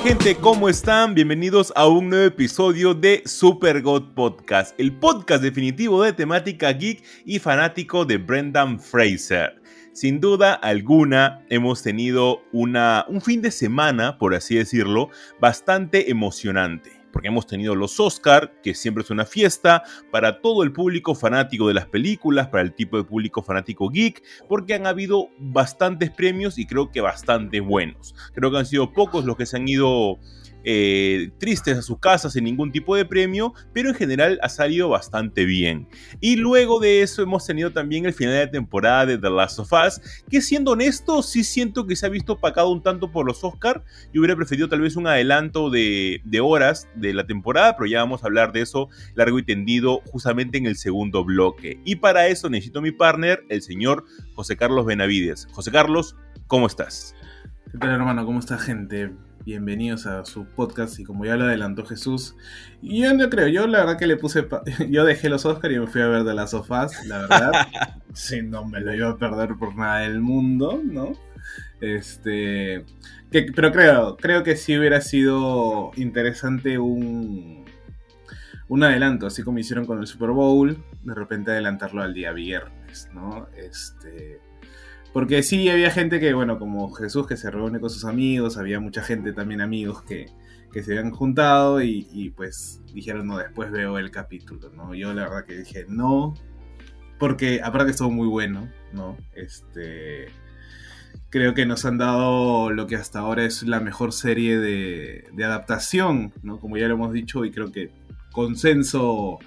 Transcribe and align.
Gente? 0.00 0.34
¿Cómo 0.36 0.68
están? 0.68 1.14
Bienvenidos 1.14 1.72
a 1.74 1.86
un 1.86 2.10
nuevo 2.10 2.26
episodio 2.26 2.92
de 2.92 3.22
Super 3.24 3.80
God 3.80 4.14
Podcast, 4.14 4.78
el 4.78 4.92
podcast 4.92 5.42
definitivo 5.42 6.02
de 6.02 6.12
temática 6.12 6.70
geek 6.72 7.02
y 7.24 7.38
fanático 7.38 8.04
de 8.04 8.18
Brendan 8.18 8.78
Fraser. 8.78 9.62
Sin 9.92 10.20
duda 10.20 10.52
alguna 10.54 11.44
hemos 11.48 11.82
tenido 11.82 12.42
una, 12.52 13.06
un 13.08 13.22
fin 13.22 13.40
de 13.40 13.50
semana, 13.50 14.18
por 14.18 14.34
así 14.34 14.56
decirlo, 14.56 15.08
bastante 15.40 16.10
emocionante 16.10 16.95
porque 17.16 17.28
hemos 17.28 17.46
tenido 17.46 17.74
los 17.74 17.98
Oscar, 17.98 18.60
que 18.62 18.74
siempre 18.74 19.02
es 19.02 19.08
una 19.08 19.24
fiesta 19.24 19.82
para 20.10 20.42
todo 20.42 20.62
el 20.62 20.70
público 20.70 21.14
fanático 21.14 21.66
de 21.66 21.72
las 21.72 21.86
películas, 21.86 22.48
para 22.48 22.62
el 22.62 22.74
tipo 22.74 22.98
de 22.98 23.04
público 23.04 23.42
fanático 23.42 23.88
geek, 23.88 24.22
porque 24.46 24.74
han 24.74 24.86
habido 24.86 25.30
bastantes 25.38 26.10
premios 26.10 26.58
y 26.58 26.66
creo 26.66 26.90
que 26.90 27.00
bastante 27.00 27.60
buenos. 27.60 28.14
Creo 28.34 28.50
que 28.50 28.58
han 28.58 28.66
sido 28.66 28.92
pocos 28.92 29.24
los 29.24 29.38
que 29.38 29.46
se 29.46 29.56
han 29.56 29.66
ido 29.66 30.18
eh, 30.68 31.30
tristes 31.38 31.78
a 31.78 31.82
sus 31.82 32.00
casas 32.00 32.32
sin 32.32 32.42
ningún 32.42 32.72
tipo 32.72 32.96
de 32.96 33.04
premio, 33.04 33.54
pero 33.72 33.90
en 33.90 33.94
general 33.94 34.40
ha 34.42 34.48
salido 34.48 34.88
bastante 34.88 35.44
bien. 35.44 35.86
Y 36.20 36.34
luego 36.34 36.80
de 36.80 37.02
eso 37.02 37.22
hemos 37.22 37.46
tenido 37.46 37.70
también 37.70 38.04
el 38.04 38.12
final 38.12 38.34
de 38.34 38.48
temporada 38.48 39.06
de 39.06 39.16
The 39.16 39.30
Last 39.30 39.60
of 39.60 39.72
Us, 39.72 40.00
que 40.28 40.40
siendo 40.40 40.72
honesto, 40.72 41.22
sí 41.22 41.44
siento 41.44 41.86
que 41.86 41.94
se 41.94 42.06
ha 42.06 42.08
visto 42.08 42.32
opacado 42.32 42.70
un 42.70 42.82
tanto 42.82 43.12
por 43.12 43.24
los 43.24 43.44
Oscar. 43.44 43.84
Yo 44.12 44.20
hubiera 44.20 44.34
preferido 44.34 44.68
tal 44.68 44.80
vez 44.80 44.96
un 44.96 45.06
adelanto 45.06 45.70
de, 45.70 46.20
de 46.24 46.40
horas 46.40 46.88
de 46.96 47.14
la 47.14 47.24
temporada, 47.26 47.76
pero 47.76 47.86
ya 47.86 48.00
vamos 48.00 48.24
a 48.24 48.26
hablar 48.26 48.50
de 48.52 48.62
eso 48.62 48.88
largo 49.14 49.38
y 49.38 49.44
tendido 49.44 50.02
justamente 50.10 50.58
en 50.58 50.66
el 50.66 50.76
segundo 50.76 51.24
bloque. 51.24 51.80
Y 51.84 51.96
para 51.96 52.26
eso 52.26 52.50
necesito 52.50 52.80
a 52.80 52.82
mi 52.82 52.90
partner, 52.90 53.44
el 53.50 53.62
señor 53.62 54.04
José 54.34 54.56
Carlos 54.56 54.84
Benavides. 54.84 55.46
José 55.52 55.70
Carlos, 55.70 56.16
¿cómo 56.48 56.66
estás? 56.66 57.14
¿Qué 57.70 57.78
tal 57.78 57.90
hermano? 57.90 58.26
¿Cómo 58.26 58.40
está 58.40 58.58
gente? 58.58 59.12
Bienvenidos 59.46 60.06
a 60.06 60.24
su 60.24 60.44
podcast 60.44 60.98
y 60.98 61.04
como 61.04 61.24
ya 61.24 61.36
lo 61.36 61.44
adelantó 61.44 61.86
Jesús, 61.86 62.34
yo 62.82 63.14
no 63.14 63.30
creo, 63.30 63.46
yo 63.46 63.68
la 63.68 63.78
verdad 63.78 63.96
que 63.96 64.08
le 64.08 64.16
puse, 64.16 64.44
yo 64.90 65.04
dejé 65.04 65.28
los 65.28 65.46
Oscars 65.46 65.72
y 65.72 65.78
me 65.78 65.86
fui 65.86 66.00
a 66.00 66.08
ver 66.08 66.24
de 66.24 66.34
las 66.34 66.50
sofás, 66.50 67.06
la 67.06 67.18
verdad, 67.18 67.52
si 68.12 68.42
no 68.42 68.66
me 68.66 68.80
lo 68.80 68.92
iba 68.92 69.08
a 69.08 69.16
perder 69.16 69.54
por 69.56 69.76
nada 69.76 70.00
del 70.00 70.20
mundo, 70.20 70.82
¿no? 70.84 71.12
Este, 71.80 72.84
que, 73.30 73.46
pero 73.54 73.70
creo, 73.70 74.16
creo 74.16 74.42
que 74.42 74.56
sí 74.56 74.76
hubiera 74.76 75.00
sido 75.00 75.92
interesante 75.94 76.78
un, 76.78 77.64
un 78.66 78.82
adelanto, 78.82 79.28
así 79.28 79.44
como 79.44 79.60
hicieron 79.60 79.86
con 79.86 80.00
el 80.00 80.08
Super 80.08 80.30
Bowl, 80.30 80.76
de 81.04 81.14
repente 81.14 81.52
adelantarlo 81.52 82.02
al 82.02 82.14
día 82.14 82.32
viernes, 82.32 83.08
¿no? 83.14 83.46
Este, 83.56 84.40
porque 85.16 85.42
sí, 85.42 85.70
había 85.70 85.90
gente 85.90 86.20
que, 86.20 86.34
bueno, 86.34 86.58
como 86.58 86.92
Jesús 86.92 87.26
que 87.26 87.38
se 87.38 87.50
reúne 87.50 87.80
con 87.80 87.88
sus 87.88 88.04
amigos, 88.04 88.58
había 88.58 88.80
mucha 88.80 89.00
gente 89.00 89.32
también 89.32 89.62
amigos 89.62 90.02
que, 90.02 90.26
se 90.74 90.92
habían 90.92 91.10
juntado 91.10 91.80
y, 91.80 92.34
pues 92.36 92.82
dijeron, 92.92 93.26
no, 93.26 93.38
después 93.38 93.70
veo 93.70 93.96
el 93.96 94.10
capítulo, 94.10 94.68
¿no? 94.74 94.94
Yo 94.94 95.14
la 95.14 95.22
verdad 95.22 95.46
que 95.46 95.56
dije, 95.56 95.86
no, 95.88 96.34
porque 97.18 97.62
aparte 97.64 97.86
que 97.86 97.90
estuvo 97.92 98.10
muy 98.10 98.28
bueno, 98.28 98.70
¿no? 98.92 99.16
Este, 99.34 100.26
creo 101.30 101.54
que 101.54 101.64
nos 101.64 101.86
han 101.86 101.96
dado 101.96 102.70
lo 102.70 102.86
que 102.86 102.96
hasta 102.96 103.20
ahora 103.20 103.46
es 103.46 103.62
la 103.62 103.80
mejor 103.80 104.12
serie 104.12 104.58
de, 104.58 105.30
de 105.32 105.44
adaptación, 105.44 106.34
¿no? 106.42 106.60
Como 106.60 106.76
ya 106.76 106.88
lo 106.88 106.94
hemos 106.96 107.14
dicho 107.14 107.46
y 107.46 107.52
creo 107.52 107.72
que 107.72 107.90
consenso 108.32 109.38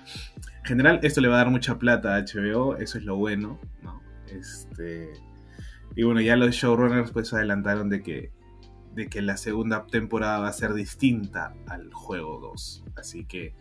general, 0.63 0.99
esto 1.03 1.21
le 1.21 1.27
va 1.27 1.35
a 1.35 1.43
dar 1.43 1.51
mucha 1.51 1.77
plata 1.77 2.15
a 2.15 2.21
HBO, 2.21 2.75
eso 2.77 2.97
es 2.97 3.03
lo 3.03 3.17
bueno, 3.17 3.59
¿no? 3.83 4.01
Este 4.31 5.28
y 5.95 6.03
bueno, 6.03 6.21
ya 6.21 6.35
los 6.35 6.51
showrunners 6.55 7.11
pues 7.11 7.33
adelantaron 7.33 7.89
de 7.89 8.01
que, 8.01 8.31
de 8.93 9.07
que 9.07 9.21
la 9.21 9.37
segunda 9.37 9.85
temporada 9.87 10.39
va 10.39 10.47
a 10.47 10.53
ser 10.53 10.73
distinta 10.73 11.53
al 11.67 11.91
juego 11.93 12.39
2. 12.39 12.85
Así 12.95 13.25
que, 13.25 13.53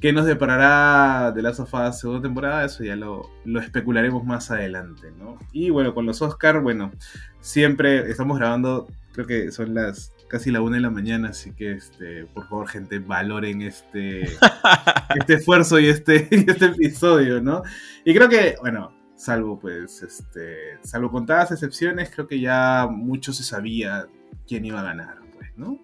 ¿qué 0.00 0.12
nos 0.12 0.26
deparará 0.26 1.32
de 1.32 1.42
la 1.42 1.54
sofá 1.54 1.92
segunda 1.92 2.22
temporada? 2.22 2.64
Eso 2.64 2.84
ya 2.84 2.96
lo, 2.96 3.30
lo 3.44 3.60
especularemos 3.60 4.24
más 4.24 4.50
adelante, 4.50 5.12
¿no? 5.18 5.38
Y 5.52 5.70
bueno, 5.70 5.94
con 5.94 6.06
los 6.06 6.22
Oscar, 6.22 6.60
bueno, 6.60 6.92
siempre 7.40 8.10
estamos 8.10 8.38
grabando, 8.38 8.88
creo 9.12 9.26
que 9.26 9.52
son 9.52 9.74
las 9.74 10.12
casi 10.30 10.52
la 10.52 10.62
una 10.62 10.76
de 10.76 10.82
la 10.82 10.90
mañana, 10.90 11.30
así 11.30 11.52
que 11.52 11.72
este, 11.72 12.24
por 12.26 12.48
favor, 12.48 12.68
gente, 12.68 13.00
valoren 13.00 13.62
este, 13.62 14.22
este 15.18 15.34
esfuerzo 15.34 15.78
y 15.80 15.88
este, 15.88 16.28
este 16.50 16.66
episodio, 16.66 17.42
¿no? 17.42 17.62
Y 18.04 18.14
creo 18.14 18.28
que, 18.28 18.54
bueno, 18.60 18.92
salvo 19.20 19.58
pues, 19.58 20.02
este, 20.02 20.78
salvo 20.80 21.10
contadas 21.10 21.52
excepciones, 21.52 22.10
creo 22.10 22.26
que 22.26 22.40
ya 22.40 22.88
mucho 22.90 23.34
se 23.34 23.42
sabía 23.42 24.06
quién 24.48 24.64
iba 24.64 24.80
a 24.80 24.84
ganar, 24.84 25.18
pues, 25.36 25.50
¿no? 25.56 25.78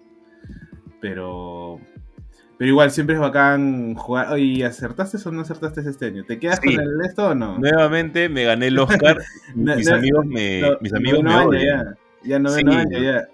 Pero, 1.03 1.79
pero 2.57 2.71
igual 2.71 2.91
siempre 2.91 3.15
es 3.15 3.21
bacán 3.21 3.95
jugar. 3.95 4.33
Oye, 4.33 4.65
¿acertaste 4.65 5.19
o 5.29 5.33
no 5.33 5.43
acertaste 5.43 5.83
este 5.83 6.07
año? 6.07 6.25
¿Te 6.25 6.39
quedas 6.39 6.61
con 6.61 6.71
el 6.71 7.01
esto 7.05 7.29
o 7.29 7.35
no? 7.35 7.59
Nuevamente 7.59 8.31
me 8.31 8.45
gané 8.45 8.69
el 8.69 8.79
Oscar. 8.79 9.19
mis, 9.55 9.87
amigos 9.91 10.25
me, 10.25 10.63
mis 10.81 10.95
amigos 10.95 11.23
me 11.23 11.35
odian. 11.35 11.95
Ya, 12.25 12.39
no 12.39 12.55
ven 12.55 12.69
años, 12.71 13.03
ya. 13.03 13.29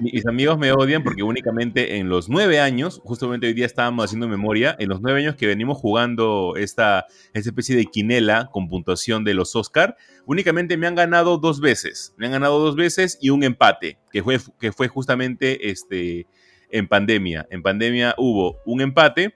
Mis 0.00 0.26
amigos 0.26 0.58
me 0.58 0.72
odian 0.72 1.02
porque 1.02 1.22
únicamente 1.22 1.96
en 1.96 2.08
los 2.08 2.28
nueve 2.28 2.60
años, 2.60 3.00
justamente 3.04 3.46
hoy 3.46 3.52
día 3.52 3.66
estábamos 3.66 4.04
haciendo 4.04 4.28
memoria, 4.28 4.74
en 4.78 4.88
los 4.88 5.00
nueve 5.00 5.20
años 5.20 5.36
que 5.36 5.46
venimos 5.46 5.78
jugando 5.78 6.54
esta, 6.56 7.06
esta 7.32 7.50
especie 7.50 7.76
de 7.76 7.86
quinela 7.86 8.48
con 8.52 8.68
puntuación 8.68 9.24
de 9.24 9.34
los 9.34 9.54
Oscar, 9.56 9.96
únicamente 10.26 10.76
me 10.76 10.86
han 10.86 10.94
ganado 10.94 11.38
dos 11.38 11.60
veces. 11.60 12.14
Me 12.16 12.26
han 12.26 12.32
ganado 12.32 12.58
dos 12.58 12.76
veces 12.76 13.18
y 13.20 13.30
un 13.30 13.44
empate, 13.44 13.98
que 14.10 14.22
fue, 14.22 14.38
que 14.58 14.72
fue 14.72 14.88
justamente 14.88 15.70
este, 15.70 16.26
en 16.70 16.88
pandemia. 16.88 17.46
En 17.50 17.62
pandemia 17.62 18.14
hubo 18.18 18.58
un 18.64 18.80
empate 18.80 19.34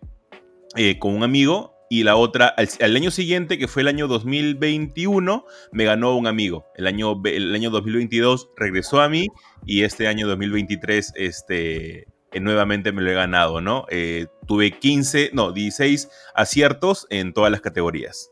eh, 0.76 0.98
con 0.98 1.14
un 1.14 1.22
amigo 1.22 1.75
y 1.88 2.02
la 2.02 2.16
otra, 2.16 2.54
al, 2.80 2.96
año 2.96 3.10
siguiente, 3.10 3.58
que 3.58 3.68
fue 3.68 3.82
el 3.82 3.88
año 3.88 4.08
2021, 4.08 5.44
me 5.72 5.84
ganó 5.84 6.16
un 6.16 6.26
amigo. 6.26 6.66
El 6.74 6.86
año, 6.86 7.20
el 7.24 7.54
año 7.54 7.70
2022 7.70 8.50
regresó 8.56 9.00
a 9.00 9.08
mí 9.08 9.28
y 9.64 9.82
este 9.82 10.08
año 10.08 10.26
2023 10.26 11.12
este, 11.16 12.08
eh, 12.32 12.40
nuevamente 12.40 12.92
me 12.92 13.02
lo 13.02 13.10
he 13.10 13.14
ganado, 13.14 13.60
¿no? 13.60 13.86
Eh, 13.88 14.26
tuve 14.46 14.72
15, 14.72 15.30
no, 15.32 15.52
16 15.52 16.08
aciertos 16.34 17.06
en 17.10 17.32
todas 17.32 17.50
las 17.50 17.60
categorías. 17.60 18.30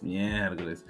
Miércoles. 0.00 0.84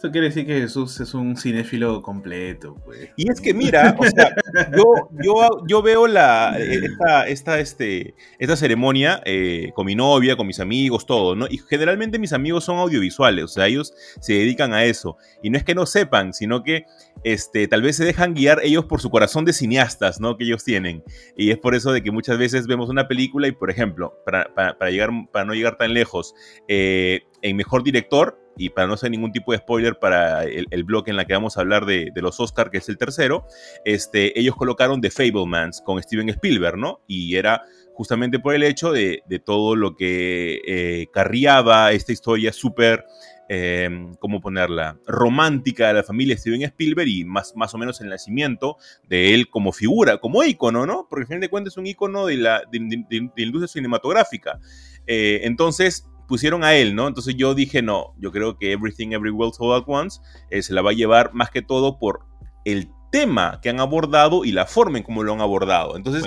Eso 0.00 0.10
quiere 0.10 0.28
decir 0.28 0.46
que 0.46 0.58
Jesús 0.58 0.98
es 0.98 1.12
un 1.12 1.36
cinéfilo 1.36 2.00
completo, 2.00 2.74
pues. 2.86 3.10
Y 3.16 3.30
es 3.30 3.38
que 3.38 3.52
mira, 3.52 3.94
o 3.98 4.04
sea, 4.06 4.34
yo, 4.74 5.10
yo, 5.22 5.66
yo 5.66 5.82
veo 5.82 6.06
la, 6.06 6.56
esta, 6.58 7.28
esta, 7.28 7.58
este, 7.58 8.14
esta 8.38 8.56
ceremonia 8.56 9.20
eh, 9.26 9.72
con 9.74 9.84
mi 9.84 9.94
novia, 9.94 10.36
con 10.38 10.46
mis 10.46 10.58
amigos, 10.58 11.04
todo, 11.04 11.36
¿no? 11.36 11.46
Y 11.50 11.58
generalmente 11.58 12.18
mis 12.18 12.32
amigos 12.32 12.64
son 12.64 12.78
audiovisuales, 12.78 13.44
o 13.44 13.48
sea, 13.48 13.66
ellos 13.66 13.92
se 14.22 14.32
dedican 14.32 14.72
a 14.72 14.84
eso. 14.84 15.18
Y 15.42 15.50
no 15.50 15.58
es 15.58 15.64
que 15.64 15.74
no 15.74 15.84
sepan, 15.84 16.32
sino 16.32 16.62
que 16.62 16.86
este, 17.22 17.68
tal 17.68 17.82
vez 17.82 17.96
se 17.96 18.06
dejan 18.06 18.32
guiar 18.32 18.60
ellos 18.62 18.86
por 18.86 19.02
su 19.02 19.10
corazón 19.10 19.44
de 19.44 19.52
cineastas, 19.52 20.18
¿no? 20.18 20.38
Que 20.38 20.44
ellos 20.44 20.64
tienen. 20.64 21.04
Y 21.36 21.50
es 21.50 21.58
por 21.58 21.74
eso 21.74 21.92
de 21.92 22.02
que 22.02 22.10
muchas 22.10 22.38
veces 22.38 22.66
vemos 22.66 22.88
una 22.88 23.06
película 23.06 23.48
y, 23.48 23.52
por 23.52 23.70
ejemplo, 23.70 24.14
para, 24.24 24.54
para, 24.54 24.90
llegar, 24.90 25.10
para 25.30 25.44
no 25.44 25.52
llegar 25.52 25.76
tan 25.76 25.92
lejos, 25.92 26.34
eh, 26.68 27.20
en 27.42 27.56
Mejor 27.56 27.82
Director, 27.82 28.38
y 28.60 28.68
para 28.68 28.86
no 28.86 28.92
hacer 28.92 29.10
ningún 29.10 29.32
tipo 29.32 29.52
de 29.52 29.58
spoiler 29.58 29.98
para 29.98 30.44
el, 30.44 30.84
bloque 30.84 31.10
en 31.10 31.16
la 31.16 31.24
que 31.24 31.32
vamos 31.32 31.56
a 31.56 31.62
hablar 31.62 31.86
de, 31.86 32.12
los 32.16 32.38
Oscar, 32.40 32.70
que 32.70 32.76
es 32.76 32.88
el 32.90 32.98
tercero, 32.98 33.46
este, 33.86 34.38
ellos 34.38 34.54
colocaron 34.54 35.00
The 35.00 35.10
Fablemans 35.10 35.80
con 35.80 36.00
Steven 36.02 36.28
Spielberg, 36.28 36.76
¿no? 36.76 37.00
Y 37.06 37.36
era 37.36 37.62
justamente 37.94 38.38
por 38.38 38.54
el 38.54 38.62
hecho 38.62 38.92
de, 38.92 39.22
todo 39.46 39.76
lo 39.76 39.96
que 39.96 40.60
eh, 40.66 41.06
carriaba 41.10 41.92
esta 41.92 42.12
historia 42.12 42.52
súper, 42.52 43.06
em, 43.48 44.12
¿cómo 44.16 44.42
ponerla?, 44.42 44.98
romántica 45.06 45.88
de 45.88 45.94
la 45.94 46.02
familia 46.02 46.36
Steven 46.36 46.60
Spielberg 46.60 47.08
y 47.08 47.24
más, 47.24 47.56
más 47.56 47.72
o 47.72 47.78
menos 47.78 48.02
el 48.02 48.10
nacimiento 48.10 48.76
de 49.08 49.32
él 49.32 49.48
como 49.48 49.72
figura, 49.72 50.18
como 50.18 50.44
ícono, 50.44 50.84
¿no? 50.84 51.06
Porque 51.08 51.22
al 51.22 51.28
final 51.28 51.40
de 51.40 51.48
cuentas 51.48 51.72
es 51.72 51.78
un 51.78 51.86
ícono 51.86 52.26
de 52.26 52.36
la, 52.36 52.62
de, 52.70 52.78
la 52.78 53.42
industria 53.42 53.68
cinematográfica. 53.68 54.60
Eh, 55.06 55.40
entonces, 55.44 56.09
pusieron 56.30 56.62
a 56.62 56.74
él, 56.74 56.94
¿no? 56.94 57.08
Entonces 57.08 57.34
yo 57.34 57.54
dije, 57.54 57.82
no, 57.82 58.14
yo 58.16 58.30
creo 58.30 58.56
que 58.56 58.70
Everything 58.72 59.08
Everywhere 59.10 59.50
All 59.58 59.74
at 59.74 59.84
Once 59.88 60.20
eh, 60.50 60.62
se 60.62 60.72
la 60.72 60.80
va 60.80 60.90
a 60.90 60.94
llevar 60.94 61.34
más 61.34 61.50
que 61.50 61.60
todo 61.60 61.98
por 61.98 62.20
el 62.64 62.88
tema 63.10 63.58
que 63.60 63.68
han 63.68 63.80
abordado 63.80 64.44
y 64.44 64.52
la 64.52 64.64
forma 64.64 64.98
en 64.98 65.04
cómo 65.04 65.24
lo 65.24 65.32
han 65.32 65.40
abordado. 65.40 65.96
Entonces, 65.96 66.24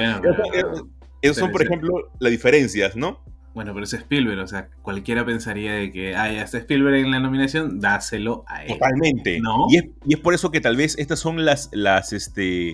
Esas 1.21 1.37
son, 1.37 1.51
por 1.53 1.63
ejemplo, 1.63 2.11
las 2.19 2.31
diferencias, 2.31 2.97
¿no? 2.97 3.23
Bueno, 3.53 3.73
pero 3.73 3.83
es 3.83 3.93
Spielberg, 3.93 4.39
o 4.39 4.47
sea, 4.47 4.69
cualquiera 4.81 5.25
pensaría 5.25 5.73
de 5.73 5.91
que, 5.91 6.15
ah, 6.15 6.31
ya 6.31 6.41
está 6.41 6.57
Spielberg 6.57 6.95
en 6.95 7.11
la 7.11 7.19
nominación, 7.19 7.79
dáselo 7.79 8.43
a 8.47 8.63
él. 8.63 8.69
Totalmente. 8.69 9.39
¿No? 9.39 9.67
Y 9.69 9.77
es, 9.77 9.85
y 10.05 10.13
es 10.15 10.19
por 10.19 10.33
eso 10.33 10.49
que 10.49 10.59
tal 10.59 10.75
vez 10.75 10.97
estas 10.97 11.19
son 11.19 11.45
las, 11.45 11.69
las, 11.71 12.13
este, 12.13 12.73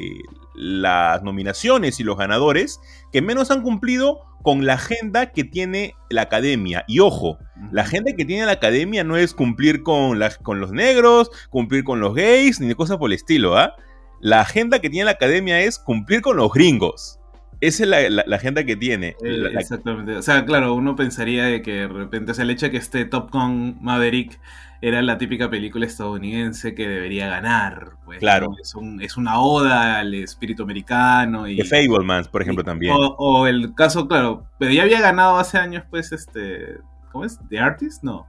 las 0.56 1.22
nominaciones 1.22 2.00
y 2.00 2.04
los 2.04 2.18
ganadores 2.18 2.80
que 3.12 3.22
menos 3.22 3.52
han 3.52 3.62
cumplido 3.62 4.22
con 4.42 4.66
la 4.66 4.76
agenda 4.76 5.32
que 5.32 5.44
tiene 5.44 5.96
la 6.10 6.24
academia. 6.24 6.86
Y 6.88 7.00
ojo, 7.00 7.38
la 7.72 7.82
agenda 7.82 8.14
que 8.16 8.26
tiene 8.26 8.46
la 8.46 8.54
academia 8.54 9.04
no 9.04 9.18
es 9.18 9.34
cumplir 9.34 9.84
con, 9.84 10.20
con 10.42 10.60
los 10.62 10.72
negros, 10.72 11.30
cumplir 11.50 11.84
con 11.84 12.00
los 12.00 12.16
gays, 12.16 12.60
ni 12.60 12.68
de 12.68 12.76
cosas 12.76 12.98
por 12.98 13.10
el 13.10 13.16
estilo, 13.16 13.58
¿ah? 13.58 13.76
La 14.22 14.42
agenda 14.42 14.80
que 14.80 14.90
tiene 14.90 15.06
la 15.06 15.12
academia 15.12 15.62
es 15.62 15.80
cumplir 15.80 16.22
con 16.22 16.38
los 16.38 16.52
gringos. 16.52 17.19
Esa 17.62 17.84
es 17.84 18.12
la, 18.12 18.36
agenda 18.36 18.64
que 18.64 18.76
tiene. 18.76 19.16
Eh, 19.24 19.52
exactamente. 19.58 20.16
O 20.16 20.22
sea, 20.22 20.46
claro, 20.46 20.74
uno 20.74 20.96
pensaría 20.96 21.46
de 21.46 21.62
que 21.62 21.74
de 21.74 21.88
repente, 21.88 22.32
o 22.32 22.36
sea, 22.36 22.44
el 22.44 22.52
hecho 22.52 22.68
de 22.68 22.72
que 22.72 22.78
este 22.78 23.06
Top 23.06 23.32
Gun 23.32 23.78
Maverick 23.82 24.40
era 24.82 25.02
la 25.02 25.18
típica 25.18 25.50
película 25.50 25.86
estadounidense 25.86 26.74
que 26.74 26.88
debería 26.88 27.28
ganar. 27.28 27.98
Pues, 28.06 28.20
claro. 28.20 28.56
Es, 28.62 29.18
una 29.18 29.40
oda 29.40 30.00
al 30.00 30.14
espíritu 30.14 30.64
americano. 30.64 31.48
Y, 31.48 31.58
The 31.58 31.66
Fablemans, 31.66 32.30
por 32.30 32.42
ejemplo, 32.42 32.64
también. 32.64 32.94
O, 32.96 33.46
el 33.46 33.76
caso, 33.76 34.08
claro, 34.08 34.46
pero 34.58 34.72
ya 34.72 34.84
había 34.84 35.02
ganado 35.02 35.38
hace 35.38 35.58
años, 35.58 35.84
pues, 35.90 36.12
este. 36.14 36.78
¿Cómo 37.12 37.26
es? 37.26 37.40
¿The 37.50 37.60
Artist? 37.60 38.04
No. 38.04 38.26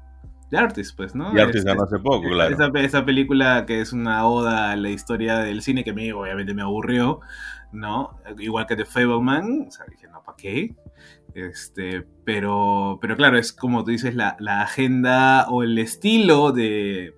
The 0.50 0.56
Artist, 0.56 0.96
pues, 0.96 1.14
¿no? 1.14 1.32
The 1.32 1.42
Artist 1.42 1.58
este, 1.58 1.70
ganó 1.70 1.84
hace 1.84 1.98
poco, 2.00 2.28
claro. 2.28 2.52
Esa, 2.52 2.70
esa, 2.80 3.04
película 3.04 3.64
que 3.66 3.80
es 3.80 3.92
una 3.92 4.26
oda 4.26 4.72
a 4.72 4.76
la 4.76 4.90
historia 4.90 5.38
del 5.38 5.62
cine 5.62 5.84
que 5.84 5.90
a 5.90 5.94
mí 5.94 6.10
obviamente 6.10 6.54
me 6.54 6.62
aburrió. 6.62 7.20
¿No? 7.72 8.18
Igual 8.38 8.66
que 8.66 8.76
The 8.76 8.84
Fableman, 8.84 9.66
o 9.68 9.70
sea, 9.70 9.86
dije, 9.88 10.08
no, 10.08 10.22
¿para 10.22 10.36
qué? 10.36 10.74
Este, 11.34 12.06
pero, 12.24 12.98
pero 13.00 13.16
claro, 13.16 13.38
es 13.38 13.52
como 13.52 13.84
tú 13.84 13.90
dices, 13.90 14.14
la, 14.14 14.36
agenda 14.62 15.46
o 15.48 15.62
el 15.62 15.78
estilo 15.78 16.52
de, 16.52 17.14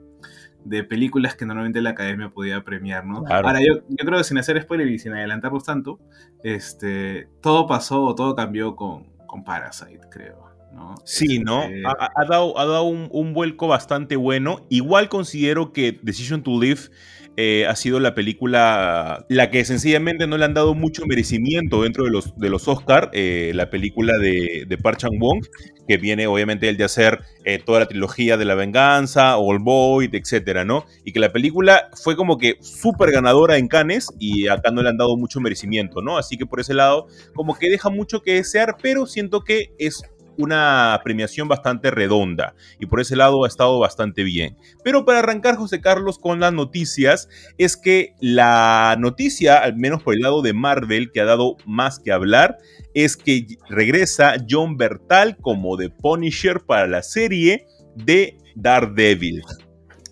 películas 0.89 1.35
que 1.35 1.47
normalmente 1.47 1.81
la 1.81 1.91
academia 1.91 2.31
podía 2.31 2.63
premiar, 2.63 3.05
¿no? 3.07 3.25
Ahora, 3.29 3.61
yo, 3.61 3.83
creo 3.97 4.19
que 4.19 4.25
sin 4.25 4.39
hacer 4.39 4.61
spoiler 4.63 4.89
y 4.89 4.99
sin 4.99 5.13
adelantarnos 5.13 5.65
tanto, 5.65 5.99
este, 6.43 7.29
todo 7.41 7.67
pasó, 7.67 8.15
todo 8.15 8.35
cambió 8.35 8.77
con, 8.77 9.05
con 9.27 9.45
Parasite, 9.45 10.09
creo. 10.11 10.53
¿no? 10.73 10.95
Sí, 11.05 11.39
¿no? 11.39 11.65
Este 11.65 11.83
ha, 11.87 12.25
dado, 12.25 12.59
ha 12.59 12.65
dado 12.65 12.85
un, 12.85 13.09
un, 13.13 13.35
vuelco 13.35 13.69
bastante 13.69 14.17
bueno. 14.17 14.65
Igual 14.71 15.11
considero 15.11 15.71
que 15.75 16.01
Decision 16.03 16.43
to 16.43 16.59
Live 16.59 16.89
eh, 17.37 17.67
ha 17.67 17.75
sido 17.77 17.99
la 17.99 18.15
película 18.15 19.25
la 19.29 19.51
que 19.51 19.65
sencillamente 19.65 20.27
no 20.27 20.37
le 20.37 20.45
han 20.45 20.55
dado 20.55 20.75
mucho 20.75 21.07
merecimiento 21.07 21.83
dentro 21.83 22.05
de 22.05 22.11
los, 22.11 22.37
de 22.37 22.51
los 22.51 22.69
Oscar, 22.69 23.11
eh, 23.13 23.53
la 23.55 23.71
película 23.71 24.19
de, 24.19 24.65
de 24.69 24.79
Park 24.79 24.99
Chan-wong, 24.99 25.43
que 25.89 25.97
viene 25.97 26.27
obviamente 26.27 26.69
el 26.69 26.77
de 26.77 26.85
hacer 26.85 27.21
eh, 27.45 27.59
toda 27.59 27.81
la 27.81 27.87
trilogía 27.87 28.37
de 28.37 28.45
la 28.45 28.55
venganza, 28.55 29.37
All 29.37 29.59
Boy, 29.59 30.09
etcétera, 30.13 30.65
¿no? 30.65 30.85
Y 31.05 31.13
que 31.13 31.21
la 31.21 31.33
película 31.33 31.91
fue 31.95 32.17
como 32.17 32.39
que 32.39 32.57
súper 32.61 33.11
ganadora 33.11 33.57
en 33.57 33.69
Cannes 33.69 34.09
y 34.19 34.49
acá 34.49 34.71
no 34.71 34.83
le 34.83 34.91
han 34.91 34.97
dado 34.97 35.17
mucho 35.17 35.41
merecimiento, 35.41 36.03
¿no? 36.03 36.19
Así 36.19 36.37
que 36.37 36.47
por 36.47 36.61
ese 36.61 36.75
lado, 36.75 37.07
como 37.35 37.59
que 37.59 37.71
deja 37.71 37.91
mucho 37.91 38.23
que 38.23 38.35
desear, 38.35 38.77
pero 38.81 39.07
siento 39.07 39.43
que 39.43 39.73
es 39.79 40.03
una 40.39 41.01
premiación 41.05 41.49
bastante 41.49 41.91
redonda 41.91 42.55
y 42.79 42.87
por 42.87 43.01
ese 43.01 43.17
lado 43.17 43.45
ha 43.45 43.49
estado 43.49 43.79
bastante 43.79 44.23
bien. 44.23 44.57
Pero 44.85 45.05
para 45.05 45.21
arrancar, 45.21 45.57
José 45.57 45.81
Carlos, 45.81 46.19
con 46.19 46.41
las 46.41 46.53
noticias, 46.53 47.29
es 47.59 47.77
que 47.77 48.15
la 48.21 48.97
noticia, 48.99 49.59
al 49.59 49.77
menos 49.77 50.03
por 50.03 50.15
el 50.15 50.21
lado 50.21 50.43
de 50.43 50.53
Marvel, 50.53 51.11
que 51.13 51.21
ha 51.21 51.25
dado 51.25 51.57
más 51.67 51.99
que 51.99 52.13
hablar, 52.13 52.59
es 52.95 53.17
que 53.17 53.47
regresa 53.69 54.37
John 54.49 54.77
Bertal 54.77 55.37
como 55.37 55.77
The 55.77 55.91
Punisher 55.91 56.61
para 56.61 56.87
la 56.87 57.03
serie 57.03 57.67
de 57.97 58.39
Daredevil 58.55 59.43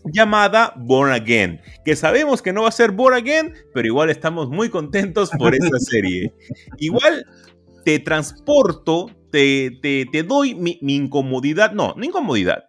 llamada 0.04 0.72
Born 0.76 1.12
Again, 1.12 1.60
que 1.84 1.96
sabemos 1.96 2.42
que 2.42 2.52
no 2.52 2.62
va 2.62 2.68
a 2.68 2.72
ser 2.72 2.90
Born 2.90 3.14
Again, 3.16 3.54
pero 3.74 3.86
igual 3.86 4.10
estamos 4.10 4.48
muy 4.48 4.70
contentos 4.70 5.30
por 5.38 5.54
esa 5.54 5.78
serie. 5.78 6.32
Igual 6.78 7.26
te 7.84 7.98
transporto 7.98 9.10
te, 9.30 10.24
doy 10.26 10.54
mi, 10.54 10.78
incomodidad, 10.80 11.72
no, 11.72 11.94
no 11.96 12.04
incomodidad, 12.04 12.64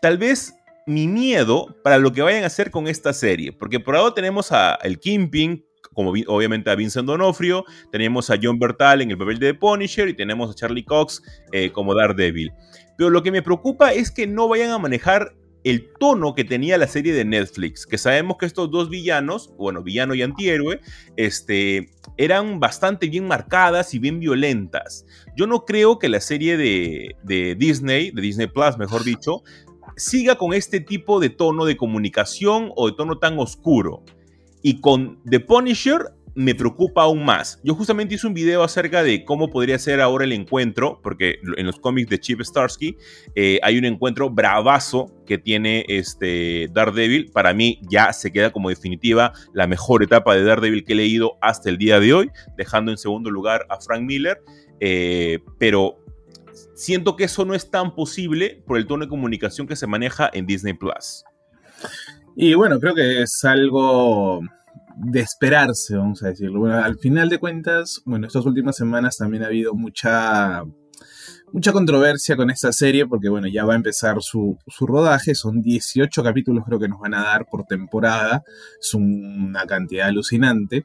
tal 0.00 0.18
vez 0.18 0.54
mi 0.86 1.06
miedo 1.06 1.76
para 1.84 1.98
lo 1.98 2.12
que 2.12 2.22
vayan 2.22 2.44
a 2.44 2.46
hacer 2.46 2.70
con 2.70 2.88
esta 2.88 3.12
serie, 3.12 3.52
porque 3.52 3.80
por 3.80 3.96
ahora 3.96 4.14
tenemos 4.14 4.52
a 4.52 4.74
el 4.82 4.98
Kimping, 4.98 5.64
como 5.92 6.10
obviamente 6.10 6.70
a 6.70 6.74
Vincent 6.74 7.06
Donofrio, 7.06 7.64
tenemos 7.90 8.30
a 8.30 8.38
John 8.40 8.58
Bertal 8.58 9.02
en 9.02 9.10
el 9.10 9.18
papel 9.18 9.38
de 9.38 9.54
Punisher 9.54 10.08
y 10.08 10.14
tenemos 10.14 10.50
a 10.50 10.54
Charlie 10.54 10.84
Cox 10.84 11.22
eh, 11.52 11.70
como 11.72 11.94
Daredevil. 11.94 12.52
Pero 12.96 13.10
lo 13.10 13.22
que 13.22 13.32
me 13.32 13.42
preocupa 13.42 13.92
es 13.92 14.10
que 14.10 14.26
no 14.26 14.46
vayan 14.46 14.70
a 14.70 14.78
manejar 14.78 15.34
el 15.64 15.92
tono 15.98 16.34
que 16.34 16.44
tenía 16.44 16.78
la 16.78 16.86
serie 16.86 17.12
de 17.12 17.24
Netflix, 17.24 17.86
que 17.86 17.98
sabemos 17.98 18.36
que 18.38 18.46
estos 18.46 18.70
dos 18.70 18.88
villanos, 18.88 19.52
bueno, 19.56 19.82
villano 19.82 20.14
y 20.14 20.22
antihéroe, 20.22 20.80
este, 21.16 21.90
eran 22.16 22.60
bastante 22.60 23.08
bien 23.08 23.26
marcadas 23.26 23.92
y 23.94 23.98
bien 23.98 24.20
violentas. 24.20 25.04
Yo 25.36 25.46
no 25.46 25.64
creo 25.64 25.98
que 25.98 26.08
la 26.08 26.20
serie 26.20 26.56
de, 26.56 27.16
de 27.22 27.54
Disney, 27.56 28.10
de 28.10 28.22
Disney 28.22 28.46
Plus, 28.46 28.78
mejor 28.78 29.04
dicho, 29.04 29.42
siga 29.96 30.36
con 30.36 30.54
este 30.54 30.80
tipo 30.80 31.20
de 31.20 31.30
tono 31.30 31.64
de 31.64 31.76
comunicación 31.76 32.72
o 32.76 32.88
de 32.88 32.96
tono 32.96 33.18
tan 33.18 33.38
oscuro. 33.38 34.02
Y 34.62 34.80
con 34.80 35.22
The 35.24 35.40
Punisher 35.40 36.12
me 36.34 36.54
preocupa 36.54 37.02
aún 37.02 37.24
más. 37.24 37.60
Yo 37.62 37.74
justamente 37.74 38.14
hice 38.14 38.26
un 38.26 38.34
video 38.34 38.62
acerca 38.62 39.02
de 39.02 39.24
cómo 39.24 39.50
podría 39.50 39.78
ser 39.78 40.00
ahora 40.00 40.24
el 40.24 40.32
encuentro, 40.32 41.00
porque 41.02 41.38
en 41.56 41.66
los 41.66 41.78
cómics 41.78 42.10
de 42.10 42.20
Chip 42.20 42.40
Starsky 42.40 42.96
eh, 43.34 43.58
hay 43.62 43.78
un 43.78 43.84
encuentro 43.84 44.30
bravazo 44.30 45.06
que 45.26 45.38
tiene 45.38 45.84
este 45.88 46.68
Daredevil. 46.72 47.30
Para 47.32 47.52
mí 47.52 47.80
ya 47.90 48.12
se 48.12 48.32
queda 48.32 48.50
como 48.50 48.68
definitiva 48.68 49.32
la 49.52 49.66
mejor 49.66 50.02
etapa 50.02 50.34
de 50.34 50.44
Daredevil 50.44 50.84
que 50.84 50.92
he 50.92 50.96
leído 50.96 51.36
hasta 51.40 51.68
el 51.68 51.78
día 51.78 52.00
de 52.00 52.12
hoy, 52.12 52.30
dejando 52.56 52.90
en 52.90 52.98
segundo 52.98 53.30
lugar 53.30 53.66
a 53.68 53.80
Frank 53.80 54.02
Miller. 54.02 54.42
Eh, 54.80 55.40
pero 55.58 55.98
siento 56.74 57.16
que 57.16 57.24
eso 57.24 57.44
no 57.44 57.54
es 57.54 57.70
tan 57.70 57.94
posible 57.94 58.62
por 58.66 58.78
el 58.78 58.86
tono 58.86 59.04
de 59.04 59.10
comunicación 59.10 59.66
que 59.66 59.76
se 59.76 59.86
maneja 59.86 60.30
en 60.32 60.46
Disney 60.46 60.74
Plus. 60.74 61.24
Y 62.36 62.54
bueno, 62.54 62.78
creo 62.78 62.94
que 62.94 63.22
es 63.22 63.44
algo 63.44 64.40
de 65.02 65.20
esperarse, 65.20 65.96
vamos 65.96 66.22
a 66.22 66.28
decirlo. 66.28 66.60
Bueno, 66.60 66.76
al 66.76 66.98
final 66.98 67.28
de 67.28 67.38
cuentas, 67.38 68.02
bueno, 68.04 68.26
estas 68.26 68.44
últimas 68.44 68.76
semanas 68.76 69.16
también 69.16 69.42
ha 69.42 69.46
habido 69.46 69.74
mucha 69.74 70.64
mucha 71.52 71.72
controversia 71.72 72.36
con 72.36 72.50
esta 72.50 72.72
serie 72.72 73.06
porque, 73.06 73.28
bueno, 73.28 73.48
ya 73.48 73.64
va 73.64 73.74
a 73.74 73.76
empezar 73.76 74.22
su, 74.22 74.58
rodaje. 74.80 75.34
Son 75.34 75.60
18 75.62 76.22
capítulos 76.22 76.64
creo 76.66 76.78
que 76.78 76.88
nos 76.88 77.00
van 77.00 77.14
a 77.14 77.22
dar 77.22 77.46
por 77.46 77.64
temporada. 77.64 78.42
Es 78.80 78.94
una 78.94 79.64
cantidad 79.66 80.08
alucinante. 80.08 80.84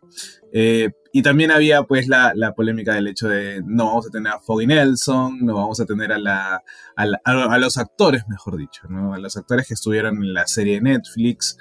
Eh, 0.53 0.91
y 1.11 1.21
también 1.21 1.51
había 1.51 1.83
pues 1.83 2.07
la, 2.07 2.33
polémica 2.55 2.93
del 2.93 3.07
hecho 3.07 3.29
de 3.29 3.61
no 3.65 3.87
vamos 3.87 4.07
a 4.07 4.09
tener 4.09 4.33
a 4.33 4.39
Foggy 4.39 4.67
Nelson, 4.67 5.39
no 5.45 5.55
vamos 5.55 5.79
a 5.79 5.85
tener 5.85 6.11
a, 6.11 6.17
la, 6.17 6.61
a, 6.95 7.57
los 7.57 7.77
actores, 7.77 8.23
mejor 8.27 8.57
dicho, 8.57 8.81
¿no? 8.89 9.13
a 9.13 9.17
los 9.17 9.37
actores 9.37 9.67
que 9.67 9.75
estuvieron 9.75 10.17
en 10.17 10.33
la 10.33 10.45
serie 10.45 10.75
de 10.75 10.81
Netflix. 10.81 11.57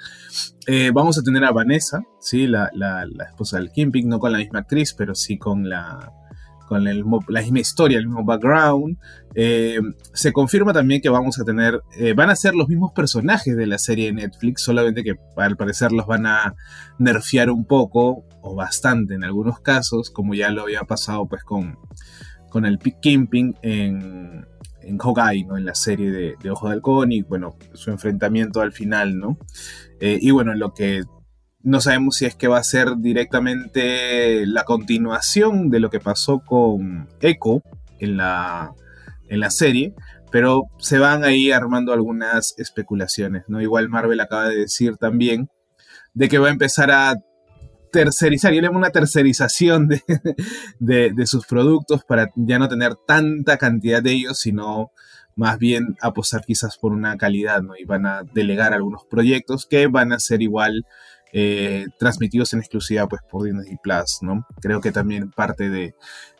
Eh, 0.67 0.91
vamos 0.93 1.17
a 1.17 1.23
tener 1.23 1.43
a 1.45 1.51
Vanessa, 1.51 2.03
¿sí? 2.19 2.47
la, 2.47 2.69
la 2.73 3.25
esposa 3.29 3.57
del 3.57 3.71
Kimping, 3.71 4.09
no 4.09 4.19
con 4.19 4.33
la 4.33 4.39
misma 4.39 4.59
actriz, 4.59 4.93
pero 4.93 5.15
sí 5.15 5.37
con 5.37 5.69
la, 5.69 6.11
con 6.67 6.83
la 6.83 7.41
misma 7.41 7.59
historia, 7.59 7.97
el 7.97 8.07
mismo 8.07 8.23
background. 8.23 8.97
Eh, 9.35 9.79
se 10.13 10.31
confirma 10.31 10.73
también 10.73 11.01
que 11.01 11.09
vamos 11.09 11.39
a 11.39 11.43
tener, 11.43 11.81
eh, 11.97 12.13
van 12.13 12.29
a 12.29 12.35
ser 12.35 12.55
los 12.55 12.67
mismos 12.67 12.91
personajes 12.93 13.55
de 13.55 13.67
la 13.67 13.77
serie 13.77 14.07
de 14.07 14.13
Netflix, 14.13 14.63
solamente 14.63 15.03
que 15.03 15.15
al 15.35 15.57
parecer 15.57 15.91
los 15.91 16.07
van 16.07 16.25
a 16.25 16.55
nerfear 16.97 17.49
un 17.49 17.65
poco 17.65 18.25
o 18.41 18.55
bastante 18.55 19.15
en 19.15 19.23
algunos 19.23 19.59
casos, 19.59 20.09
como 20.09 20.33
ya 20.33 20.49
lo 20.49 20.63
había 20.63 20.83
pasado 20.83 21.27
pues 21.27 21.43
con, 21.43 21.77
con 22.49 22.65
el 22.65 22.79
Kimping 22.79 23.55
en, 23.61 24.45
en 24.81 24.97
Hawkeye, 24.97 25.45
¿no? 25.45 25.57
En 25.57 25.65
la 25.65 25.75
serie 25.75 26.11
de, 26.11 26.35
de 26.41 26.49
Ojo 26.51 26.67
de 26.67 26.75
Halcón 26.75 27.11
y 27.11 27.21
bueno, 27.21 27.57
su 27.73 27.91
enfrentamiento 27.91 28.61
al 28.61 28.71
final, 28.71 29.17
¿no? 29.17 29.37
Eh, 29.99 30.17
y 30.21 30.31
bueno, 30.31 30.53
lo 30.55 30.73
que 30.73 31.03
no 31.65 31.81
sabemos 31.81 32.17
si 32.17 32.25
es 32.25 32.35
que 32.35 32.47
va 32.47 32.59
a 32.59 32.63
ser 32.63 32.97
directamente 32.97 34.45
la 34.45 34.63
continuación 34.63 35.71
de 35.71 35.79
lo 35.79 35.89
que 35.89 35.99
pasó 35.99 36.39
con 36.39 37.09
Echo 37.21 37.63
en 37.99 38.17
la, 38.17 38.71
en 39.29 39.39
la 39.39 39.49
serie, 39.49 39.95
pero 40.31 40.65
se 40.77 40.99
van 40.99 41.23
ahí 41.23 41.51
armando 41.51 41.91
algunas 41.91 42.53
especulaciones, 42.59 43.45
¿no? 43.47 43.61
Igual 43.61 43.89
Marvel 43.89 44.19
acaba 44.19 44.47
de 44.47 44.57
decir 44.57 44.97
también 44.97 45.49
de 46.13 46.29
que 46.29 46.37
va 46.37 46.49
a 46.49 46.51
empezar 46.51 46.91
a 46.91 47.15
tercerizar, 47.91 48.53
yo 48.53 48.61
le 48.61 48.69
una 48.69 48.91
tercerización 48.91 49.87
de, 50.79 51.11
de, 51.15 51.25
sus 51.25 51.47
productos 51.47 52.03
para 52.03 52.29
ya 52.35 52.59
no 52.59 52.69
tener 52.69 52.93
tanta 53.07 53.57
cantidad 53.57 54.03
de 54.03 54.11
ellos, 54.11 54.37
sino 54.37 54.91
más 55.35 55.57
bien 55.57 55.95
apostar 55.99 56.43
quizás 56.45 56.77
por 56.77 56.91
una 56.91 57.17
calidad, 57.17 57.63
¿no? 57.63 57.75
Y 57.75 57.85
van 57.85 58.05
a 58.05 58.21
delegar 58.35 58.73
algunos 58.73 59.03
proyectos 59.05 59.65
que 59.65 59.87
van 59.87 60.13
a 60.13 60.19
ser 60.19 60.43
igual 60.43 60.85
eh, 61.37 61.87
transmitidos 61.99 62.53
en 62.53 62.59
exclusiva 62.59 63.09
pues 63.09 63.21
por 63.29 63.43
Disney 63.43 63.75
Plus, 63.83 64.19
¿no? 64.21 64.47
Creo 64.61 64.79
que 64.79 64.93
también 64.93 65.31
parte 65.31 65.69
de, 65.69 65.93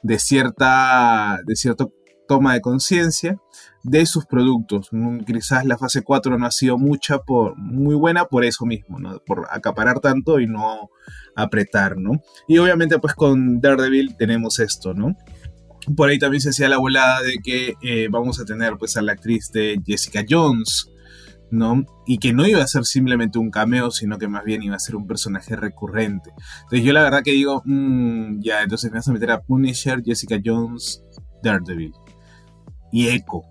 de 0.03 0.19
cierta, 0.19 1.41
de 1.45 1.55
cierto 1.57 1.91
toma 2.29 2.53
de 2.53 2.61
conciencia 2.61 3.37
de 3.83 4.05
sus 4.05 4.25
productos. 4.25 4.87
Mm, 4.91 5.25
quizás 5.25 5.65
la 5.65 5.77
fase 5.77 6.01
4 6.01 6.37
no 6.37 6.45
ha 6.45 6.51
sido 6.51 6.77
mucha 6.77 7.19
por, 7.19 7.57
muy 7.57 7.93
buena 7.95 8.23
por 8.23 8.45
eso 8.45 8.65
mismo, 8.65 8.97
¿no? 8.97 9.19
Por 9.25 9.47
acaparar 9.51 9.99
tanto 9.99 10.39
y 10.39 10.47
no 10.47 10.89
apretar, 11.35 11.97
¿no? 11.97 12.21
Y 12.47 12.57
obviamente 12.59 12.97
pues 12.97 13.15
con 13.15 13.59
Daredevil 13.59 14.15
tenemos 14.15 14.59
esto, 14.59 14.93
¿no? 14.93 15.17
Por 15.93 16.07
ahí 16.07 16.17
también 16.17 16.39
se 16.39 16.51
hacía 16.51 16.69
la 16.69 16.77
volada 16.77 17.21
de 17.21 17.39
que 17.43 17.73
eh, 17.81 18.07
vamos 18.09 18.39
a 18.39 18.45
tener 18.45 18.77
pues 18.77 18.95
a 18.95 19.01
la 19.01 19.11
actriz 19.11 19.51
de 19.51 19.77
Jessica 19.85 20.23
Jones, 20.27 20.89
¿no? 21.51 21.85
Y 22.05 22.17
que 22.17 22.33
no 22.33 22.47
iba 22.47 22.63
a 22.63 22.67
ser 22.67 22.85
simplemente 22.85 23.39
un 23.39 23.51
cameo, 23.51 23.91
sino 23.91 24.17
que 24.17 24.27
más 24.27 24.43
bien 24.43 24.63
iba 24.63 24.75
a 24.75 24.79
ser 24.79 24.95
un 24.95 25.07
personaje 25.07 25.55
recurrente. 25.55 26.31
Entonces 26.63 26.83
yo 26.83 26.93
la 26.93 27.03
verdad 27.03 27.23
que 27.23 27.31
digo, 27.31 27.61
mm, 27.65 28.41
ya, 28.41 28.63
entonces 28.63 28.91
me 28.91 28.97
vas 28.97 29.07
a 29.07 29.13
meter 29.13 29.31
a 29.31 29.41
Punisher, 29.41 30.01
Jessica 30.03 30.39
Jones, 30.43 31.01
Daredevil 31.43 31.93
y 32.91 33.07
Echo. 33.07 33.41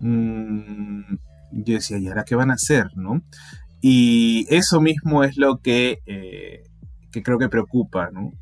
Mm, 0.00 1.16
yo 1.52 1.74
decía, 1.74 1.98
¿y 1.98 2.08
ahora 2.08 2.24
qué 2.24 2.34
van 2.34 2.50
a 2.50 2.54
hacer, 2.54 2.86
no? 2.96 3.22
Y 3.80 4.46
eso 4.50 4.80
mismo 4.80 5.24
es 5.24 5.36
lo 5.36 5.58
que, 5.58 6.00
eh, 6.06 6.62
que 7.10 7.22
creo 7.22 7.38
que 7.38 7.48
preocupa, 7.48 8.10
¿no? 8.12 8.32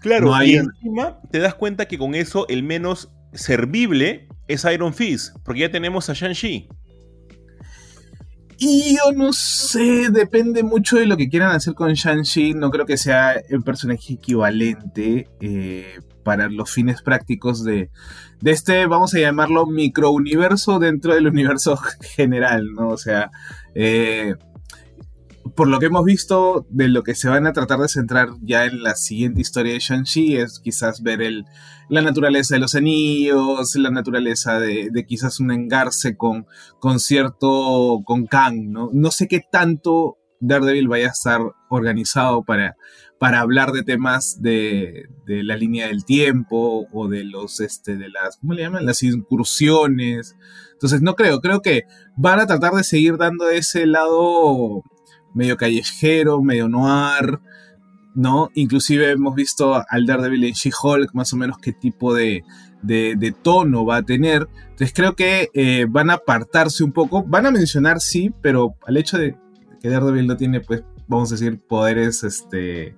Claro, 0.00 0.30
y 0.44 0.56
encima 0.56 1.20
te 1.30 1.38
das 1.38 1.54
cuenta 1.54 1.86
que 1.86 1.98
con 1.98 2.14
eso 2.14 2.46
el 2.48 2.62
menos 2.62 3.10
servible 3.32 4.28
es 4.46 4.64
Iron 4.64 4.94
Fist, 4.94 5.36
porque 5.44 5.60
ya 5.60 5.70
tenemos 5.70 6.08
a 6.08 6.14
Shang-Chi. 6.14 6.68
Y 8.60 8.96
yo 8.96 9.12
no 9.12 9.32
sé, 9.32 10.10
depende 10.10 10.64
mucho 10.64 10.96
de 10.96 11.06
lo 11.06 11.16
que 11.16 11.28
quieran 11.28 11.54
hacer 11.54 11.74
con 11.74 11.92
Shang-Chi. 11.92 12.54
No 12.54 12.70
creo 12.70 12.86
que 12.86 12.96
sea 12.96 13.32
el 13.32 13.62
personaje 13.62 14.14
equivalente 14.14 15.28
eh, 15.40 16.00
para 16.24 16.48
los 16.48 16.68
fines 16.68 17.00
prácticos 17.00 17.62
de, 17.62 17.88
de 18.40 18.50
este, 18.50 18.86
vamos 18.86 19.14
a 19.14 19.20
llamarlo, 19.20 19.66
microuniverso 19.66 20.80
dentro 20.80 21.14
del 21.14 21.28
universo 21.28 21.76
general, 22.00 22.72
¿no? 22.74 22.88
O 22.88 22.96
sea, 22.96 23.30
eh, 23.76 24.34
por 25.58 25.66
lo 25.66 25.80
que 25.80 25.86
hemos 25.86 26.04
visto, 26.04 26.68
de 26.70 26.86
lo 26.86 27.02
que 27.02 27.16
se 27.16 27.28
van 27.28 27.48
a 27.48 27.52
tratar 27.52 27.80
de 27.80 27.88
centrar 27.88 28.28
ya 28.42 28.64
en 28.66 28.80
la 28.80 28.94
siguiente 28.94 29.40
historia 29.40 29.72
de 29.72 29.80
Shang-Chi 29.80 30.36
es 30.36 30.60
quizás 30.60 31.02
ver 31.02 31.20
el, 31.20 31.46
la 31.88 32.00
naturaleza 32.00 32.54
de 32.54 32.60
los 32.60 32.76
anillos, 32.76 33.74
la 33.74 33.90
naturaleza 33.90 34.60
de, 34.60 35.04
quizás 35.04 35.40
un 35.40 35.50
engarce 35.50 36.16
con, 36.16 36.46
con 36.78 37.00
cierto, 37.00 38.02
con 38.04 38.28
Kang, 38.28 38.68
¿no? 38.68 38.90
No 38.92 39.10
sé 39.10 39.26
qué 39.26 39.40
tanto 39.50 40.16
Daredevil 40.38 40.86
vaya 40.86 41.08
a 41.08 41.10
estar 41.10 41.40
organizado 41.70 42.44
para, 42.44 42.76
para 43.18 43.40
hablar 43.40 43.72
de 43.72 43.82
temas 43.82 44.40
de, 44.40 45.08
de, 45.26 45.42
la 45.42 45.56
línea 45.56 45.88
del 45.88 46.04
tiempo 46.04 46.86
o 46.92 47.08
de 47.08 47.24
los, 47.24 47.58
este, 47.58 47.96
de 47.96 48.10
las, 48.10 48.36
¿cómo 48.36 48.54
le 48.54 48.62
llaman? 48.62 48.86
Las 48.86 49.02
incursiones. 49.02 50.36
Entonces 50.74 51.02
no 51.02 51.16
creo, 51.16 51.40
creo 51.40 51.62
que 51.62 51.82
van 52.16 52.38
a 52.38 52.46
tratar 52.46 52.74
de 52.74 52.84
seguir 52.84 53.16
dando 53.16 53.50
ese 53.50 53.86
lado 53.86 54.84
medio 55.34 55.56
callejero, 55.56 56.42
medio 56.42 56.68
noir, 56.68 57.40
¿no? 58.14 58.50
Inclusive 58.54 59.10
hemos 59.10 59.34
visto 59.34 59.82
al 59.88 60.06
Daredevil 60.06 60.44
en 60.44 60.52
She-Hulk, 60.52 61.14
más 61.14 61.32
o 61.32 61.36
menos 61.36 61.58
qué 61.58 61.72
tipo 61.72 62.14
de, 62.14 62.42
de, 62.82 63.34
tono 63.42 63.84
va 63.84 63.96
a 63.96 64.02
tener. 64.02 64.48
Entonces 64.70 64.92
creo 64.94 65.14
que 65.14 65.50
eh, 65.54 65.86
van 65.88 66.10
a 66.10 66.14
apartarse 66.14 66.84
un 66.84 66.92
poco, 66.92 67.22
van 67.24 67.46
a 67.46 67.50
mencionar 67.50 68.00
sí, 68.00 68.32
pero 68.42 68.74
al 68.86 68.96
hecho 68.96 69.18
de 69.18 69.36
que 69.80 69.88
Daredevil 69.88 70.26
no 70.26 70.36
tiene, 70.36 70.60
pues, 70.60 70.82
vamos 71.06 71.30
a 71.30 71.34
decir, 71.34 71.60
poderes 71.60 72.24
este, 72.24 72.96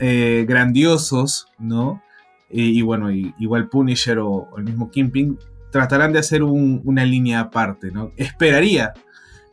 eh, 0.00 0.44
grandiosos, 0.48 1.48
¿no? 1.58 2.02
Y, 2.50 2.80
bueno, 2.80 3.10
igual 3.10 3.68
Punisher 3.68 4.18
o, 4.20 4.48
el 4.56 4.64
mismo 4.64 4.90
Kimping 4.90 5.38
tratarán 5.70 6.14
de 6.14 6.20
hacer 6.20 6.42
una 6.42 7.04
línea 7.04 7.40
aparte, 7.40 7.90
¿no? 7.90 8.12
Esperaría 8.16 8.94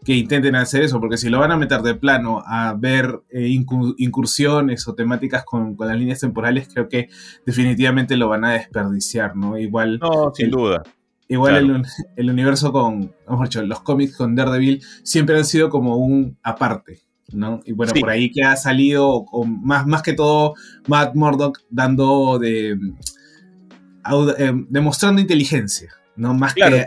que 0.05 0.13
intenten 0.13 0.55
hacer 0.55 0.83
eso, 0.83 0.99
porque 0.99 1.17
si 1.17 1.29
lo 1.29 1.39
van 1.39 1.51
a 1.51 1.57
meter 1.57 1.81
de 1.81 1.95
plano 1.95 2.43
a 2.45 2.75
ver 2.77 3.21
eh, 3.31 3.47
incursiones 3.47 4.87
o 4.87 4.93
temáticas 4.93 5.43
con, 5.43 5.75
las 5.79 5.97
líneas 5.97 6.19
temporales, 6.19 6.69
creo 6.71 6.87
que 6.87 7.09
definitivamente 7.43 8.15
lo 8.15 8.29
van 8.29 8.45
a 8.45 8.51
desperdiciar, 8.51 9.35
¿no? 9.35 9.57
Igual. 9.57 9.99
No, 9.99 10.31
sin 10.33 10.51
duda. 10.51 10.83
Igual 11.27 11.83
el, 12.17 12.29
universo 12.29 12.71
con, 12.71 13.11
dicho, 13.41 13.63
los 13.63 13.81
cómics 13.81 14.15
con 14.15 14.35
Daredevil 14.35 14.83
siempre 15.01 15.35
han 15.35 15.45
sido 15.45 15.71
como 15.71 15.97
un 15.97 16.37
aparte, 16.43 16.99
¿no? 17.33 17.61
Y 17.65 17.71
bueno, 17.71 17.91
por 17.99 18.11
ahí 18.11 18.31
que 18.31 18.43
ha 18.43 18.55
salido, 18.55 19.25
más, 19.43 19.87
más 19.87 20.03
que 20.03 20.13
todo, 20.13 20.53
Matt 20.87 21.15
Murdock 21.15 21.61
dando 21.71 22.37
de. 22.37 22.77
Eh, 24.37 24.53
demostrando 24.69 25.19
inteligencia, 25.19 25.95
no 26.15 26.33
más 26.33 26.53
que, 26.53 26.85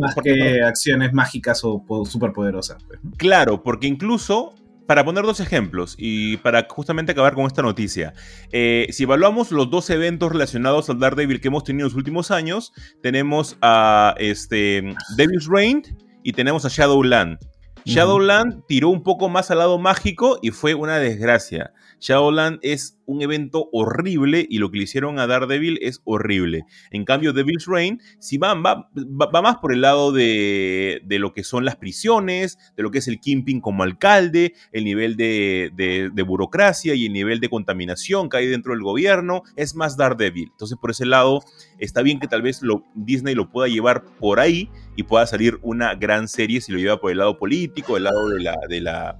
más 0.00 0.14
que 0.22 0.62
acciones 0.62 1.12
mágicas 1.12 1.60
o 1.62 1.82
superpoderosas. 2.04 2.82
Pues, 2.84 3.00
claro, 3.16 3.62
porque 3.62 3.86
incluso 3.86 4.54
para 4.88 5.04
poner 5.04 5.22
dos 5.24 5.38
ejemplos 5.40 5.94
y 5.98 6.38
para 6.38 6.66
justamente 6.66 7.12
acabar 7.12 7.34
con 7.34 7.44
esta 7.44 7.60
noticia, 7.60 8.14
eh, 8.52 8.86
si 8.90 9.02
evaluamos 9.02 9.52
los 9.52 9.68
dos 9.68 9.90
eventos 9.90 10.32
relacionados 10.32 10.88
al 10.88 10.98
Daredevil 10.98 11.42
que 11.42 11.48
hemos 11.48 11.62
tenido 11.62 11.86
en 11.86 11.90
los 11.90 11.96
últimos 11.96 12.30
años, 12.30 12.72
tenemos 13.02 13.58
a 13.60 14.14
este, 14.16 14.94
Devil's 15.18 15.46
Reign 15.46 15.82
y 16.22 16.32
tenemos 16.32 16.64
a 16.64 16.68
Shadowland. 16.70 17.38
Shadowland 17.84 18.64
tiró 18.66 18.88
un 18.88 19.02
poco 19.02 19.28
más 19.28 19.50
al 19.50 19.58
lado 19.58 19.78
mágico 19.78 20.38
y 20.40 20.52
fue 20.52 20.74
una 20.74 20.98
desgracia. 20.98 21.72
Shadowland 22.00 22.58
es 22.62 22.98
un 23.06 23.22
evento 23.22 23.68
horrible 23.72 24.46
y 24.48 24.58
lo 24.58 24.70
que 24.70 24.78
le 24.78 24.84
hicieron 24.84 25.18
a 25.18 25.26
Daredevil 25.26 25.78
es 25.80 26.00
horrible. 26.04 26.64
En 26.90 27.04
cambio, 27.04 27.32
Devil's 27.32 27.66
Reign 27.66 28.00
si 28.18 28.36
va, 28.38 28.54
va, 28.54 29.42
más 29.42 29.56
por 29.56 29.72
el 29.72 29.80
lado 29.80 30.12
de, 30.12 31.00
de, 31.04 31.18
lo 31.18 31.32
que 31.32 31.42
son 31.42 31.64
las 31.64 31.76
prisiones, 31.76 32.58
de 32.76 32.82
lo 32.82 32.90
que 32.90 32.98
es 32.98 33.08
el 33.08 33.18
Kimping 33.18 33.60
como 33.60 33.82
alcalde, 33.82 34.54
el 34.72 34.84
nivel 34.84 35.16
de, 35.16 35.70
de, 35.74 36.22
burocracia 36.22 36.94
y 36.94 37.06
el 37.06 37.12
nivel 37.12 37.40
de 37.40 37.48
contaminación 37.48 38.28
que 38.28 38.36
hay 38.36 38.46
dentro 38.46 38.72
del 38.72 38.82
gobierno. 38.82 39.42
Es 39.56 39.74
más 39.74 39.96
Daredevil. 39.96 40.48
Entonces, 40.50 40.76
por 40.78 40.90
ese 40.90 41.06
lado, 41.06 41.42
está 41.78 42.02
bien 42.02 42.20
que 42.20 42.28
tal 42.28 42.42
vez 42.42 42.62
lo, 42.62 42.84
Disney 42.94 43.34
lo 43.34 43.50
pueda 43.50 43.68
llevar 43.68 44.04
por 44.18 44.38
ahí 44.38 44.68
y 44.96 45.04
pueda 45.04 45.26
salir 45.26 45.58
una 45.62 45.94
gran 45.94 46.28
serie 46.28 46.60
si 46.60 46.72
lo 46.72 46.78
lleva 46.78 47.00
por 47.00 47.10
el 47.10 47.18
lado 47.18 47.38
político, 47.38 47.96
el 47.96 48.04
lado 48.04 48.28
de 48.28 48.42
la, 48.42 48.56
de 48.68 48.80
la 48.80 49.16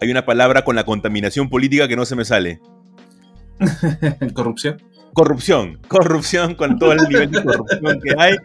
hay 0.00 0.10
una 0.10 0.24
palabra 0.24 0.64
con 0.64 0.76
la 0.76 0.84
contaminación 0.84 1.48
política 1.48 1.88
que 1.88 1.96
no 1.96 2.04
se 2.04 2.16
me 2.16 2.24
sale. 2.24 2.60
Corrupción. 4.34 4.78
Corrupción, 5.14 5.80
corrupción 5.88 6.54
con 6.54 6.78
todo 6.78 6.92
el 6.92 6.98
nivel 7.08 7.30
de 7.30 7.42
corrupción 7.42 8.00
que 8.00 8.14
hay 8.16 8.36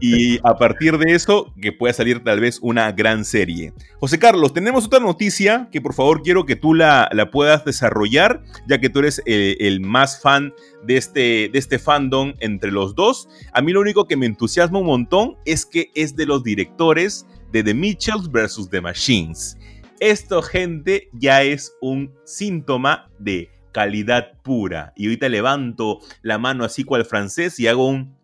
y 0.00 0.38
a 0.44 0.56
partir 0.56 0.96
de 0.96 1.12
eso 1.14 1.52
que 1.60 1.72
pueda 1.72 1.92
salir 1.92 2.24
tal 2.24 2.40
vez 2.40 2.58
una 2.62 2.90
gran 2.92 3.26
serie. 3.26 3.74
José 3.98 4.18
Carlos, 4.18 4.54
tenemos 4.54 4.86
otra 4.86 5.00
noticia 5.00 5.68
que 5.70 5.82
por 5.82 5.92
favor 5.92 6.22
quiero 6.22 6.46
que 6.46 6.56
tú 6.56 6.72
la, 6.72 7.10
la 7.12 7.30
puedas 7.30 7.66
desarrollar 7.66 8.42
ya 8.66 8.80
que 8.80 8.88
tú 8.88 9.00
eres 9.00 9.20
el, 9.26 9.56
el, 9.60 9.80
más 9.80 10.22
fan 10.22 10.54
de 10.84 10.96
este, 10.96 11.50
de 11.52 11.58
este 11.58 11.78
fandom 11.78 12.32
entre 12.38 12.70
los 12.70 12.94
dos. 12.94 13.28
A 13.52 13.60
mí 13.60 13.72
lo 13.72 13.80
único 13.80 14.06
que 14.06 14.16
me 14.16 14.24
entusiasma 14.24 14.78
un 14.78 14.86
montón 14.86 15.36
es 15.44 15.66
que 15.66 15.90
es 15.94 16.16
de 16.16 16.24
los 16.24 16.42
directores 16.42 17.26
de 17.50 17.62
The 17.62 17.74
Mitchells 17.74 18.30
vs. 18.30 18.70
The 18.70 18.80
Machines. 18.80 19.58
Esto, 20.02 20.42
gente, 20.42 21.10
ya 21.12 21.44
es 21.44 21.76
un 21.80 22.12
síntoma 22.24 23.08
de 23.20 23.52
calidad 23.70 24.32
pura. 24.42 24.92
Y 24.96 25.04
ahorita 25.04 25.28
levanto 25.28 26.00
la 26.22 26.38
mano 26.38 26.64
así 26.64 26.82
cual 26.82 27.04
francés 27.04 27.60
y 27.60 27.68
hago 27.68 27.86
un, 27.86 28.16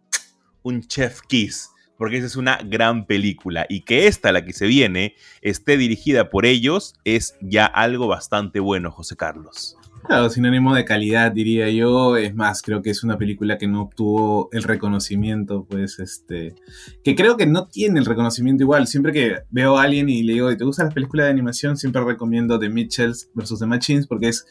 un 0.64 0.82
chef 0.82 1.20
kiss. 1.28 1.70
Porque 1.97 2.16
esa 2.16 2.26
es 2.26 2.35
una 2.35 2.58
gran 2.64 3.06
película. 3.06 3.64
Y 3.68 3.82
que 3.82 4.08
esta, 4.08 4.32
la 4.32 4.44
que 4.44 4.54
se 4.54 4.66
viene, 4.66 5.14
esté 5.40 5.76
dirigida 5.76 6.30
por 6.30 6.47
ellos, 6.47 6.94
es 7.04 7.37
ya 7.40 7.66
algo 7.66 8.08
bastante 8.08 8.58
bueno, 8.58 8.90
José 8.90 9.14
Carlos. 9.14 9.77
Claro, 10.07 10.31
sinónimo 10.31 10.75
de 10.75 10.85
calidad, 10.85 11.33
diría 11.33 11.69
yo. 11.71 12.17
Es 12.17 12.35
más, 12.35 12.62
creo 12.62 12.83
que 12.83 12.90
es 12.90 13.02
una 13.05 13.19
película 13.19 13.59
que 13.59 13.67
no 13.67 13.83
obtuvo 13.83 14.49
el 14.52 14.62
reconocimiento, 14.62 15.67
pues, 15.69 15.99
este. 15.99 16.55
Que 17.05 17.14
creo 17.14 17.37
que 17.37 17.47
no 17.47 17.67
tiene 17.67 17.99
el 17.99 18.07
reconocimiento 18.07 18.62
igual. 18.62 18.87
Siempre 18.87 19.12
que 19.12 19.43
veo 19.50 19.78
a 19.78 19.83
alguien 19.83 20.09
y 20.09 20.23
le 20.23 20.35
digo, 20.35 20.57
¿te 20.57 20.64
gustan 20.64 20.87
las 20.87 20.95
películas 20.95 21.26
de 21.26 21.33
animación? 21.33 21.76
Siempre 21.76 22.02
recomiendo 22.02 22.59
The 22.59 22.69
Mitchells 22.69 23.31
vs. 23.35 23.59
The 23.59 23.67
Machines, 23.67 24.07
porque 24.07 24.28
es 24.28 24.47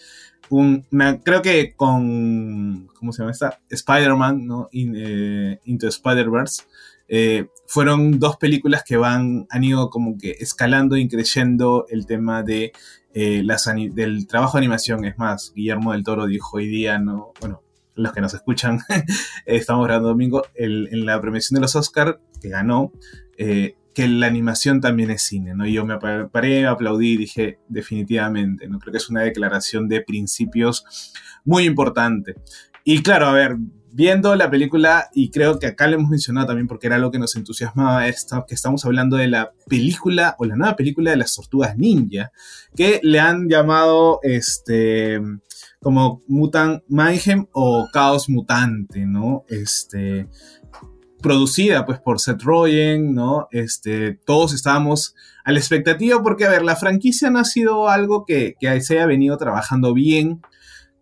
un. 0.50 0.86
creo 1.24 1.42
que 1.42 1.74
con. 1.76 2.88
¿Cómo 2.94 3.12
se 3.12 3.20
llama 3.20 3.32
esta? 3.32 3.60
Spider-Man, 3.70 4.46
¿no? 4.46 4.70
Eh, 4.72 5.60
Into 5.66 5.88
Spider-Verse. 5.88 6.64
Eh, 7.10 7.48
fueron 7.68 8.20
dos 8.20 8.38
películas 8.38 8.84
que 8.84 8.98
van, 8.98 9.48
han 9.50 9.64
ido 9.64 9.90
como 9.90 10.18
que 10.18 10.32
escalando 10.40 10.98
y 10.98 11.08
creyendo 11.08 11.86
el 11.90 12.06
tema 12.06 12.44
de 12.44 12.74
eh, 13.20 13.44
del 13.94 14.28
trabajo 14.28 14.58
de 14.58 14.60
animación. 14.60 15.04
Es 15.04 15.18
más, 15.18 15.52
Guillermo 15.56 15.94
del 15.94 16.04
Toro 16.04 16.28
dijo 16.28 16.58
hoy 16.58 16.68
día, 16.68 17.00
no, 17.00 17.34
bueno, 17.40 17.64
los 17.96 18.14
que 18.14 18.22
nos 18.22 18.36
escuchan, 18.36 18.80
estamos 19.48 19.88
grabando 19.88 20.10
domingo, 20.10 20.44
en 20.54 21.04
la 21.04 21.20
premiación 21.20 21.56
de 21.56 21.62
los 21.62 21.76
Oscars, 21.76 22.20
que 22.40 22.50
ganó, 22.50 22.92
eh, 23.40 23.76
que 23.96 24.08
la 24.08 24.28
animación 24.28 24.82
también 24.82 25.10
es 25.10 25.24
cine, 25.24 25.56
¿no? 25.56 25.66
Y 25.66 25.74
yo 25.74 25.84
me 25.84 25.98
paré, 25.98 26.68
aplaudí 26.68 27.14
y 27.14 27.18
dije, 27.18 27.58
definitivamente, 27.68 28.68
¿no? 28.68 28.78
Creo 28.78 28.92
que 28.92 29.00
es 29.00 29.10
una 29.10 29.24
declaración 29.24 29.88
de 29.88 30.02
principios 30.02 31.12
muy 31.44 31.64
importante. 31.64 32.36
Y 32.84 33.02
claro, 33.02 33.26
a 33.26 33.32
ver, 33.32 33.58
viendo 33.92 34.36
la 34.36 34.50
película, 34.50 35.10
y 35.14 35.32
creo 35.32 35.60
que 35.60 35.68
acá 35.68 35.88
le 35.88 35.96
hemos 35.96 36.10
mencionado 36.10 36.48
también 36.48 36.68
porque 36.68 36.88
era 36.88 36.98
lo 36.98 37.12
que 37.12 37.20
nos 37.20 37.36
entusiasmaba, 37.36 38.08
esto, 38.08 38.46
que 38.48 38.56
estamos 38.56 38.86
hablando 38.86 39.18
de 39.18 39.28
la 39.28 39.54
película 39.68 40.36
o 40.40 40.46
la 40.46 40.56
nueva 40.56 40.76
película 40.76 41.12
de 41.12 41.18
las 41.18 41.36
tortugas 41.36 41.78
ninja, 41.78 42.32
que 42.76 43.00
le 43.04 43.20
han 43.20 43.50
llamado 43.50 44.20
este 44.24 45.20
como 45.80 46.24
Mutant 46.28 46.84
Mayhem 46.88 47.48
o 47.52 47.88
Caos 47.94 48.30
Mutante, 48.30 49.06
¿no? 49.06 49.46
Este, 49.48 50.28
producida 51.22 51.86
pues 51.86 52.00
por 52.00 52.20
Seth 52.20 52.42
Rogen, 52.42 53.14
¿no? 53.14 53.48
Este, 53.52 54.14
todos 54.26 54.54
estábamos 54.54 55.16
a 55.44 55.52
la 55.52 55.60
expectativa 55.60 56.22
porque, 56.22 56.46
a 56.46 56.50
ver, 56.50 56.64
la 56.64 56.76
franquicia 56.76 57.30
no 57.30 57.40
ha 57.40 57.46
sido 57.46 57.90
algo 57.90 58.26
que, 58.26 58.56
que 58.60 58.82
se 58.82 58.96
haya 58.96 59.06
venido 59.06 59.38
trabajando 59.38 59.94
bien. 59.94 60.42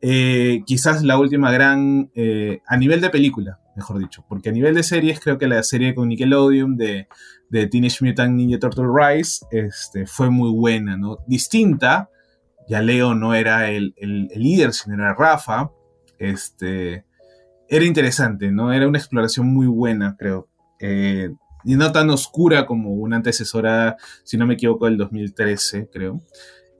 Eh, 0.07 0.61
quizás 0.67 1.01
la 1.01 1.17
última 1.17 1.51
gran, 1.51 2.11
eh, 2.13 2.61
a 2.67 2.77
nivel 2.77 3.01
de 3.01 3.09
película, 3.09 3.59
mejor 3.75 3.97
dicho, 3.97 4.23
porque 4.29 4.49
a 4.49 4.51
nivel 4.51 4.75
de 4.75 4.83
series 4.83 5.19
creo 5.19 5.39
que 5.39 5.47
la 5.47 5.63
serie 5.63 5.95
con 5.95 6.09
Nickelodeon 6.09 6.77
de, 6.77 7.07
Teenage 7.49 8.05
Mutant 8.05 8.35
Ninja 8.35 8.59
Turtle 8.59 8.85
Rise 8.95 9.47
este, 9.49 10.05
fue 10.05 10.29
muy 10.29 10.51
buena, 10.51 10.95
¿no? 10.95 11.17
Distinta, 11.25 12.11
ya 12.69 12.83
Leo 12.83 13.15
no 13.15 13.33
era 13.33 13.71
el, 13.71 13.95
el, 13.97 14.27
el 14.31 14.43
líder, 14.43 14.73
sino 14.73 14.93
era 14.93 15.15
Rafa, 15.15 15.71
este, 16.19 17.05
era 17.67 17.85
interesante, 17.85 18.51
¿no? 18.51 18.71
Era 18.71 18.87
una 18.87 18.99
exploración 18.99 19.47
muy 19.47 19.65
buena, 19.65 20.15
creo. 20.19 20.49
Eh, 20.79 21.31
y 21.63 21.77
no 21.77 21.91
tan 21.91 22.11
oscura 22.11 22.67
como 22.67 22.91
una 22.91 23.15
antecesora, 23.15 23.97
si 24.23 24.37
no 24.37 24.45
me 24.45 24.53
equivoco, 24.53 24.85
del 24.85 24.97
2013, 24.97 25.89
creo. 25.91 26.21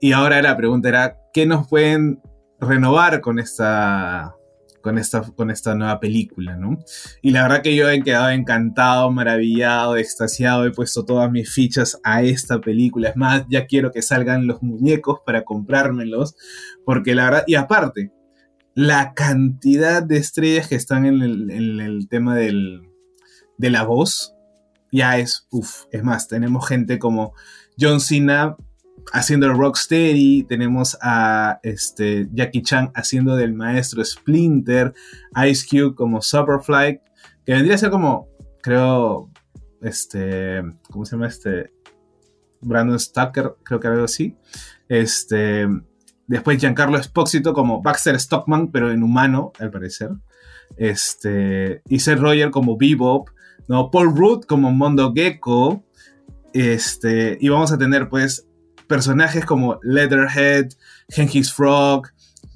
Y 0.00 0.12
ahora 0.12 0.40
la 0.42 0.56
pregunta 0.56 0.88
era, 0.88 1.18
¿qué 1.32 1.44
nos 1.44 1.66
pueden 1.66 2.20
renovar 2.60 3.20
con 3.20 3.38
esta, 3.38 4.34
con 4.80 4.98
esta, 4.98 5.22
con 5.22 5.50
esta 5.50 5.74
nueva 5.74 5.98
película, 5.98 6.56
¿no? 6.56 6.78
Y 7.20 7.30
la 7.30 7.42
verdad 7.42 7.62
que 7.62 7.74
yo 7.74 7.90
he 7.90 8.02
quedado 8.02 8.30
encantado, 8.30 9.10
maravillado, 9.10 9.96
extasiado, 9.96 10.64
he 10.64 10.70
puesto 10.70 11.04
todas 11.04 11.30
mis 11.30 11.50
fichas 11.52 11.98
a 12.04 12.22
esta 12.22 12.60
película. 12.60 13.08
Es 13.08 13.16
más, 13.16 13.44
ya 13.48 13.66
quiero 13.66 13.90
que 13.90 14.02
salgan 14.02 14.46
los 14.46 14.62
muñecos 14.62 15.18
para 15.26 15.42
comprármelos, 15.42 16.36
porque 16.84 17.14
la 17.14 17.24
verdad, 17.24 17.44
y 17.46 17.56
aparte, 17.56 18.12
la 18.74 19.14
cantidad 19.14 20.02
de 20.02 20.18
estrellas 20.18 20.68
que 20.68 20.76
están 20.76 21.06
en 21.06 21.20
el, 21.20 22.08
tema 22.08 22.36
del, 22.36 22.82
de 23.58 23.70
la 23.70 23.82
voz 23.84 24.34
ya 24.92 25.18
es, 25.18 25.46
uff, 25.50 25.86
es 25.90 26.02
más, 26.02 26.28
tenemos 26.28 26.68
gente 26.68 26.98
como 26.98 27.32
John 27.78 28.00
Cena 28.00 28.56
haciendo 29.12 29.46
el 29.46 29.56
Rocksteady, 29.56 30.44
tenemos 30.44 30.96
a 31.00 31.60
este, 31.62 32.28
Jackie 32.32 32.62
Chan 32.62 32.90
haciendo 32.94 33.36
del 33.36 33.54
maestro 33.54 34.04
Splinter, 34.04 34.92
Ice 35.48 35.66
Cube 35.68 35.94
como 35.94 36.22
Superfly, 36.22 37.00
que 37.44 37.52
vendría 37.52 37.74
a 37.74 37.78
ser 37.78 37.90
como, 37.90 38.28
creo, 38.62 39.30
este, 39.82 40.62
¿cómo 40.90 41.04
se 41.04 41.16
llama 41.16 41.28
este? 41.28 41.72
Brandon 42.60 42.98
Stucker, 42.98 43.54
creo 43.62 43.78
que 43.80 43.88
algo 43.88 44.04
así. 44.04 44.36
Este, 44.88 45.66
Después 46.26 46.58
Giancarlo 46.58 46.98
Espósito 46.98 47.54
como 47.54 47.82
Baxter 47.82 48.18
Stockman, 48.18 48.70
pero 48.72 48.90
en 48.90 49.02
humano, 49.02 49.52
al 49.60 49.70
parecer. 49.70 50.10
Este, 50.76 51.82
y 51.88 52.00
Seth 52.00 52.18
Roger 52.18 52.50
como 52.50 52.76
Bebop, 52.76 53.28
¿no? 53.68 53.90
Paul 53.90 54.16
Rudd 54.16 54.44
como 54.44 54.72
Mondo 54.72 55.12
Gecko. 55.14 55.84
Este, 56.52 57.38
y 57.40 57.48
vamos 57.48 57.70
a 57.70 57.78
tener 57.78 58.08
pues 58.08 58.48
personajes 58.86 59.44
como 59.44 59.78
Leatherhead, 59.82 60.68
Genghis 61.08 61.52
Frog, 61.52 62.08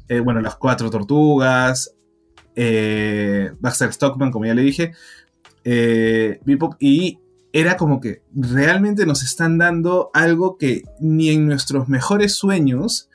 eh, 0.08 0.20
bueno, 0.20 0.40
las 0.40 0.56
cuatro 0.56 0.90
tortugas, 0.90 1.94
eh, 2.54 3.52
Baxter 3.60 3.92
Stockman, 3.92 4.30
como 4.30 4.46
ya 4.46 4.54
le 4.54 4.62
dije, 4.62 4.92
eh, 5.64 6.40
y 6.78 7.18
era 7.52 7.76
como 7.76 8.00
que 8.00 8.22
realmente 8.34 9.06
nos 9.06 9.22
están 9.22 9.58
dando 9.58 10.10
algo 10.14 10.56
que 10.56 10.82
ni 11.00 11.30
en 11.30 11.46
nuestros 11.46 11.88
mejores 11.88 12.34
sueños 12.34 13.08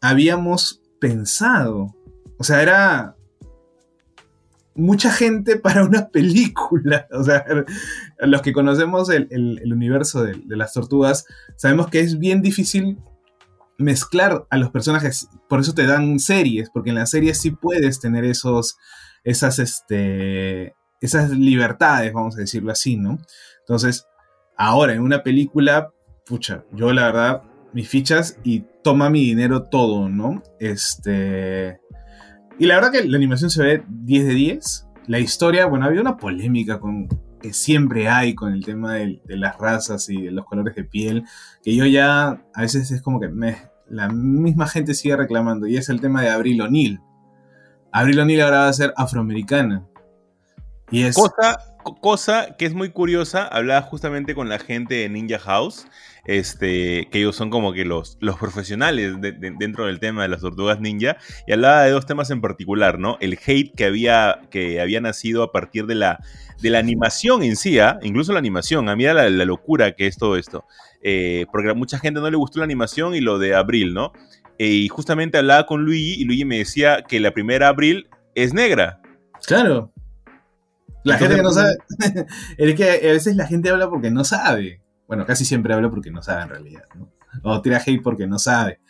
habíamos 0.00 0.82
pensado. 0.98 1.94
O 2.38 2.44
sea, 2.44 2.62
era 2.62 3.16
mucha 4.74 5.10
gente 5.10 5.56
para 5.56 5.84
una 5.84 6.08
película. 6.08 7.06
O 7.12 7.24
sea, 7.24 7.44
los 8.20 8.42
que 8.42 8.52
conocemos 8.52 9.10
el, 9.10 9.60
universo 9.72 10.24
de, 10.24 10.40
las 10.46 10.72
tortugas, 10.72 11.26
sabemos 11.56 11.88
que 11.88 12.00
es 12.00 12.18
bien 12.18 12.42
difícil 12.42 12.98
mezclar 13.78 14.46
a 14.50 14.56
los 14.56 14.70
personajes. 14.70 15.28
Por 15.48 15.60
eso 15.60 15.74
te 15.74 15.86
dan 15.86 16.18
series, 16.18 16.70
porque 16.70 16.90
en 16.90 16.96
las 16.96 17.10
series 17.10 17.40
sí 17.40 17.50
puedes 17.50 18.00
tener 18.00 18.24
esos, 18.24 18.76
esas, 19.24 19.58
este, 19.58 20.74
esas 21.00 21.30
libertades, 21.30 22.12
vamos 22.12 22.36
a 22.36 22.40
decirlo 22.40 22.72
así, 22.72 22.96
¿no? 22.96 23.18
Entonces, 23.60 24.06
ahora 24.56 24.94
en 24.94 25.00
una 25.00 25.22
película, 25.22 25.92
pucha, 26.26 26.64
yo 26.72 26.92
la 26.92 27.06
verdad 27.06 27.42
mis 27.72 27.88
fichas 27.88 28.38
y 28.44 28.64
toma 28.82 29.10
mi 29.10 29.20
dinero 29.20 29.64
todo, 29.64 30.08
¿no? 30.08 30.42
Este. 30.58 31.80
Y 32.58 32.66
la 32.66 32.76
verdad 32.76 32.92
que 32.92 33.04
la 33.04 33.16
animación 33.16 33.50
se 33.50 33.62
ve 33.62 33.84
10 33.88 34.26
de 34.26 34.34
10. 34.34 34.88
La 35.06 35.18
historia, 35.18 35.66
bueno, 35.66 35.86
había 35.86 36.00
una 36.00 36.16
polémica 36.16 36.78
con, 36.78 37.08
que 37.42 37.52
siempre 37.52 38.08
hay 38.08 38.34
con 38.34 38.52
el 38.52 38.64
tema 38.64 38.94
de, 38.94 39.20
las 39.26 39.58
razas 39.58 40.08
y 40.08 40.22
de 40.22 40.30
los 40.30 40.46
colores 40.46 40.74
de 40.74 40.84
piel, 40.84 41.24
que 41.62 41.74
yo 41.74 41.84
ya 41.84 42.40
a 42.54 42.60
veces 42.60 42.90
es 42.90 43.02
como 43.02 43.20
que 43.20 43.28
la 43.88 44.08
misma 44.08 44.66
gente 44.68 44.94
sigue 44.94 45.16
reclamando, 45.16 45.66
y 45.66 45.76
es 45.76 45.88
el 45.88 46.00
tema 46.00 46.22
de 46.22 46.30
Abril 46.30 46.62
O'Neill. 46.62 47.00
Abril 47.90 48.20
O'Neill 48.20 48.40
ahora 48.40 48.60
va 48.60 48.68
a 48.68 48.72
ser 48.72 48.94
afroamericana. 48.96 49.86
Y 50.90 51.02
es... 51.02 51.16
Cosa, 51.16 51.58
cosa 52.00 52.56
que 52.56 52.64
es 52.64 52.74
muy 52.74 52.90
curiosa, 52.90 53.46
hablaba 53.46 53.82
justamente 53.82 54.34
con 54.34 54.48
la 54.48 54.58
gente 54.58 54.94
de 54.94 55.08
Ninja 55.08 55.38
House, 55.38 55.86
este, 56.24 57.08
que 57.10 57.18
ellos 57.18 57.34
son 57.34 57.50
como 57.50 57.72
que 57.72 57.84
los, 57.84 58.16
los 58.20 58.38
profesionales 58.38 59.14
dentro 59.20 59.86
del 59.86 59.98
tema 59.98 60.22
de 60.22 60.28
las 60.28 60.40
tortugas 60.40 60.80
ninja, 60.80 61.16
y 61.46 61.52
hablaba 61.52 61.82
de 61.82 61.90
dos 61.90 62.06
temas 62.06 62.30
en 62.30 62.40
particular, 62.40 62.98
¿no? 62.98 63.18
El 63.20 63.38
hate 63.44 63.74
que 63.74 63.84
había, 63.84 64.40
que 64.50 64.80
había 64.80 65.00
nacido 65.00 65.42
a 65.42 65.52
partir 65.52 65.86
de 65.86 65.96
la, 65.96 66.20
de 66.60 66.70
la 66.70 66.78
animación 66.78 67.42
en 67.42 67.56
sí, 67.56 67.78
¿ah? 67.78 67.98
incluso 68.02 68.32
la 68.32 68.38
animación, 68.38 68.88
a 68.88 68.96
mí 68.96 69.04
era 69.04 69.28
la, 69.28 69.44
locura 69.44 69.92
que 69.92 70.06
es 70.06 70.16
todo 70.16 70.36
esto, 70.36 70.64
eh, 71.02 71.46
porque 71.50 71.70
a 71.70 71.74
mucha 71.74 71.98
gente 71.98 72.20
no 72.20 72.30
le 72.30 72.36
gustó 72.36 72.60
la 72.60 72.64
animación 72.64 73.14
y 73.14 73.20
lo 73.20 73.38
de 73.38 73.54
Abril, 73.54 73.92
¿no? 73.92 74.12
Eh, 74.58 74.68
y 74.68 74.88
justamente 74.88 75.38
hablaba 75.38 75.66
con 75.66 75.84
Luigi 75.84 76.20
y 76.20 76.24
Luigi 76.24 76.44
me 76.44 76.58
decía 76.58 77.02
que 77.08 77.18
la 77.18 77.32
primera 77.32 77.68
Abril 77.68 78.08
es 78.34 78.54
negra. 78.54 79.00
Claro. 79.46 79.92
La 81.04 81.18
gente 81.18 81.34
que 81.34 81.42
no 81.42 81.50
sabe. 81.50 81.78
es 82.58 82.74
que 82.76 82.84
a 82.84 83.12
veces 83.12 83.34
la 83.34 83.46
gente 83.48 83.70
habla 83.70 83.90
porque 83.90 84.10
no 84.10 84.22
sabe. 84.22 84.81
Bueno, 85.12 85.26
casi 85.26 85.44
siempre 85.44 85.74
hablo 85.74 85.90
porque 85.90 86.10
no 86.10 86.22
sabe 86.22 86.44
en 86.44 86.48
realidad, 86.48 86.84
¿no? 86.94 87.12
O 87.42 87.60
tira 87.60 87.82
hate 87.84 88.00
porque 88.02 88.26
no 88.26 88.38
sabe. 88.38 88.80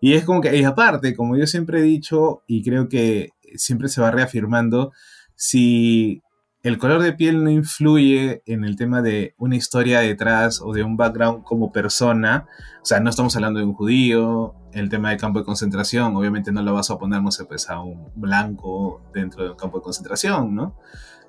Y 0.00 0.12
es 0.12 0.24
como 0.24 0.40
que, 0.40 0.56
y 0.56 0.62
aparte, 0.62 1.12
como 1.16 1.36
yo 1.36 1.44
siempre 1.48 1.80
he 1.80 1.82
dicho, 1.82 2.44
y 2.46 2.62
creo 2.62 2.88
que 2.88 3.30
siempre 3.56 3.88
se 3.88 4.00
va 4.00 4.12
reafirmando, 4.12 4.92
si 5.34 6.22
el 6.62 6.78
color 6.78 7.02
de 7.02 7.14
piel 7.14 7.42
no 7.42 7.50
influye 7.50 8.44
en 8.46 8.62
el 8.62 8.76
tema 8.76 9.02
de 9.02 9.34
una 9.38 9.56
historia 9.56 9.98
detrás 9.98 10.60
o 10.62 10.72
de 10.72 10.84
un 10.84 10.96
background 10.96 11.42
como 11.42 11.72
persona, 11.72 12.46
o 12.80 12.84
sea, 12.84 13.00
no 13.00 13.10
estamos 13.10 13.34
hablando 13.34 13.58
de 13.58 13.66
un 13.66 13.74
judío, 13.74 14.54
el 14.72 14.88
tema 14.88 15.10
del 15.10 15.18
campo 15.18 15.40
de 15.40 15.44
concentración, 15.44 16.14
obviamente 16.14 16.52
no 16.52 16.62
lo 16.62 16.74
vas 16.74 16.92
a 16.92 16.98
poner, 16.98 17.20
no 17.20 17.32
sé, 17.32 17.44
pues 17.44 17.68
a 17.68 17.80
un 17.80 18.12
blanco 18.14 19.02
dentro 19.12 19.42
de 19.42 19.50
un 19.50 19.56
campo 19.56 19.78
de 19.78 19.82
concentración, 19.82 20.54
¿no? 20.54 20.78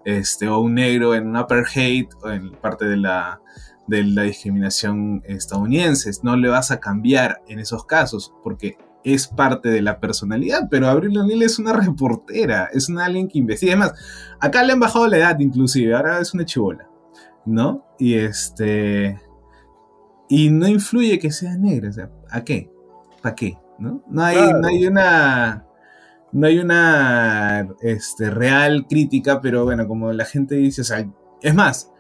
Este, 0.06 0.48
o 0.48 0.60
un 0.60 0.76
negro 0.76 1.16
en 1.16 1.26
un 1.26 1.38
apartheid, 1.38 2.06
o 2.22 2.30
en 2.30 2.52
parte 2.52 2.86
de 2.86 2.98
la, 2.98 3.40
de 3.88 4.04
la 4.04 4.24
discriminación 4.24 5.24
estadounidense. 5.26 6.12
No 6.24 6.36
le 6.36 6.50
vas 6.50 6.72
a 6.72 6.80
cambiar 6.80 7.42
en 7.48 7.60
esos 7.60 7.86
casos 7.86 8.34
porque 8.44 8.78
es 9.04 9.28
parte 9.28 9.70
de 9.70 9.82
la 9.82 10.00
personalidad, 10.00 10.70
pero 10.70 10.88
Abril 10.88 11.18
O'Neill 11.18 11.44
es 11.44 11.60
una 11.60 11.74
reportera, 11.74 12.70
es 12.72 12.90
una 12.90 13.06
alguien 13.06 13.28
que 13.28 13.40
investiga. 13.40 13.74
Además, 13.74 13.94
acá 14.40 14.64
le 14.64 14.74
han 14.74 14.80
bajado 14.80 15.08
la 15.08 15.18
edad 15.18 15.40
inclusive, 15.40 15.94
ahora 15.94 16.20
es 16.20 16.34
una 16.34 16.46
chivola, 16.46 16.90
¿no? 17.46 17.86
Y 18.00 18.16
este... 18.16 19.20
Y 20.30 20.50
no 20.50 20.68
influye 20.68 21.20
que 21.20 21.32
sea 21.32 21.58
negra, 21.58 21.90
o 21.90 21.94
sea, 21.94 22.10
¿a 22.32 22.44
qué? 22.44 22.72
¿Para 23.22 23.36
qué? 23.36 23.58
¿No? 23.78 24.04
No 24.08 24.24
hay, 24.24 24.38
no 24.54 24.68
hay 24.68 24.88
una... 24.88 25.66
No 26.32 26.48
hay 26.48 26.58
una 26.58 27.68
este, 27.82 28.32
real 28.32 28.88
crítica, 28.90 29.40
pero 29.40 29.66
bueno, 29.66 29.88
como 29.88 30.12
la 30.14 30.26
gente 30.26 30.56
dice, 30.56 30.82
o 30.82 30.84
sea, 30.84 31.08
es 31.44 31.54
más, 31.54 31.92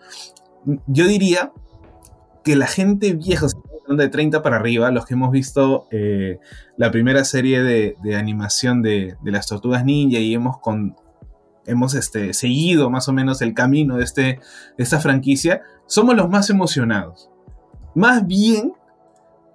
yo 0.88 1.06
diría 1.06 1.52
que 2.44 2.56
la 2.56 2.68
gente 2.68 3.14
vieja, 3.14 3.48
de 3.88 4.10
30 4.10 4.42
para 4.42 4.58
arriba, 4.58 4.92
los 4.92 5.06
que 5.06 5.14
hemos 5.14 5.32
visto 5.32 5.88
eh, 5.92 6.40
la 6.78 6.92
primera 6.92 7.24
serie 7.24 7.62
de, 7.62 8.16
animación 8.16 8.82
de, 8.82 9.18
las 9.24 9.48
tortugas 9.48 9.86
ninja 9.86 10.20
y 10.20 10.34
hemos, 10.34 10.58
hemos 11.66 11.94
este, 11.94 12.34
seguido 12.34 12.90
más 12.90 13.08
o 13.10 13.14
menos 13.14 13.42
el 13.42 13.54
camino 13.54 13.98
de, 13.98 14.04
este, 14.04 14.40
esta 14.78 15.00
franquicia, 15.00 15.62
somos 15.86 16.16
los 16.16 16.30
más 16.30 16.50
emocionados. 16.50 17.30
más 17.96 18.26
bien 18.26 18.74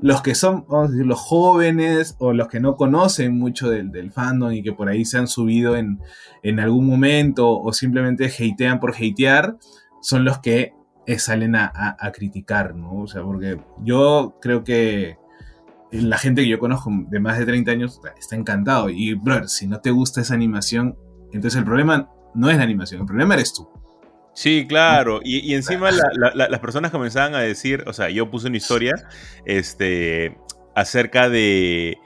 los 0.01 0.23
que 0.23 0.37
son, 0.37 0.65
vamos 0.69 0.91
a 0.91 0.93
decir, 0.93 1.07
los 1.07 1.19
jóvenes 1.19 2.15
o 2.21 2.33
los 2.33 2.47
que 2.47 2.61
no 2.61 2.77
conocen 2.77 3.37
mucho 3.37 3.69
del, 3.69 3.91
del 3.91 4.13
fandom 4.13 4.53
y 4.53 4.63
que 4.63 4.73
por 4.73 4.89
ahí 4.89 5.05
se 5.05 5.19
han 5.19 5.27
subido 5.27 5.75
en, 5.75 6.01
en 6.45 6.61
algún 6.61 6.87
momento 6.87 7.51
o 7.59 7.73
simplemente 7.73 8.27
hatean 8.27 8.79
por 8.79 8.95
hatear, 8.95 9.57
son 10.01 10.25
los 10.25 10.39
que 10.39 10.73
salen 11.19 11.57
a, 11.57 11.97
a, 11.99 12.13
criticar, 12.13 12.75
¿no? 12.75 13.03
O 13.03 13.07
sea, 13.07 13.23
porque 13.23 13.59
yo 13.83 14.37
creo 14.41 14.65
que 14.65 15.17
la 15.91 16.19
gente 16.19 16.43
que 16.43 16.49
yo 16.49 16.59
conozco 16.59 16.91
de 17.09 17.21
más 17.21 17.39
de 17.39 17.47
30 17.47 17.71
años 17.71 18.01
está 18.19 18.37
encantado. 18.37 18.91
Y, 18.91 19.15
brother, 19.15 19.49
si 19.49 19.67
no 19.67 19.81
te 19.81 19.91
gusta 19.91 20.21
esa 20.21 20.35
animación, 20.35 20.99
entonces 21.33 21.59
el 21.59 21.65
problema 21.65 22.11
no 22.35 22.51
es 22.51 22.59
la 22.59 22.65
animación, 22.65 23.01
el 23.01 23.07
problema 23.07 23.35
eres 23.35 23.55
tú. 23.55 23.69
Sí, 24.35 24.67
claro. 24.69 25.21
Y, 25.25 25.39
y 25.39 25.55
encima 25.55 25.91
las 25.91 26.61
personas 26.61 26.91
comenzaban 26.91 27.35
a 27.35 27.41
decir, 27.41 27.85
o 27.87 27.93
sea, 27.93 28.11
yo 28.11 28.31
puse 28.31 28.47
una 28.47 28.57
historia 28.57 28.95
este, 29.47 30.37
acerca 30.77 31.29
de, 31.29 31.99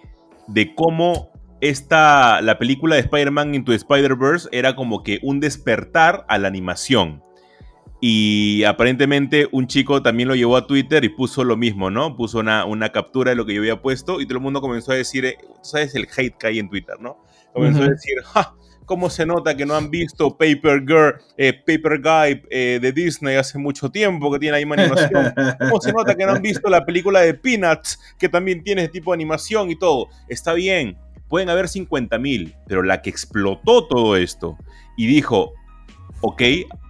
de 0.46 0.74
cómo 0.74 1.30
esta, 1.60 2.40
la 2.40 2.58
película 2.58 2.96
de 2.96 3.02
Spider-Man 3.02 3.54
Into 3.54 3.72
Spider-Verse 3.72 4.48
era 4.50 4.74
como 4.74 5.02
que 5.02 5.20
un 5.22 5.40
despertar 5.40 6.24
a 6.28 6.38
la 6.38 6.48
animación. 6.48 7.22
Y 8.04 8.64
aparentemente 8.64 9.48
un 9.52 9.68
chico 9.68 10.02
también 10.02 10.28
lo 10.28 10.34
llevó 10.34 10.56
a 10.56 10.66
Twitter 10.66 11.04
y 11.04 11.08
puso 11.08 11.44
lo 11.44 11.56
mismo, 11.56 11.88
¿no? 11.88 12.16
Puso 12.16 12.40
una, 12.40 12.64
una 12.64 12.90
captura 12.90 13.30
de 13.30 13.36
lo 13.36 13.46
que 13.46 13.54
yo 13.54 13.60
había 13.60 13.80
puesto 13.80 14.20
y 14.20 14.26
todo 14.26 14.38
el 14.38 14.42
mundo 14.42 14.60
comenzó 14.60 14.90
a 14.90 14.96
decir, 14.96 15.24
eh, 15.24 15.36
¿sabes 15.62 15.94
el 15.94 16.08
hate 16.16 16.36
que 16.36 16.48
hay 16.48 16.58
en 16.58 16.68
Twitter, 16.68 16.96
¿no? 16.98 17.24
Comenzó 17.52 17.78
uh 17.78 17.82
-huh. 17.82 17.86
a 17.86 17.90
decir, 17.90 18.14
¡ja! 18.24 18.56
¿Cómo 18.86 19.08
se 19.08 19.24
nota 19.24 19.56
que 19.56 19.64
no 19.64 19.76
han 19.76 19.88
visto 19.88 20.36
Paper 20.36 20.80
Girl, 20.80 21.14
eh, 21.36 21.52
Paper 21.52 22.00
Guy 22.02 22.42
eh, 22.50 22.80
de 22.82 22.90
Disney 22.90 23.36
hace 23.36 23.56
mucho 23.56 23.88
tiempo 23.88 24.32
que 24.32 24.40
tiene 24.40 24.56
ahí 24.56 24.64
animación? 24.64 25.32
¿Cómo 25.60 25.80
se 25.80 25.92
nota 25.92 26.16
que 26.16 26.26
no 26.26 26.32
han 26.32 26.42
visto 26.42 26.68
la 26.68 26.84
película 26.84 27.20
de 27.20 27.34
Peanuts 27.34 28.00
que 28.18 28.28
también 28.28 28.64
tiene 28.64 28.82
ese 28.82 28.90
tipo 28.90 29.12
de 29.12 29.14
animación 29.14 29.70
y 29.70 29.78
todo? 29.78 30.08
Está 30.28 30.54
bien, 30.54 30.98
pueden 31.28 31.50
haber 31.50 31.68
50 31.68 32.18
mil, 32.18 32.56
pero 32.66 32.82
la 32.82 33.00
que 33.00 33.10
explotó 33.10 33.86
todo 33.86 34.16
esto 34.16 34.58
y 34.96 35.06
dijo, 35.06 35.54
ok, 36.22 36.42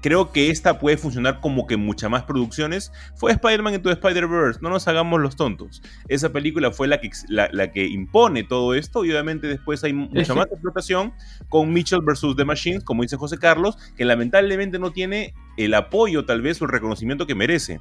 creo 0.02 0.30
que 0.30 0.50
esta 0.50 0.78
puede 0.78 0.98
funcionar 0.98 1.40
como 1.40 1.66
que 1.66 1.76
muchas 1.76 2.10
más 2.10 2.22
producciones, 2.24 2.92
fue 3.16 3.32
Spider-Man 3.32 3.74
Into 3.74 3.90
Spider-Verse, 3.90 4.60
no 4.62 4.68
nos 4.68 4.86
hagamos 4.86 5.20
los 5.20 5.36
tontos. 5.36 5.82
Esa 6.08 6.32
película 6.32 6.70
fue 6.70 6.86
la 6.86 7.00
que, 7.00 7.10
la, 7.28 7.48
la 7.50 7.72
que 7.72 7.86
impone 7.86 8.44
todo 8.44 8.74
esto 8.74 9.04
y 9.04 9.10
obviamente 9.10 9.46
después 9.46 9.82
hay 9.84 9.94
mucha 9.94 10.34
más 10.34 10.46
explotación 10.46 11.14
con 11.48 11.72
Mitchell 11.72 12.02
vs. 12.02 12.36
The 12.36 12.44
Machines, 12.44 12.84
como 12.84 13.02
dice 13.02 13.16
José 13.16 13.38
Carlos, 13.38 13.76
que 13.96 14.04
lamentablemente 14.04 14.78
no 14.78 14.92
tiene 14.92 15.34
el 15.56 15.74
apoyo 15.74 16.26
tal 16.26 16.42
vez 16.42 16.60
o 16.60 16.66
el 16.66 16.70
reconocimiento 16.70 17.26
que 17.26 17.34
merece 17.34 17.80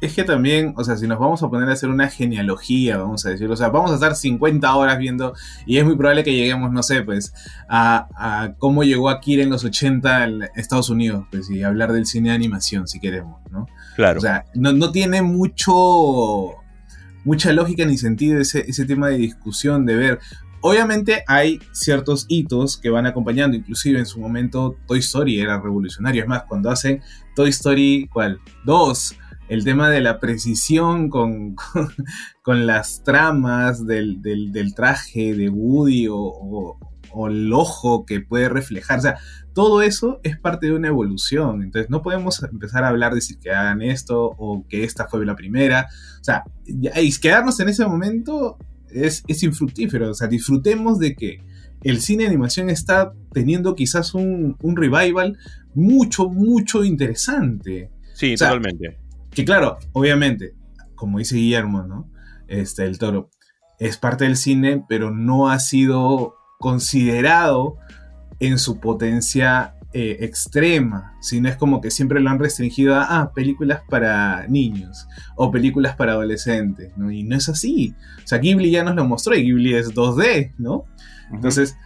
es 0.00 0.14
que 0.14 0.24
también, 0.24 0.72
o 0.76 0.84
sea, 0.84 0.96
si 0.96 1.06
nos 1.06 1.18
vamos 1.18 1.42
a 1.42 1.48
poner 1.48 1.68
a 1.68 1.72
hacer 1.72 1.90
una 1.90 2.08
genealogía, 2.08 2.96
vamos 2.96 3.26
a 3.26 3.30
decir, 3.30 3.50
o 3.50 3.56
sea, 3.56 3.68
vamos 3.68 3.90
a 3.90 3.94
estar 3.94 4.14
50 4.14 4.74
horas 4.74 4.98
viendo 4.98 5.34
y 5.66 5.76
es 5.76 5.84
muy 5.84 5.96
probable 5.96 6.24
que 6.24 6.32
lleguemos, 6.32 6.72
no 6.72 6.82
sé, 6.82 7.02
pues, 7.02 7.34
a, 7.68 8.08
a 8.16 8.54
cómo 8.58 8.82
llegó 8.82 9.10
Akira 9.10 9.42
en 9.42 9.50
los 9.50 9.64
80 9.64 10.24
en 10.24 10.42
Estados 10.56 10.88
Unidos, 10.88 11.26
pues, 11.30 11.50
y 11.50 11.62
hablar 11.62 11.92
del 11.92 12.06
cine 12.06 12.30
de 12.30 12.34
animación, 12.34 12.88
si 12.88 12.98
queremos, 12.98 13.40
¿no? 13.50 13.66
Claro. 13.96 14.18
O 14.18 14.22
sea, 14.22 14.46
no, 14.54 14.72
no 14.72 14.90
tiene 14.90 15.20
mucho, 15.20 16.54
mucha 17.24 17.52
lógica 17.52 17.84
ni 17.84 17.98
sentido 17.98 18.40
ese, 18.40 18.64
ese 18.68 18.86
tema 18.86 19.08
de 19.08 19.18
discusión, 19.18 19.84
de 19.84 19.96
ver, 19.96 20.18
Obviamente 20.62 21.24
hay 21.26 21.58
ciertos 21.72 22.26
hitos 22.28 22.76
que 22.76 22.90
van 22.90 23.06
acompañando, 23.06 23.56
inclusive 23.56 23.98
en 23.98 24.04
su 24.04 24.20
momento 24.20 24.76
Toy 24.86 24.98
Story 24.98 25.40
era 25.40 25.58
revolucionario, 25.58 26.22
es 26.22 26.28
más, 26.28 26.42
cuando 26.42 26.68
hacen 26.68 27.00
Toy 27.34 27.48
Story, 27.48 28.10
¿cuál? 28.12 28.38
2, 28.66 29.16
el 29.50 29.64
tema 29.64 29.90
de 29.90 30.00
la 30.00 30.20
precisión 30.20 31.10
con, 31.10 31.54
con, 31.72 31.88
con 32.40 32.66
las 32.66 33.02
tramas 33.02 33.84
del, 33.84 34.22
del, 34.22 34.52
del, 34.52 34.74
traje 34.74 35.34
de 35.34 35.50
Woody 35.50 36.06
o, 36.06 36.16
o, 36.16 36.78
o, 37.10 37.26
el 37.26 37.52
ojo 37.52 38.06
que 38.06 38.20
puede 38.20 38.48
reflejar. 38.48 39.00
O 39.00 39.02
sea, 39.02 39.18
todo 39.52 39.82
eso 39.82 40.20
es 40.22 40.38
parte 40.38 40.68
de 40.68 40.74
una 40.74 40.86
evolución. 40.86 41.64
Entonces 41.64 41.90
no 41.90 42.00
podemos 42.00 42.40
empezar 42.44 42.84
a 42.84 42.88
hablar 42.88 43.10
de 43.10 43.16
decir 43.16 43.38
que 43.40 43.50
hagan 43.50 43.82
esto 43.82 44.36
o 44.38 44.64
que 44.68 44.84
esta 44.84 45.08
fue 45.08 45.26
la 45.26 45.34
primera. 45.34 45.88
O 46.20 46.24
sea, 46.24 46.44
y 46.64 47.12
quedarnos 47.18 47.58
en 47.58 47.70
ese 47.70 47.84
momento 47.84 48.56
es, 48.88 49.24
es 49.26 49.42
infructífero. 49.42 50.10
O 50.10 50.14
sea, 50.14 50.28
disfrutemos 50.28 51.00
de 51.00 51.16
que 51.16 51.42
el 51.82 52.00
cine 52.00 52.22
de 52.22 52.28
animación 52.28 52.70
está 52.70 53.14
teniendo 53.32 53.74
quizás 53.74 54.14
un, 54.14 54.56
un 54.62 54.76
revival 54.76 55.36
mucho, 55.74 56.28
mucho 56.28 56.84
interesante. 56.84 57.90
Sí, 58.14 58.34
o 58.34 58.36
sea, 58.36 58.50
totalmente 58.50 59.09
que 59.32 59.44
claro, 59.44 59.78
obviamente, 59.92 60.54
como 60.94 61.18
dice 61.18 61.36
Guillermo, 61.36 61.82
¿no? 61.82 62.10
Este, 62.48 62.84
el 62.84 62.98
toro, 62.98 63.30
es 63.78 63.96
parte 63.96 64.24
del 64.24 64.36
cine, 64.36 64.84
pero 64.88 65.10
no 65.10 65.48
ha 65.48 65.58
sido 65.58 66.34
considerado 66.58 67.76
en 68.38 68.58
su 68.58 68.78
potencia 68.78 69.74
eh, 69.92 70.18
extrema, 70.20 71.14
sino 71.20 71.48
es 71.48 71.56
como 71.56 71.80
que 71.80 71.90
siempre 71.90 72.20
lo 72.20 72.30
han 72.30 72.38
restringido 72.38 72.94
a 72.94 73.20
ah, 73.20 73.32
películas 73.32 73.82
para 73.88 74.46
niños 74.46 75.08
o 75.36 75.50
películas 75.50 75.96
para 75.96 76.12
adolescentes, 76.12 76.92
¿no? 76.96 77.10
Y 77.10 77.24
no 77.24 77.36
es 77.36 77.48
así. 77.48 77.94
O 78.22 78.26
sea, 78.26 78.38
Ghibli 78.38 78.70
ya 78.70 78.84
nos 78.84 78.94
lo 78.94 79.04
mostró 79.04 79.34
y 79.34 79.42
Ghibli 79.42 79.74
es 79.74 79.94
2D, 79.94 80.52
¿no? 80.58 80.74
Uh 80.74 80.82
-huh. 80.82 81.34
Entonces, 81.34 81.76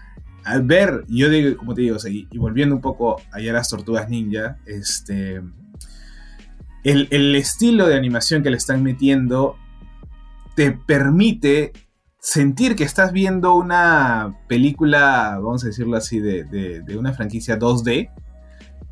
al 0.44 0.64
ver, 0.64 1.04
yo 1.08 1.30
digo, 1.30 1.56
como 1.56 1.74
te 1.74 1.82
digo, 1.82 1.96
o 1.96 1.98
sea, 1.98 2.10
y, 2.10 2.26
y, 2.30 2.38
volviendo 2.38 2.74
un 2.74 2.82
poco 2.82 3.20
allá 3.32 3.52
a 3.52 3.54
las 3.54 3.68
tortugas 3.68 4.08
ninja, 4.10 4.58
este 4.66 5.40
el, 6.84 7.08
el, 7.10 7.34
estilo 7.34 7.86
de 7.86 7.96
animación 7.96 8.42
que 8.42 8.50
le 8.50 8.56
están 8.56 8.82
metiendo 8.82 9.56
te 10.54 10.72
permite 10.72 11.72
sentir 12.20 12.74
que 12.74 12.84
estás 12.84 13.12
viendo 13.12 13.54
una 13.54 14.38
película, 14.48 15.38
vamos 15.42 15.62
a 15.64 15.66
decirlo 15.66 15.96
así, 15.96 16.20
de, 16.20 16.44
de, 16.44 16.96
una 16.96 17.12
franquicia 17.12 17.58
2D, 17.58 18.10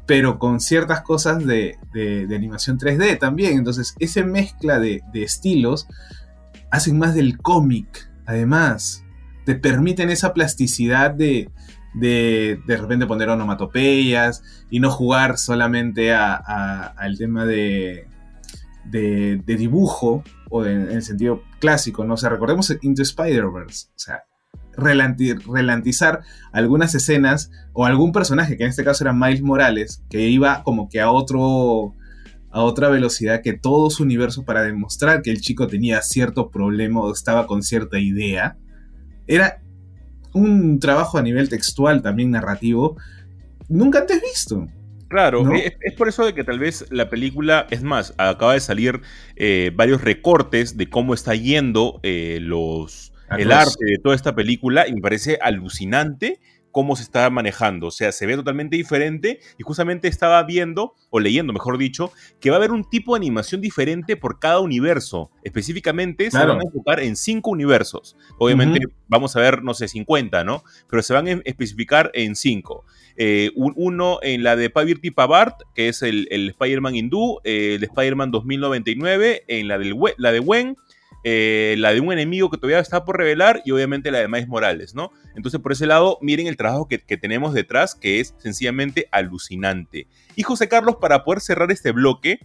pero 0.06 0.38
con 0.38 0.60
ciertas 0.60 1.00
cosas 1.00 1.46
de, 1.46 1.78
de 1.94 2.36
animación 2.36 2.78
3D 2.78 3.18
también. 3.18 3.56
Entonces, 3.56 3.94
esa 3.98 4.22
mezcla 4.22 4.78
de, 4.78 5.02
estilos 5.14 5.86
hacen 6.70 6.98
más 6.98 7.14
del 7.14 7.38
cómic, 7.38 8.10
además. 8.26 9.02
Te 9.46 9.54
permiten 9.54 10.10
esa 10.10 10.34
plasticidad 10.34 11.10
de, 11.12 11.50
de 11.94 12.60
de 12.66 12.76
repente 12.76 13.06
poner 13.06 13.28
onomatopeyas 13.28 14.42
y 14.70 14.80
no 14.80 14.90
jugar 14.90 15.38
solamente 15.38 16.12
al 16.14 17.18
tema 17.18 17.44
de, 17.44 18.06
de, 18.84 19.40
de, 19.44 19.56
dibujo 19.56 20.24
o 20.50 20.64
en 20.64 20.90
el 20.90 21.02
sentido 21.02 21.42
clásico, 21.60 22.04
¿no? 22.04 22.14
O 22.14 22.16
sea, 22.16 22.30
recordemos 22.30 22.74
Into 22.82 23.02
Spider-Verse, 23.02 23.88
o 23.88 23.98
sea, 23.98 24.24
relanti 24.76 25.34
relantizar 25.34 26.22
algunas 26.52 26.94
escenas 26.94 27.50
o 27.72 27.86
algún 27.86 28.12
personaje, 28.12 28.56
que 28.56 28.64
en 28.64 28.70
este 28.70 28.84
caso 28.84 29.04
era 29.04 29.12
Miles 29.12 29.42
Morales, 29.42 30.02
que 30.08 30.28
iba 30.28 30.62
como 30.62 30.88
que 30.88 31.00
a 31.00 31.10
otro 31.10 31.94
a 32.50 32.60
otra 32.60 32.90
velocidad 32.90 33.40
que 33.42 33.54
todo 33.54 33.88
su 33.88 34.02
universo 34.02 34.44
para 34.44 34.62
demostrar 34.62 35.22
que 35.22 35.30
el 35.30 35.40
chico 35.40 35.66
tenía 35.68 36.02
cierto 36.02 36.50
problema 36.50 37.00
o 37.00 37.10
estaba 37.10 37.46
con 37.46 37.62
cierta 37.62 37.98
idea, 37.98 38.58
era 39.26 39.61
un 40.32 40.78
trabajo 40.80 41.18
a 41.18 41.22
nivel 41.22 41.48
textual, 41.48 42.02
también 42.02 42.30
narrativo, 42.30 42.96
nunca 43.68 44.00
antes 44.00 44.20
visto. 44.20 44.68
Claro, 45.08 45.44
¿no? 45.44 45.54
es, 45.54 45.74
es, 45.80 45.92
por 45.94 46.08
eso 46.08 46.24
de 46.24 46.32
que 46.32 46.42
tal 46.42 46.58
vez 46.58 46.86
la 46.90 47.10
película, 47.10 47.66
es 47.70 47.82
más, 47.82 48.14
acaba 48.16 48.54
de 48.54 48.60
salir 48.60 49.02
eh, 49.36 49.70
varios 49.74 50.00
recortes 50.00 50.76
de 50.78 50.88
cómo 50.88 51.12
está 51.12 51.34
yendo 51.34 52.00
eh, 52.02 52.38
los, 52.40 53.12
el 53.38 53.52
arte 53.52 53.84
de 53.84 53.98
toda 53.98 54.14
esta 54.14 54.34
película 54.34 54.88
y 54.88 54.92
me 54.94 55.02
parece 55.02 55.38
alucinante 55.42 56.40
cómo 56.72 56.96
se 56.96 57.02
está 57.02 57.28
manejando. 57.30 57.86
O 57.86 57.90
sea, 57.90 58.10
se 58.10 58.26
ve 58.26 58.34
totalmente 58.34 58.76
diferente 58.76 59.40
y 59.58 59.62
justamente 59.62 60.08
estaba 60.08 60.42
viendo, 60.42 60.94
o 61.10 61.20
leyendo, 61.20 61.52
mejor 61.52 61.78
dicho, 61.78 62.12
que 62.40 62.50
va 62.50 62.56
a 62.56 62.58
haber 62.58 62.72
un 62.72 62.88
tipo 62.88 63.14
de 63.14 63.18
animación 63.18 63.60
diferente 63.60 64.16
por 64.16 64.40
cada 64.40 64.60
universo. 64.60 65.30
Específicamente 65.44 66.28
claro. 66.30 66.44
se 66.44 66.56
van 66.56 66.60
a 66.60 66.68
enfocar 66.68 67.00
en 67.00 67.16
cinco 67.16 67.50
universos. 67.50 68.16
Obviamente 68.38 68.80
uh 68.86 68.88
-huh. 68.88 68.94
vamos 69.06 69.36
a 69.36 69.40
ver, 69.40 69.62
no 69.62 69.74
sé, 69.74 69.86
50, 69.86 70.42
¿no? 70.44 70.64
Pero 70.88 71.02
se 71.02 71.12
van 71.12 71.28
a 71.28 71.32
especificar 71.44 72.10
en 72.14 72.34
cinco. 72.34 72.84
Eh, 73.16 73.50
uno 73.54 74.18
en 74.22 74.42
la 74.42 74.56
de 74.56 74.70
Pavirti 74.70 75.10
Pavart, 75.10 75.60
que 75.74 75.88
es 75.88 76.02
el, 76.02 76.26
el 76.30 76.48
Spider-Man 76.50 76.96
hindú, 76.96 77.40
eh, 77.44 77.74
el 77.76 77.84
Spider-Man 77.84 78.30
2099, 78.30 79.44
en 79.48 79.68
la, 79.68 79.78
del, 79.78 79.94
la 80.16 80.32
de 80.32 80.40
Wen, 80.40 80.76
eh, 81.24 81.76
la 81.78 81.92
de 81.92 82.00
un 82.00 82.12
enemigo 82.12 82.50
que 82.50 82.58
todavía 82.58 82.80
está 82.80 83.04
por 83.04 83.16
revelar 83.16 83.62
y 83.64 83.70
obviamente 83.70 84.10
la 84.10 84.18
de 84.18 84.28
Miles 84.28 84.48
Morales, 84.48 84.94
¿no? 84.94 85.12
Entonces, 85.36 85.60
por 85.60 85.72
ese 85.72 85.86
lado, 85.86 86.18
miren 86.20 86.46
el 86.46 86.56
trabajo 86.56 86.88
que, 86.88 86.98
que, 86.98 87.16
tenemos 87.16 87.54
detrás, 87.54 87.94
que 87.94 88.20
es 88.20 88.34
sencillamente 88.38 89.08
alucinante. 89.12 90.06
Y 90.36 90.42
José 90.42 90.68
Carlos, 90.68 90.96
para 91.00 91.24
poder 91.24 91.40
cerrar 91.40 91.70
este 91.70 91.92
bloque, 91.92 92.40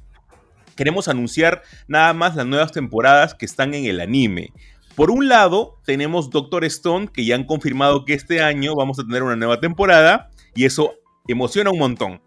queremos 0.76 1.08
anunciar 1.08 1.64
nada 1.88 2.14
más 2.14 2.36
las 2.36 2.46
nuevas 2.46 2.72
temporadas 2.72 3.34
que 3.34 3.46
están 3.46 3.74
en 3.74 3.86
el 3.86 4.00
anime. 4.00 4.54
Por 4.96 5.12
un 5.12 5.28
lado, 5.28 5.80
tenemos 5.86 6.30
Doctor 6.30 6.66
Stone, 6.66 7.10
que 7.14 7.26
ya 7.26 7.36
han 7.36 7.44
confirmado 7.44 8.06
que 8.06 8.14
este 8.14 8.42
año 8.42 8.74
vamos 8.76 9.00
a 9.00 9.04
tener 9.04 9.24
una 9.24 9.36
nueva 9.36 9.60
temporada, 9.60 10.30
y 10.56 10.66
eso 10.66 10.96
emociona 11.28 11.70
un 11.70 11.80
montón. 11.80 12.22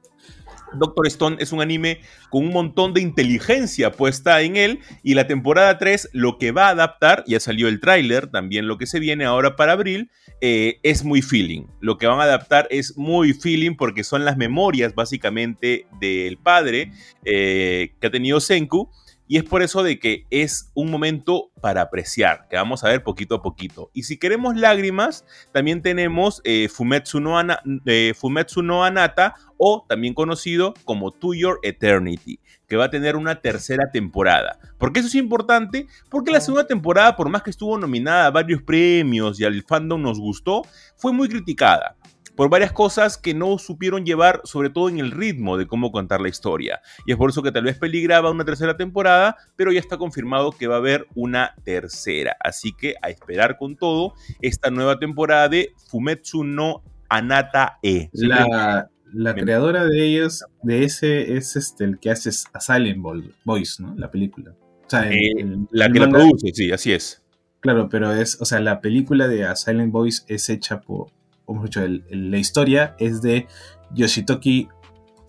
Doctor 0.74 1.06
Stone 1.06 1.36
es 1.40 1.52
un 1.52 1.60
anime 1.60 2.00
con 2.30 2.44
un 2.44 2.52
montón 2.52 2.94
de 2.94 3.00
inteligencia 3.00 3.92
puesta 3.92 4.40
en 4.42 4.56
él 4.56 4.80
y 5.02 5.14
la 5.14 5.26
temporada 5.26 5.78
3 5.78 6.10
lo 6.12 6.38
que 6.38 6.52
va 6.52 6.68
a 6.68 6.70
adaptar, 6.70 7.24
ya 7.26 7.40
salió 7.40 7.68
el 7.68 7.80
tráiler, 7.80 8.28
también 8.28 8.66
lo 8.66 8.78
que 8.78 8.86
se 8.86 9.00
viene 9.00 9.24
ahora 9.24 9.56
para 9.56 9.72
abril, 9.72 10.10
eh, 10.40 10.78
es 10.82 11.04
muy 11.04 11.22
feeling. 11.22 11.66
Lo 11.80 11.98
que 11.98 12.06
van 12.06 12.20
a 12.20 12.24
adaptar 12.24 12.66
es 12.70 12.96
muy 12.96 13.32
feeling 13.32 13.76
porque 13.76 14.04
son 14.04 14.24
las 14.24 14.36
memorias 14.36 14.94
básicamente 14.94 15.86
del 16.00 16.38
padre 16.38 16.92
eh, 17.24 17.94
que 18.00 18.06
ha 18.06 18.10
tenido 18.10 18.40
Senku 18.40 18.90
y 19.30 19.36
es 19.36 19.44
por 19.44 19.62
eso 19.62 19.84
de 19.84 20.00
que 20.00 20.26
es 20.30 20.72
un 20.74 20.90
momento 20.90 21.52
para 21.60 21.82
apreciar, 21.82 22.48
que 22.50 22.56
vamos 22.56 22.82
a 22.82 22.88
ver 22.88 23.04
poquito 23.04 23.36
a 23.36 23.42
poquito. 23.42 23.92
Y 23.94 24.02
si 24.02 24.18
queremos 24.18 24.56
lágrimas, 24.56 25.24
también 25.52 25.82
tenemos 25.82 26.42
eh, 26.42 26.68
Fumetsu, 26.68 27.20
no 27.20 27.40
eh, 27.86 28.12
Fumetsu 28.18 28.60
no 28.62 28.84
Anata, 28.84 29.36
o 29.56 29.86
también 29.88 30.14
conocido 30.14 30.74
como 30.84 31.12
To 31.12 31.32
Your 31.32 31.60
Eternity, 31.62 32.40
que 32.66 32.76
va 32.76 32.86
a 32.86 32.90
tener 32.90 33.14
una 33.14 33.40
tercera 33.40 33.92
temporada. 33.92 34.58
¿Por 34.78 34.92
qué 34.92 34.98
eso 34.98 35.08
es 35.08 35.14
importante? 35.14 35.86
Porque 36.10 36.32
la 36.32 36.40
segunda 36.40 36.66
temporada, 36.66 37.14
por 37.14 37.28
más 37.28 37.44
que 37.44 37.50
estuvo 37.50 37.78
nominada 37.78 38.26
a 38.26 38.30
varios 38.32 38.62
premios 38.62 39.38
y 39.38 39.44
al 39.44 39.62
fandom 39.62 40.02
nos 40.02 40.18
gustó, 40.18 40.62
fue 40.96 41.12
muy 41.12 41.28
criticada 41.28 41.94
por 42.40 42.48
varias 42.48 42.72
cosas 42.72 43.18
que 43.18 43.34
no 43.34 43.58
supieron 43.58 44.06
llevar, 44.06 44.40
sobre 44.44 44.70
todo 44.70 44.88
en 44.88 44.98
el 44.98 45.10
ritmo 45.10 45.58
de 45.58 45.66
cómo 45.66 45.92
contar 45.92 46.22
la 46.22 46.30
historia. 46.30 46.80
Y 47.04 47.12
es 47.12 47.18
por 47.18 47.28
eso 47.28 47.42
que 47.42 47.52
tal 47.52 47.64
vez 47.64 47.76
peligraba 47.76 48.30
una 48.30 48.46
tercera 48.46 48.78
temporada, 48.78 49.36
pero 49.56 49.72
ya 49.72 49.78
está 49.78 49.98
confirmado 49.98 50.50
que 50.52 50.66
va 50.66 50.76
a 50.76 50.78
haber 50.78 51.06
una 51.14 51.54
tercera. 51.64 52.38
Así 52.42 52.72
que 52.72 52.94
a 53.02 53.10
esperar 53.10 53.58
con 53.58 53.76
todo 53.76 54.14
esta 54.40 54.70
nueva 54.70 54.98
temporada 54.98 55.50
de 55.50 55.74
Fumetsu 55.90 56.42
no 56.42 56.82
Anata 57.10 57.78
E. 57.82 58.08
La, 58.14 58.88
la 59.12 59.34
creadora 59.34 59.84
de 59.84 60.02
ellos, 60.02 60.42
de 60.62 60.84
ese, 60.84 61.36
es 61.36 61.56
este, 61.56 61.84
el 61.84 61.98
que 61.98 62.10
hace 62.10 62.32
Silent 62.32 63.04
Voice, 63.44 63.82
¿no? 63.82 63.94
La 63.96 64.10
película. 64.10 64.54
O 64.86 64.88
sea, 64.88 65.12
eh, 65.12 65.58
la 65.72 65.92
que 65.92 66.00
la 66.00 66.08
produce, 66.08 66.54
sí, 66.54 66.72
así 66.72 66.90
es. 66.90 67.22
Claro, 67.60 67.90
pero 67.90 68.14
es, 68.14 68.40
o 68.40 68.46
sea, 68.46 68.60
la 68.60 68.80
película 68.80 69.28
de 69.28 69.44
A 69.44 69.56
Silent 69.56 69.92
Voice 69.92 70.22
es 70.26 70.48
hecha 70.48 70.80
por, 70.80 71.08
como 71.50 71.64
dicho, 71.64 71.80
la 72.10 72.38
historia 72.38 72.94
es 73.00 73.22
de 73.22 73.48
Yoshitoki 73.92 74.68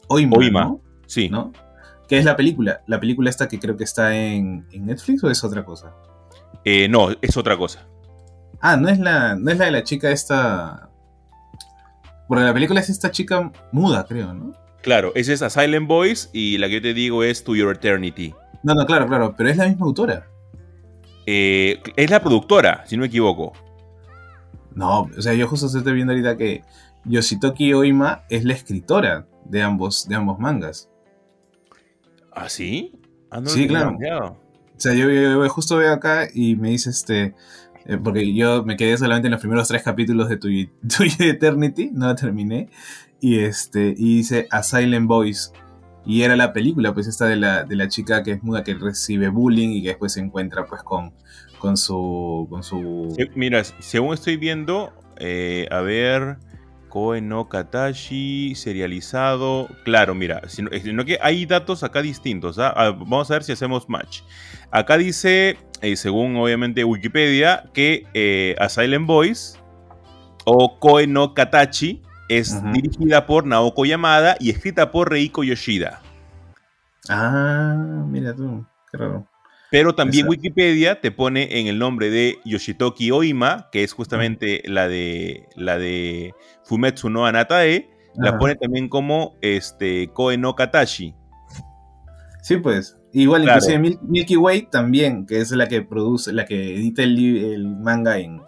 Oima, 0.07 0.38
Oima 0.38 0.75
sí. 1.07 1.29
¿no? 1.29 1.51
¿Qué 2.07 2.19
es 2.19 2.25
la 2.25 2.36
película? 2.36 2.84
La 2.86 2.99
película 2.99 3.27
esta 3.27 3.47
que 3.47 3.57
creo 3.57 3.75
que 3.75 3.86
está 3.86 4.15
en, 4.15 4.67
Netflix 4.71 5.23
o 5.23 5.31
es 5.31 5.43
otra 5.43 5.65
cosa? 5.65 5.95
Eh, 6.63 6.88
no, 6.88 7.07
es 7.23 7.38
otra 7.38 7.57
cosa. 7.57 7.88
Ah, 8.60 8.77
no 8.77 8.88
es 8.89 8.99
la, 8.99 9.34
no 9.34 9.49
es 9.49 9.57
la 9.57 9.65
de 9.65 9.71
la 9.71 9.84
chica 9.84 10.12
esta. 10.12 10.91
Porque 12.27 12.43
la 12.43 12.53
película 12.53 12.81
es 12.81 12.91
esta 12.91 13.10
chica 13.10 13.51
muda, 13.71 14.05
creo, 14.07 14.31
¿no? 14.31 14.53
Claro, 14.84 15.13
esa 15.15 15.34
es 15.34 15.41
A 15.41 15.49
Silent 15.49 15.88
Voice 15.88 16.29
y 16.34 16.60
la 16.60 16.67
que 16.67 16.75
yo 16.75 16.81
te 16.84 16.93
digo 16.93 17.23
es 17.23 17.43
To 17.43 17.55
Your 17.55 17.75
Eternity. 17.77 18.31
No, 18.62 18.75
no, 18.75 18.86
claro, 18.86 19.07
claro, 19.07 19.34
pero 19.36 19.49
es 19.49 19.57
la 19.57 19.65
misma 19.65 19.88
autora. 19.88 20.27
Eh, 21.25 21.81
es 21.95 22.12
la 22.12 22.21
productora, 22.21 22.84
si 22.86 22.95
no 22.95 23.01
me 23.01 23.07
equivoco. 23.07 23.53
No, 24.75 25.10
o 25.17 25.21
sea, 25.21 25.34
yo 25.34 25.47
justo 25.47 25.65
estoy 25.65 25.93
viendo 25.93 26.13
ahorita 26.13 26.38
que 26.38 26.63
Yoshitoki 27.05 27.73
Oima 27.73 28.23
es 28.29 28.45
la 28.45 28.53
escritora 28.53 29.27
de 29.45 29.62
ambos, 29.62 30.07
de 30.07 30.15
ambos 30.15 30.39
mangas. 30.39 30.89
¿Ah, 32.31 32.47
sí? 32.47 32.93
Ah, 33.29 33.41
sí, 33.45 33.67
claro. 33.67 33.97
O 33.97 34.79
sea, 34.79 34.93
yo, 34.93 35.49
justo 35.49 35.77
veo 35.77 35.93
acá 35.93 36.27
y 36.34 36.55
me 36.55 36.69
dice 36.69 36.89
este. 36.89 37.36
Eh, 37.86 37.97
porque 37.97 38.34
yo 38.34 38.63
me 38.63 38.77
quedé 38.77 38.97
solamente 38.97 39.27
en 39.27 39.31
los 39.31 39.41
primeros 39.41 39.67
tres 39.67 39.84
capítulos 39.84 40.29
de 40.29 40.38
tu 40.38 40.47
Eternity, 41.19 41.89
no 41.91 42.07
la 42.07 42.15
terminé. 42.15 42.69
Y 43.19 43.39
este. 43.39 43.93
Y 43.97 44.17
dice 44.17 44.47
A 44.51 44.63
Silent 44.63 45.07
Voice. 45.07 45.51
Y 46.03 46.23
era 46.23 46.36
la 46.36 46.51
película, 46.51 46.95
pues, 46.95 47.05
esta 47.05 47.27
de 47.27 47.36
la, 47.36 47.63
de 47.63 47.75
la 47.75 47.88
chica 47.88 48.23
que 48.23 48.31
es 48.31 48.43
muda, 48.43 48.63
que 48.63 48.73
recibe 48.73 49.29
bullying 49.29 49.69
y 49.69 49.84
que 49.84 49.89
después 49.89 50.13
se 50.13 50.19
encuentra, 50.19 50.65
pues, 50.65 50.81
con, 50.81 51.13
con 51.62 51.78
su. 51.78 52.47
Con 52.50 52.63
su... 52.63 53.15
mira, 53.36 53.63
según 53.63 54.15
estoy 54.15 54.36
viendo, 54.36 54.91
eh, 55.17 55.67
a 55.71 55.80
ver. 55.82 56.38
Koe 56.89 57.21
no 57.21 57.47
Katashi, 57.47 58.54
serializado. 58.54 59.69
Claro, 59.86 60.13
mira, 60.13 60.41
sino, 60.50 61.06
que 61.06 61.17
hay 61.21 61.45
datos 61.45 61.86
acá 61.86 62.02
distintos. 62.02 62.60
¿ah? 62.60 62.74
Ah, 62.76 62.89
vamos 62.91 63.32
a 63.32 63.36
ver 63.36 63.45
si 63.45 63.54
hacemos 63.54 63.88
match. 63.88 64.24
Acá 64.71 64.97
dice, 64.97 65.58
eh, 65.82 65.95
según 65.95 66.36
obviamente 66.36 66.84
Wikipedia, 66.84 67.63
que 67.74 68.06
eh, 68.13 68.58
A 68.60 68.67
Silent 68.67 69.08
Voice 69.08 69.58
o 70.43 70.80
Koe 70.80 71.08
no 71.08 71.34
Katachi 71.34 72.02
es 72.28 72.62
dirigida 72.74 73.26
por 73.26 73.45
Naoko 73.45 73.86
Yamada 73.86 74.36
y 74.41 74.50
escrita 74.50 74.91
por 74.91 75.12
Reiko 75.12 75.45
Yoshida. 75.45 76.02
Ah, 77.08 78.04
mira 78.06 78.36
tú, 78.36 78.65
qué 78.91 78.97
raro. 78.97 79.31
Pero 79.71 79.95
también 79.95 80.27
Wikipedia 80.27 80.99
te 80.99 81.12
pone 81.12 81.60
en 81.60 81.67
el 81.67 81.79
nombre 81.79 82.10
de 82.10 82.39
Yoshitoki 82.43 83.10
Oima, 83.12 83.69
que 83.71 83.84
es 83.84 83.93
justamente 83.93 84.62
la 84.65 84.89
de 84.89 85.47
la 85.55 85.77
de 85.77 86.34
Fumetsu 86.65 87.10
no 87.10 87.25
Anatae, 87.25 87.89
la 88.15 88.38
pone 88.38 88.55
también 88.55 88.89
como 88.89 89.38
este 89.41 90.10
Koe 90.10 90.38
no 90.38 90.55
Katashi. 90.55 91.15
Sí, 92.41 92.57
pues. 92.57 92.97
Igual, 93.13 93.43
inclusive 93.43 93.97
Milky 94.01 94.36
Way 94.36 94.67
también, 94.71 95.25
que 95.25 95.39
es 95.39 95.51
la 95.51 95.67
que 95.67 95.81
produce, 95.81 96.34
la 96.34 96.45
que 96.45 96.75
edita 96.75 97.03
el, 97.03 97.67
manga 97.79 98.17
en, 98.19 98.41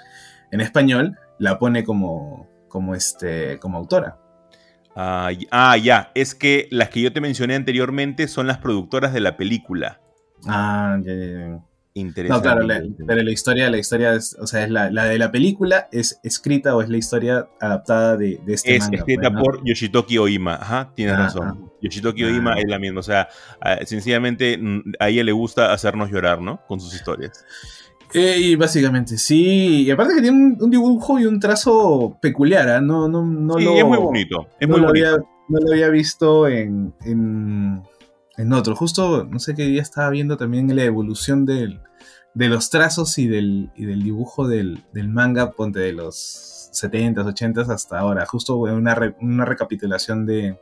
español, 0.51 1.17
la 1.39 1.57
pone 1.57 1.85
como, 1.85 2.49
como, 2.67 2.95
este, 2.95 3.59
como 3.59 3.77
autora. 3.77 4.17
Ah, 4.95 5.31
ah, 5.51 5.77
ya. 5.77 6.11
Es 6.15 6.35
que 6.35 6.67
las 6.69 6.89
que 6.89 7.01
yo 7.01 7.13
te 7.13 7.21
mencioné 7.21 7.55
anteriormente 7.55 8.27
son 8.27 8.47
las 8.47 8.57
productoras 8.57 9.13
de 9.13 9.21
la 9.21 9.37
película. 9.37 10.02
Ah, 10.47 10.97
ya, 11.03 11.13
ya, 11.13 11.63
Interesante. 11.95 12.49
No, 12.49 12.55
claro, 12.55 12.85
pero 13.05 13.21
la 13.21 13.31
historia, 13.31 13.69
la 13.69 13.77
historia 13.77 14.15
es, 14.15 14.35
o 14.39 14.47
sea, 14.47 14.63
es 14.63 14.71
la, 14.71 14.89
de 14.89 15.17
la 15.19 15.31
película 15.31 15.89
es 15.91 16.19
escrita 16.23 16.75
o 16.75 16.81
es 16.81 16.89
la 16.89 16.97
historia 16.97 17.47
adaptada 17.61 18.17
de, 18.17 18.39
de 18.43 18.53
este 18.55 18.75
Es 18.75 18.89
escrita 18.91 19.31
pues, 19.31 19.43
por 19.43 19.63
Yoshitoki 19.63 20.17
Oima, 20.17 20.55
ajá, 20.55 20.91
tienes 20.95 21.13
ah, 21.15 21.19
razón. 21.19 21.47
Ah. 21.47 21.71
Yoshitoki 21.83 22.23
Oima 22.23 22.55
es 22.57 22.65
la 22.67 22.79
misma, 22.79 23.01
o 23.01 23.03
sea, 23.03 23.29
sencillamente 23.85 24.57
mm, 24.57 24.93
a 24.99 25.09
ella 25.09 25.23
le 25.23 25.33
gusta 25.33 25.71
hacernos 25.71 26.09
llorar, 26.09 26.41
¿no? 26.41 26.61
Con 26.67 26.79
sus 26.79 26.95
historias. 26.95 27.45
Eh, 28.11 28.37
y 28.39 28.55
básicamente 28.55 29.17
sí, 29.19 29.83
y 29.83 29.91
aparte 29.91 30.15
que 30.15 30.21
tiene 30.21 30.55
un, 30.59 30.71
dibujo 30.71 31.19
y 31.19 31.25
un 31.25 31.39
trazo 31.39 32.17
peculiar, 32.19 32.69
¿eh? 32.69 32.81
no, 32.81 33.07
no, 33.07 33.23
no 33.23 33.53
sí, 33.55 33.67
es 33.67 33.85
muy 33.85 33.97
bonito, 33.99 34.47
es 34.59 34.67
muy 34.67 34.79
lo 34.79 34.87
bonito. 34.87 35.07
Había, 35.07 35.23
no 35.49 35.59
lo 35.59 35.71
había 35.71 35.89
visto 35.89 36.47
en 36.47 36.93
en 37.05 37.83
otro. 38.51 38.75
Justo, 38.75 39.25
no 39.25 39.39
sé 39.39 39.55
qué 39.55 39.63
día 39.63 39.81
estaba 39.81 40.09
viendo 40.09 40.37
también 40.37 40.75
la 40.75 40.83
evolución 40.83 41.45
del, 41.45 41.81
de 42.33 42.49
los 42.49 42.69
trazos 42.69 43.17
y 43.17 43.27
del, 43.27 43.71
y 43.75 43.85
del 43.85 44.03
dibujo 44.03 44.47
del, 44.47 44.83
del, 44.93 45.09
manga, 45.09 45.51
ponte 45.51 45.79
de 45.79 45.93
los 45.93 46.69
70s, 46.73 47.15
80s 47.15 47.69
hasta 47.69 47.99
ahora. 47.99 48.25
Justo 48.25 48.55
una, 48.55 49.15
una 49.21 49.45
recapitulación 49.45 50.25
de, 50.25 50.59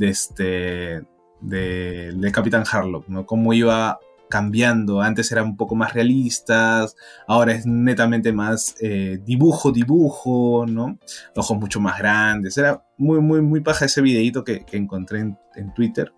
este 0.00 1.02
de, 1.40 2.12
de 2.14 2.32
Capitán 2.32 2.64
Harlock, 2.70 3.08
¿no? 3.08 3.24
Cómo 3.24 3.52
iba 3.54 3.98
cambiando. 4.30 5.02
Antes 5.02 5.30
eran 5.32 5.46
un 5.46 5.56
poco 5.56 5.74
más 5.74 5.92
realistas, 5.92 6.96
ahora 7.26 7.52
es 7.52 7.66
netamente 7.66 8.32
más 8.32 8.76
eh, 8.80 9.20
dibujo, 9.22 9.72
dibujo, 9.72 10.64
¿no? 10.66 10.98
Ojos 11.36 11.58
mucho 11.58 11.80
más 11.80 11.98
grandes. 11.98 12.56
Era 12.56 12.82
muy, 12.96 13.20
muy, 13.20 13.42
muy 13.42 13.60
paja 13.60 13.84
ese 13.84 14.00
videito 14.00 14.44
que, 14.44 14.64
encontré 14.72 15.20
en, 15.20 15.38
en 15.56 15.74
Twitter. 15.74 16.12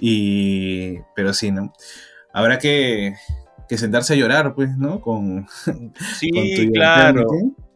Y, 0.00 0.98
pero 1.14 1.32
sí, 1.32 1.50
¿no? 1.50 1.72
Habrá 2.32 2.58
que, 2.58 3.14
que 3.68 3.78
sentarse 3.78 4.14
a 4.14 4.16
llorar, 4.16 4.54
pues, 4.54 4.76
¿no? 4.76 5.00
Con, 5.00 5.46
sí, 6.18 6.30
claro. 6.72 7.26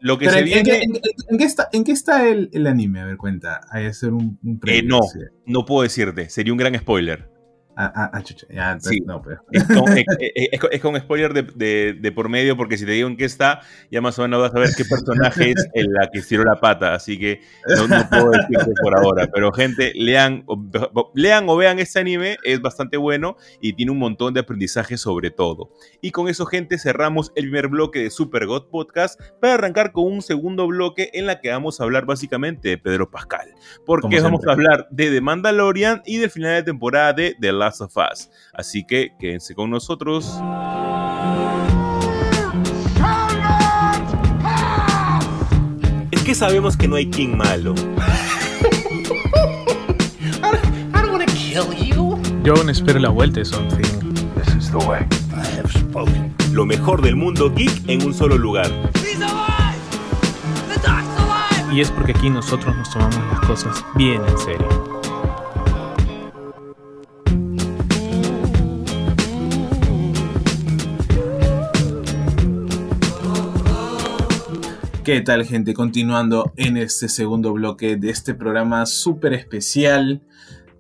Lo 0.01 0.19
que 0.19 0.29
se 0.31 0.41
en, 0.41 0.45
viene... 0.45 0.83
en, 1.29 1.39
qué 1.39 1.45
está, 1.45 1.69
¿En 1.73 1.85
qué 1.85 1.93
está 1.93 2.29
el, 2.29 2.51
el 2.53 2.67
anime? 2.67 3.01
A 3.01 3.05
ver, 3.05 3.17
cuenta. 3.17 3.61
Hay 3.71 3.85
que 3.85 3.91
hacer 3.91 4.13
un, 4.13 4.39
un 4.43 4.61
eh, 4.67 4.83
no, 4.83 5.01
no 5.47 5.65
puedo 5.65 5.83
decirte. 5.83 6.29
Sería 6.29 6.53
un 6.53 6.59
gran 6.59 6.77
spoiler. 6.77 7.31
Ah, 7.75 7.91
ah, 7.95 8.11
ah, 8.13 8.23
chucha. 8.23 8.47
Ya, 8.51 8.79
sí. 8.81 9.01
no, 9.01 9.23
pero. 9.23 9.43
es, 9.51 9.65
con, 9.65 9.85
es, 10.71 10.81
con, 10.81 11.01
spoiler 11.01 11.33
de, 11.33 11.43
de, 11.43 11.95
de, 11.99 12.13
por 12.13 12.29
medio, 12.29 12.57
porque 12.57 12.77
si 12.77 12.85
te 12.85 12.93
digo 12.93 13.09
en 13.09 13.17
qué 13.17 13.25
está, 13.25 13.61
ya 13.91 14.01
más 14.01 14.19
o 14.19 14.23
menos 14.23 14.41
vas 14.41 14.55
a 14.55 14.59
ver 14.59 14.71
qué 14.77 14.85
personaje 14.85 15.53
es 15.53 15.69
el 15.75 15.93
la 15.93 16.11
que 16.11 16.19
estiró 16.19 16.45
la 16.45 16.61
pata. 16.61 16.95
Así 16.95 17.19
que 17.19 17.41
no, 17.77 17.89
no 17.89 18.09
puedo 18.11 18.31
decirte 18.31 18.73
por 18.83 18.99
ahora. 18.99 19.29
Pero, 19.33 19.53
gente, 19.53 19.93
lean, 19.95 20.45
lean 21.15 21.49
o 21.49 21.57
vean 21.57 21.79
este 21.79 22.01
anime, 22.01 22.37
es 22.45 22.61
bastante 22.61 22.97
bueno 22.97 23.37
y 23.61 23.73
tiene 23.73 23.93
un 23.93 23.99
montón 23.99 24.35
de 24.35 24.41
aprendizaje 24.41 24.99
sobre 24.99 25.31
todo. 25.31 25.71
Y 26.01 26.11
con 26.11 26.29
eso, 26.29 26.45
gente, 26.45 26.79
cerramos 26.79 27.33
el 27.37 27.45
primer 27.45 27.69
bloque 27.69 28.01
de 28.01 28.11
Super 28.11 28.47
God 28.47 28.69
Podcast 28.71 29.21
para 29.41 29.55
arrancar 29.55 29.93
con 29.93 30.05
un 30.05 30.21
segundo 30.21 30.67
bloque 30.67 31.11
en 31.15 31.27
la 31.27 31.41
que 31.41 31.51
vamos 31.51 31.81
a 31.81 31.85
hablar 31.85 32.05
básicamente 32.05 32.69
de 32.69 32.79
Pedro 32.79 33.11
Pascal. 33.11 33.49
Porque 33.87 34.21
vamos 34.21 34.47
a 34.47 34.53
hablar 34.53 34.89
de 34.91 35.11
The 35.11 35.21
Mandalorian 35.21 36.03
y 36.05 36.19
del 36.19 36.31
final 36.31 36.55
de 36.55 36.63
temporada 36.65 37.13
de 37.13 37.37
The 37.41 37.62
Last 37.63 37.81
of 37.81 37.97
Us. 37.97 38.29
Así 38.53 38.83
que 38.85 39.15
quédense 39.21 39.55
con 39.55 39.71
nosotros. 39.71 40.27
Es 46.11 46.23
que 46.25 46.35
sabemos 46.35 46.77
que 46.77 46.89
no 46.89 46.97
hay 46.97 47.09
King 47.09 47.37
malo. 47.37 47.75
Yo 52.43 52.55
aún 52.55 52.71
espero 52.71 52.99
la 52.99 53.11
vuelta 53.11 53.39
de 53.39 53.45
Something. 53.45 54.15
This 54.35 54.55
is 54.57 54.71
the 54.73 54.79
way. 54.79 55.07
I 55.33 55.47
have 55.57 55.71
spoken. 55.71 56.35
Lo 56.53 56.67
mejor 56.67 57.01
del 57.01 57.15
mundo 57.15 57.53
geek 57.55 57.89
en 57.89 58.05
un 58.05 58.13
solo 58.13 58.37
lugar. 58.37 58.67
He's 58.97 59.21
alive! 59.21 59.79
The 60.69 60.81
Doc's 60.81 61.21
alive! 61.21 61.73
Y 61.73 61.81
es 61.81 61.93
porque 61.93 62.11
aquí 62.11 62.29
nosotros 62.29 62.75
nos 62.77 62.91
tomamos 62.91 63.25
las 63.31 63.41
cosas 63.47 63.85
bien 63.95 64.21
en 64.27 64.39
serio. 64.39 64.92
¿Qué 75.05 75.21
tal 75.21 75.45
gente? 75.45 75.75
Continuando 75.75 76.53
en 76.57 76.77
este 76.77 77.09
segundo 77.09 77.53
bloque 77.53 77.97
de 77.97 78.11
este 78.11 78.35
programa 78.35 78.87
súper 78.87 79.33
especial 79.33 80.23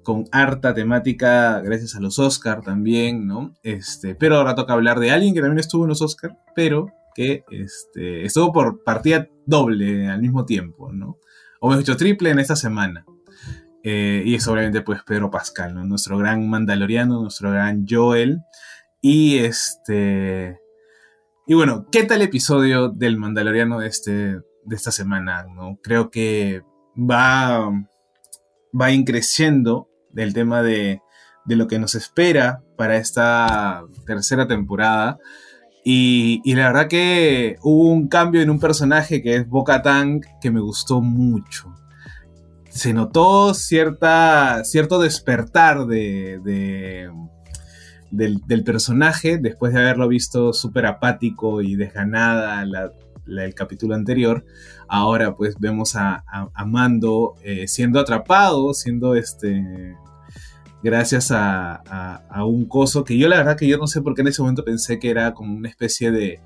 con 0.04 0.26
harta 0.30 0.74
temática 0.74 1.60
gracias 1.60 1.96
a 1.96 2.00
los 2.00 2.20
Oscar 2.20 2.62
también, 2.62 3.26
¿no? 3.26 3.52
Este, 3.64 4.14
pero 4.14 4.36
ahora 4.36 4.54
toca 4.54 4.74
hablar 4.74 5.00
de 5.00 5.10
alguien 5.10 5.34
que 5.34 5.40
también 5.40 5.58
estuvo 5.58 5.82
en 5.82 5.88
los 5.88 6.02
Oscar, 6.02 6.38
pero 6.54 6.92
que 7.16 7.42
este, 7.50 8.24
estuvo 8.24 8.52
por 8.52 8.84
partida 8.84 9.26
doble 9.44 10.06
al 10.08 10.22
mismo 10.22 10.44
tiempo, 10.44 10.92
¿no? 10.92 11.16
O 11.58 11.68
mejor 11.68 11.80
dicho, 11.80 11.96
triple 11.96 12.30
en 12.30 12.38
esta 12.38 12.54
semana. 12.54 13.04
Eh, 13.82 14.22
y 14.24 14.36
es 14.36 14.46
obviamente 14.46 14.82
pues 14.82 15.02
Pedro 15.02 15.32
Pascal, 15.32 15.74
¿no? 15.74 15.84
Nuestro 15.84 16.16
gran 16.16 16.48
mandaloriano, 16.48 17.22
nuestro 17.22 17.50
gran 17.50 17.86
Joel. 17.90 18.38
Y 19.00 19.38
este... 19.38 20.61
Y 21.44 21.54
bueno, 21.54 21.86
¿qué 21.90 22.04
tal 22.04 22.22
episodio 22.22 22.88
del 22.88 23.16
Mandaloriano 23.16 23.80
de, 23.80 23.88
este, 23.88 24.12
de 24.12 24.76
esta 24.76 24.92
semana? 24.92 25.44
¿no? 25.52 25.76
Creo 25.82 26.08
que 26.08 26.62
va, 26.96 27.68
va 28.78 28.92
increciendo 28.92 29.88
del 30.12 30.34
tema 30.34 30.62
de, 30.62 31.02
de 31.44 31.56
lo 31.56 31.66
que 31.66 31.80
nos 31.80 31.96
espera 31.96 32.62
para 32.76 32.96
esta 32.96 33.82
tercera 34.06 34.46
temporada. 34.46 35.18
Y, 35.84 36.40
y, 36.44 36.54
la 36.54 36.68
verdad 36.68 36.86
que 36.86 37.56
hubo 37.62 37.90
un 37.90 38.06
cambio 38.06 38.40
en 38.40 38.50
un 38.50 38.60
personaje 38.60 39.20
que 39.20 39.34
es 39.34 39.48
Boca 39.48 39.82
Tank 39.82 40.24
que 40.40 40.52
me 40.52 40.60
gustó 40.60 41.00
mucho. 41.00 41.74
Se 42.68 42.94
notó 42.94 43.52
cierta, 43.52 44.62
cierto 44.62 45.00
despertar 45.00 45.86
de, 45.86 46.38
de 46.44 47.10
del, 48.12 48.64
personaje 48.64 49.38
después 49.38 49.72
de 49.72 49.80
haberlo 49.80 50.06
visto 50.06 50.52
súper 50.52 50.86
apático 50.86 51.62
y 51.62 51.74
desganada 51.74 52.62
el 52.62 53.54
capítulo 53.54 53.94
anterior. 53.94 54.44
Ahora 54.86 55.34
pues 55.34 55.56
vemos 55.58 55.96
a, 55.96 56.22
a, 56.26 56.48
a 56.54 56.64
Mando 56.66 57.34
eh, 57.42 57.66
siendo 57.66 57.98
atrapado, 57.98 58.74
siendo 58.74 59.14
este 59.16 59.96
gracias 60.82 61.30
a, 61.30 61.76
a, 62.28 62.44
un 62.44 62.66
coso 62.66 63.04
que 63.04 63.16
yo 63.16 63.28
la 63.28 63.36
verdad 63.36 63.56
que 63.56 63.68
yo 63.68 63.78
no 63.78 63.86
sé 63.86 64.02
por 64.02 64.14
qué 64.14 64.22
en 64.22 64.28
ese 64.28 64.42
momento 64.42 64.64
pensé 64.64 64.98
que 64.98 65.10
era 65.10 65.32
como 65.32 65.54
una 65.54 65.68
especie 65.68 66.10
de 66.10 66.40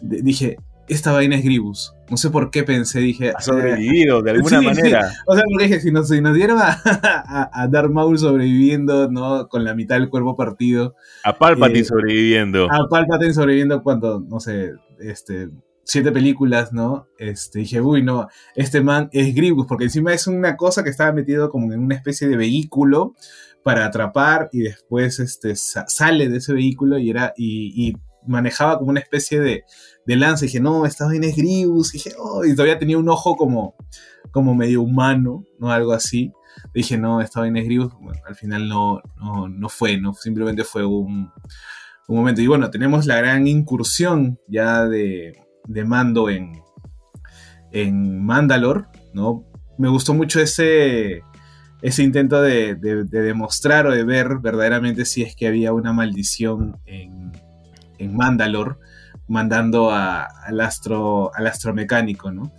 dije, 0.00 0.56
esta 0.88 1.12
vaina 1.12 1.36
es 1.36 1.44
Gribus. 1.44 1.94
No 2.10 2.16
sé 2.16 2.30
por 2.30 2.50
qué 2.50 2.62
pensé, 2.64 3.00
dije... 3.00 3.32
Ha 3.34 3.40
sobrevivido 3.40 4.22
de 4.22 4.32
alguna 4.32 4.60
sí, 4.60 4.66
manera. 4.66 5.10
Sí. 5.10 5.16
O 5.26 5.34
sea, 5.34 5.44
porque 5.50 5.64
dije, 5.64 5.80
si 5.80 5.90
nos, 5.90 6.08
si 6.08 6.20
nos 6.20 6.34
dieron 6.34 6.58
a, 6.60 6.80
a, 6.84 7.50
a, 7.62 7.68
Darth 7.68 7.90
Maul 7.90 8.18
sobreviviendo, 8.18 9.10
¿no? 9.10 9.48
Con 9.48 9.64
la 9.64 9.74
mitad 9.74 9.98
del 9.98 10.10
cuerpo 10.10 10.36
partido. 10.36 10.94
A 11.24 11.36
Palpatine 11.36 11.80
eh, 11.80 11.84
sobreviviendo. 11.84 12.68
A 12.70 12.88
Palpatine 12.88 13.32
sobreviviendo 13.32 13.82
cuando, 13.82 14.20
no 14.20 14.40
sé, 14.40 14.72
este... 14.98 15.50
Siete 15.86 16.12
películas, 16.12 16.72
¿no? 16.72 17.08
Este, 17.18 17.58
dije, 17.58 17.78
uy, 17.82 18.02
no, 18.02 18.26
este 18.56 18.80
man 18.80 19.10
es 19.12 19.34
Gribus, 19.34 19.66
porque 19.66 19.84
encima 19.84 20.14
es 20.14 20.26
una 20.26 20.56
cosa 20.56 20.82
que 20.82 20.88
estaba 20.88 21.12
metido 21.12 21.50
como 21.50 21.74
en 21.74 21.80
una 21.80 21.94
especie 21.94 22.26
de 22.26 22.38
vehículo 22.38 23.12
para 23.62 23.84
atrapar 23.84 24.48
y 24.50 24.60
después 24.60 25.18
este, 25.20 25.54
sale 25.56 26.30
de 26.30 26.38
ese 26.38 26.54
vehículo 26.54 26.96
y, 26.96 27.10
era, 27.10 27.34
y, 27.36 27.88
y 27.88 27.96
manejaba 28.26 28.78
como 28.78 28.90
una 28.90 29.00
especie 29.00 29.40
de, 29.40 29.64
de 30.06 30.16
lanza. 30.16 30.44
Y 30.44 30.48
dije, 30.48 30.60
no, 30.60 30.86
esta 30.86 31.06
vaina 31.06 31.26
es. 31.26 31.36
Y 31.38 31.42
dije, 31.92 32.12
oh, 32.18 32.44
y 32.44 32.54
todavía 32.54 32.78
tenía 32.78 32.98
un 32.98 33.08
ojo 33.08 33.36
como, 33.36 33.74
como 34.30 34.54
medio 34.54 34.82
humano, 34.82 35.44
¿no? 35.58 35.70
Algo 35.70 35.92
así. 35.92 36.32
Dije, 36.72 36.96
no, 36.96 37.20
esta 37.20 37.40
vaina 37.40 37.60
es 37.60 37.68
al 38.26 38.34
final 38.36 38.68
no, 38.68 39.00
no, 39.16 39.48
no 39.48 39.68
fue, 39.68 39.98
¿no? 39.98 40.14
Simplemente 40.14 40.64
fue 40.64 40.84
un, 40.84 41.30
un, 42.08 42.16
momento. 42.16 42.40
Y 42.40 42.46
bueno, 42.46 42.70
tenemos 42.70 43.06
la 43.06 43.16
gran 43.16 43.46
incursión 43.46 44.38
ya 44.48 44.86
de, 44.86 45.40
de 45.66 45.84
Mando 45.84 46.30
en, 46.30 46.62
en 47.72 48.24
Mandalore, 48.24 48.84
¿no? 49.12 49.44
Me 49.78 49.88
gustó 49.88 50.14
mucho 50.14 50.40
ese, 50.40 51.22
ese 51.82 52.02
intento 52.02 52.40
de, 52.40 52.76
de, 52.76 53.04
de, 53.04 53.22
demostrar 53.22 53.86
o 53.86 53.92
de 53.92 54.04
ver 54.04 54.38
verdaderamente 54.38 55.04
si 55.04 55.22
es 55.22 55.34
que 55.34 55.48
había 55.48 55.72
una 55.72 55.92
maldición 55.92 56.80
en, 56.86 57.23
en 57.98 58.16
Mandalore, 58.16 58.76
mandando 59.28 59.90
al, 59.90 60.60
astro, 60.60 61.34
al 61.34 61.46
astromecánico, 61.46 62.30
¿no? 62.30 62.52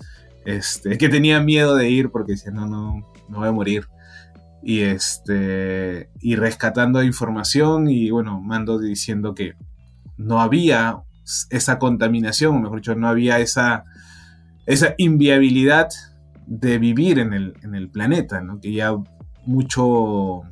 Este, 0.46 0.98
que 0.98 1.10
tenía 1.10 1.40
miedo 1.40 1.76
de 1.76 1.90
ir 1.90 2.12
porque 2.12 2.34
decía, 2.34 2.52
no, 2.52 2.68
no, 2.68 3.12
no 3.30 3.40
voy 3.40 3.48
a 3.48 3.52
morir. 3.52 3.88
Y, 4.64 4.82
este, 4.82 6.10
y 6.20 6.36
rescatando 6.36 7.04
información 7.04 7.88
y 7.88 8.10
bueno, 8.10 8.42
Mando 8.42 8.80
diciendo 8.80 9.36
que 9.36 9.54
no 10.18 10.42
había 10.42 11.04
esa 11.50 11.80
contaminación, 11.80 12.56
o 12.56 12.60
mejor 12.60 12.80
dicho, 12.80 12.96
no 12.96 13.08
había 13.08 13.40
esa, 13.40 13.84
esa 14.66 14.96
inviabilidad 14.98 15.90
de 16.46 16.78
vivir 16.78 17.20
en 17.20 17.34
el, 17.34 17.56
en 17.64 17.76
el 17.76 17.90
planeta, 17.90 18.42
¿no? 18.42 18.60
que 18.60 18.72
ya 18.72 18.96
mucho, 19.46 20.44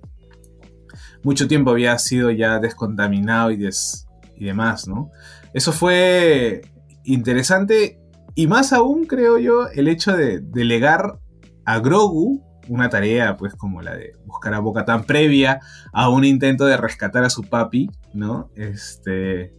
mucho 1.24 1.48
tiempo 1.48 1.72
había 1.72 1.98
sido 2.00 2.32
ya 2.32 2.60
descontaminado 2.60 3.52
y, 3.52 3.58
des, 3.58 4.03
y 4.38 4.46
demás, 4.46 4.88
¿no? 4.88 5.12
Eso 5.54 5.72
fue 5.72 6.62
interesante 7.04 8.00
y 8.36 8.48
más 8.48 8.74
aún 8.74 9.06
creo 9.06 9.38
yo 9.38 9.68
el 9.68 9.88
hecho 9.88 10.16
de 10.16 10.40
delegar 10.40 11.20
a 11.66 11.80
Grogu 11.80 12.42
una 12.70 12.90
tarea 12.90 13.36
pues 13.38 13.56
como 13.56 13.82
la 13.82 13.96
de 13.96 14.16
buscar 14.26 14.54
a 14.54 14.60
Bocatán 14.60 15.04
previa 15.04 15.60
a 15.92 16.10
un 16.10 16.24
intento 16.24 16.66
de 16.66 16.78
rescatar 16.78 17.24
a 17.24 17.30
su 17.30 17.44
papi, 17.44 17.90
¿no? 18.14 18.50
Este 18.56 19.54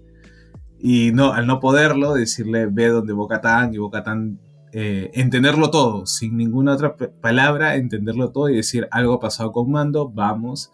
y 0.78 1.12
no 1.12 1.32
al 1.32 1.46
no 1.46 1.60
poderlo 1.60 2.14
decirle 2.14 2.66
ve 2.66 2.88
donde 2.88 3.12
Bocatán 3.12 3.74
y 3.74 3.78
Bocatán 3.78 4.40
eh, 4.72 5.10
entenderlo 5.14 5.70
todo 5.70 6.04
sin 6.04 6.36
ninguna 6.36 6.74
otra 6.74 6.96
palabra 6.96 7.76
entenderlo 7.76 8.32
todo 8.32 8.48
y 8.48 8.56
decir 8.56 8.88
algo 8.90 9.14
ha 9.14 9.20
pasado 9.20 9.52
con 9.52 9.70
Mando 9.70 10.10
vamos 10.10 10.72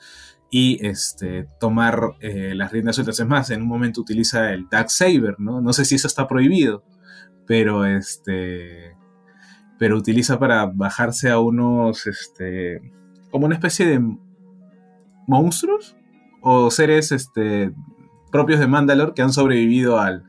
y 0.51 0.85
este, 0.85 1.47
tomar 1.61 2.17
eh, 2.21 2.55
las 2.55 2.73
riendas 2.73 2.97
sueltas. 2.97 3.21
Es 3.21 3.27
más, 3.27 3.51
en 3.51 3.63
un 3.63 3.69
momento 3.69 4.01
utiliza 4.01 4.53
el 4.53 4.69
Dark 4.69 4.91
Saber, 4.91 5.37
¿no? 5.39 5.61
No 5.61 5.73
sé 5.73 5.85
si 5.85 5.95
eso 5.95 6.09
está 6.09 6.27
prohibido, 6.27 6.85
pero 7.47 7.85
este. 7.87 8.97
Pero 9.79 9.97
utiliza 9.97 10.39
para 10.39 10.67
bajarse 10.67 11.31
a 11.31 11.39
unos. 11.39 12.07
Este. 12.07 12.81
como 13.31 13.47
una 13.47 13.55
especie 13.55 13.87
de 13.87 14.01
monstruos 15.27 15.97
o 16.43 16.71
seres 16.71 17.13
este, 17.13 17.73
propios 18.33 18.59
de 18.59 18.67
Mandalore 18.67 19.13
que 19.15 19.23
han 19.23 19.33
sobrevivido 19.33 20.01
al, 20.01 20.25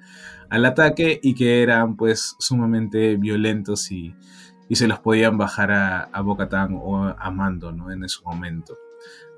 al 0.49 0.65
ataque 0.65 1.19
y 1.23 1.33
que 1.33 1.63
eran 1.63 1.95
pues 1.95 2.35
sumamente 2.37 3.15
violentos 3.15 3.91
y, 3.91 4.13
y 4.69 4.75
se 4.75 4.87
los 4.87 4.99
podían 4.99 5.37
bajar 5.37 5.71
a, 5.71 6.03
a 6.03 6.21
Bocatán 6.21 6.77
o 6.79 7.05
a 7.05 7.31
Mando 7.31 7.71
¿no? 7.71 7.91
en 7.91 8.03
ese 8.03 8.19
momento. 8.23 8.77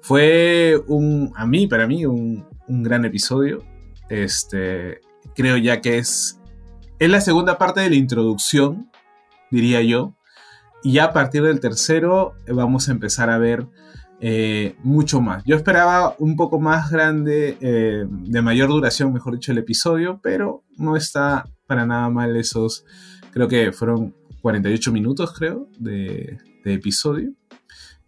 Fue 0.04 0.82
un, 0.88 1.32
a 1.36 1.46
mí, 1.46 1.66
para 1.66 1.88
mí, 1.88 2.06
un, 2.06 2.46
un 2.68 2.84
gran 2.84 3.06
episodio. 3.06 3.64
Este, 4.10 5.00
creo 5.34 5.56
ya 5.56 5.80
que 5.80 5.98
es, 5.98 6.40
es 7.00 7.10
la 7.10 7.22
segunda 7.22 7.58
parte 7.58 7.80
de 7.80 7.90
la 7.90 7.96
introducción, 7.96 8.92
diría 9.50 9.82
yo. 9.82 10.14
Y 10.84 11.00
a 11.00 11.14
partir 11.14 11.44
del 11.44 11.62
tercero 11.62 12.34
vamos 12.48 12.90
a 12.90 12.92
empezar 12.92 13.30
a 13.30 13.38
ver 13.38 13.66
eh, 14.20 14.76
mucho 14.84 15.22
más. 15.22 15.44
Yo 15.46 15.56
esperaba 15.56 16.16
un 16.20 16.36
poco 16.36 16.60
más 16.60 16.92
grande, 16.92 17.58
eh, 17.62 18.06
de 18.08 18.42
mayor 18.42 18.70
duración, 18.70 19.14
mejor 19.14 19.36
dicho, 19.36 19.54
el 19.54 19.58
episodio, 19.58 20.20
pero 20.22 20.64
no 20.78 20.98
está 20.98 21.46
para 21.66 21.86
nada 21.86 22.10
mal 22.10 22.36
esos, 22.36 22.86
creo 23.32 23.48
que 23.48 23.72
fueron 23.72 24.14
48 24.42 24.92
minutos, 24.92 25.34
creo, 25.34 25.70
de, 25.80 26.38
de 26.66 26.74
episodio. 26.74 27.32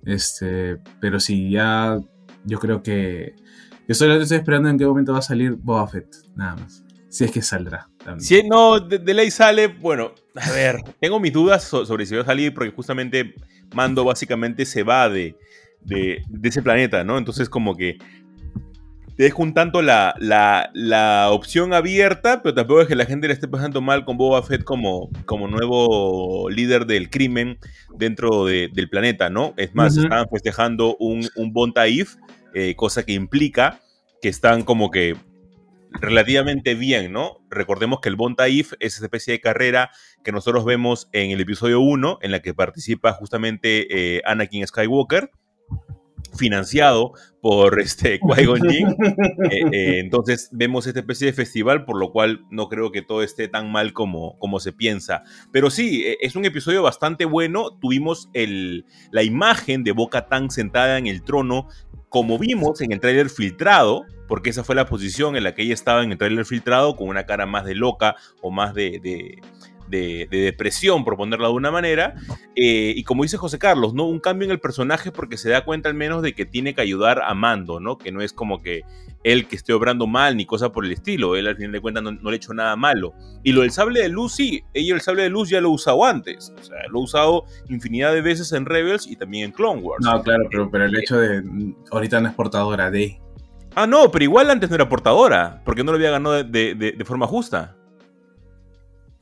Este, 0.06 0.78
pero 0.99 1.20
sí, 1.20 1.49
ya 1.49 1.99
yo 2.45 2.60
creo 2.60 2.82
que. 2.84 3.36
Yo 3.88 3.93
solo 3.93 4.16
estoy 4.16 4.38
esperando 4.38 4.70
en 4.70 4.78
qué 4.78 4.86
momento 4.86 5.14
va 5.14 5.20
a 5.20 5.24
salir 5.24 5.53
Boba 5.53 5.88
Fett, 5.88 6.08
nada 6.36 6.56
más. 6.56 6.84
Si 7.10 7.24
es 7.24 7.32
que 7.32 7.41
saldrá. 7.41 7.88
También. 7.99 8.22
Si 8.22 8.43
no, 8.43 8.80
de, 8.80 9.14
ley 9.14 9.32
sale, 9.32 9.68
bueno, 9.68 10.12
a 10.36 10.51
ver, 10.51 10.78
tengo 10.99 11.20
mis 11.20 11.34
dudas 11.34 11.64
sobre 11.64 12.06
si 12.06 12.16
va 12.16 12.22
a 12.22 12.26
salir 12.26 12.53
porque 12.53 12.72
justamente 12.72 13.36
Mando 13.74 14.03
básicamente 14.03 14.66
se 14.66 14.84
va 14.84 15.10
de, 15.10 15.36
de 15.82 16.24
ese 16.43 16.62
planeta, 16.62 17.03
¿no? 17.03 17.18
Entonces 17.18 17.49
como 17.49 17.76
que 17.76 17.97
te 19.16 19.24
dejo 19.24 19.43
un 19.43 19.53
tanto 19.53 19.82
la, 19.82 20.16
la, 20.20 20.70
la, 20.74 21.30
opción 21.32 21.74
abierta, 21.74 22.41
pero 22.43 22.53
tampoco 22.53 22.82
es 22.82 22.88
que 22.88 22.95
la 22.95 23.05
gente 23.05 23.28
le 23.28 23.34
esté 23.34 23.47
pasando 23.47 23.82
mal 23.82 24.03
con 24.03 24.18
Boba 24.18 24.43
Fett 24.43 24.63
como, 24.63 25.09
como 25.26 25.47
nuevo 25.47 26.49
líder 26.49 26.86
del 26.86 27.09
crimen 27.09 27.57
dentro 27.97 28.45
de, 28.45 28.70
del 28.74 28.89
planeta, 28.89 29.30
¿no? 29.30 29.53
Es 29.55 29.74
más, 29.74 29.95
uh 29.95 30.01
-huh. 30.01 30.03
estaban 30.03 30.28
festejando 30.30 30.97
un, 30.99 31.28
un 31.36 31.53
Bon 31.53 31.74
Taif 31.74 32.16
eh, 32.53 32.74
cosa 32.76 33.05
que 33.05 33.11
implica 33.11 33.82
que 34.22 34.30
están 34.30 34.63
como 34.63 34.89
que 34.89 35.16
relativamente 35.91 36.74
bien, 36.74 37.11
¿no? 37.11 37.41
Recordemos 37.49 37.99
que 38.01 38.09
el 38.09 38.16
Bon 38.16 38.36
Taif 38.36 38.74
es 38.80 38.95
esa 38.95 39.05
especie 39.05 39.34
de 39.34 39.41
carrera 39.41 39.91
que 40.24 40.32
nosotros 40.32 40.66
vemos 40.66 41.09
en 41.11 41.32
el 41.32 41.41
episodio 41.41 41.80
1, 41.82 42.20
en 42.22 42.32
la 42.32 42.41
que 42.41 42.53
participa 42.53 43.13
justamente 43.13 43.88
eh, 44.18 44.22
Anakin 44.26 44.66
Skywalker, 44.66 45.32
financiado 46.36 47.13
por 47.41 47.79
este 47.79 48.19
Jinn. 48.69 48.95
Eh, 49.51 49.61
eh, 49.71 49.99
entonces 49.99 50.49
vemos 50.51 50.88
esta 50.88 50.99
especie 50.99 51.27
de 51.27 51.33
festival, 51.33 51.86
por 51.86 51.99
lo 51.99 52.11
cual 52.11 52.45
no 52.49 52.67
creo 52.67 52.91
que 52.91 53.01
todo 53.01 53.21
esté 53.21 53.47
tan 53.47 53.71
mal 53.71 53.93
como, 53.93 54.38
como 54.39 54.59
se 54.59 54.73
piensa. 54.73 55.23
Pero 55.51 55.69
sí, 55.69 56.03
eh, 56.05 56.17
es 56.21 56.36
un 56.36 56.45
episodio 56.45 56.81
bastante 56.81 57.25
bueno. 57.25 57.77
Tuvimos 57.79 58.29
el, 58.33 58.86
la 59.11 59.23
imagen 59.23 59.83
de 59.83 59.91
Boca 59.91 60.27
Tan 60.27 60.49
sentada 60.49 60.97
en 60.97 61.07
el 61.07 61.21
trono, 61.23 61.67
como 62.09 62.39
vimos 62.39 62.81
en 62.81 62.91
el 62.91 62.99
tráiler 62.99 63.29
filtrado, 63.29 64.05
porque 64.27 64.49
esa 64.49 64.63
fue 64.63 64.75
la 64.75 64.88
posición 64.88 65.36
en 65.36 65.43
la 65.43 65.53
que 65.53 65.63
ella 65.63 65.73
estaba 65.73 66.03
en 66.03 66.11
el 66.11 66.17
tráiler 66.17 66.45
filtrado, 66.45 66.95
con 66.95 67.09
una 67.09 67.25
cara 67.25 67.45
más 67.45 67.65
de 67.65 67.75
loca 67.75 68.15
o 68.41 68.51
más 68.51 68.73
de, 68.73 68.99
de, 69.03 69.41
de- 69.88 70.27
de 70.31 70.38
depresión, 70.39 71.03
por 71.03 71.15
ponerlo 71.17 71.45
de 71.45 71.49
alguna 71.49 71.71
manera. 71.71 72.15
Eh, 72.55 72.93
y 72.95 73.03
como 73.03 73.23
dice 73.23 73.38
José 73.38 73.59
Carlos, 73.59 73.93
¿no? 73.93 74.05
Un 74.07 74.19
cambio 74.19 74.45
en 74.45 74.51
el 74.51 74.59
personaje 74.59 75.11
porque 75.11 75.38
se 75.38 75.49
da 75.49 75.63
cuenta 75.65 75.89
al 75.89 75.95
menos 75.95 76.21
de 76.21 76.33
que 76.33 76.45
tiene 76.45 76.73
que 76.73 76.81
ayudar 76.81 77.21
a 77.23 77.33
Mando, 77.33 77.79
¿no? 77.79 77.97
Que 77.97 78.11
no 78.11 78.21
es 78.21 78.33
como 78.33 78.61
que 78.61 78.83
él 79.23 79.47
que 79.47 79.55
esté 79.55 79.73
obrando 79.73 80.05
mal 80.07 80.38
ni 80.38 80.45
cosa 80.45 80.71
por 80.71 80.86
el 80.86 80.91
estilo. 80.91 81.36
Él 81.36 81.47
al 81.47 81.55
final 81.55 81.71
de 81.71 81.81
cuentas 81.81 82.03
no, 82.03 82.11
no 82.11 82.29
le 82.29 82.36
ha 82.36 82.38
hecho 82.38 82.53
nada 82.53 82.75
malo. 82.75 83.13
Y 83.43 83.51
lo 83.53 83.61
del 83.61 83.71
sable 83.71 84.01
de 84.01 84.09
luz, 84.09 84.33
sí, 84.36 84.63
ella 84.73 84.93
el 84.95 85.01
sable 85.01 85.23
de 85.23 85.29
luz 85.29 85.49
ya 85.49 85.61
lo 85.61 85.69
ha 85.69 85.71
usado 85.71 86.05
antes. 86.05 86.53
O 86.59 86.63
sea, 86.63 86.77
lo 86.89 86.99
ha 86.99 87.03
usado 87.03 87.45
infinidad 87.69 88.13
de 88.13 88.21
veces 88.21 88.51
en 88.51 88.65
Rebels 88.65 89.07
y 89.07 89.15
también 89.15 89.45
en 89.45 89.51
Clone 89.51 89.81
Wars. 89.81 90.05
No, 90.05 90.21
claro, 90.21 90.43
pero, 90.51 90.69
pero 90.69 90.86
el 90.86 90.95
hecho 90.97 91.17
de. 91.17 91.41
mm, 91.41 91.75
Ahorita 91.91 92.19
no 92.21 92.29
es 92.29 92.36
portadora 92.36 92.91
de. 92.91 93.19
Ah, 93.75 93.88
no, 93.88 94.09
pero 94.11 94.23
igual 94.23 94.49
antes 94.49 94.69
no 94.69 94.75
era 94.75 94.88
portadora, 94.88 95.61
porque 95.65 95.83
no 95.83 95.91
lo 95.91 95.97
había 95.97 96.11
ganado 96.11 96.43
de- 96.43 96.75
de 96.75 97.05
forma 97.05 97.27
justa. 97.27 97.75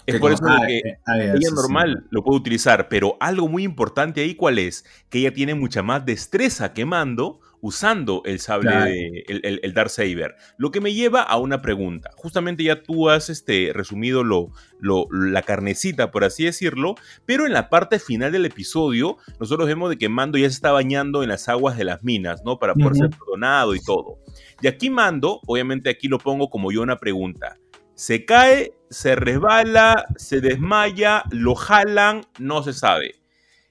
Es 0.06 0.20
por 0.20 0.32
eso 0.32 0.44
ah, 0.48 0.62
que 0.68 0.78
eh, 0.78 1.00
ah, 1.06 1.18
ella 1.18 1.36
sí, 1.38 1.46
sí. 1.46 1.54
normal 1.54 2.06
lo 2.10 2.24
puede 2.24 2.40
utilizar, 2.40 2.90
pero 2.90 3.18
algo 3.20 3.48
muy 3.48 3.64
importante 3.64 4.22
ahí, 4.22 4.36
¿cuál 4.36 4.60
es? 4.60 4.86
Que 5.10 5.20
ella 5.20 5.34
tiene 5.34 5.56
mucha 5.56 5.84
más 5.84 6.06
destreza 6.06 6.74
que 6.74 6.86
Mando 6.86 7.40
usando 7.64 8.24
el 8.26 8.42
sable, 8.42 8.72
Claro. 8.72 8.86
de, 8.92 9.24
el, 9.30 9.40
el, 9.46 9.60
el 9.64 9.74
Darksaber. 9.74 10.36
Lo 10.58 10.70
que 10.72 10.82
me 10.82 10.94
lleva 10.94 11.22
a 11.22 11.38
una 11.38 11.62
pregunta. 11.62 12.10
Justamente 12.18 12.66
ya 12.66 12.84
tú 12.84 13.10
has 13.10 13.30
este, 13.30 13.72
resumido 13.74 14.26
lo, 14.26 14.50
lo, 14.82 15.08
la 15.10 15.44
carnecita, 15.44 16.12
por 16.12 16.26
así 16.26 16.44
decirlo, 16.44 16.96
pero 17.26 17.46
en 17.46 17.54
la 17.54 17.70
parte 17.70 18.00
final 18.00 18.34
del 18.34 18.46
episodio, 18.46 19.16
nosotros 19.40 19.66
vemos 19.66 19.90
de 19.90 19.98
que 19.98 20.10
Mando 20.10 20.38
ya 20.38 20.50
se 20.50 20.56
está 20.56 20.74
bañando 20.74 21.24
en 21.24 21.30
las 21.30 21.48
aguas 21.48 21.78
de 21.78 21.86
las 21.86 22.04
minas, 22.04 22.42
¿no? 22.44 22.60
Para 22.60 22.74
poder 22.74 22.96
ser 22.96 23.10
perdonado 23.12 23.76
y 23.76 23.80
todo. 23.80 24.18
Y 24.62 24.68
aquí 24.68 24.90
Mando, 24.90 25.40
obviamente 25.48 25.90
aquí 25.90 26.10
lo 26.10 26.18
pongo 26.18 26.50
como 26.50 26.70
yo 26.74 26.82
una 26.82 27.00
pregunta. 27.00 27.58
Se 27.96 28.26
cae, 28.26 28.74
se 28.94 29.16
resbala, 29.16 30.06
se 30.16 30.40
desmaya, 30.40 31.24
lo 31.32 31.56
jalan, 31.56 32.22
no 32.38 32.62
se 32.62 32.74
sabe. 32.74 33.16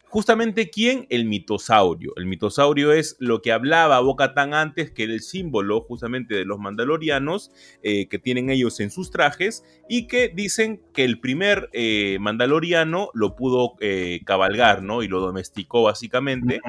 Justamente 0.04 0.68
quién? 0.68 1.06
El 1.08 1.24
mitosaurio. 1.24 2.12
El 2.16 2.26
mitosaurio 2.26 2.92
es 2.92 3.16
lo 3.18 3.40
que 3.40 3.50
hablaba 3.50 3.98
Boca 4.00 4.34
Tan 4.34 4.52
antes, 4.52 4.90
que 4.90 5.04
era 5.04 5.14
el 5.14 5.22
símbolo 5.22 5.80
justamente 5.80 6.34
de 6.34 6.44
los 6.44 6.58
mandalorianos 6.58 7.50
eh, 7.82 8.08
que 8.08 8.18
tienen 8.18 8.50
ellos 8.50 8.78
en 8.80 8.90
sus 8.90 9.10
trajes 9.10 9.64
y 9.88 10.08
que 10.08 10.28
dicen 10.28 10.82
que 10.92 11.04
el 11.04 11.18
primer 11.18 11.70
eh, 11.72 12.18
mandaloriano 12.20 13.08
lo 13.14 13.36
pudo 13.36 13.76
eh, 13.80 14.20
cabalgar, 14.26 14.82
¿no? 14.82 15.02
Y 15.02 15.08
lo 15.08 15.20
domesticó 15.20 15.84
básicamente, 15.84 16.60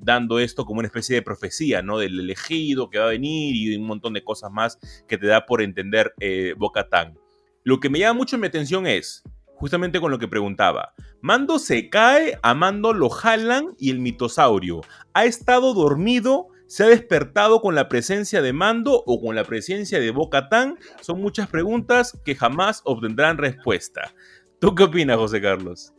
dando 0.00 0.38
esto 0.38 0.66
como 0.66 0.78
una 0.78 0.86
especie 0.86 1.16
de 1.16 1.22
profecía, 1.22 1.82
¿no? 1.82 1.98
Del 1.98 2.20
elegido 2.20 2.90
que 2.90 3.00
va 3.00 3.06
a 3.06 3.08
venir 3.08 3.56
y 3.56 3.74
un 3.76 3.86
montón 3.86 4.12
de 4.12 4.22
cosas 4.22 4.52
más 4.52 4.78
que 5.08 5.18
te 5.18 5.26
da 5.26 5.46
por 5.46 5.62
entender 5.62 6.14
Boca 6.56 6.88
Tan. 6.88 7.25
Lo 7.66 7.80
que 7.80 7.90
me 7.90 7.98
llama 7.98 8.18
mucho 8.18 8.38
mi 8.38 8.46
atención 8.46 8.86
es, 8.86 9.24
justamente 9.56 9.98
con 10.00 10.12
lo 10.12 10.20
que 10.20 10.28
preguntaba, 10.28 10.94
Mando 11.20 11.58
se 11.58 11.90
cae, 11.90 12.38
a 12.44 12.54
Mando 12.54 12.92
lo 12.92 13.08
jalan 13.10 13.74
y 13.76 13.90
el 13.90 13.98
mitosaurio 13.98 14.82
ha 15.14 15.24
estado 15.24 15.74
dormido, 15.74 16.46
se 16.68 16.84
ha 16.84 16.86
despertado 16.86 17.60
con 17.60 17.74
la 17.74 17.88
presencia 17.88 18.40
de 18.40 18.52
Mando 18.52 19.02
o 19.04 19.20
con 19.20 19.34
la 19.34 19.42
presencia 19.42 19.98
de 19.98 20.12
Boca 20.12 20.48
Tan. 20.48 20.78
Son 21.00 21.20
muchas 21.20 21.48
preguntas 21.48 22.16
que 22.24 22.36
jamás 22.36 22.82
obtendrán 22.84 23.36
respuesta. 23.36 24.12
¿Tú 24.60 24.76
qué 24.76 24.84
opinas, 24.84 25.16
José 25.16 25.40
Carlos? 25.40 25.92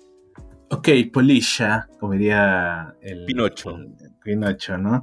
Ok, 0.70 0.88
Polisha, 1.12 1.90
como 2.00 2.14
diría 2.14 2.96
el. 3.02 3.26
Pinocho. 3.26 3.72
el- 3.72 3.94
Pinocho, 4.24 4.78
¿no? 4.78 5.02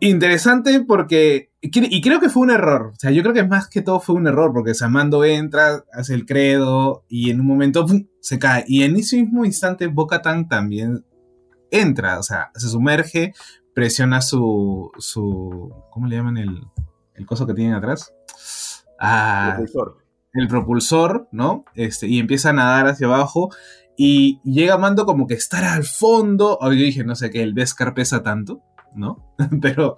Interesante 0.00 0.80
porque. 0.80 1.50
Y 1.72 2.00
creo 2.00 2.20
que 2.20 2.28
fue 2.28 2.42
un 2.42 2.50
error. 2.50 2.92
O 2.94 2.98
sea, 2.98 3.10
yo 3.10 3.22
creo 3.22 3.34
que 3.34 3.44
más 3.44 3.68
que 3.68 3.82
todo 3.82 4.00
fue 4.00 4.14
un 4.14 4.26
error 4.26 4.52
porque 4.52 4.74
Samando 4.74 5.24
entra, 5.24 5.84
hace 5.92 6.14
el 6.14 6.26
credo 6.26 7.04
y 7.08 7.30
en 7.30 7.40
un 7.40 7.46
momento 7.46 7.86
¡pum! 7.86 8.06
se 8.20 8.38
cae. 8.38 8.64
Y 8.66 8.82
en 8.82 8.96
ese 8.96 9.16
mismo 9.16 9.44
instante, 9.44 9.86
Bocatan 9.86 10.48
también 10.48 11.04
entra, 11.70 12.18
o 12.18 12.22
sea, 12.22 12.50
se 12.54 12.68
sumerge, 12.68 13.34
presiona 13.74 14.20
su. 14.20 14.90
su 14.98 15.72
¿Cómo 15.90 16.06
le 16.06 16.16
llaman 16.16 16.36
el, 16.36 16.66
el 17.14 17.26
coso 17.26 17.46
que 17.46 17.54
tienen 17.54 17.74
atrás? 17.74 18.12
Ah, 18.98 19.54
Profesor. 19.56 19.98
el 20.32 20.48
propulsor, 20.48 21.28
¿no? 21.32 21.64
Este, 21.74 22.06
y 22.06 22.18
empieza 22.18 22.50
a 22.50 22.54
nadar 22.54 22.86
hacia 22.88 23.06
abajo. 23.06 23.50
Y 23.98 24.40
llega 24.44 24.76
Mando 24.76 25.06
como 25.06 25.26
que 25.26 25.34
estar 25.34 25.64
al 25.64 25.84
fondo. 25.84 26.58
O 26.60 26.72
yo 26.72 26.84
dije, 26.84 27.04
no 27.04 27.14
sé, 27.14 27.30
que 27.30 27.42
el 27.42 27.54
Beskar 27.54 27.94
pesa 27.94 28.22
tanto, 28.22 28.62
¿no? 28.96 29.34
pero, 29.62 29.96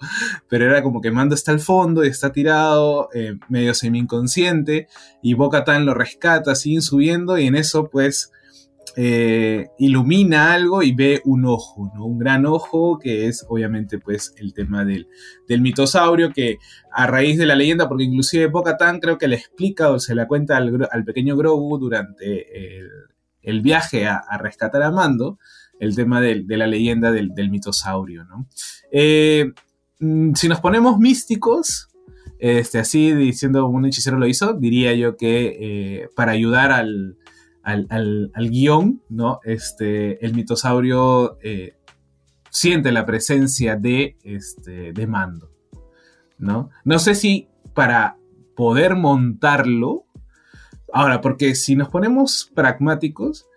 pero 0.49 0.66
era 0.66 0.82
como 0.82 1.01
que 1.01 1.11
Mando 1.11 1.34
está 1.34 1.53
al 1.53 1.61
fondo 1.61 2.05
y 2.05 2.09
está 2.09 2.32
tirado, 2.32 3.09
eh, 3.14 3.34
medio 3.49 3.74
semi-inconsciente. 3.74 4.88
Y 5.22 5.34
Boca 5.34 5.64
Tan 5.64 5.86
lo 5.86 5.94
rescata, 5.94 6.55
siguen 6.55 6.82
subiendo. 6.82 7.38
Y 7.38 7.46
en 7.46 7.55
eso, 7.55 7.88
pues, 7.88 8.32
eh, 8.96 9.68
ilumina 9.78 10.53
algo 10.55 10.82
y 10.82 10.92
ve 10.92 11.20
un 11.24 11.44
ojo, 11.44 11.92
¿no? 11.94 12.05
Un 12.07 12.18
gran 12.18 12.46
ojo 12.46 12.99
que 12.99 13.26
es 13.28 13.44
obviamente 13.49 13.99
pues 13.99 14.34
el 14.38 14.55
tema 14.55 14.84
del, 14.84 15.07
del 15.46 15.61
mitosaurio 15.61 16.32
que 16.32 16.57
a 16.90 17.07
raíz 17.07 17.38
de 17.38 17.46
la 17.46 17.55
leyenda, 17.55 17.88
porque 17.88 18.05
inclusive 18.05 18.46
Bo-Katan 18.46 18.99
creo 18.99 19.16
que 19.18 19.28
le 19.28 19.36
explica 19.36 19.90
o 19.90 20.01
se 20.01 20.14
la 20.16 20.26
cuenta 20.26 20.57
al, 20.57 20.88
al 20.90 21.05
pequeño 21.05 21.36
Grogu 21.36 21.78
durante 21.78 22.78
el, 22.78 22.88
el 23.42 23.61
viaje 23.61 24.07
a, 24.07 24.16
a 24.16 24.38
rescatar 24.38 24.82
a 24.82 24.90
Mando, 24.90 25.38
el 25.78 25.94
tema 25.94 26.20
del- 26.20 26.46
de 26.49 26.57
la 26.57 26.66
leyenda 26.66 27.12
del, 27.12 27.34
del 27.34 27.51
mitosaurio, 27.51 28.24
¿no? 28.24 28.49
Eh, 28.93 29.53
mm, 30.01 30.34
si 30.34 30.49
nos 30.49 30.61
ponemos 30.61 30.99
místicos, 30.99 31.89
este, 32.39 32.78
así 32.78 33.12
diciendo 33.12 33.66
un 33.66 33.86
hechicero 33.86 34.18
lo 34.18 34.26
hizo, 34.26 34.53
diría 34.55 34.95
yo 34.95 35.16
que 35.16 35.57
eh, 35.61 36.09
para 36.14 36.32
ayudar 36.32 36.70
al, 36.70 37.16
al, 37.62 37.86
al- 37.91 38.30
al 38.34 38.51
guion, 38.51 39.03
¿no? 39.09 39.41
Este, 39.45 40.24
el 40.24 40.34
mitosaurio 40.34 41.36
eh, 41.43 41.74
siente 42.51 42.93
la 42.93 43.05
presencia 43.05 43.76
de, 43.76 44.16
este, 44.22 44.93
de 44.93 45.07
Mando, 45.07 45.51
¿no? 46.39 46.70
No 46.84 46.99
sé 47.01 47.14
si 47.16 47.49
para 47.74 48.16
poder 48.57 48.95
montarlo, 48.97 50.05
ahora, 50.93 51.20
porque 51.20 51.55
si 51.57 51.74
nos 51.76 51.89
ponemos 51.89 52.51
pragmáticos, 52.55 53.47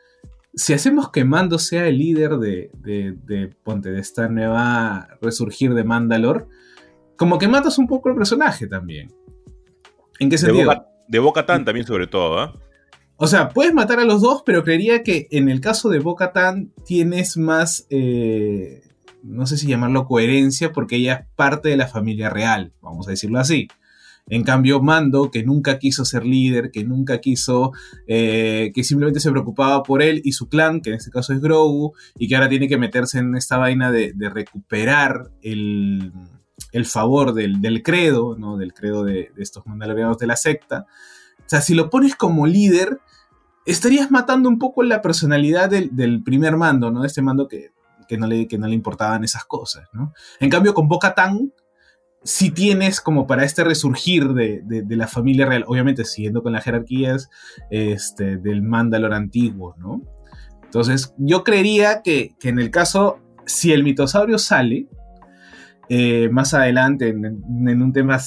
si 0.53 0.73
hacemos 0.73 1.11
que 1.11 1.25
Mando 1.25 1.59
sea 1.59 1.87
el 1.87 1.97
líder 1.97 2.37
de, 2.37 2.71
de, 2.73 3.15
de, 3.23 3.47
ponte, 3.63 3.91
de 3.91 3.99
esta 3.99 4.27
nueva 4.27 5.07
resurgir 5.21 5.73
de 5.73 5.83
Mandalor, 5.83 6.47
como 7.15 7.37
que 7.37 7.47
matas 7.47 7.77
un 7.77 7.87
poco 7.87 8.09
el 8.09 8.15
personaje 8.15 8.67
también. 8.67 9.13
¿En 10.19 10.29
qué 10.29 10.37
sentido? 10.37 10.65
Boca, 10.65 10.85
de 11.07 11.19
Boca 11.19 11.45
Tan 11.45 11.65
también, 11.65 11.85
sobre 11.85 12.07
todo, 12.07 12.39
¿ah? 12.39 12.53
O 13.23 13.27
sea, 13.27 13.49
puedes 13.49 13.71
matar 13.71 13.99
a 13.99 14.03
los 14.03 14.23
dos, 14.23 14.41
pero 14.43 14.63
creería 14.63 15.03
que 15.03 15.27
en 15.29 15.47
el 15.47 15.61
caso 15.61 15.89
de 15.89 15.99
Bo-Katan 15.99 16.73
tienes 16.87 17.37
más, 17.37 17.85
eh, 17.91 18.81
no 19.21 19.45
sé 19.45 19.57
si 19.57 19.67
llamarlo 19.67 20.07
coherencia, 20.07 20.71
porque 20.71 20.95
ella 20.95 21.13
es 21.13 21.27
parte 21.35 21.69
de 21.69 21.77
la 21.77 21.87
familia 21.87 22.31
real, 22.31 22.73
vamos 22.81 23.07
a 23.07 23.11
decirlo 23.11 23.37
así. 23.37 23.67
En 24.27 24.43
cambio, 24.43 24.81
Mando, 24.81 25.29
que 25.31 25.43
nunca 25.43 25.77
quiso 25.79 26.05
ser 26.05 26.25
líder, 26.25 26.71
que 26.71 26.83
nunca 26.83 27.19
quiso, 27.19 27.71
eh, 28.07 28.71
que 28.73 28.83
simplemente 28.83 29.19
se 29.19 29.31
preocupaba 29.31 29.83
por 29.83 30.01
él 30.01 30.21
y 30.23 30.31
su 30.33 30.47
clan, 30.47 30.81
que 30.81 30.91
en 30.91 30.95
este 30.95 31.11
caso 31.11 31.33
es 31.33 31.41
Grogu, 31.41 31.93
y 32.17 32.27
que 32.27 32.35
ahora 32.35 32.49
tiene 32.49 32.67
que 32.67 32.77
meterse 32.77 33.19
en 33.19 33.35
esta 33.35 33.57
vaina 33.57 33.91
de, 33.91 34.13
recuperar 34.29 35.31
el, 35.41 36.13
el 36.71 36.85
favor 36.85 37.33
del, 37.33 37.61
del 37.61 37.83
credo, 37.83 38.37
¿no? 38.37 38.57
Del 38.57 38.73
credo 38.73 39.03
de, 39.03 39.31
de 39.35 39.43
estos 39.43 39.65
mandalorianos 39.65 40.17
de 40.17 40.27
la 40.27 40.35
secta. 40.35 40.85
O 41.39 41.49
sea, 41.51 41.59
si 41.59 41.73
lo 41.73 41.89
pones 41.89 42.15
como 42.15 42.47
líder, 42.47 42.99
estarías 43.65 44.11
matando 44.11 44.49
un 44.49 44.59
poco 44.59 44.83
la 44.83 45.01
personalidad 45.01 45.69
del, 45.69 45.95
del 45.95 46.23
primer 46.23 46.57
mando, 46.57 46.91
¿no? 46.91 47.01
De 47.01 47.07
este 47.07 47.21
mando 47.21 47.47
que, 47.47 47.71
que, 48.07 48.17
no 48.17 48.27
le, 48.27 48.47
que 48.47 48.57
no 48.57 48.67
le 48.67 48.75
importaban 48.75 49.23
esas 49.23 49.45
cosas, 49.45 49.89
¿no? 49.93 50.13
En 50.39 50.49
cambio, 50.49 50.73
con 50.73 50.87
Boca 50.87 51.13
Tan, 51.13 51.51
si 52.23 52.51
tienes 52.51 53.01
como 53.01 53.25
para 53.25 53.43
este 53.43 53.63
resurgir 53.63 54.29
de, 54.33 54.61
de, 54.63 54.95
la 54.95 55.07
familia 55.07 55.47
real, 55.47 55.63
obviamente 55.67 56.05
siguiendo 56.05 56.43
con 56.43 56.53
las 56.53 56.63
jerarquías 56.63 57.29
este, 57.71 58.37
del 58.37 58.61
Mandalor 58.61 59.13
antiguo, 59.13 59.75
¿no? 59.79 60.01
Entonces, 60.63 61.13
yo 61.17 61.43
creería 61.43 62.01
que, 62.01 62.35
que 62.39 62.49
en 62.49 62.59
el 62.59 62.71
caso, 62.71 63.19
si 63.45 63.73
el 63.73 63.83
mitosaurio 63.83 64.37
sale, 64.37 64.87
eh, 65.89 66.29
más 66.31 66.53
adelante 66.53 67.09
en, 67.09 67.81
un 67.81 67.91
tema 67.91 68.17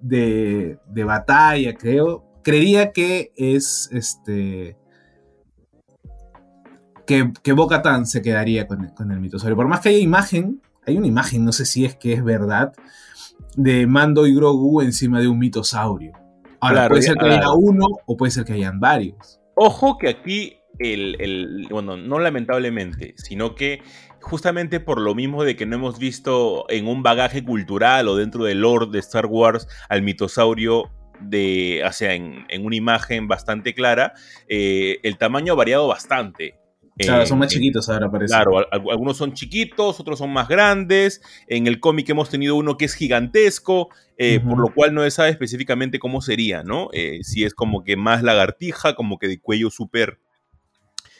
de, 0.00 0.78
de 0.86 1.04
batalla, 1.04 1.74
creo. 1.74 2.22
Creería 2.42 2.92
que 2.92 3.32
es 3.36 3.88
este. 3.92 4.76
Que, 7.06 7.32
que 7.42 7.52
Bo-Katan 7.52 8.04
se 8.04 8.20
quedaría 8.20 8.66
con, 8.66 8.88
con 8.88 9.10
el 9.10 9.20
mitosaurio. 9.20 9.56
Por 9.56 9.68
más 9.68 9.80
que 9.80 9.88
haya 9.90 9.98
imagen, 9.98 10.60
hay 10.86 10.98
una 10.98 11.06
imagen, 11.06 11.44
no 11.44 11.52
sé 11.52 11.64
si 11.64 11.86
es 11.86 11.96
que 11.96 12.12
es 12.12 12.22
verdad, 12.22 12.74
de 13.56 13.86
Mando 13.86 14.26
y 14.26 14.34
Grogu 14.34 14.80
encima 14.82 15.20
de 15.20 15.28
un 15.28 15.38
mitosaurio. 15.38 16.12
Ahora, 16.60 16.74
Claro, 16.76 16.88
puede 16.90 17.02
ser 17.02 17.16
que 17.16 17.26
haya 17.26 17.52
uno 17.52 17.86
o 18.06 18.16
puede 18.16 18.30
ser 18.32 18.44
que 18.44 18.54
hayan 18.54 18.80
varios. 18.80 19.40
Ojo 19.54 19.98
que 19.98 20.08
aquí, 20.08 20.56
el, 20.78 21.16
el- 21.20 21.66
bueno, 21.70 21.96
no 21.96 22.18
lamentablemente, 22.18 23.14
sino 23.16 23.54
que 23.54 23.82
justamente 24.20 24.80
por 24.80 25.00
lo 25.00 25.14
mismo 25.14 25.44
de 25.44 25.54
que 25.56 25.66
no 25.66 25.76
hemos 25.76 25.98
visto 25.98 26.64
en 26.70 26.88
un 26.88 27.02
bagaje 27.02 27.44
cultural 27.44 28.08
o 28.08 28.16
dentro 28.16 28.44
del 28.44 28.60
lore 28.62 28.86
de 28.90 28.98
Star 28.98 29.26
Wars 29.26 29.68
al 29.88 30.02
mitosaurio 30.02 30.90
de, 31.20 31.82
o 31.86 31.92
sea, 31.92 32.14
en, 32.14 32.44
en 32.48 32.64
una 32.66 32.74
imagen 32.76 33.28
bastante 33.28 33.74
clara, 33.74 34.14
eh, 34.48 34.98
el 35.02 35.16
tamaño 35.18 35.52
ha 35.52 35.56
variado 35.56 35.86
bastante. 35.86 36.58
Claro, 36.96 37.22
En- 37.22 37.26
son 37.26 37.38
más 37.40 37.52
en- 37.52 37.58
chiquitos 37.58 37.88
ahora, 37.88 38.08
parece. 38.10 38.32
Claro, 38.32 38.58
al- 38.58 38.68
al- 38.70 38.90
algunos 38.90 39.16
son 39.16 39.32
chiquitos, 39.34 39.98
otros 39.98 40.18
son 40.18 40.32
más 40.32 40.46
grandes. 40.48 41.20
En 41.48 41.66
el 41.66 41.80
cómic 41.80 42.08
hemos 42.10 42.30
tenido 42.30 42.54
uno 42.54 42.76
que 42.76 42.84
es 42.84 42.94
gigantesco, 42.94 43.88
eh, 44.16 44.38
por 44.40 44.58
lo 44.60 44.72
cual 44.72 44.94
no 44.94 45.02
se 45.02 45.10
sabe 45.10 45.30
específicamente 45.30 45.98
cómo 45.98 46.20
sería, 46.20 46.62
¿no? 46.62 46.90
Eh, 46.92 47.18
si 47.24 47.42
es 47.42 47.52
como 47.52 47.82
que 47.82 47.96
más 47.96 48.22
lagartija, 48.22 48.94
como 48.94 49.18
que 49.18 49.26
de 49.28 49.40
cuello 49.40 49.70
súper 49.70 50.20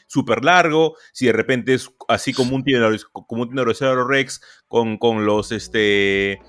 súper 0.07 0.45
largo, 0.45 0.95
si 1.13 1.25
de 1.25 1.31
repente 1.33 1.73
es 1.73 1.89
así 2.07 2.31
como 2.31 2.55
un 2.55 2.63
tiranos- 2.63 3.07
como 3.11 3.41
un 3.41 3.49
tiranosaurio 3.49 4.05
rex 4.07 4.39
con, 4.67 4.97
con 4.99 5.25
los 5.25 5.51
este 5.51 6.39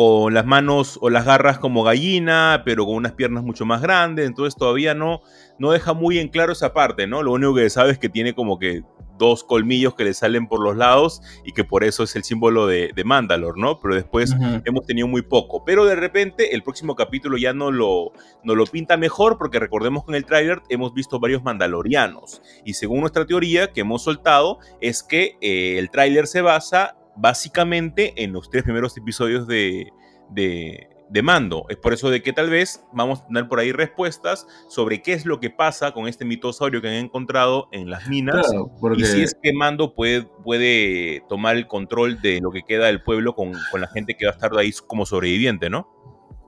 con 0.00 0.32
las 0.32 0.46
manos 0.46 0.98
o 1.02 1.10
las 1.10 1.26
garras 1.26 1.58
como 1.58 1.82
gallina, 1.82 2.62
pero 2.64 2.86
con 2.86 2.94
unas 2.94 3.12
piernas 3.12 3.44
mucho 3.44 3.66
más 3.66 3.82
grandes, 3.82 4.26
entonces 4.26 4.56
todavía 4.56 4.94
no, 4.94 5.20
no 5.58 5.72
deja 5.72 5.92
muy 5.92 6.18
en 6.18 6.28
claro 6.28 6.54
esa 6.54 6.72
parte, 6.72 7.06
¿no? 7.06 7.22
Lo 7.22 7.32
único 7.32 7.54
que 7.54 7.68
sabe 7.68 7.90
es 7.90 7.98
que 7.98 8.08
tiene 8.08 8.32
como 8.32 8.58
que 8.58 8.82
dos 9.18 9.44
colmillos 9.44 9.94
que 9.94 10.04
le 10.04 10.14
salen 10.14 10.48
por 10.48 10.62
los 10.62 10.74
lados 10.74 11.20
y 11.44 11.52
que 11.52 11.64
por 11.64 11.84
eso 11.84 12.04
es 12.04 12.16
el 12.16 12.24
símbolo 12.24 12.66
de, 12.66 12.92
de 12.96 13.04
Mandalor, 13.04 13.58
¿no? 13.58 13.78
Pero 13.78 13.94
después 13.94 14.34
hemos 14.64 14.86
tenido 14.86 15.06
muy 15.06 15.20
poco. 15.20 15.66
Pero 15.66 15.84
de 15.84 15.96
repente 15.96 16.54
el 16.54 16.62
próximo 16.62 16.96
capítulo 16.96 17.36
ya 17.36 17.52
no 17.52 17.70
lo, 17.70 18.12
no 18.42 18.54
lo 18.54 18.64
pinta 18.64 18.96
mejor 18.96 19.36
porque 19.36 19.58
recordemos 19.58 20.06
que 20.06 20.12
en 20.12 20.14
el 20.14 20.24
tráiler 20.24 20.62
hemos 20.70 20.94
visto 20.94 21.20
varios 21.20 21.44
mandalorianos. 21.44 22.40
Y 22.64 22.72
según 22.72 23.00
nuestra 23.00 23.26
teoría 23.26 23.70
que 23.70 23.82
hemos 23.82 24.02
soltado 24.02 24.60
es 24.80 25.02
que 25.02 25.36
eh, 25.42 25.76
el 25.78 25.90
tráiler 25.90 26.26
se 26.26 26.40
basa 26.40 26.96
básicamente 27.20 28.22
en 28.22 28.32
los 28.32 28.50
tres 28.50 28.62
primeros 28.62 28.96
episodios 28.96 29.46
de, 29.46 29.92
de, 30.30 30.88
de 31.10 31.22
Mando. 31.22 31.66
Es 31.68 31.76
por 31.76 31.92
eso 31.92 32.10
de 32.10 32.22
que 32.22 32.32
tal 32.32 32.48
vez 32.48 32.84
vamos 32.92 33.20
a 33.20 33.26
tener 33.26 33.48
por 33.48 33.58
ahí 33.60 33.72
respuestas 33.72 34.46
sobre 34.68 35.02
qué 35.02 35.12
es 35.12 35.26
lo 35.26 35.40
que 35.40 35.50
pasa 35.50 35.92
con 35.92 36.08
este 36.08 36.24
mitosaurio 36.24 36.80
que 36.80 36.88
han 36.88 36.94
encontrado 36.94 37.68
en 37.72 37.90
las 37.90 38.08
minas. 38.08 38.46
Claro, 38.46 38.70
porque 38.80 39.02
Y 39.02 39.04
si 39.04 39.22
es 39.22 39.36
que 39.40 39.52
Mando 39.52 39.94
puede, 39.94 40.22
puede 40.22 41.22
tomar 41.28 41.56
el 41.56 41.66
control 41.66 42.20
de 42.20 42.40
lo 42.40 42.50
que 42.50 42.62
queda 42.62 42.86
del 42.86 43.02
pueblo 43.02 43.34
con, 43.34 43.52
con 43.70 43.80
la 43.80 43.88
gente 43.88 44.16
que 44.16 44.26
va 44.26 44.32
a 44.32 44.34
estar 44.34 44.56
ahí 44.56 44.72
como 44.86 45.04
sobreviviente, 45.04 45.68
¿no? 45.68 45.88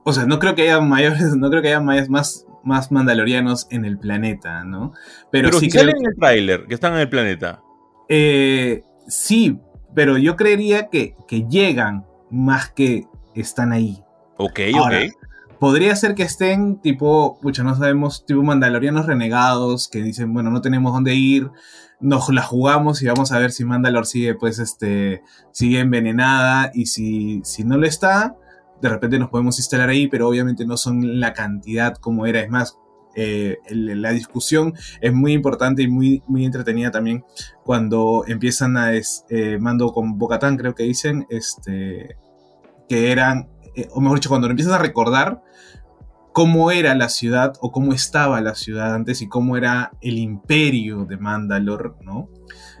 O 0.05 0.11
sea, 0.11 0.25
no 0.25 0.39
creo 0.39 0.55
que 0.55 0.63
haya 0.63 0.81
mayores, 0.81 1.35
no 1.35 1.49
creo 1.49 1.61
que 1.61 1.69
haya 1.69 1.79
mayores, 1.79 2.09
más, 2.09 2.45
más 2.63 2.91
mandalorianos 2.91 3.67
en 3.69 3.85
el 3.85 3.97
planeta, 3.97 4.63
¿no? 4.63 4.93
Pero, 5.31 5.49
Pero, 5.49 5.59
sí 5.59 5.65
si 5.65 5.71
creo 5.71 5.83
salen 5.83 5.97
en 5.97 6.05
el 6.07 6.15
tráiler, 6.17 6.65
que 6.67 6.73
están 6.73 6.93
en 6.93 6.99
el 6.99 7.09
planeta. 7.09 7.61
Eh, 8.09 8.83
sí, 9.07 9.59
pero 9.93 10.17
yo 10.17 10.35
creería 10.35 10.89
que, 10.89 11.15
que 11.27 11.47
llegan 11.47 12.05
más 12.29 12.71
que 12.71 13.07
están 13.35 13.71
ahí. 13.71 14.03
Ok, 14.37 14.59
Ahora, 14.75 14.99
ok. 14.99 15.13
Podría 15.59 15.95
ser 15.95 16.13
que 16.13 16.23
estén 16.23 16.81
tipo, 16.81 17.39
pucha, 17.39 17.63
no 17.63 17.73
sabemos, 17.73 18.25
tipo 18.25 18.43
mandalorianos 18.43 19.05
renegados 19.05 19.87
que 19.87 20.03
dicen, 20.03 20.33
bueno, 20.33 20.49
no 20.49 20.59
tenemos 20.59 20.91
dónde 20.91 21.15
ir, 21.15 21.51
nos 22.01 22.27
la 22.27 22.41
jugamos 22.41 23.01
y 23.01 23.05
vamos 23.05 23.31
a 23.31 23.39
ver 23.39 23.51
si 23.51 23.63
Mandalor 23.63 24.05
sigue, 24.05 24.35
pues, 24.35 24.59
este, 24.59 25.23
sigue 25.51 25.79
envenenada 25.79 26.69
y 26.73 26.87
si, 26.87 27.39
si 27.45 27.63
no 27.63 27.77
lo 27.77 27.87
está, 27.87 28.35
de 28.81 28.89
repente 28.89 29.17
nos 29.17 29.29
podemos 29.29 29.57
instalar 29.57 29.87
ahí, 29.87 30.07
pero 30.07 30.27
obviamente 30.27 30.65
no 30.65 30.75
son 30.75 31.21
la 31.21 31.31
cantidad 31.31 31.95
como 31.95 32.25
era. 32.25 32.41
Es 32.41 32.49
más, 32.49 32.77
eh, 33.15 33.57
la 33.69 34.11
discusión 34.11 34.73
es 35.01 35.13
muy 35.13 35.33
importante 35.33 35.83
y 35.83 35.87
muy, 35.87 36.23
muy 36.27 36.45
entretenida 36.45 36.91
también 36.91 37.23
cuando 37.63 38.23
empiezan 38.27 38.77
a 38.77 38.93
eh, 38.95 39.57
mando 39.59 39.91
con 39.93 40.17
Bocatán, 40.17 40.57
creo 40.57 40.75
que 40.75 40.83
dicen, 40.83 41.25
este, 41.29 42.17
que 42.89 43.11
eran, 43.11 43.49
eh, 43.75 43.87
o 43.91 44.01
mejor 44.01 44.17
dicho, 44.19 44.29
cuando 44.29 44.47
lo 44.47 44.51
empiezas 44.51 44.73
a 44.73 44.77
recordar 44.79 45.41
cómo 46.33 46.71
era 46.71 46.95
la 46.95 47.09
ciudad 47.09 47.53
o 47.61 47.71
cómo 47.71 47.93
estaba 47.93 48.41
la 48.41 48.55
ciudad 48.55 48.95
antes 48.95 49.21
y 49.21 49.27
cómo 49.27 49.55
era 49.55 49.91
el 50.01 50.17
imperio 50.17 51.05
de 51.05 51.17
Mandalor, 51.17 51.97
¿no? 52.03 52.29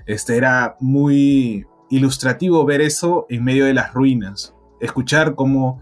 Este 0.07 0.37
era 0.37 0.75
muy 0.79 1.65
ilustrativo 1.89 2.65
ver 2.65 2.81
eso 2.81 3.27
en 3.29 3.43
medio 3.43 3.65
de 3.65 3.75
las 3.75 3.93
ruinas, 3.93 4.55
escuchar 4.81 5.35
cómo 5.35 5.79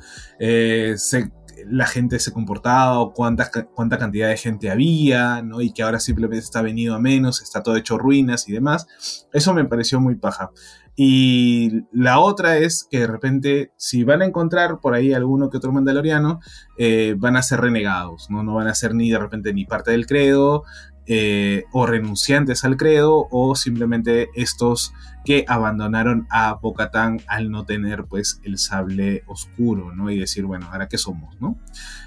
se- 0.97 1.31
la 1.67 1.85
gente 1.85 2.19
se 2.19 2.31
comportaba 2.31 2.99
o 2.99 3.13
cuánta, 3.13 3.49
cuánta 3.73 3.97
cantidad 3.97 4.29
de 4.29 4.37
gente 4.37 4.69
había, 4.69 5.41
¿no? 5.41 5.61
Y 5.61 5.71
que 5.73 5.83
ahora 5.83 5.99
simplemente 5.99 6.43
está 6.43 6.61
venido 6.61 6.95
a 6.95 6.99
menos, 6.99 7.41
está 7.41 7.63
todo 7.63 7.75
hecho 7.75 7.97
ruinas 7.97 8.47
y 8.47 8.53
demás. 8.53 9.27
Eso 9.33 9.53
me 9.53 9.65
pareció 9.65 9.99
muy 9.99 10.15
paja. 10.15 10.51
Y 10.95 11.85
la 11.91 12.19
otra 12.19 12.57
es 12.57 12.85
que 12.89 12.99
de 12.99 13.07
repente, 13.07 13.71
si 13.77 14.03
van 14.03 14.21
a 14.21 14.25
encontrar 14.25 14.79
por 14.81 14.93
ahí 14.93 15.13
alguno 15.13 15.49
que 15.49 15.57
otro 15.57 15.71
mandaloriano, 15.71 16.41
eh, 16.77 17.15
van 17.17 17.37
a 17.37 17.43
ser 17.43 17.61
renegados, 17.61 18.29
¿no? 18.29 18.43
No 18.43 18.55
van 18.55 18.67
a 18.67 18.75
ser 18.75 18.93
ni 18.93 19.09
de 19.09 19.17
repente 19.17 19.53
ni 19.53 19.65
parte 19.65 19.91
del 19.91 20.05
credo, 20.05 20.63
eh, 21.07 21.65
o 21.71 21.85
renunciantes 21.85 22.63
al 22.63 22.77
credo, 22.77 23.27
o 23.31 23.55
simplemente 23.55 24.29
estos 24.35 24.93
que 25.25 25.45
abandonaron 25.47 26.27
a 26.29 26.53
Bocatán 26.53 27.21
al 27.27 27.51
no 27.51 27.65
tener 27.65 28.05
pues 28.05 28.39
el 28.43 28.57
sable 28.57 29.23
oscuro, 29.27 29.93
¿no? 29.93 30.09
Y 30.09 30.19
decir, 30.19 30.45
bueno, 30.45 30.67
¿ahora 30.71 30.87
qué 30.87 30.97
somos, 30.97 31.39
no? 31.39 31.57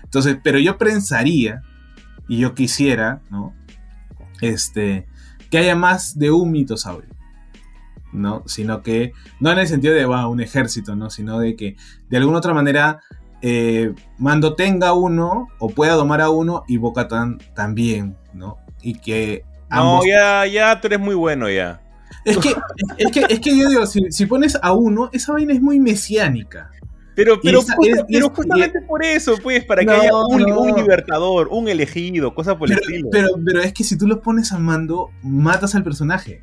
Entonces, 0.02 0.38
pero 0.42 0.58
yo 0.58 0.78
pensaría, 0.78 1.62
y 2.28 2.38
yo 2.38 2.54
quisiera, 2.54 3.20
¿no? 3.30 3.54
Este, 4.40 5.06
que 5.50 5.58
haya 5.58 5.76
más 5.76 6.18
de 6.18 6.30
un 6.30 6.50
mitosaurio. 6.50 7.14
¿no? 8.12 8.44
Sino 8.46 8.82
que, 8.82 9.12
no 9.40 9.50
en 9.50 9.58
el 9.58 9.66
sentido 9.66 9.92
de 9.92 10.06
va, 10.06 10.28
un 10.28 10.40
ejército, 10.40 10.94
¿no? 10.94 11.10
Sino 11.10 11.40
de 11.40 11.56
que 11.56 11.76
de 12.08 12.16
alguna 12.16 12.38
otra 12.38 12.54
manera 12.54 13.00
eh, 13.42 13.92
Mando 14.18 14.54
tenga 14.54 14.92
uno 14.92 15.48
o 15.58 15.68
pueda 15.68 15.94
domar 15.94 16.20
a 16.20 16.30
uno 16.30 16.62
y 16.68 16.76
Bocatan 16.76 17.38
también, 17.54 18.16
¿no? 18.32 18.58
Y 18.84 18.94
que 18.98 19.42
No, 19.70 20.00
ya, 20.06 20.46
ya, 20.46 20.80
tú 20.80 20.86
eres 20.88 21.00
muy 21.00 21.14
bueno 21.14 21.50
ya. 21.50 21.80
Es 22.24 22.36
que, 22.38 22.54
es 22.98 23.10
que, 23.10 23.26
es 23.28 23.40
que 23.40 23.56
yo 23.58 23.68
digo, 23.68 23.86
si, 23.86 24.10
si 24.10 24.26
pones 24.26 24.56
a 24.62 24.72
uno, 24.72 25.10
esa 25.12 25.32
vaina 25.32 25.52
es 25.52 25.60
muy 25.60 25.80
mesiánica. 25.80 26.70
Pero, 27.16 27.40
pero, 27.40 27.60
esa- 27.60 27.74
justa- 27.76 27.92
es- 28.00 28.04
pero 28.10 28.26
es- 28.26 28.32
justamente 28.32 28.80
por 28.82 29.04
eso, 29.04 29.36
pues, 29.42 29.64
para 29.64 29.84
que 29.84 29.90
haya 29.90 30.10
un, 30.14 30.42
no. 30.42 30.60
un 30.60 30.74
libertador, 30.76 31.48
un 31.50 31.68
elegido, 31.68 32.34
cosas 32.34 32.56
por 32.56 32.70
el 32.70 32.78
estilo. 32.78 33.08
pero, 33.10 33.28
pero 33.44 33.60
es 33.62 33.72
que 33.72 33.84
si 33.84 33.96
tú 33.96 34.06
lo 34.06 34.20
pones 34.20 34.52
a 34.52 34.58
Mando, 34.58 35.10
matas 35.22 35.74
al 35.74 35.84
personaje. 35.84 36.42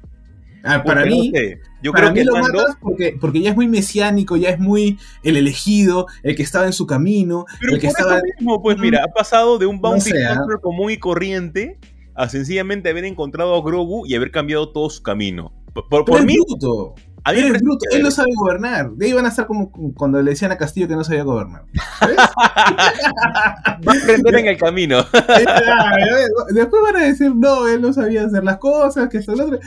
Ah, 0.63 0.83
para 0.83 1.01
Porque, 1.01 1.09
no 1.09 1.15
mí, 1.15 1.31
sé, 1.33 1.59
yo 1.81 1.91
para 1.91 2.03
creo 2.03 2.13
mí 2.13 2.19
que 2.19 2.25
lo 2.25 2.33
Mando, 2.33 2.57
matas 2.59 2.75
porque, 2.79 3.17
porque 3.19 3.41
ya 3.41 3.49
es 3.49 3.55
muy 3.55 3.67
mesiánico, 3.67 4.37
ya 4.37 4.49
es 4.49 4.59
muy 4.59 4.99
el 5.23 5.35
elegido, 5.37 6.05
el 6.23 6.35
que 6.35 6.43
estaba 6.43 6.67
en 6.67 6.73
su 6.73 6.85
camino, 6.85 7.45
pero 7.59 7.73
el 7.73 7.79
que 7.81 7.87
por 7.87 7.97
estaba... 7.97 8.17
eso 8.17 8.25
mismo, 8.37 8.61
pues 8.61 8.77
mira, 8.77 9.03
ha 9.03 9.07
pasado 9.11 9.57
de 9.57 9.65
un 9.65 9.81
bounty 9.81 10.11
sé, 10.11 10.23
¿ah? 10.25 10.39
hunter 10.39 10.59
común 10.61 10.91
y 10.91 10.97
corriente 10.97 11.79
a 12.21 12.29
sencillamente 12.29 12.89
haber 12.89 13.05
encontrado 13.05 13.55
a 13.55 13.61
Grogu 13.63 14.05
y 14.05 14.13
haber 14.13 14.29
cambiado 14.29 14.69
todo 14.71 14.89
su 14.91 15.01
camino. 15.01 15.51
Por, 15.73 16.05
por- 16.05 16.25
mí. 16.25 16.35
A 17.23 17.31
mí 17.33 17.37
me 17.37 17.43
Pero 17.43 17.45
es 17.45 17.51
parece 17.51 17.65
bruto, 17.65 17.85
él 17.91 18.03
no 18.03 18.11
sabe 18.11 18.29
gobernar. 18.35 18.91
De 18.91 19.05
ahí 19.05 19.13
van 19.13 19.25
a 19.25 19.29
estar 19.29 19.45
como 19.45 19.71
cuando 19.93 20.21
le 20.21 20.31
decían 20.31 20.51
a 20.51 20.57
Castillo 20.57 20.87
que 20.87 20.95
no 20.95 21.03
sabía 21.03 21.23
gobernar. 21.23 21.65
¿Sabes? 21.99 22.17
Va 23.87 23.93
a 23.93 23.97
aprender 24.01 24.35
en 24.35 24.47
el 24.47 24.57
camino. 24.57 24.97
Después 26.53 26.81
van 26.83 26.95
a 26.95 27.05
decir, 27.05 27.35
no, 27.35 27.67
él 27.67 27.81
no 27.81 27.93
sabía 27.93 28.25
hacer 28.25 28.43
las 28.43 28.57
cosas, 28.57 29.09
que 29.09 29.19
esto, 29.19 29.35
lo 29.35 29.45
otro. 29.45 29.59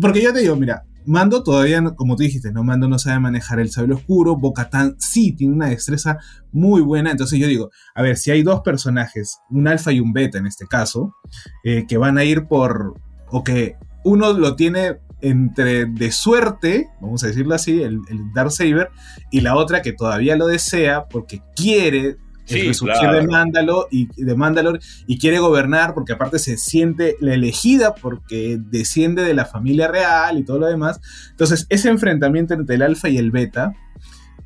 Porque 0.00 0.20
yo 0.20 0.32
te 0.32 0.40
digo, 0.40 0.56
mira, 0.56 0.84
Mando 1.06 1.44
todavía, 1.44 1.80
como 1.94 2.16
tú 2.16 2.24
dijiste, 2.24 2.50
no, 2.50 2.64
Mando 2.64 2.88
no 2.88 2.98
sabe 2.98 3.20
manejar 3.20 3.60
el 3.60 3.70
sable 3.70 3.94
oscuro, 3.94 4.36
Bocatán 4.36 4.96
sí 4.98 5.32
tiene 5.32 5.54
una 5.54 5.68
destreza 5.68 6.18
muy 6.50 6.80
buena, 6.80 7.12
entonces 7.12 7.38
yo 7.38 7.46
digo, 7.46 7.70
a 7.94 8.02
ver, 8.02 8.16
si 8.16 8.32
hay 8.32 8.42
dos 8.42 8.62
personajes, 8.62 9.38
un 9.48 9.68
alfa 9.68 9.92
y 9.92 10.00
un 10.00 10.12
beta 10.12 10.38
en 10.38 10.48
este 10.48 10.66
caso, 10.66 11.14
eh, 11.62 11.86
que 11.86 11.96
van 11.96 12.18
a 12.18 12.24
ir 12.24 12.48
por, 12.48 12.94
o 13.28 13.44
que 13.44 13.76
uno 14.02 14.32
lo 14.32 14.56
tiene 14.56 14.98
entre 15.20 15.86
de 15.86 16.12
suerte, 16.12 16.88
vamos 17.00 17.24
a 17.24 17.28
decirlo 17.28 17.54
así, 17.54 17.82
el, 17.82 18.00
el 18.08 18.32
Darksaber, 18.34 18.90
y 19.30 19.40
la 19.40 19.56
otra 19.56 19.82
que 19.82 19.92
todavía 19.92 20.36
lo 20.36 20.46
desea 20.46 21.06
porque 21.06 21.42
quiere 21.54 22.16
el 22.48 22.66
resurgir 22.68 23.00
claro. 23.00 23.18
de 23.18 23.26
Mandalor 23.26 23.88
y 23.90 24.08
de 24.22 24.34
Mandalor 24.36 24.78
y 25.08 25.18
quiere 25.18 25.40
gobernar 25.40 25.94
porque 25.94 26.12
aparte 26.12 26.38
se 26.38 26.56
siente 26.56 27.16
la 27.20 27.34
elegida 27.34 27.94
porque 27.94 28.58
desciende 28.60 29.24
de 29.24 29.34
la 29.34 29.46
familia 29.46 29.88
real 29.88 30.38
y 30.38 30.44
todo 30.44 30.60
lo 30.60 30.66
demás. 30.66 31.00
Entonces, 31.30 31.66
ese 31.70 31.88
enfrentamiento 31.88 32.54
entre 32.54 32.76
el 32.76 32.82
alfa 32.82 33.08
y 33.08 33.18
el 33.18 33.32
beta 33.32 33.72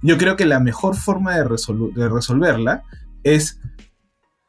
yo 0.02 0.16
creo 0.16 0.36
que 0.36 0.46
la 0.46 0.60
mejor 0.60 0.96
forma 0.96 1.36
de, 1.36 1.44
resolu- 1.44 1.92
de 1.92 2.08
resolverla 2.08 2.84
es 3.22 3.60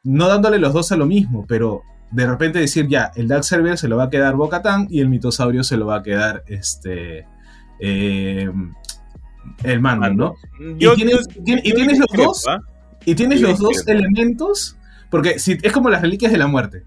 no 0.04 0.30
dándole 0.30 0.58
los 0.58 0.72
dos 0.72 0.94
a 0.94 0.96
lo 0.96 1.06
mismo, 1.06 1.46
pero 1.46 1.82
de 2.12 2.28
repente 2.28 2.60
decir 2.60 2.88
ya, 2.88 3.12
el 3.16 3.28
Dark 3.28 3.44
Server 3.44 3.78
se 3.78 3.88
lo 3.88 3.98
va 3.98 4.04
a 4.06 4.10
quedar 4.10 4.36
Bocatán 4.36 4.88
y 4.90 5.00
el 5.00 5.10
mitosaurio 5.10 5.64
se 5.64 5.78
lo 5.78 5.86
va 5.88 5.98
a 5.98 6.04
quedar 6.04 6.44
este 6.48 7.26
eh, 7.80 8.50
el 9.64 9.80
mando, 9.80 10.10
¿no? 10.14 10.34
Yo- 10.78 10.94
y 10.94 10.96
tienes, 10.98 11.28
yo- 11.44 11.56
y 11.64 11.70
yo 11.70 11.76
tienes 11.76 12.00
los 12.00 12.08
dos 12.16 12.46
¿ah? 12.48 12.60
y 13.06 13.16
tienes 13.16 13.42
los 13.42 13.60
dos 13.60 13.88
elementos, 13.88 14.78
porque 15.10 15.40
si, 15.40 15.58
es 15.62 15.72
como 15.72 15.90
las 15.90 16.02
reliquias 16.02 16.32
de 16.32 16.38
la 16.38 16.48
muerte. 16.48 16.84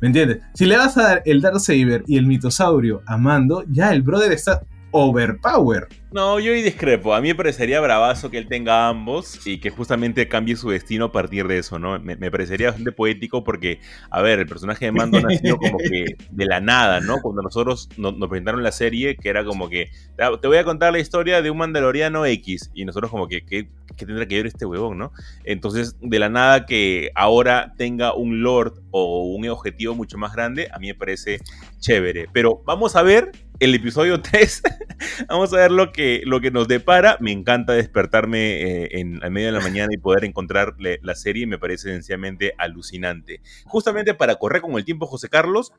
¿Me 0.00 0.08
entiendes? 0.08 0.38
Si 0.54 0.64
le 0.66 0.76
vas 0.76 0.96
a 0.98 1.02
dar 1.02 1.22
el 1.26 1.40
Dark 1.40 1.60
Saber 1.60 2.02
y 2.08 2.16
el 2.18 2.26
mitosaurio 2.26 3.02
a 3.06 3.16
Mando, 3.16 3.64
ya 3.70 3.92
el 3.92 4.02
brother 4.02 4.32
está 4.32 4.62
overpower. 4.92 5.88
No, 6.12 6.38
yo 6.38 6.52
ahí 6.52 6.60
discrepo. 6.60 7.14
A 7.14 7.22
mí 7.22 7.28
me 7.28 7.34
parecería 7.34 7.80
bravazo 7.80 8.30
que 8.30 8.36
él 8.36 8.46
tenga 8.46 8.86
ambos 8.88 9.46
y 9.46 9.58
que 9.60 9.70
justamente 9.70 10.28
cambie 10.28 10.56
su 10.56 10.68
destino 10.68 11.06
a 11.06 11.12
partir 11.12 11.48
de 11.48 11.56
eso, 11.58 11.78
¿no? 11.78 11.98
Me, 11.98 12.16
parecería 12.30 12.66
bastante 12.68 12.92
poético 12.92 13.42
porque, 13.42 13.80
a 14.10 14.20
ver, 14.20 14.38
el 14.38 14.46
personaje 14.46 14.84
de 14.84 14.92
Mando 14.92 15.16
ha 15.18 15.22
nacido 15.22 15.56
como 15.56 15.78
que 15.78 16.04
de 16.30 16.44
la 16.46 16.60
nada, 16.60 17.00
¿no? 17.00 17.16
Cuando 17.22 17.40
nosotros 17.40 17.88
no- 17.96 18.12
nos 18.12 18.28
presentaron 18.28 18.62
la 18.62 18.72
serie, 18.72 19.16
que 19.16 19.30
era 19.30 19.42
como 19.42 19.70
que, 19.70 19.90
"Te- 20.16 20.38
te 20.40 20.48
voy 20.48 20.58
a 20.58 20.64
contar 20.64 20.92
la 20.92 20.98
historia 20.98 21.40
de 21.40 21.50
un 21.50 21.56
mandaloriano 21.56 22.26
X, 22.26 22.70
y 22.74 22.84
nosotros 22.84 23.10
como 23.10 23.26
que, 23.26 23.46
¿qué, 23.46 23.68
qué 23.96 24.04
tendrá 24.04 24.26
que 24.28 24.36
ver 24.36 24.46
este 24.46 24.66
huevón, 24.66 24.98
no? 24.98 25.12
Entonces, 25.44 25.96
de 26.02 26.18
la 26.18 26.28
nada 26.28 26.66
que 26.66 27.10
ahora 27.14 27.72
tenga 27.78 28.12
un 28.14 28.42
lord 28.42 28.74
o 28.90 29.24
un 29.34 29.48
objetivo 29.48 29.94
mucho 29.94 30.18
más 30.18 30.34
grande, 30.34 30.68
a 30.72 30.78
mí 30.78 30.88
me 30.88 30.94
parece 30.94 31.38
chévere. 31.80 32.26
Pero 32.32 32.62
vamos 32.66 32.96
a 32.96 33.02
ver 33.02 33.30
el 33.60 33.74
episodio 33.74 34.20
3 34.20 34.62
Vamos 35.28 35.52
a 35.52 35.56
ver 35.56 35.70
lo 35.70 35.92
que, 35.92 36.22
lo 36.24 36.40
que 36.40 36.50
nos 36.50 36.68
depara. 36.68 37.16
Me 37.20 37.32
encanta 37.32 37.72
despertarme 37.72 38.62
eh, 38.62 38.88
en, 38.92 39.22
al 39.22 39.30
medio 39.30 39.48
de 39.48 39.52
la 39.52 39.60
mañana 39.60 39.92
y 39.92 39.98
poder 39.98 40.24
encontrar 40.24 40.74
la 40.78 41.14
serie. 41.14 41.46
Me 41.46 41.58
parece 41.58 41.90
sencillamente 41.90 42.54
alucinante. 42.58 43.40
Justamente 43.64 44.14
para 44.14 44.36
correr 44.36 44.62
con 44.62 44.72
el 44.74 44.84
tiempo, 44.84 45.06
José 45.06 45.28
Carlos, 45.28 45.72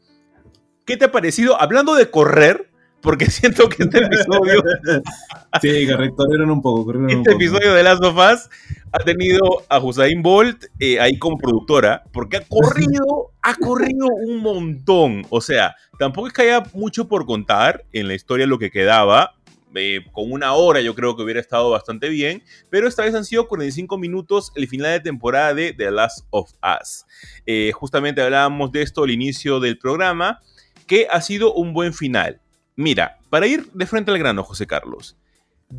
¿qué 0.85 0.97
te 0.97 1.05
ha 1.05 1.11
parecido? 1.11 1.59
Hablando 1.61 1.95
de 1.95 2.09
correr, 2.09 2.72
porque 3.03 3.25
siento 3.29 3.69
que 3.69 3.83
este 3.83 3.99
episodio, 3.99 4.63
Sí, 5.61 5.87
correcto, 5.87 6.15
corrieron 6.15 6.49
un 6.51 6.61
poco, 6.61 6.85
corrieron 6.85 7.05
un 7.05 7.11
este 7.17 7.31
poco. 7.31 7.43
episodio 7.43 7.73
de 7.73 7.83
Last 7.83 8.03
of 8.03 8.15
Us 8.17 8.49
ha 8.91 8.99
tenido 9.03 9.63
a 9.69 9.79
Usain 9.79 10.21
Bolt 10.23 10.65
eh, 10.79 10.99
ahí 10.99 11.19
como 11.19 11.37
productora, 11.37 12.03
porque 12.11 12.37
ha 12.37 12.41
corrido, 12.49 13.31
ha 13.41 13.55
corrido 13.55 14.07
un 14.07 14.37
montón. 14.39 15.25
O 15.29 15.41
sea, 15.41 15.75
tampoco 15.99 16.27
es 16.27 16.33
que 16.33 16.43
haya 16.43 16.63
mucho 16.73 17.07
por 17.07 17.25
contar 17.25 17.85
en 17.93 18.07
la 18.07 18.15
historia 18.15 18.47
lo 18.47 18.57
que 18.57 18.71
quedaba. 18.71 19.35
eh, 19.75 20.01
con 20.11 20.31
una 20.31 20.53
hora 20.53 20.81
yo 20.81 20.93
creo 20.95 21.15
que 21.15 21.23
hubiera 21.23 21.39
estado 21.39 21.71
bastante 21.71 22.09
bien, 22.09 22.43
pero 22.69 22.87
esta 22.87 23.03
vez 23.03 23.15
han 23.15 23.25
sido 23.25 23.47
45 23.47 23.97
minutos 23.97 24.51
el 24.55 24.67
final 24.67 24.91
de 24.91 24.99
temporada 25.01 25.53
de 25.53 25.73
The 25.73 25.91
Last 25.91 26.25
of 26.29 26.51
Us. 26.81 27.05
Eh, 27.45 27.71
justamente 27.73 28.21
hablábamos 28.21 28.71
de 28.71 28.83
esto 28.83 29.03
al 29.03 29.11
inicio 29.11 29.59
del 29.59 29.77
programa, 29.79 30.39
que 30.87 31.07
ha 31.09 31.21
sido 31.21 31.53
un 31.53 31.73
buen 31.73 31.93
final. 31.93 32.39
Mira, 32.75 33.19
para 33.29 33.47
ir 33.47 33.69
de 33.73 33.85
frente 33.85 34.11
al 34.11 34.19
grano, 34.19 34.43
José 34.43 34.67
Carlos, 34.67 35.17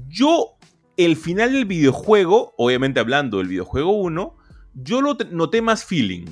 yo 0.08 0.56
el 0.96 1.16
final 1.16 1.52
del 1.52 1.64
videojuego, 1.64 2.54
obviamente 2.56 3.00
hablando 3.00 3.38
del 3.38 3.48
videojuego 3.48 3.92
1, 3.92 4.36
yo 4.74 5.00
lo 5.00 5.16
noté 5.30 5.62
más 5.62 5.84
feeling. 5.84 6.26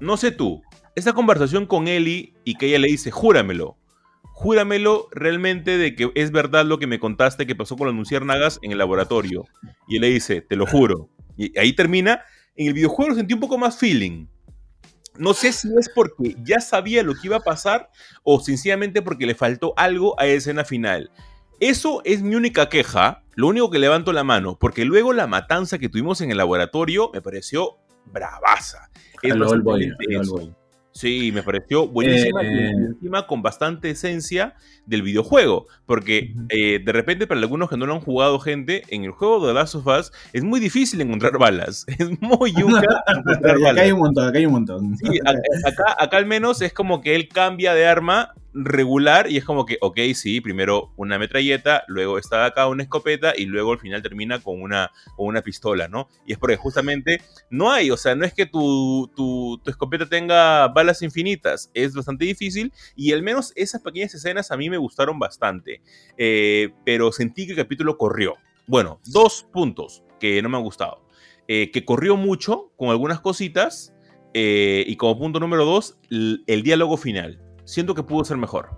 No 0.00 0.16
sé 0.16 0.30
tú, 0.30 0.62
esta 0.94 1.12
conversación 1.12 1.66
con 1.66 1.88
Ellie 1.88 2.34
y 2.44 2.54
que 2.54 2.66
ella 2.66 2.78
le 2.78 2.88
dice, 2.88 3.10
júramelo, 3.10 3.76
júramelo 4.22 5.08
realmente 5.10 5.78
de 5.78 5.96
que 5.96 6.12
es 6.14 6.30
verdad 6.30 6.64
lo 6.64 6.78
que 6.78 6.86
me 6.86 7.00
contaste 7.00 7.46
que 7.46 7.56
pasó 7.56 7.76
con 7.76 7.88
las 7.88 7.96
luciérnagas 7.96 8.60
en 8.62 8.70
el 8.70 8.78
laboratorio. 8.78 9.44
Y 9.88 9.96
él 9.96 10.02
le 10.02 10.10
dice, 10.10 10.42
te 10.42 10.54
lo 10.54 10.66
juro. 10.66 11.08
Y 11.36 11.58
ahí 11.58 11.72
termina. 11.72 12.22
En 12.54 12.68
el 12.68 12.74
videojuego 12.74 13.14
sentí 13.14 13.34
un 13.34 13.40
poco 13.40 13.58
más 13.58 13.78
feeling. 13.78 14.26
No 15.18 15.34
sé 15.34 15.52
si 15.52 15.68
es 15.78 15.90
porque 15.94 16.36
ya 16.42 16.60
sabía 16.60 17.02
lo 17.02 17.14
que 17.14 17.26
iba 17.26 17.36
a 17.36 17.40
pasar 17.40 17.90
o 18.22 18.40
sencillamente 18.40 19.02
porque 19.02 19.26
le 19.26 19.34
faltó 19.34 19.74
algo 19.76 20.18
a 20.18 20.26
esa 20.26 20.36
escena 20.36 20.64
final. 20.64 21.10
Eso 21.60 22.02
es 22.04 22.22
mi 22.22 22.36
única 22.36 22.68
queja, 22.68 23.24
lo 23.34 23.48
único 23.48 23.68
que 23.68 23.80
levanto 23.80 24.12
la 24.12 24.22
mano, 24.22 24.56
porque 24.58 24.84
luego 24.84 25.12
la 25.12 25.26
matanza 25.26 25.78
que 25.78 25.88
tuvimos 25.88 26.20
en 26.20 26.30
el 26.30 26.36
laboratorio 26.36 27.10
me 27.12 27.20
pareció 27.20 27.78
bravaza. 28.06 28.90
Es 29.22 29.34
Sí, 30.98 31.30
me 31.32 31.42
pareció 31.44 31.86
buenísima 31.86 32.42
Eh, 32.42 32.72
y 32.74 32.84
encima 32.86 33.26
con 33.28 33.40
bastante 33.40 33.90
esencia 33.90 34.54
del 34.84 35.02
videojuego. 35.02 35.66
Porque 35.86 36.34
eh, 36.48 36.80
de 36.84 36.92
repente, 36.92 37.26
para 37.28 37.40
algunos 37.40 37.70
que 37.70 37.76
no 37.76 37.86
lo 37.86 37.94
han 37.94 38.00
jugado, 38.00 38.40
gente, 38.40 38.82
en 38.88 39.04
el 39.04 39.12
juego 39.12 39.40
de 39.46 39.52
The 39.52 39.54
Last 39.54 39.74
of 39.76 39.86
Us 39.86 40.12
es 40.32 40.42
muy 40.42 40.58
difícil 40.58 41.00
encontrar 41.00 41.38
balas. 41.38 41.86
Es 41.98 42.08
muy 42.20 42.52
yuca 42.52 42.82
encontrar 43.16 43.56
acá 43.70 43.82
hay 43.82 43.92
un 43.92 44.00
montón, 44.00 44.28
acá 44.28 44.38
hay 44.38 44.46
un 44.46 44.52
montón. 44.52 44.96
Sí, 44.96 45.18
a- 45.24 45.68
acá, 45.68 45.96
acá 45.98 46.16
al 46.16 46.26
menos 46.26 46.60
es 46.62 46.72
como 46.72 47.00
que 47.00 47.14
él 47.14 47.28
cambia 47.28 47.74
de 47.74 47.86
arma 47.86 48.34
regular 48.54 49.30
y 49.30 49.36
es 49.36 49.44
como 49.44 49.66
que, 49.66 49.78
ok, 49.80 49.98
sí, 50.14 50.40
primero 50.40 50.92
una 50.96 51.18
metralleta, 51.18 51.84
luego 51.86 52.18
está 52.18 52.46
acá 52.46 52.66
una 52.66 52.82
escopeta 52.82 53.32
y 53.36 53.46
luego 53.46 53.72
al 53.72 53.78
final 53.78 54.02
termina 54.02 54.40
con 54.40 54.60
una, 54.60 54.90
con 55.16 55.26
una 55.26 55.42
pistola, 55.42 55.88
¿no? 55.88 56.08
Y 56.26 56.32
es 56.32 56.38
porque 56.38 56.56
justamente 56.56 57.20
no 57.50 57.70
hay, 57.70 57.90
o 57.90 57.96
sea, 57.96 58.14
no 58.14 58.24
es 58.24 58.32
que 58.34 58.46
tu, 58.46 59.10
tu, 59.14 59.60
tu 59.62 59.70
escopeta 59.70 60.08
tenga 60.08 60.68
balas 60.68 61.02
infinitas, 61.02 61.70
es 61.74 61.94
bastante 61.94 62.24
difícil 62.24 62.72
y 62.96 63.12
al 63.12 63.22
menos 63.22 63.52
esas 63.56 63.82
pequeñas 63.82 64.14
escenas 64.14 64.50
a 64.50 64.56
mí 64.56 64.70
me 64.70 64.78
gustaron 64.78 65.18
bastante, 65.18 65.82
Eh, 66.16 66.70
pero 66.84 67.12
sentí 67.12 67.46
que 67.46 67.52
el 67.52 67.58
capítulo 67.58 67.96
corrió. 67.96 68.34
Bueno, 68.66 69.00
dos 69.06 69.46
puntos 69.52 70.02
que 70.20 70.42
no 70.42 70.48
me 70.48 70.56
han 70.56 70.62
gustado. 70.62 71.06
Eh, 71.46 71.70
que 71.70 71.84
corrió 71.84 72.16
mucho 72.16 72.72
con 72.76 72.90
algunas 72.90 73.20
cositas 73.20 73.94
eh, 74.34 74.84
y 74.86 74.96
como 74.96 75.18
punto 75.18 75.40
número 75.40 75.64
dos, 75.64 75.98
el 76.10 76.62
diálogo 76.62 76.96
final. 76.96 77.47
Siento 77.68 77.94
que 77.94 78.02
pudo 78.02 78.24
ser 78.24 78.38
mejor. 78.38 78.70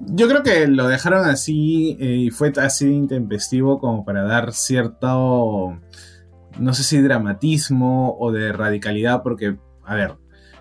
Yo 0.00 0.28
creo 0.28 0.42
que 0.42 0.66
lo 0.66 0.86
dejaron 0.86 1.24
así 1.24 1.96
eh, 1.98 2.16
y 2.16 2.30
fue 2.30 2.52
así 2.60 2.86
intempestivo 2.92 3.80
como 3.80 4.04
para 4.04 4.22
dar 4.22 4.52
cierto, 4.52 5.80
no 6.58 6.74
sé 6.74 6.82
si 6.82 7.00
dramatismo 7.00 8.14
o 8.18 8.30
de 8.30 8.52
radicalidad, 8.52 9.22
porque, 9.22 9.56
a 9.84 9.94
ver, 9.94 10.16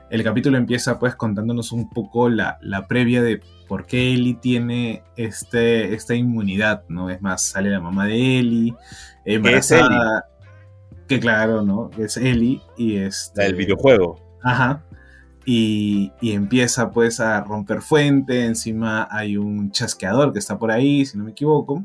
el 0.09 0.23
capítulo 0.23 0.57
empieza 0.57 0.97
pues 0.97 1.15
contándonos 1.15 1.73
un 1.73 1.89
poco 1.89 2.29
la, 2.29 2.57
la 2.61 2.87
previa 2.87 3.21
de 3.21 3.41
por 3.67 3.85
qué 3.85 4.13
Ellie 4.13 4.35
tiene 4.35 5.03
este, 5.17 5.93
esta 5.93 6.15
inmunidad, 6.15 6.85
¿no? 6.87 7.09
Es 7.09 7.21
más, 7.21 7.41
sale 7.41 7.69
la 7.69 7.81
mamá 7.81 8.05
de 8.05 8.39
Ellie, 8.39 8.75
embarazada, 9.25 10.25
que 11.05 11.19
claro, 11.19 11.63
¿no? 11.63 11.89
Es 11.97 12.15
Ellie 12.15 12.61
y 12.77 12.95
este... 12.95 13.41
La 13.41 13.43
del 13.47 13.55
videojuego. 13.55 14.37
Ajá. 14.41 14.85
Y, 15.45 16.11
empieza 16.21 16.91
pues 16.91 17.19
a 17.19 17.41
romper 17.41 17.81
fuente. 17.81 18.45
Encima 18.45 19.07
hay 19.09 19.37
un 19.37 19.71
chasqueador 19.71 20.33
que 20.33 20.39
está 20.39 20.57
por 20.57 20.71
ahí, 20.71 21.05
si 21.05 21.17
no 21.17 21.23
me 21.23 21.31
equivoco. 21.31 21.83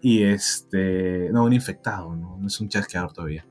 Y 0.00 0.22
este. 0.24 1.30
No, 1.32 1.44
un 1.44 1.52
infectado, 1.52 2.14
no, 2.16 2.38
es 2.46 2.60
un 2.60 2.68
chasqueador 2.68 3.12
todavía. 3.12 3.46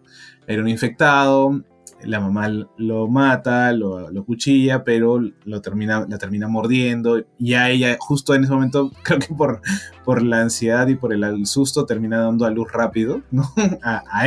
Era 0.47 0.61
un 0.61 0.69
infectado. 0.69 1.61
La 2.03 2.19
mamá 2.19 2.49
lo 2.77 3.07
mata, 3.07 3.71
lo, 3.73 4.25
cuchilla, 4.25 4.83
pero 4.83 5.19
lo 5.19 5.61
termina, 5.61 6.07
la 6.09 6.17
termina 6.17 6.47
mordiendo. 6.47 7.23
Y 7.37 7.53
a 7.53 7.69
ella, 7.69 7.95
justo 7.99 8.33
en 8.33 8.43
ese 8.43 8.53
momento, 8.53 8.91
creo 9.03 9.19
que 9.19 9.33
por, 9.33 9.61
por 10.03 10.23
la 10.23 10.41
ansiedad 10.41 10.87
y 10.87 10.95
por 10.95 11.13
el, 11.13 11.45
susto, 11.45 11.85
termina 11.85 12.19
dando 12.19 12.45
a 12.45 12.49
luz 12.49 12.71
rápido, 12.71 13.21
¿no? 13.31 13.51
A, 13.83 14.03
a. 14.11 14.25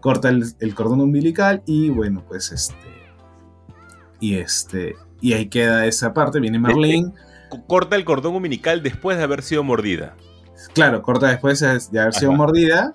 Corta 0.00 0.28
el, 0.28 0.44
el 0.60 0.74
cordón 0.76 1.00
umbilical 1.00 1.62
y 1.66 1.90
bueno, 1.90 2.24
pues 2.28 2.52
este 2.52 2.97
y 4.20 4.34
este 4.36 4.96
y 5.20 5.32
ahí 5.32 5.46
queda 5.46 5.86
esa 5.86 6.12
parte 6.14 6.40
viene 6.40 6.58
Marlene 6.58 7.12
C- 7.50 7.62
Corta 7.66 7.96
el 7.96 8.04
cordón 8.04 8.34
umbilical 8.36 8.82
después 8.82 9.16
de 9.16 9.24
haber 9.24 9.42
sido 9.42 9.64
mordida. 9.64 10.14
claro 10.74 11.02
corta 11.02 11.28
después 11.28 11.60
de 11.60 12.00
haber 12.00 12.12
sido 12.14 12.30
Ajá. 12.32 12.36
mordida 12.38 12.92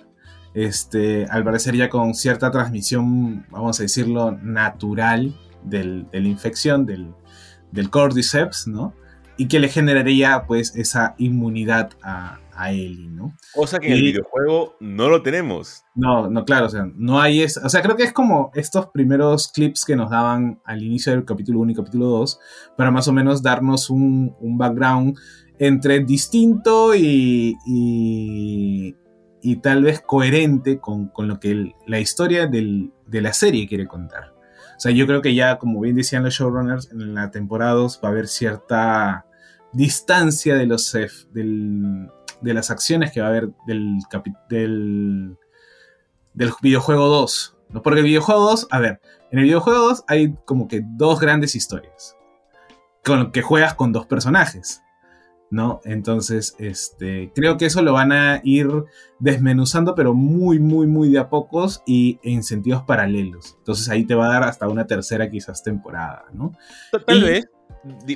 este 0.54 1.26
al 1.30 1.42
parecer 1.44 1.74
ya 1.76 1.88
con 1.88 2.14
cierta 2.14 2.50
transmisión 2.50 3.44
vamos 3.50 3.80
a 3.80 3.82
decirlo 3.82 4.32
natural 4.42 5.34
del- 5.64 6.06
de 6.12 6.20
la 6.20 6.28
infección 6.28 6.86
del, 6.86 7.12
del 7.72 7.90
cordyceps 7.90 8.68
no 8.68 8.94
y 9.36 9.48
que 9.48 9.58
le 9.58 9.68
generaría 9.68 10.44
pues 10.46 10.76
esa 10.76 11.14
inmunidad 11.18 11.90
a, 12.02 12.38
a 12.56 12.70
Ellie 12.70 13.08
no 13.08 13.34
Cosa 13.54 13.78
que 13.80 13.88
en 13.88 13.92
el 13.94 14.02
videojuego 14.02 14.76
no 14.80 15.08
lo 15.08 15.22
tenemos. 15.22 15.82
No, 15.94 16.28
no, 16.30 16.44
claro, 16.44 16.66
o 16.66 16.68
sea, 16.68 16.86
no 16.94 17.20
hay 17.20 17.42
es, 17.42 17.56
o 17.56 17.68
sea, 17.68 17.82
creo 17.82 17.96
que 17.96 18.02
es 18.04 18.12
como 18.12 18.50
estos 18.54 18.86
primeros 18.88 19.48
clips 19.52 19.84
que 19.84 19.96
nos 19.96 20.10
daban 20.10 20.60
al 20.64 20.82
inicio 20.82 21.12
del 21.12 21.24
capítulo 21.24 21.60
1 21.60 21.72
y 21.72 21.74
capítulo 21.74 22.06
2, 22.06 22.38
para 22.76 22.90
más 22.90 23.06
o 23.08 23.12
menos 23.12 23.42
darnos 23.42 23.90
un, 23.90 24.34
un 24.40 24.58
background 24.58 25.16
entre 25.58 26.00
distinto 26.00 26.94
y, 26.94 27.54
y, 27.66 28.96
y 29.42 29.56
tal 29.56 29.82
vez 29.84 30.00
coherente 30.00 30.78
con, 30.80 31.08
con 31.08 31.28
lo 31.28 31.38
que 31.38 31.50
el- 31.52 31.74
la 31.86 32.00
historia 32.00 32.46
del- 32.46 32.92
de 33.06 33.20
la 33.20 33.32
serie 33.32 33.68
quiere 33.68 33.86
contar. 33.86 34.32
O 34.76 34.80
sea, 34.80 34.90
yo 34.90 35.06
creo 35.06 35.22
que 35.22 35.34
ya, 35.34 35.58
como 35.58 35.80
bien 35.80 35.94
decían 35.94 36.24
los 36.24 36.34
showrunners, 36.34 36.90
en 36.90 37.14
la 37.14 37.30
temporada 37.30 37.72
2 37.74 38.00
va 38.02 38.08
a 38.08 38.10
haber 38.12 38.26
cierta 38.26 39.26
distancia 39.72 40.56
de 40.56 40.66
los, 40.66 40.96
del, 41.32 42.08
de 42.44 42.54
las 42.54 42.70
acciones 42.70 43.10
que 43.12 43.20
va 43.20 43.26
a 43.26 43.30
haber 43.30 43.48
del, 43.66 43.98
del, 44.48 45.36
del 46.34 46.52
videojuego 46.62 47.08
2. 47.08 47.56
¿no? 47.70 47.82
Porque 47.82 48.00
el 48.00 48.06
videojuego 48.06 48.42
2, 48.50 48.68
a 48.70 48.78
ver, 48.78 49.00
en 49.30 49.38
el 49.40 49.44
videojuego 49.46 49.78
2 49.88 50.04
hay 50.06 50.34
como 50.44 50.68
que 50.68 50.82
dos 50.84 51.18
grandes 51.20 51.54
historias. 51.56 52.16
Con 53.04 53.32
que 53.32 53.42
juegas 53.42 53.74
con 53.74 53.92
dos 53.92 54.06
personajes. 54.06 54.80
¿No? 55.50 55.80
Entonces, 55.84 56.56
este, 56.58 57.30
creo 57.34 57.56
que 57.58 57.66
eso 57.66 57.80
lo 57.82 57.92
van 57.92 58.10
a 58.10 58.40
ir 58.42 58.68
desmenuzando, 59.20 59.94
pero 59.94 60.12
muy, 60.12 60.58
muy, 60.58 60.86
muy 60.88 61.10
de 61.10 61.18
a 61.18 61.28
pocos 61.28 61.82
y 61.86 62.18
en 62.24 62.42
sentidos 62.42 62.82
paralelos. 62.82 63.54
Entonces 63.58 63.88
ahí 63.88 64.04
te 64.04 64.16
va 64.16 64.26
a 64.26 64.32
dar 64.32 64.42
hasta 64.44 64.66
una 64.68 64.86
tercera 64.86 65.30
quizás 65.30 65.62
temporada, 65.62 66.24
¿no? 66.32 66.52
Tal, 67.06 67.18
Y- 67.18 67.22
vez, 67.22 67.48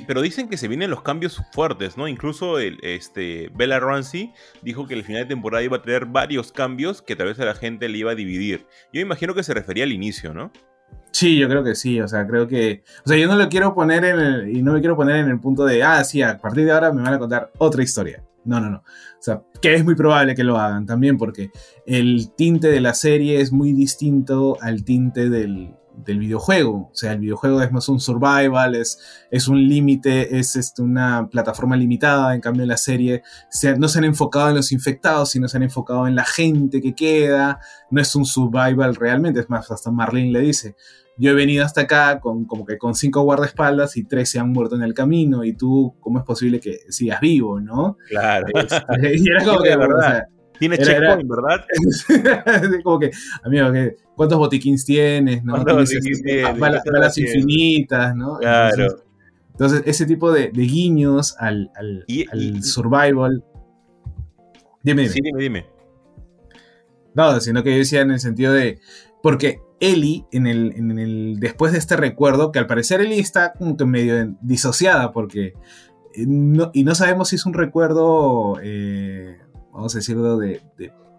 pero 0.07 0.21
dicen 0.21 0.49
que 0.49 0.57
se 0.57 0.67
vienen 0.67 0.89
los 0.89 1.01
cambios 1.01 1.41
fuertes, 1.51 1.97
¿no? 1.97 2.07
Incluso 2.07 2.59
el, 2.59 2.77
este, 2.81 3.51
Bella 3.55 3.79
Ramsey 3.79 4.33
dijo 4.61 4.87
que 4.87 4.93
el 4.93 5.03
final 5.03 5.23
de 5.23 5.29
temporada 5.29 5.63
iba 5.63 5.77
a 5.77 5.81
traer 5.81 6.05
varios 6.05 6.51
cambios 6.51 7.01
que 7.01 7.15
tal 7.15 7.27
vez 7.27 7.39
a 7.39 7.45
la 7.45 7.55
gente 7.55 7.89
le 7.89 7.97
iba 7.97 8.11
a 8.11 8.15
dividir. 8.15 8.65
Yo 8.93 9.01
imagino 9.01 9.33
que 9.35 9.43
se 9.43 9.53
refería 9.53 9.83
al 9.83 9.91
inicio, 9.91 10.33
¿no? 10.33 10.51
Sí, 11.11 11.37
yo 11.37 11.49
creo 11.49 11.63
que 11.63 11.75
sí, 11.75 11.99
o 12.01 12.07
sea, 12.07 12.25
creo 12.27 12.47
que... 12.47 12.83
O 13.05 13.09
sea, 13.09 13.17
yo 13.17 13.27
no 13.27 13.35
lo 13.35 13.49
quiero 13.49 13.73
poner 13.73 14.05
en 14.05 14.19
el... 14.19 14.55
Y 14.55 14.61
no 14.61 14.73
me 14.73 14.79
quiero 14.79 14.95
poner 14.95 15.17
en 15.17 15.29
el 15.29 15.39
punto 15.39 15.65
de, 15.65 15.83
ah, 15.83 16.03
sí, 16.03 16.21
a 16.21 16.37
partir 16.37 16.65
de 16.65 16.71
ahora 16.71 16.91
me 16.91 17.01
van 17.01 17.13
a 17.13 17.19
contar 17.19 17.51
otra 17.57 17.83
historia. 17.83 18.23
No, 18.45 18.59
no, 18.59 18.69
no. 18.69 18.77
O 18.77 19.21
sea, 19.21 19.41
que 19.61 19.75
es 19.75 19.83
muy 19.83 19.95
probable 19.95 20.33
que 20.33 20.43
lo 20.43 20.57
hagan 20.57 20.85
también 20.85 21.17
porque 21.17 21.51
el 21.85 22.31
tinte 22.35 22.69
de 22.69 22.79
la 22.79 22.93
serie 22.93 23.41
es 23.41 23.51
muy 23.51 23.73
distinto 23.73 24.57
al 24.61 24.83
tinte 24.85 25.29
del, 25.29 25.75
del 26.05 26.19
videojuego. 26.19 26.89
O 26.91 26.95
sea, 26.95 27.13
el 27.13 27.19
videojuego 27.19 27.61
es 27.61 27.71
más 27.71 27.87
un 27.89 27.99
survival, 27.99 28.75
es, 28.75 28.99
es 29.31 29.47
un 29.47 29.67
límite, 29.67 30.37
es 30.39 30.55
este, 30.55 30.81
una 30.81 31.27
plataforma 31.29 31.75
limitada. 31.75 32.33
En 32.35 32.41
cambio, 32.41 32.63
en 32.63 32.69
la 32.69 32.77
serie 32.77 33.21
se- 33.49 33.77
no 33.77 33.87
se 33.87 33.99
han 33.99 34.05
enfocado 34.05 34.49
en 34.49 34.55
los 34.55 34.71
infectados, 34.71 35.29
sino 35.31 35.47
se 35.47 35.57
han 35.57 35.63
enfocado 35.63 36.07
en 36.07 36.15
la 36.15 36.25
gente 36.25 36.81
que 36.81 36.93
queda. 36.95 37.59
No 37.91 38.01
es 38.01 38.15
un 38.15 38.25
survival 38.25 38.95
realmente. 38.95 39.39
Es 39.41 39.49
más, 39.49 39.69
hasta 39.71 39.91
Marlene 39.91 40.31
le 40.31 40.39
dice, 40.41 40.75
yo 41.17 41.31
he 41.31 41.33
venido 41.33 41.65
hasta 41.65 41.81
acá 41.81 42.19
con 42.21 42.45
como 42.45 42.65
que 42.65 42.77
con 42.77 42.95
cinco 42.95 43.21
guardaespaldas 43.23 43.97
y 43.97 44.05
tres 44.05 44.29
se 44.31 44.39
han 44.39 44.51
muerto 44.51 44.75
en 44.75 44.83
el 44.83 44.93
camino 44.93 45.43
y 45.43 45.51
tú, 45.53 45.93
¿cómo 45.99 46.19
es 46.19 46.23
posible 46.25 46.61
que 46.61 46.79
sigas 46.89 47.19
vivo, 47.19 47.59
no? 47.59 47.97
Claro. 48.07 48.47
Y 49.13 49.29
era 49.29 49.43
como 49.43 49.61
que, 49.61 49.69
verdad. 49.75 49.97
o 49.97 50.01
sea, 50.01 50.27
Tiene 50.59 50.75
Era- 50.75 50.91
era- 50.97 51.07
checkpoint, 51.17 51.29
¿verdad? 51.29 51.65
como 52.83 52.99
que, 52.99 53.11
amigo, 53.43 53.71
¿qué- 53.71 53.95
¿cuántos 54.15 54.37
botiquins 54.37 54.85
tienes? 54.85 55.43
¿no? 55.43 55.53
¿Cuántos 55.53 55.89
Tienes, 55.89 56.03
botiquins 56.03 56.17
este, 56.17 57.13
tienes? 57.13 57.35
infinitas, 57.35 58.15
¿no? 58.15 58.37
Claro. 58.37 58.69
Entonces, 58.83 59.05
entonces, 59.51 59.83
ese 59.85 60.05
tipo 60.05 60.31
de, 60.31 60.51
de 60.51 60.61
guiños 60.63 61.35
al, 61.39 61.71
al, 61.75 62.03
Y- 62.07 62.25
al 62.29 62.41
y- 62.57 62.61
survival. 62.61 63.43
Dime, 64.83 65.01
dime. 65.03 65.13
Sí, 65.13 65.19
dime, 65.21 65.41
dime. 65.41 65.65
No, 67.13 67.39
sino 67.39 67.63
que 67.63 67.71
yo 67.71 67.77
decía 67.77 68.01
en 68.01 68.11
el 68.11 68.19
sentido 68.19 68.53
de. 68.53 68.79
Porque 69.21 69.59
Ellie, 69.81 70.25
en 70.31 70.47
el, 70.47 70.73
en 70.75 70.97
el, 70.97 71.37
después 71.39 71.71
de 71.73 71.77
este 71.79 71.97
recuerdo, 71.97 72.51
que 72.51 72.59
al 72.59 72.67
parecer 72.67 73.01
Ellie 73.01 73.19
está 73.19 73.51
como 73.53 73.75
que 73.75 73.85
medio 73.85 74.35
disociada, 74.41 75.11
porque. 75.11 75.47
eh, 76.15 76.25
no- 76.27 76.71
y 76.73 76.83
no 76.83 76.95
sabemos 76.95 77.29
si 77.29 77.35
es 77.35 77.45
un 77.45 77.53
recuerdo, 77.53 78.57
eh, 78.63 79.37
vamos 79.79 79.95
a 79.95 79.99
decirlo, 79.99 80.37
de, 80.37 80.61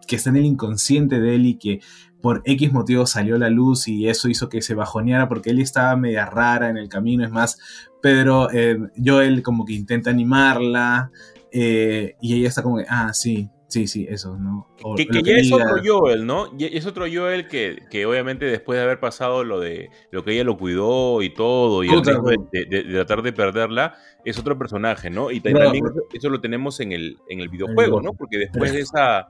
que 0.07 0.17
está 0.17 0.31
en 0.31 0.37
el 0.37 0.45
inconsciente 0.45 1.21
de 1.21 1.35
Ellie, 1.35 1.59
que 1.59 1.81
por 2.21 2.43
X 2.45 2.73
motivo 2.73 3.07
salió 3.07 3.39
la 3.39 3.49
luz 3.49 3.89
y 3.89 4.09
eso 4.09 4.29
hizo 4.29 4.49
que 4.49 4.63
se 4.63 4.75
bajoneara, 4.75 5.29
porque 5.29 5.51
Ellie 5.51 5.63
estaba 5.63 5.97
media 5.97 6.27
rara 6.27 6.69
en 6.69 6.77
el 6.77 6.89
camino. 6.89 7.25
Es 7.25 7.31
más, 7.31 7.59
Pedro, 8.03 8.51
eh, 8.53 8.79
Joel 9.03 9.43
como 9.43 9.65
que 9.65 9.73
intenta 9.73 10.11
animarla, 10.11 11.11
eh, 11.53 12.17
y 12.21 12.35
ella 12.35 12.49
está 12.49 12.63
como 12.63 12.77
que, 12.77 12.87
ah, 12.89 13.13
sí, 13.15 13.49
sí, 13.71 13.87
sí, 13.87 14.07
eso, 14.11 14.37
¿no? 14.37 14.69
O 14.83 14.95
Que, 14.95 15.07
que 15.07 15.23
ya 15.23 15.37
es 15.37 15.51
otro 15.51 15.81
Joel, 15.83 16.27
¿no? 16.27 16.57
Ya 16.59 16.67
Es 16.67 16.85
otro 16.85 17.07
Joel 17.11 17.49
que, 17.49 17.79
que 17.91 18.05
obviamente 18.05 18.45
después 18.45 18.77
de 18.79 18.83
haber 18.85 19.01
pasado 19.01 19.43
lo 19.45 19.59
de 19.61 19.89
lo 20.11 20.23
que 20.25 20.33
ella 20.33 20.45
lo 20.45 20.59
cuidó 20.59 21.23
y 21.23 21.33
todo, 21.33 21.83
y 21.83 21.89
el 21.89 22.03
de, 22.03 22.67
de- 22.67 22.85
tratar 22.85 23.23
de 23.23 23.33
perderla, 23.33 23.95
es 24.25 24.39
otro 24.39 24.59
personaje, 24.59 25.09
¿no? 25.09 25.31
Y 25.31 25.41
también 25.41 25.83
eso, 26.13 26.29
lo 26.29 26.41
tenemos 26.41 26.81
en 26.81 26.93
el, 26.93 27.17
en 27.29 27.41
el 27.41 27.49
videojuego, 27.49 28.03
¿no? 28.03 28.13
Porque 28.13 28.37
después 28.39 28.73
de 28.73 28.81
esa. 28.81 29.27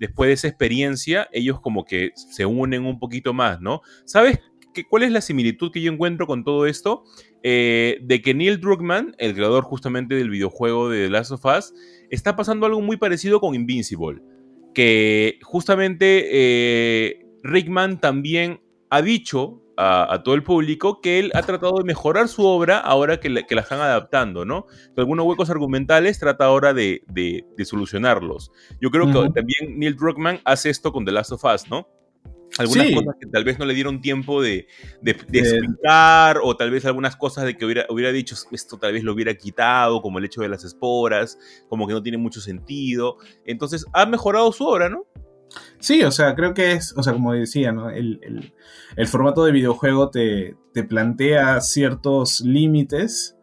Después 0.00 0.28
de 0.28 0.34
esa 0.34 0.46
experiencia, 0.46 1.28
ellos 1.32 1.60
como 1.60 1.84
que 1.84 2.12
se 2.14 2.46
unen 2.46 2.86
un 2.86 3.00
poquito 3.00 3.34
más, 3.34 3.60
¿no? 3.60 3.80
¿Sabes 4.04 4.38
qué, 4.72 4.84
cuál 4.84 5.02
es 5.02 5.10
la 5.10 5.20
similitud 5.20 5.72
que 5.72 5.80
yo 5.82 5.90
encuentro 5.92 6.28
con 6.28 6.44
todo 6.44 6.66
esto? 6.66 7.02
Eh, 7.42 7.98
de 8.02 8.22
que 8.22 8.32
Neil 8.32 8.60
Druckmann, 8.60 9.16
el 9.18 9.34
creador 9.34 9.64
justamente 9.64 10.14
del 10.14 10.30
videojuego 10.30 10.88
de 10.88 11.06
The 11.06 11.10
Last 11.10 11.32
of 11.32 11.44
Us, 11.44 11.74
está 12.10 12.36
pasando 12.36 12.66
algo 12.66 12.80
muy 12.80 12.96
parecido 12.96 13.40
con 13.40 13.54
Invincible. 13.54 14.22
Que 14.74 15.38
justamente 15.42 16.26
eh, 16.30 17.26
Rickman 17.42 18.00
también 18.00 18.60
ha 18.90 19.02
dicho 19.02 19.62
a, 19.76 20.12
a 20.12 20.22
todo 20.22 20.34
el 20.34 20.42
público 20.42 21.00
que 21.00 21.18
él 21.18 21.30
ha 21.34 21.42
tratado 21.42 21.78
de 21.78 21.84
mejorar 21.84 22.28
su 22.28 22.44
obra 22.44 22.78
ahora 22.78 23.20
que 23.20 23.28
la, 23.28 23.42
que 23.44 23.54
la 23.54 23.60
están 23.62 23.80
adaptando, 23.80 24.44
¿no? 24.44 24.66
Que 24.94 25.00
algunos 25.00 25.26
huecos 25.26 25.50
argumentales 25.50 26.18
trata 26.18 26.44
ahora 26.46 26.74
de, 26.74 27.02
de- 27.08 27.44
de 27.56 27.64
solucionarlos. 27.64 28.50
Yo 28.80 28.90
creo 28.90 29.06
que 29.06 29.28
también 29.34 29.78
Neil 29.78 29.96
Druckmann 29.96 30.40
hace 30.44 30.70
esto 30.70 30.92
con 30.92 31.04
The 31.04 31.12
Last 31.12 31.32
of 31.32 31.44
Us, 31.44 31.68
¿no? 31.70 31.88
Algunas 32.58 32.86
Sí. 32.88 32.94
cosas 32.94 33.14
que 33.20 33.26
tal 33.26 33.44
vez 33.44 33.58
no 33.58 33.64
le 33.64 33.74
dieron 33.74 34.00
tiempo 34.00 34.42
de, 34.42 34.66
de- 35.02 35.14
de 35.28 35.42
De- 35.42 35.48
explicar, 35.48 36.40
o 36.42 36.56
tal 36.56 36.70
vez 36.70 36.84
algunas 36.84 37.16
cosas 37.16 37.44
de 37.44 37.56
que 37.56 37.64
hubiera, 37.64 37.86
hubiera 37.88 38.10
dicho, 38.12 38.34
esto 38.52 38.78
tal 38.78 38.92
vez 38.92 39.02
lo 39.04 39.12
hubiera 39.12 39.34
quitado, 39.34 40.02
como 40.02 40.18
el 40.18 40.24
hecho 40.24 40.40
de 40.40 40.48
las 40.48 40.64
esporas, 40.64 41.38
como 41.68 41.86
que 41.86 41.92
no 41.94 42.02
tiene 42.02 42.18
mucho 42.18 42.40
sentido. 42.40 43.16
Entonces, 43.44 43.86
ha 43.92 44.06
mejorado 44.06 44.50
su 44.52 44.64
obra, 44.66 44.88
¿no? 44.88 45.06
Sí, 45.78 46.02
o 46.02 46.10
sea, 46.10 46.34
creo 46.34 46.52
que 46.52 46.72
es, 46.72 46.92
o 46.96 47.02
sea, 47.02 47.14
como 47.14 47.32
decía, 47.32 47.72
¿no? 47.72 47.88
El, 47.88 48.20
el- 48.22 48.52
el 48.96 49.06
formato 49.06 49.44
de 49.44 49.52
videojuego 49.52 50.10
te, 50.10 50.56
te 50.74 50.84
plantea 50.84 51.60
ciertos 51.62 52.42
límites, 52.42 53.37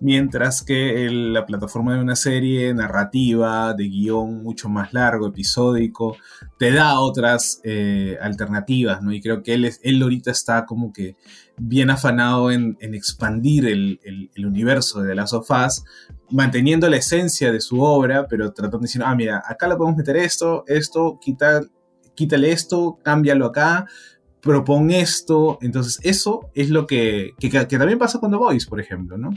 mientras 0.00 0.62
que 0.62 1.08
la 1.10 1.44
plataforma 1.44 1.94
de 1.94 2.00
una 2.00 2.14
serie 2.16 2.72
narrativa, 2.74 3.74
de 3.74 3.88
guion 3.88 4.42
mucho 4.42 4.68
más 4.68 4.92
largo, 4.92 5.26
episódico, 5.28 6.16
te 6.58 6.70
da 6.72 7.00
otras 7.00 7.60
eh, 7.64 8.16
alternativas, 8.20 9.02
¿no? 9.02 9.12
Y 9.12 9.20
creo 9.20 9.42
que 9.42 9.54
él, 9.54 9.64
es, 9.64 9.80
él 9.82 10.00
ahorita 10.02 10.30
está 10.30 10.66
como 10.66 10.92
que 10.92 11.16
bien 11.56 11.90
afanado 11.90 12.50
en, 12.52 12.76
en 12.80 12.94
expandir 12.94 13.66
el, 13.66 13.98
el- 14.04 14.30
el 14.34 14.46
universo 14.46 15.00
de 15.02 15.08
The 15.08 15.14
Last 15.16 15.34
of 15.34 15.50
Us, 15.50 15.82
manteniendo 16.30 16.88
la 16.88 16.96
esencia 16.98 17.50
de 17.50 17.60
su 17.60 17.80
obra, 17.80 18.26
pero 18.28 18.52
tratando 18.52 18.78
de 18.78 18.82
decir, 18.84 19.02
ah, 19.04 19.14
mira, 19.14 19.42
acá 19.46 19.66
le 19.66 19.74
podemos 19.76 19.96
meter 19.96 20.16
esto, 20.16 20.62
esto, 20.68 21.18
quitar, 21.20 21.62
quítale 22.14 22.52
esto, 22.52 22.98
cámbialo 23.02 23.46
acá, 23.46 23.86
propon 24.40 24.90
esto. 24.90 25.58
Entonces, 25.62 25.98
eso 26.02 26.50
es 26.54 26.70
lo 26.70 26.86
que, 26.86 27.32
que, 27.38 27.50
que 27.50 27.78
también 27.78 27.98
pasa 27.98 28.18
con 28.20 28.30
The 28.30 28.36
Voice, 28.36 28.68
por 28.68 28.80
ejemplo, 28.80 29.18
¿no? 29.18 29.30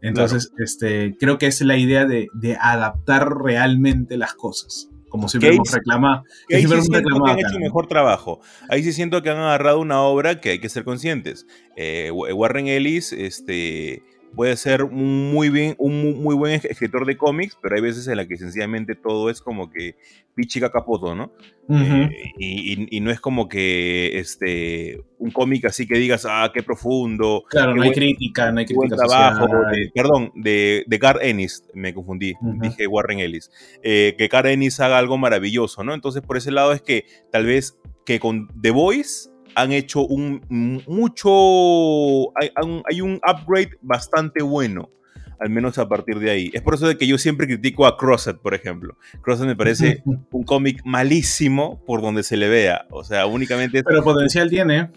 Entonces, 0.00 0.50
este, 0.58 1.16
creo 1.18 1.38
que 1.38 1.46
es 1.46 1.60
la 1.60 1.76
idea 1.76 2.04
de, 2.04 2.28
de 2.34 2.56
adaptar 2.60 3.28
realmente 3.36 4.16
las 4.16 4.34
cosas. 4.34 4.88
Como 5.08 5.28
siempre 5.28 5.50
ahí 5.50 5.56
hemos 5.56 5.70
reclamado. 5.70 6.24
Que 6.48 6.56
sí 6.58 6.64
hemos 6.64 6.88
han 6.90 7.38
hecho 7.38 7.58
mejor 7.60 7.86
trabajo. 7.86 8.40
Ahí 8.70 8.82
sí 8.82 8.92
siento 8.94 9.22
que 9.22 9.28
han 9.28 9.36
agarrado 9.36 9.78
una 9.78 10.00
obra 10.00 10.40
que 10.40 10.50
hay 10.50 10.58
que 10.58 10.70
ser 10.70 10.84
conscientes. 10.84 11.46
Eh, 11.76 12.10
Wa- 12.10 12.32
Warren 12.32 12.66
Ellis 12.68 13.12
este, 13.12 14.02
puede 14.34 14.56
ser 14.56 14.82
un 14.84 15.30
muy, 15.32 15.48
bien, 15.50 15.74
un 15.78 16.02
mu- 16.02 16.14
muy 16.16 16.34
buen 16.34 16.54
escritor 16.54 17.06
de 17.06 17.16
cómics, 17.16 17.56
pero 17.60 17.74
hay 17.76 17.82
veces 17.82 18.06
en 18.08 18.16
la 18.16 18.26
que 18.26 18.36
sencillamente 18.36 18.94
todo 18.94 19.30
es 19.30 19.40
como 19.40 19.70
que 19.70 19.96
pichica 20.34 20.70
capoto, 20.72 21.14
¿no? 21.14 21.32
Ujú. 21.68 21.82
Eh, 21.84 22.32
y, 22.38 22.72
y- 22.82 22.86
y 22.96 23.00
no 23.00 23.10
es 23.10 23.20
como 23.20 23.48
que 23.48 24.18
este, 24.18 25.02
un 25.18 25.30
cómic 25.30 25.66
así 25.66 25.86
que 25.86 25.98
digas, 25.98 26.26
ah, 26.28 26.50
qué 26.54 26.62
profundo, 26.62 27.44
Claro, 27.50 27.72
qué 27.72 27.76
no 27.76 27.82
hay 27.82 27.88
buen- 27.90 27.98
crítica, 27.98 28.50
no 28.50 28.58
hay 28.60 28.66
crítica 28.66 28.96
trabajo. 28.96 29.46
de- 29.70 29.90
perdón, 29.94 30.32
de, 30.34 30.84
de 30.86 30.98
Gar 30.98 31.18
Ennis, 31.22 31.64
me 31.74 31.92
confundí, 31.92 32.32
Ujú. 32.40 32.58
dije 32.62 32.86
Warren 32.86 33.18
Ellis. 33.20 33.50
Eh, 33.82 34.14
que 34.16 34.28
Gar 34.28 34.46
Ennis 34.46 34.80
haga 34.80 34.98
algo 34.98 35.18
maravilloso, 35.18 35.84
¿no? 35.84 35.92
Entonces, 35.94 36.22
por 36.22 36.36
ese 36.38 36.50
lado 36.50 36.72
es 36.72 36.80
que 36.82 37.04
tal 37.30 37.44
vez 37.46 37.78
que 38.06 38.18
con 38.18 38.48
The 38.60 38.70
Voice 38.70 39.28
han 39.54 39.72
hecho 39.72 40.06
un 40.06 40.82
mucho. 40.86 42.36
Hay, 42.38 42.50
hay 42.88 43.00
un 43.00 43.20
upgrade 43.26 43.70
bastante 43.80 44.42
bueno. 44.42 44.90
Al 45.38 45.50
menos 45.50 45.76
a 45.78 45.88
partir 45.88 46.20
de 46.20 46.30
ahí. 46.30 46.50
Es 46.52 46.62
por 46.62 46.74
eso 46.74 46.86
de 46.86 46.96
que 46.96 47.04
yo 47.04 47.18
siempre 47.18 47.48
critico 47.48 47.84
a 47.86 47.96
Crosset, 47.96 48.38
por 48.38 48.54
ejemplo. 48.54 48.96
Crosset 49.22 49.44
me 49.44 49.56
parece 49.56 50.00
un 50.04 50.44
cómic 50.44 50.82
malísimo 50.84 51.82
por 51.84 52.00
donde 52.00 52.22
se 52.22 52.36
le 52.36 52.48
vea. 52.48 52.86
O 52.90 53.02
sea, 53.02 53.26
únicamente 53.26 53.82
Pero 53.82 54.04
potencial 54.04 54.48
tiene. 54.48 54.88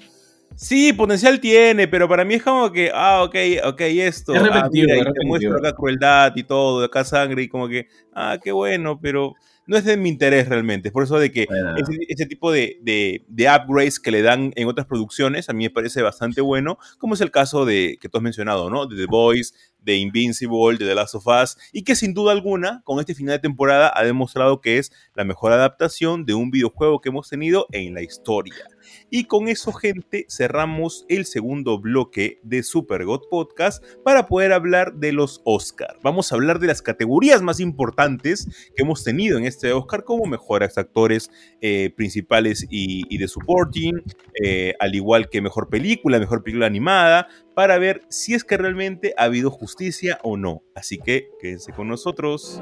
Sí, 0.55 0.93
potencial 0.93 1.39
tiene, 1.39 1.87
pero 1.87 2.07
para 2.07 2.23
mí 2.23 2.35
es 2.35 2.43
como 2.43 2.71
que, 2.71 2.89
ah, 2.93 3.23
ok, 3.23 3.35
ok, 3.65 3.81
esto. 3.81 4.33
Es 4.33 4.41
ah, 4.41 4.43
repetitivo, 4.43 4.87
mira, 4.93 5.09
y 5.09 5.13
te 5.13 5.25
muestro 5.25 5.57
acá 5.57 5.73
crueldad 5.73 6.33
y 6.35 6.43
todo, 6.43 6.85
acá 6.85 7.03
sangre, 7.03 7.43
y 7.43 7.49
como 7.49 7.67
que, 7.67 7.87
ah, 8.13 8.37
qué 8.41 8.53
bueno, 8.53 8.99
pero 9.01 9.33
no 9.67 9.77
es 9.77 9.83
de 9.85 9.97
mi 9.97 10.09
interés 10.09 10.47
realmente. 10.49 10.89
Es 10.89 10.93
por 10.93 11.03
eso 11.03 11.17
de 11.19 11.31
que 11.31 11.45
Bueno. 11.47 11.75
ese, 11.77 11.97
ese 12.07 12.25
tipo 12.25 12.51
de, 12.51 12.79
de- 12.81 13.23
de 13.27 13.43
upgrades 13.49 13.99
que 13.99 14.11
le 14.11 14.21
dan 14.21 14.53
en 14.55 14.67
otras 14.67 14.85
producciones 14.87 15.49
a 15.49 15.53
mí 15.53 15.63
me 15.65 15.69
parece 15.69 16.01
bastante 16.01 16.41
bueno, 16.41 16.77
como 16.97 17.13
es 17.15 17.21
el 17.21 17.31
caso 17.31 17.65
de 17.65 17.97
que 18.01 18.09
tú 18.09 18.17
has 18.17 18.23
mencionado, 18.23 18.69
¿no? 18.69 18.85
De 18.85 18.95
The 18.95 19.05
Boys, 19.07 19.53
de 19.81 19.95
Invincible, 19.97 20.77
de 20.77 20.85
The 20.85 20.95
Last 20.95 21.15
of 21.15 21.27
Us, 21.27 21.57
y 21.71 21.83
que 21.83 21.95
sin 21.95 22.13
duda 22.13 22.31
alguna, 22.31 22.81
con 22.83 22.99
este 22.99 23.13
final 23.13 23.35
de 23.35 23.39
temporada, 23.39 23.91
ha 23.95 24.03
demostrado 24.03 24.59
que 24.61 24.77
es 24.79 24.91
la 25.13 25.23
mejor 25.23 25.51
adaptación 25.51 26.25
de 26.25 26.33
un 26.33 26.49
videojuego 26.51 27.01
que 27.01 27.09
hemos 27.09 27.29
tenido 27.29 27.67
en 27.71 27.93
la 27.93 28.01
historia. 28.01 28.55
Y 29.17 29.23
con 29.23 29.47
eso, 29.47 29.71
gente, 29.71 30.25
cerramos 30.27 31.05
el 31.07 31.23
segundo 31.23 31.79
bloque 31.79 32.41
de 32.43 32.63
Super 32.63 33.05
God 33.05 33.21
Podcast 33.31 33.81
para 34.03 34.27
poder 34.27 34.51
hablar 34.51 34.95
de 34.95 35.13
los 35.13 35.41
Oscar. 35.45 35.97
Vamos 36.03 36.29
a 36.29 36.35
hablar 36.35 36.59
de 36.59 36.67
las 36.67 36.81
categorías 36.81 37.41
más 37.41 37.61
importantes 37.61 38.45
que 38.75 38.83
hemos 38.83 39.05
tenido 39.05 39.37
en 39.37 39.45
este 39.45 39.71
Oscar, 39.71 40.03
como 40.03 40.25
mejores 40.25 40.77
actores 40.77 41.31
eh, 41.61 41.93
principales 41.95 42.67
y, 42.69 43.17
de 43.17 43.29
supporting, 43.29 44.03
eh, 44.43 44.73
al 44.81 44.95
igual 44.95 45.29
que 45.29 45.41
mejor 45.41 45.69
película, 45.69 46.19
mejor 46.19 46.43
película 46.43 46.65
animada, 46.65 47.29
para 47.53 47.77
ver 47.77 48.01
si 48.09 48.33
es 48.33 48.43
que 48.43 48.57
realmente 48.57 49.13
ha 49.17 49.23
habido 49.23 49.49
justicia 49.49 50.19
o 50.23 50.35
no. 50.35 50.61
Así 50.75 50.97
que 50.97 51.29
quédense 51.39 51.71
con 51.71 51.87
nosotros. 51.87 52.61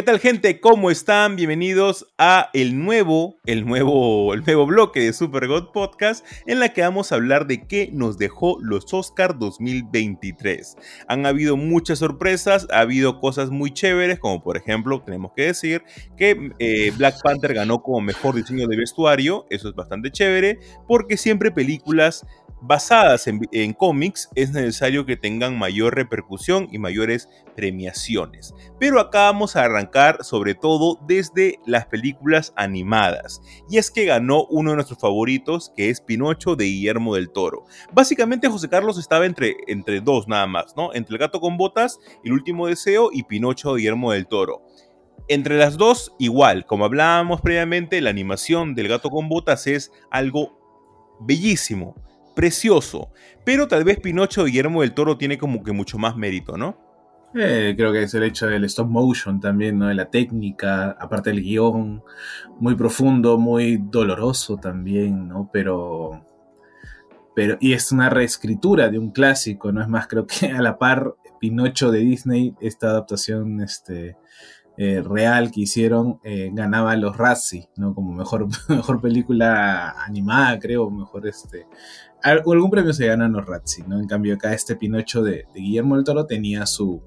¿Qué 0.00 0.06
tal 0.06 0.18
gente? 0.18 0.60
¿Cómo 0.60 0.90
están? 0.90 1.36
Bienvenidos 1.36 2.06
a 2.16 2.48
el 2.54 2.82
nuevo, 2.82 3.36
el 3.44 3.66
nuevo, 3.66 4.32
el 4.32 4.42
nuevo 4.42 4.64
bloque 4.64 5.00
de 5.00 5.12
Super 5.12 5.46
God 5.46 5.72
Podcast 5.74 6.24
en 6.46 6.58
la 6.58 6.70
que 6.70 6.80
vamos 6.80 7.12
a 7.12 7.16
hablar 7.16 7.46
de 7.46 7.66
qué 7.66 7.90
nos 7.92 8.16
dejó 8.16 8.56
los 8.62 8.94
Oscar 8.94 9.38
2023. 9.38 10.78
Han 11.06 11.26
habido 11.26 11.58
muchas 11.58 11.98
sorpresas, 11.98 12.66
ha 12.70 12.80
habido 12.80 13.20
cosas 13.20 13.50
muy 13.50 13.74
chéveres, 13.74 14.18
como 14.18 14.42
por 14.42 14.56
ejemplo, 14.56 15.02
tenemos 15.02 15.32
que 15.36 15.42
decir 15.42 15.82
que 16.16 16.50
eh, 16.58 16.92
Black 16.96 17.20
Panther 17.22 17.52
ganó 17.52 17.82
como 17.82 18.00
mejor 18.00 18.36
diseño 18.36 18.68
de 18.68 18.78
vestuario, 18.78 19.44
eso 19.50 19.68
es 19.68 19.74
bastante 19.74 20.10
chévere, 20.10 20.60
porque 20.88 21.18
siempre 21.18 21.50
películas 21.50 22.24
basadas 22.60 23.26
en, 23.26 23.72
cómics 23.72 24.28
es 24.34 24.52
necesario 24.52 25.06
que 25.06 25.16
tengan 25.16 25.58
mayor 25.58 25.94
repercusión 25.94 26.68
y 26.70 26.78
mayores 26.78 27.28
premiaciones. 27.56 28.54
Pero 28.78 29.00
acá 29.00 29.22
vamos 29.22 29.56
a 29.56 29.64
arrancar 29.64 30.24
sobre 30.24 30.54
todo 30.54 30.98
desde 31.06 31.58
las 31.66 31.86
películas 31.86 32.52
animadas. 32.56 33.40
Y 33.70 33.78
es 33.78 33.90
que 33.90 34.04
ganó 34.04 34.44
uno 34.46 34.70
de 34.70 34.76
nuestros 34.76 34.98
favoritos, 34.98 35.72
que 35.76 35.90
es 35.90 36.00
Pinocho 36.00 36.56
de 36.56 36.66
Guillermo 36.66 37.14
del 37.14 37.30
Toro. 37.30 37.64
Básicamente 37.92 38.48
José 38.48 38.68
Carlos 38.68 38.98
estaba 38.98 39.26
entre, 39.26 39.56
entre 39.66 40.00
dos 40.00 40.28
nada 40.28 40.46
más, 40.46 40.76
¿no? 40.76 40.92
Entre 40.94 41.14
El 41.14 41.18
gato 41.18 41.40
con 41.40 41.56
botas, 41.56 41.98
El 42.24 42.32
último 42.32 42.66
deseo 42.66 43.10
y 43.12 43.22
Pinocho 43.24 43.72
de 43.72 43.78
Guillermo 43.78 44.12
del 44.12 44.26
Toro. 44.26 44.62
Entre 45.28 45.56
las 45.56 45.76
dos, 45.76 46.14
igual, 46.18 46.66
como 46.66 46.84
hablábamos 46.84 47.40
previamente, 47.40 48.00
la 48.00 48.10
animación 48.10 48.74
del 48.74 48.88
gato 48.88 49.10
con 49.10 49.28
botas 49.28 49.66
es 49.66 49.92
algo 50.10 50.58
bellísimo 51.20 51.94
precioso. 52.34 53.10
Pero 53.44 53.68
tal 53.68 53.84
vez 53.84 53.98
Pinocho 54.00 54.44
Guillermo 54.44 54.82
del 54.82 54.92
Toro 54.92 55.16
tiene 55.16 55.38
como 55.38 55.62
que 55.62 55.72
mucho 55.72 55.98
más 55.98 56.16
mérito, 56.16 56.56
¿no? 56.56 56.76
Eh, 57.34 57.74
creo 57.76 57.92
que 57.92 58.02
es 58.02 58.14
el 58.14 58.24
hecho 58.24 58.48
del 58.48 58.64
stop 58.64 58.88
motion 58.88 59.40
también, 59.40 59.78
¿no? 59.78 59.86
De 59.86 59.94
la 59.94 60.10
técnica, 60.10 60.96
aparte 60.98 61.30
del 61.30 61.42
guion, 61.42 62.02
muy 62.58 62.74
profundo, 62.74 63.38
muy 63.38 63.76
doloroso 63.76 64.56
también, 64.56 65.28
¿no? 65.28 65.48
Pero. 65.52 66.26
Pero, 67.36 67.56
y 67.60 67.72
es 67.74 67.92
una 67.92 68.10
reescritura 68.10 68.88
de 68.88 68.98
un 68.98 69.12
clásico, 69.12 69.70
¿no? 69.70 69.80
Es 69.80 69.88
más, 69.88 70.08
creo 70.08 70.26
que 70.26 70.48
a 70.48 70.60
la 70.60 70.78
par 70.78 71.14
Pinocho 71.38 71.90
de 71.90 72.00
Disney, 72.00 72.54
esta 72.60 72.88
adaptación 72.88 73.60
este, 73.60 74.16
eh, 74.76 75.02
real 75.02 75.50
que 75.50 75.60
hicieron, 75.60 76.20
eh, 76.24 76.50
ganaba 76.52 76.96
los 76.96 77.16
Razzie, 77.16 77.68
¿no? 77.76 77.94
Como 77.94 78.12
mejor, 78.12 78.48
mejor 78.68 79.00
película 79.00 79.90
animada, 80.04 80.58
creo, 80.58 80.90
mejor 80.90 81.26
este, 81.26 81.66
algún 82.22 82.70
premio 82.70 82.92
se 82.92 83.06
ganan 83.06 83.32
los 83.32 83.46
Razzie, 83.46 83.84
¿no? 83.86 83.98
En 83.98 84.06
cambio 84.06 84.34
acá 84.34 84.52
este 84.52 84.76
Pinocho 84.76 85.22
de, 85.22 85.46
de, 85.52 85.60
Guillermo 85.60 85.96
del 85.96 86.04
Toro 86.04 86.26
tenía 86.26 86.66
su, 86.66 87.02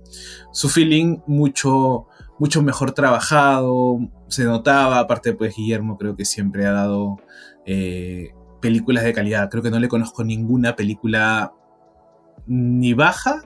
su 0.51 0.69
feeling 0.69 1.19
mucho, 1.27 2.07
mucho 2.39 2.61
mejor 2.61 2.91
trabajado, 2.93 3.99
se 4.27 4.45
notaba, 4.45 4.99
aparte 4.99 5.33
pues 5.33 5.55
Guillermo 5.55 5.97
creo 5.97 6.15
que 6.15 6.25
siempre 6.25 6.65
ha 6.65 6.71
dado 6.71 7.17
eh, 7.65 8.31
películas 8.61 9.03
de 9.03 9.13
calidad, 9.13 9.49
creo 9.49 9.63
que 9.63 9.71
no 9.71 9.79
le 9.79 9.87
conozco 9.87 10.23
ninguna 10.23 10.75
película 10.75 11.53
ni 12.45 12.93
baja 12.93 13.43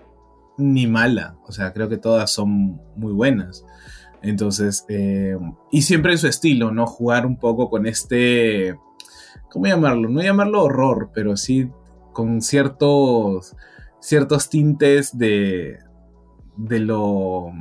ni 0.57 0.88
mala, 0.88 1.38
o 1.45 1.51
sea, 1.51 1.72
creo 1.74 1.88
que 1.88 1.97
todas 1.97 2.32
son 2.32 2.82
muy 2.95 3.13
buenas. 3.13 3.63
Entonces, 4.24 4.84
eh, 4.89 5.38
y 5.72 5.84
siempre 5.84 6.13
en 6.13 6.18
su 6.18 6.28
estilo, 6.28 6.72
¿no? 6.72 6.88
Jugar 6.88 7.28
un 7.28 7.38
poco 7.38 7.70
con 7.70 7.86
este 7.86 8.76
¿cómo 9.49 9.65
llamarlo? 9.65 10.09
No 10.09 10.21
llamarlo 10.21 10.63
horror, 10.63 11.11
pero 11.13 11.38
sí 11.38 11.69
con 12.13 12.41
ciertos, 12.41 13.55
ciertos 13.99 14.49
tintes 14.49 15.17
de, 15.17 15.77
de 16.55 16.79
lo, 16.79 17.51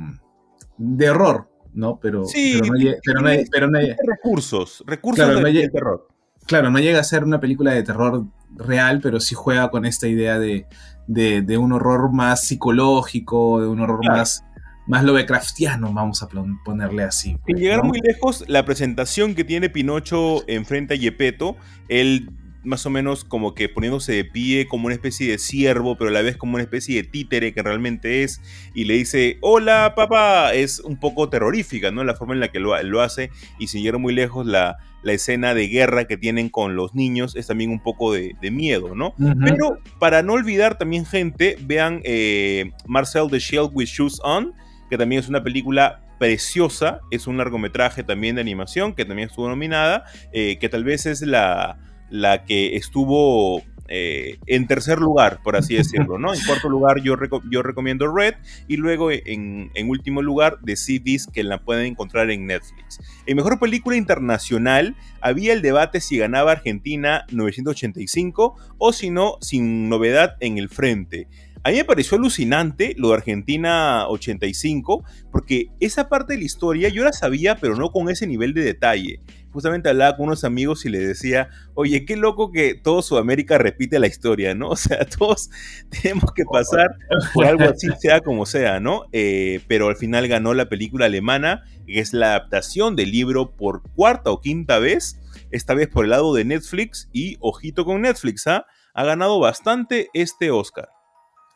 de 0.77 1.09
horror, 1.09 1.49
¿no? 1.73 1.99
Pero, 1.99 2.25
sí, 2.25 2.57
pero, 2.59 2.73
no, 2.73 2.79
llega, 2.79 2.97
pero, 3.05 3.21
no, 3.21 3.29
pero 3.51 3.69
no, 3.69 3.79
recursos, 4.07 4.83
recursos 4.87 5.25
claro, 5.25 5.41
de, 5.41 5.69
terror. 5.69 6.07
Claro, 6.47 6.71
no 6.71 6.79
llega 6.79 6.99
a 6.99 7.03
ser 7.03 7.23
una 7.23 7.39
película 7.39 7.73
de 7.73 7.83
terror 7.83 8.25
real, 8.55 8.99
pero 9.01 9.19
sí 9.19 9.35
juega 9.35 9.69
con 9.69 9.85
esta 9.85 10.07
idea 10.07 10.39
de, 10.39 10.65
de, 11.07 11.41
de 11.41 11.57
un 11.57 11.73
horror 11.73 12.11
más 12.11 12.41
psicológico, 12.41 13.61
de 13.61 13.67
un 13.67 13.79
horror 13.79 13.99
Claro. 13.99 14.17
más, 14.17 14.43
más 14.87 15.03
Lovecraftiano, 15.03 15.93
vamos 15.93 16.23
a 16.23 16.29
ponerle 16.63 17.03
así. 17.03 17.29
Sin 17.29 17.37
pues, 17.39 17.59
llegar 17.59 17.79
¿no? 17.79 17.89
muy 17.89 17.99
lejos, 18.01 18.45
la 18.47 18.65
presentación 18.65 19.35
que 19.35 19.43
tiene 19.43 19.69
Pinocho 19.69 20.43
enfrente 20.47 20.95
a 20.95 20.97
Yepeto, 20.97 21.57
él 21.89 22.29
más 22.63 22.85
o 22.85 22.89
menos 22.89 23.23
como 23.23 23.55
que 23.55 23.69
poniéndose 23.69 24.11
de 24.11 24.25
pie 24.25 24.67
como 24.67 24.87
una 24.87 24.95
especie 24.95 25.31
de 25.31 25.37
ciervo, 25.37 25.97
pero 25.97 26.09
a 26.09 26.13
la 26.13 26.21
vez 26.21 26.35
como 26.35 26.55
una 26.55 26.63
especie 26.63 27.01
de 27.01 27.07
títere 27.07 27.53
que 27.53 27.63
realmente 27.63 28.23
es, 28.23 28.41
y 28.73 28.83
le 28.83 28.95
dice, 28.95 29.37
hola 29.41 29.93
papá, 29.95 30.53
es 30.53 30.81
un 30.81 30.99
poco 30.99 31.29
terrorífica, 31.29 31.91
¿no? 31.91 32.03
La 32.03 32.15
forma 32.15 32.33
en 32.33 32.41
la 32.41 32.51
que 32.51 32.59
lo, 32.59 32.81
lo 32.83 33.01
hace, 33.01 33.29
y 33.57 33.67
sin 33.67 33.83
llegar 33.83 33.99
muy 33.99 34.13
lejos, 34.13 34.45
la, 34.45 34.77
la 35.01 35.13
escena 35.13 35.53
de 35.53 35.69
guerra 35.69 36.05
que 36.05 36.17
tienen 36.17 36.49
con 36.49 36.75
los 36.75 36.93
niños 36.93 37.37
es 37.37 37.47
también 37.47 37.71
un 37.71 37.79
poco 37.79 38.11
de, 38.11 38.35
de 38.41 38.51
miedo, 38.51 38.95
¿no? 38.95 39.13
Pero 39.17 39.77
para 39.99 40.21
no 40.21 40.33
olvidar 40.33 40.77
también, 40.77 41.05
gente, 41.05 41.57
vean 41.61 42.01
eh, 42.03 42.71
Marcel 42.85 43.27
the 43.29 43.39
Shield 43.39 43.71
with 43.73 43.87
Shoes 43.87 44.19
On, 44.23 44.53
que 44.89 44.97
también 44.97 45.19
es 45.19 45.29
una 45.29 45.43
película 45.43 46.01
preciosa, 46.19 47.01
es 47.11 47.27
un 47.27 47.37
largometraje 47.37 48.03
también 48.03 48.35
de 48.35 48.41
animación 48.41 48.93
que 48.93 49.05
también 49.05 49.29
estuvo 49.29 49.47
nominada, 49.47 50.05
eh, 50.33 50.57
que 50.59 50.69
tal 50.69 50.83
vez 50.83 51.05
es 51.05 51.21
la, 51.21 51.77
la 52.09 52.43
que 52.45 52.75
estuvo 52.75 53.61
eh, 53.89 54.37
en 54.47 54.67
tercer 54.67 54.99
lugar, 54.99 55.39
por 55.43 55.55
así 55.55 55.75
decirlo, 55.77 56.17
¿no? 56.17 56.33
En 56.33 56.39
cuarto 56.45 56.67
lugar 56.69 57.01
yo, 57.01 57.15
reco- 57.15 57.43
yo 57.49 57.61
recomiendo 57.63 58.13
Red 58.13 58.33
y 58.67 58.75
luego 58.77 59.11
en, 59.11 59.71
en 59.75 59.89
último 59.89 60.21
lugar 60.21 60.57
The 60.65 60.73
Beast 61.03 61.31
que 61.31 61.43
la 61.43 61.59
pueden 61.59 61.85
encontrar 61.85 62.29
en 62.31 62.47
Netflix. 62.47 62.99
En 63.25 63.37
mejor 63.37 63.59
película 63.59 63.95
internacional 63.95 64.95
había 65.21 65.53
el 65.53 65.61
debate 65.61 66.01
si 66.01 66.17
ganaba 66.17 66.51
Argentina 66.51 67.25
985 67.31 68.55
o 68.77 68.91
si 68.93 69.09
no, 69.09 69.37
sin 69.41 69.87
novedad 69.89 70.35
en 70.39 70.57
el 70.57 70.67
frente. 70.69 71.27
A 71.67 71.71
mí 71.71 71.75
me 71.75 71.83
pareció 71.83 72.17
alucinante 72.17 72.95
lo 72.97 73.09
de 73.09 73.15
Argentina 73.15 74.07
85, 74.07 75.03
porque 75.33 75.67
esa 75.81 76.07
parte 76.07 76.31
de 76.31 76.39
la 76.39 76.45
historia 76.45 76.87
yo 76.87 77.03
la 77.03 77.11
sabía, 77.11 77.57
pero 77.57 77.75
no 77.75 77.91
con 77.91 78.09
ese 78.09 78.25
nivel 78.25 78.53
de 78.53 78.63
detalle. 78.63 79.19
Justamente 79.51 79.89
hablaba 79.89 80.15
con 80.15 80.27
unos 80.27 80.45
amigos 80.45 80.85
y 80.85 80.89
les 80.89 81.05
decía, 81.05 81.49
oye, 81.73 82.05
qué 82.05 82.15
loco 82.15 82.53
que 82.53 82.73
todo 82.73 83.01
Sudamérica 83.01 83.57
repite 83.57 83.99
la 83.99 84.07
historia, 84.07 84.55
¿no? 84.55 84.69
O 84.77 84.77
sea, 84.77 85.03
todos 85.05 85.49
tenemos 86.01 86.31
que 86.31 86.45
pasar 86.45 86.87
por 87.33 87.43
algo 87.43 87.65
así, 87.65 87.89
sea 87.99 88.21
como 88.21 88.45
sea, 88.45 88.79
¿no? 88.79 89.03
Eh, 89.11 89.59
pero 89.67 89.89
al 89.89 89.97
final 89.97 90.29
ganó 90.29 90.53
la 90.53 90.69
película 90.69 91.07
alemana, 91.07 91.65
que 91.85 91.99
es 91.99 92.13
la 92.13 92.27
adaptación 92.27 92.95
del 92.95 93.11
libro 93.11 93.57
por 93.57 93.81
cuarta 93.93 94.31
o 94.31 94.39
quinta 94.39 94.79
vez, 94.79 95.19
esta 95.51 95.73
vez 95.73 95.89
por 95.89 96.05
el 96.05 96.11
lado 96.11 96.33
de 96.33 96.45
Netflix, 96.45 97.09
y 97.11 97.35
ojito 97.41 97.83
con 97.83 98.03
Netflix, 98.03 98.47
¿ah? 98.47 98.65
Ha 98.93 99.03
ganado 99.03 99.41
bastante 99.41 100.07
este 100.13 100.49
Oscar. 100.49 100.87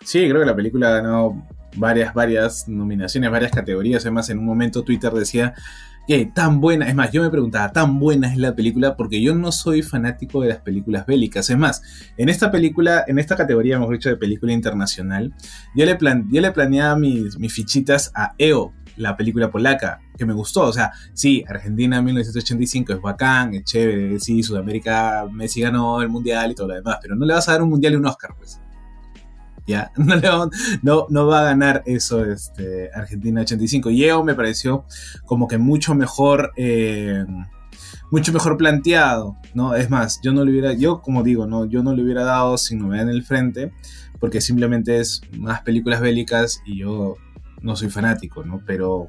Sí, 0.04 0.28
creo 0.28 0.40
que 0.40 0.46
la 0.46 0.56
película 0.56 0.90
ganado 0.90 1.36
varias, 1.76 2.14
varias 2.14 2.68
nominaciones, 2.68 3.32
varias 3.32 3.52
categorías. 3.52 4.04
Además, 4.04 4.30
en 4.30 4.40
un 4.40 4.46
momento 4.46 4.84
Twitter 4.84 5.12
decía 5.12 5.54
que 6.08 6.26
tan 6.26 6.60
buena, 6.60 6.88
es 6.88 6.96
más, 6.96 7.12
yo 7.12 7.22
me 7.22 7.30
preguntaba, 7.30 7.72
tan 7.72 8.00
buena 8.00 8.32
es 8.32 8.38
la 8.38 8.56
película 8.56 8.96
porque 8.96 9.22
yo 9.22 9.36
no 9.36 9.52
soy 9.52 9.84
fanático 9.84 10.42
de 10.42 10.50
las 10.50 10.60
películas 10.60 11.06
bélicas. 11.06 11.50
Es 11.50 11.58
más, 11.58 11.82
en 12.18 12.30
esta 12.30 12.52
película, 12.52 13.04
en 13.08 13.20
esta 13.20 13.36
categoría, 13.36 13.76
hemos 13.76 13.90
dicho, 13.92 14.10
de 14.10 14.18
película 14.18 14.52
internacional, 14.54 15.34
yo 15.76 15.86
le, 15.86 15.96
plan, 15.96 16.28
yo 16.32 16.42
le 16.42 16.52
planeaba 16.52 16.96
mis, 16.96 17.38
mis 17.38 17.54
fichitas 17.54 18.12
a 18.16 18.34
EO, 18.38 18.74
la 18.98 19.16
película 19.16 19.52
polaca, 19.52 20.02
que 20.18 20.26
me 20.26 20.34
gustó. 20.34 20.64
O 20.64 20.74
sea, 20.74 20.92
sí, 21.14 21.44
Argentina 21.48 22.02
1985 22.02 22.94
es 22.94 23.02
bacán, 23.02 23.54
es 23.54 23.64
chévere, 23.66 24.20
sí, 24.20 24.42
Sudamérica, 24.44 25.28
Messi 25.32 25.62
ganó 25.62 26.02
el 26.02 26.10
mundial 26.10 26.52
y 26.52 26.56
todo 26.56 26.68
lo 26.68 26.76
demás, 26.76 26.98
pero 27.02 27.16
no 27.16 27.26
le 27.26 27.34
vas 27.34 27.48
a 27.48 27.54
dar 27.54 27.62
un 27.62 27.70
mundial 27.70 27.94
y 27.94 27.96
un 27.98 28.06
Oscar, 28.06 28.36
pues. 28.38 28.61
Ya, 29.68 29.92
no, 29.98 30.50
no, 30.82 31.06
no 31.10 31.28
va 31.28 31.42
a 31.42 31.44
ganar 31.44 31.84
eso 31.86 32.26
este, 32.26 32.90
Argentina 32.94 33.42
85. 33.42 33.90
Y 33.92 34.06
EO 34.06 34.24
me 34.24 34.36
pareció 34.36 34.86
como 35.26 35.48
que 35.48 35.58
mucho 35.58 35.96
mejor. 35.96 36.52
Eh, 36.56 37.26
mucho 38.12 38.34
mejor 38.34 38.58
planteado, 38.58 39.38
¿no? 39.54 39.74
Es 39.74 39.90
más, 39.90 40.20
yo 40.22 40.34
no 40.34 40.44
le 40.44 40.52
hubiera, 40.52 40.74
yo 40.74 41.02
como 41.02 41.24
digo, 41.24 41.48
no, 41.48 41.66
yo 41.66 41.82
no 41.82 41.96
le 41.96 42.04
hubiera 42.04 42.26
dado 42.26 42.58
sin 42.58 42.80
novedad 42.80 43.04
en 43.04 43.10
el 43.10 43.24
frente, 43.24 43.72
porque 44.20 44.42
simplemente 44.42 45.00
es 45.00 45.22
más 45.38 45.62
películas 45.62 46.02
bélicas 46.02 46.62
y 46.66 46.80
yo 46.80 47.16
no 47.62 47.76
soy 47.78 47.90
fanático, 47.90 48.44
¿no? 48.44 48.62
Pero, 48.66 49.08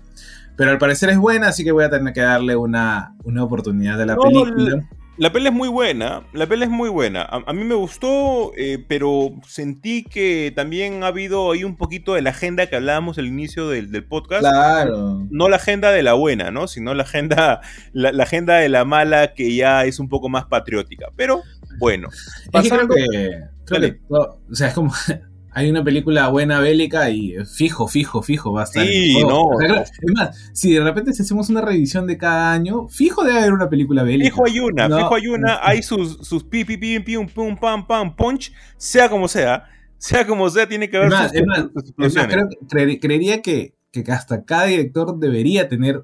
pero 0.56 0.70
al 0.70 0.78
parecer 0.78 1.10
es 1.10 1.18
buena, 1.18 1.48
así 1.48 1.64
que 1.64 1.72
voy 1.72 1.84
a 1.84 1.90
tener 1.90 2.14
que 2.14 2.20
darle 2.20 2.54
una, 2.54 3.16
una 3.24 3.42
oportunidad 3.42 4.00
a 4.00 4.06
la 4.06 4.14
No, 4.14 4.22
película. 4.22 4.88
La 5.22 5.32
peli 5.32 5.46
es 5.46 5.52
muy 5.52 5.68
buena, 5.68 6.24
la 6.32 6.48
peli 6.48 6.64
es 6.64 6.68
muy 6.68 6.88
buena. 6.88 7.22
A, 7.22 7.44
a 7.46 7.52
mí 7.52 7.62
me 7.62 7.76
gustó, 7.76 8.50
eh, 8.56 8.84
pero 8.88 9.30
sentí 9.46 10.02
que 10.02 10.52
también 10.52 11.04
ha 11.04 11.06
habido 11.06 11.52
ahí 11.52 11.62
un 11.62 11.76
poquito 11.76 12.14
de 12.14 12.22
la 12.22 12.30
agenda 12.30 12.66
que 12.66 12.74
hablábamos 12.74 13.18
al 13.18 13.26
inicio 13.26 13.68
del, 13.68 13.92
del 13.92 14.04
podcast. 14.04 14.40
Claro. 14.40 15.24
No 15.30 15.48
la 15.48 15.56
agenda 15.58 15.92
de 15.92 16.02
la 16.02 16.14
buena, 16.14 16.50
¿no? 16.50 16.66
Sino 16.66 16.92
la 16.92 17.04
agenda, 17.04 17.60
la, 17.92 18.10
la 18.10 18.24
agenda 18.24 18.56
de 18.56 18.68
la 18.68 18.84
mala 18.84 19.32
que 19.32 19.54
ya 19.54 19.84
es 19.84 20.00
un 20.00 20.08
poco 20.08 20.28
más 20.28 20.46
patriótica. 20.46 21.10
Pero 21.14 21.42
bueno. 21.78 22.08
Es 22.52 22.62
que 22.62 22.68
creo 22.68 22.88
que, 22.88 23.40
creo 23.64 24.40
o 24.50 24.54
sea, 24.56 24.66
es 24.66 24.74
como 24.74 24.92
hay 25.54 25.70
una 25.70 25.84
película 25.84 26.28
buena 26.28 26.60
bélica 26.60 27.10
y 27.10 27.34
fijo, 27.44 27.86
fijo, 27.88 28.22
fijo 28.22 28.52
va 28.52 28.62
a 28.62 28.64
estar. 28.64 28.82
en 28.84 28.88
Sí, 28.92 29.16
el 29.18 29.24
juego. 29.24 29.28
no, 29.30 29.56
O 29.56 29.58
sea, 29.58 29.68
no. 29.68 29.74
claro, 29.74 29.90
Es 30.00 30.14
más, 30.14 30.50
si 30.54 30.72
de 30.72 30.80
repente 30.82 31.12
si 31.12 31.22
hacemos 31.22 31.48
una 31.50 31.60
revisión 31.60 32.06
de 32.06 32.16
cada 32.18 32.52
año, 32.52 32.88
fijo 32.88 33.22
debe 33.24 33.38
haber 33.40 33.52
una 33.52 33.68
película 33.68 34.02
bélica. 34.02 34.30
Fijo 34.30 34.46
hay 34.46 34.58
una, 34.60 34.88
No. 34.88 34.96
fijo 34.98 35.14
hay 35.14 35.26
una, 35.28 35.58
hay 35.62 35.82
sus, 35.82 36.18
sus 36.26 36.44
pi, 36.44 36.64
pi, 36.64 36.76
pi, 36.78 36.98
pum, 37.26 37.56
pam, 37.58 37.86
pam, 37.86 38.16
punch, 38.16 38.52
sea 38.76 39.08
como 39.10 39.28
sea, 39.28 39.64
sea 39.98 40.26
como 40.26 40.48
sea, 40.50 40.66
tiene 40.68 40.88
que 40.90 40.96
haber 40.96 41.08
Es 41.08 41.14
más, 41.18 41.28
sus, 41.30 41.36
es 41.40 41.46
más, 41.46 41.58
sus 41.58 41.66
Es 41.66 41.74
más, 41.74 41.84
explosiones. 41.88 42.34
creo 42.34 42.48
creer- 42.68 43.00
creería 43.00 43.42
que, 43.42 43.74
que 43.92 44.04
hasta 44.10 44.44
cada 44.44 44.64
director 44.64 45.18
debería 45.18 45.68
tener, 45.68 46.02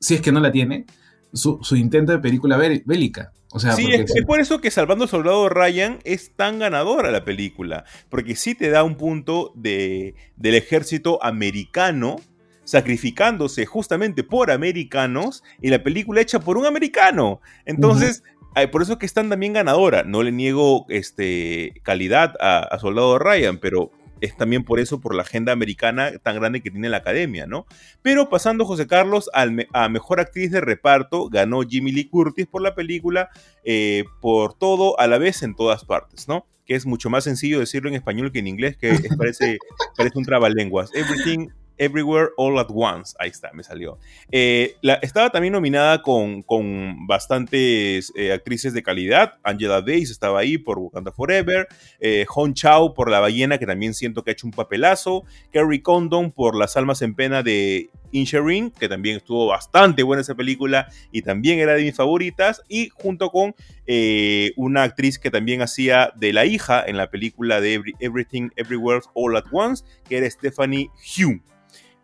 si 0.00 0.14
es 0.14 0.20
que 0.20 0.32
no 0.32 0.40
la 0.40 0.50
tiene, 0.50 0.86
su, 1.32 1.58
su 1.62 1.76
intento 1.76 2.12
de 2.12 2.18
película 2.18 2.56
bé- 2.56 2.82
bélica. 2.84 3.32
O 3.54 3.60
sea, 3.60 3.72
Sí, 3.72 3.86
es, 3.92 4.10
por 4.24 4.40
eso 4.40 4.60
que 4.62 4.70
Salvando 4.70 5.04
al 5.04 5.10
Soldado 5.10 5.48
Ryan 5.50 5.98
es 6.04 6.34
tan 6.34 6.58
ganadora 6.58 7.10
la 7.10 7.22
película, 7.24 7.84
porque 8.08 8.34
sí 8.34 8.54
te 8.54 8.70
da 8.70 8.82
un 8.82 8.96
punto 8.96 9.52
de, 9.54 10.14
del 10.36 10.54
ejército 10.54 11.22
americano 11.22 12.16
sacrificándose 12.64 13.66
justamente 13.66 14.24
por 14.24 14.50
americanos 14.50 15.42
y 15.60 15.68
la 15.68 15.82
película 15.82 16.20
hecha 16.20 16.40
por 16.40 16.56
un 16.56 16.66
americano. 16.66 17.40
Entonces, 17.66 18.22
por 18.70 18.82
eso 18.82 18.98
que 18.98 19.06
es 19.06 19.12
tan 19.14 19.28
también 19.28 19.52
ganadora. 19.52 20.02
No 20.04 20.22
le 20.22 20.32
niego 20.32 20.86
este, 20.88 21.74
calidad 21.82 22.34
a, 22.40 22.58
a 22.60 22.78
Soldado 22.78 23.18
Ryan, 23.18 23.58
pero 23.58 23.90
es 24.22 24.36
también 24.36 24.64
por 24.64 24.80
eso, 24.80 25.00
por 25.00 25.14
la 25.14 25.22
agenda 25.22 25.52
americana 25.52 26.12
tan 26.22 26.36
grande 26.36 26.62
que 26.62 26.70
tiene 26.70 26.88
la 26.88 26.98
academia, 26.98 27.46
¿no? 27.46 27.66
Pero 28.02 28.30
pasando 28.30 28.64
José 28.64 28.86
Carlos 28.86 29.28
al 29.34 29.66
a 29.72 29.88
mejor 29.88 30.20
actriz 30.20 30.52
de 30.52 30.60
reparto, 30.60 31.28
ganó 31.28 31.62
Jimmy 31.62 31.90
Lee 31.90 32.08
Curtis 32.08 32.46
por 32.46 32.62
la 32.62 32.74
película 32.74 33.30
eh, 33.64 34.04
por 34.20 34.54
todo 34.54 34.98
a 35.00 35.08
la 35.08 35.18
vez 35.18 35.42
en 35.42 35.56
todas 35.56 35.84
partes, 35.84 36.28
¿no? 36.28 36.46
Que 36.64 36.76
es 36.76 36.86
mucho 36.86 37.10
más 37.10 37.24
sencillo 37.24 37.58
decirlo 37.58 37.88
en 37.88 37.96
español 37.96 38.30
que 38.30 38.38
en 38.38 38.46
inglés, 38.46 38.76
que 38.76 38.96
parece, 39.18 39.58
parece 39.96 40.18
un 40.18 40.24
trabalenguas. 40.24 40.94
Everything, 40.94 41.48
Everywhere, 41.78 42.30
All 42.36 42.58
at 42.58 42.66
Once. 42.70 43.14
Ahí 43.18 43.30
está, 43.30 43.52
me 43.52 43.62
salió. 43.62 43.98
Eh, 44.30 44.76
la- 44.82 44.94
estaba 44.94 45.30
también 45.30 45.52
nominada 45.52 46.02
con, 46.02 46.42
con 46.42 47.06
bastantes 47.06 48.12
eh, 48.16 48.32
actrices 48.32 48.74
de 48.74 48.82
calidad. 48.82 49.34
Angela 49.42 49.80
Davis 49.80 50.10
estaba 50.10 50.40
ahí 50.40 50.58
por 50.58 50.78
Wakanda 50.78 51.12
Forever. 51.12 51.66
Eh, 52.00 52.26
Hon 52.34 52.54
Chao 52.54 52.94
por 52.94 53.10
La 53.10 53.20
Ballena, 53.20 53.58
que 53.58 53.66
también 53.66 53.94
siento 53.94 54.22
que 54.22 54.30
ha 54.30 54.32
hecho 54.32 54.46
un 54.46 54.52
papelazo. 54.52 55.24
Kerry 55.52 55.80
Condon 55.82 56.30
por 56.32 56.56
Las 56.56 56.76
Almas 56.76 57.02
en 57.02 57.14
Pena 57.14 57.42
de 57.42 57.90
Inisherin, 58.12 58.70
que 58.70 58.88
también 58.88 59.16
estuvo 59.16 59.46
bastante 59.48 60.02
buena 60.04 60.20
esa 60.22 60.34
película 60.34 60.88
y 61.10 61.22
también 61.22 61.58
era 61.58 61.74
de 61.74 61.82
mis 61.82 61.96
favoritas. 61.96 62.62
Y 62.68 62.90
junto 62.94 63.30
con 63.30 63.54
eh, 63.86 64.52
una 64.56 64.84
actriz 64.84 65.18
que 65.18 65.30
también 65.30 65.62
hacía 65.62 66.12
de 66.16 66.32
la 66.32 66.44
hija 66.46 66.84
en 66.86 66.96
la 66.96 67.10
película 67.10 67.60
de 67.60 67.74
Every- 67.80 67.94
Everything 67.98 68.50
Everywhere 68.56 69.00
All 69.14 69.36
at 69.36 69.44
Once, 69.50 69.84
que 70.08 70.18
era 70.18 70.30
Stephanie 70.30 70.90
Hume. 71.18 71.42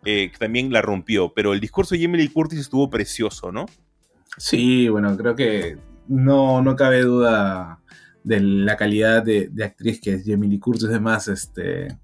eh, 0.05 0.29
que 0.31 0.37
también 0.37 0.71
la 0.71 0.81
rompió, 0.81 1.33
pero 1.33 1.51
el 1.53 1.59
discurso 1.59 1.93
de 1.93 2.07
Lee 2.07 2.29
Curtis 2.29 2.59
estuvo 2.59 2.89
precioso, 2.89 3.51
¿no? 3.51 3.65
Sí, 4.37 4.87
bueno, 4.87 5.15
creo 5.17 5.35
que 5.35 5.77
no, 6.07 6.61
no 6.61 6.75
cabe 6.77 7.01
duda 7.01 7.79
de 8.23 8.39
la 8.39 8.77
calidad 8.77 9.23
de, 9.23 9.49
de 9.49 9.63
actriz 9.65 9.99
que 9.99 10.13
es 10.13 10.23
Jamie 10.25 10.49
Lee 10.49 10.59
Curtis. 10.59 10.85
Además, 10.85 11.27
este, 11.27 11.97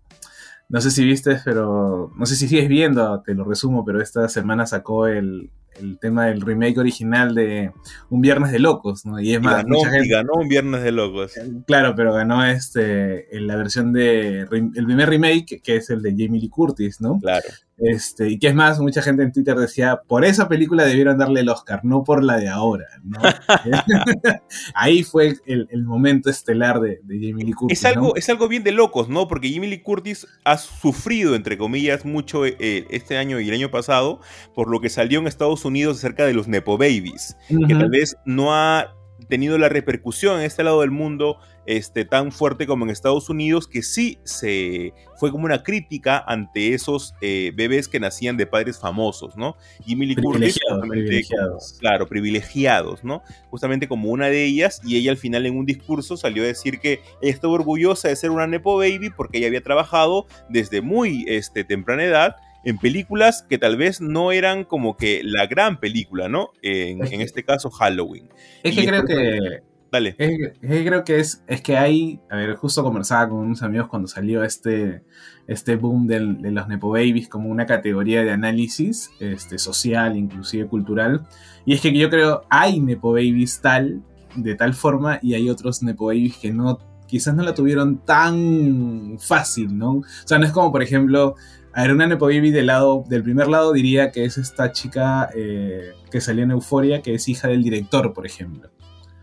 no 0.69 0.81
sé 0.81 0.91
si 0.91 1.03
viste, 1.03 1.39
pero 1.45 2.11
no 2.15 2.25
sé 2.25 2.35
si 2.35 2.47
sigues 2.47 2.67
viendo, 2.67 3.21
te 3.21 3.33
lo 3.33 3.43
resumo, 3.43 3.85
pero 3.85 4.01
esta 4.01 4.27
semana 4.27 4.65
sacó 4.65 5.07
el, 5.07 5.49
el 5.79 5.99
tema 5.99 6.25
del 6.27 6.41
remake 6.41 6.77
original 6.77 7.35
de 7.35 7.71
Un 8.09 8.21
Viernes 8.21 8.51
de 8.51 8.59
Locos, 8.59 9.05
¿no? 9.05 9.19
Y 9.19 9.33
es 9.33 9.37
Y 9.37 9.41
más, 9.41 9.57
ganó, 9.57 9.77
mucha 9.77 9.89
gente, 9.91 10.07
y 10.07 10.09
ganó 10.09 10.33
un 10.35 10.47
Viernes 10.47 10.83
de 10.83 10.91
Locos. 10.91 11.33
Claro, 11.67 11.93
pero 11.95 12.13
ganó 12.13 12.45
este 12.45 13.35
en 13.35 13.47
la 13.47 13.55
versión 13.55 13.93
de 13.93 14.41
el 14.41 14.85
primer 14.85 15.09
remake, 15.09 15.61
que 15.61 15.75
es 15.75 15.89
el 15.89 16.01
de 16.01 16.11
Jamie 16.11 16.41
Lee 16.41 16.49
Curtis, 16.49 17.01
¿no? 17.01 17.19
Claro. 17.19 17.47
Este, 17.77 18.29
y 18.29 18.39
que 18.39 18.47
es 18.47 18.55
más, 18.55 18.79
mucha 18.79 19.01
gente 19.01 19.23
en 19.23 19.33
Twitter 19.33 19.55
decía, 19.55 20.01
por 20.07 20.23
esa 20.23 20.47
película 20.47 20.85
debieron 20.85 21.17
darle 21.17 21.41
el 21.41 21.49
Oscar, 21.49 21.83
no 21.83 22.03
por 22.03 22.23
la 22.23 22.37
de 22.37 22.47
ahora, 22.47 22.85
¿no? 23.03 23.19
Ahí 24.75 25.03
fue 25.03 25.35
el, 25.45 25.83
momento 25.83 26.29
estelar 26.29 26.79
de, 26.79 27.01
de 27.03 27.15
Jamie 27.15 27.45
Lee 27.45 27.53
Curtis. 27.53 27.79
Es 27.79 27.85
algo, 27.85 28.07
¿no? 28.07 28.15
es 28.15 28.29
algo 28.29 28.47
bien 28.47 28.63
de 28.63 28.71
locos, 28.71 29.09
¿no? 29.09 29.27
Porque 29.27 29.51
Jamie 29.51 29.69
Lee 29.69 29.81
Curtis 29.81 30.25
ha 30.45 30.57
sufrido, 30.57 31.35
entre 31.35 31.57
comillas, 31.57 32.05
mucho 32.05 32.45
eh, 32.45 32.55
este 32.89 33.17
año 33.17 33.39
y 33.39 33.49
el 33.49 33.53
año 33.53 33.71
pasado 33.71 34.21
por 34.53 34.69
lo 34.69 34.79
que 34.79 34.89
salió 34.89 35.19
en 35.19 35.27
Estados 35.27 35.65
Unidos 35.65 35.97
acerca 35.97 36.25
de 36.25 36.33
los 36.33 36.47
Nepo 36.47 36.77
Babies. 36.77 37.35
que 37.67 37.75
tal 37.75 37.89
vez 37.89 38.15
no 38.25 38.55
ha 38.55 38.95
tenido 39.29 39.57
la 39.57 39.69
repercusión 39.69 40.39
en 40.39 40.45
este 40.45 40.63
lado 40.63 40.81
del 40.81 40.91
mundo 40.91 41.37
este, 41.65 42.05
tan 42.05 42.31
fuerte 42.31 42.67
como 42.67 42.85
en 42.85 42.91
Estados 42.91 43.27
Unidos, 43.29 43.67
que 43.67 43.81
sí 43.81 44.19
se 44.23 44.93
fue 45.17 45.31
como 45.31 45.45
una 45.45 45.63
crítica 45.63 46.23
ante 46.27 46.73
esos 46.75 47.15
eh, 47.21 47.51
bebés 47.55 47.87
que 47.87 47.99
nacían 47.99 48.37
de 48.37 48.45
padres 48.45 48.77
famosos, 48.79 49.35
¿no? 49.35 49.55
Jimmy 49.83 50.05
Lee 50.05 50.15
Curtis, 50.15 50.59
Privilegiados, 50.59 50.73
justamente 50.81 51.05
privilegiados. 51.07 51.67
como- 51.71 51.79
claro, 51.79 52.07
privilegiados, 52.07 53.03
¿no? 53.03 53.23
Justamente 53.49 53.87
como 53.87 54.09
una 54.09 54.27
de 54.27 54.43
ellas, 54.43 54.79
y 54.85 54.97
ella 54.97 55.09
al 55.11 55.17
final 55.17 55.45
en 55.47 55.57
un 55.57 55.65
discurso 55.65 56.17
salió 56.17 56.43
a 56.43 56.47
decir 56.47 56.79
que 56.79 56.99
estaba 57.21 57.53
orgullosa 57.53 58.09
de 58.09 58.15
ser 58.15 58.29
una 58.29 58.45
Nepo 58.45 58.77
Baby 58.77 59.09
porque 59.15 59.39
ella 59.39 59.47
había 59.47 59.63
trabajado 59.63 60.27
desde 60.49 60.81
muy 60.81 61.25
este, 61.27 61.63
temprana 61.63 62.03
edad 62.03 62.35
en 62.65 62.77
películas 62.77 63.45
que 63.47 63.57
tal 63.57 63.77
vez 63.77 64.01
no 64.01 64.31
eran 64.31 64.63
como 64.65 64.97
que 64.97 65.21
la 65.23 65.45
gran 65.47 65.79
película, 65.79 66.27
¿no? 66.27 66.49
En, 66.61 67.03
Es 67.03 67.11
en 67.11 67.19
que- 67.19 67.25
este 67.25 67.43
caso, 67.43 67.69
Halloween. 67.69 68.29
Es 68.63 68.75
que 68.75 68.85
creo 68.85 69.05
que 69.05 69.61
Dale. 69.91 70.15
Es, 70.17 70.29
que- 70.37 70.53
es 70.61 70.69
que 70.71 70.85
creo 70.85 71.03
que 71.05 71.19
es, 71.19 71.43
es 71.47 71.61
que 71.61 71.77
hay, 71.77 72.19
a 72.29 72.35
ver, 72.35 72.55
justo 72.55 72.83
conversaba 72.83 73.29
con 73.29 73.37
unos 73.39 73.61
amigos 73.63 73.87
cuando 73.87 74.09
salió 74.09 74.43
este, 74.43 75.03
este 75.47 75.75
boom 75.77 76.05
del- 76.07 76.41
de 76.41 76.51
los 76.51 76.67
Nepo 76.67 76.89
Babies 76.89 77.29
como 77.29 77.49
una 77.49 77.65
categoría 77.65 78.23
de 78.23 78.31
análisis 78.31 79.11
este, 79.21 79.57
social, 79.57 80.17
inclusive 80.17 80.67
cultural. 80.67 81.25
Y 81.65 81.75
es 81.75 81.81
que 81.81 81.97
yo 81.97 82.09
creo 82.09 82.41
hay 82.49 82.81
Nepo 82.81 83.11
Babies 83.13 83.61
tal, 83.61 84.01
de 84.35 84.55
tal 84.55 84.73
forma, 84.73 85.19
y 85.21 85.35
hay 85.35 85.49
otros 85.49 85.81
Nepo 85.81 86.07
Babies 86.07 86.35
que 86.37 86.51
no, 86.51 86.79
quizás 87.07 87.33
no 87.35 87.43
la 87.43 87.53
tuvieron 87.53 87.99
tan 87.99 89.17
fácil, 89.19 89.77
¿no? 89.77 89.91
O 89.97 90.03
sea, 90.25 90.39
no 90.39 90.45
es 90.45 90.51
como, 90.51 90.71
por 90.73 90.81
ejemplo, 90.83 91.35
a 91.75 91.81
ver, 91.81 91.91
una 91.91 92.07
Nepo 92.07 92.25
Baby 92.25 92.51
del, 92.51 92.67
lado, 92.67 93.03
del 93.07 93.21
primer 93.21 93.47
lado 93.47 93.73
diría 93.73 94.11
que 94.11 94.23
es 94.25 94.37
esta 94.37 94.71
chica 94.71 95.29
eh, 95.35 95.91
que 96.09 96.21
salió 96.21 96.43
en 96.43 96.51
Euforia, 96.51 97.01
que 97.01 97.13
es 97.13 97.27
hija 97.27 97.47
del 97.49 97.61
director, 97.63 98.13
por 98.13 98.25
ejemplo. 98.25 98.71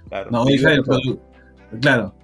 Claro. 0.08 0.30
No, 0.30 0.48
hija 0.48 0.70
del 0.70 0.82
Claro. 1.80 2.14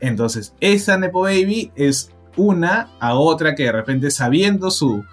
Entonces, 0.00 0.54
esa 0.60 0.98
Nepo 0.98 1.20
Baby 1.22 1.70
es 1.76 2.10
una 2.36 2.90
a 2.98 3.14
otra 3.14 3.54
que 3.54 3.64
de 3.64 3.72
repente 3.72 4.10
sabiendo 4.10 4.70
su, 4.72 5.04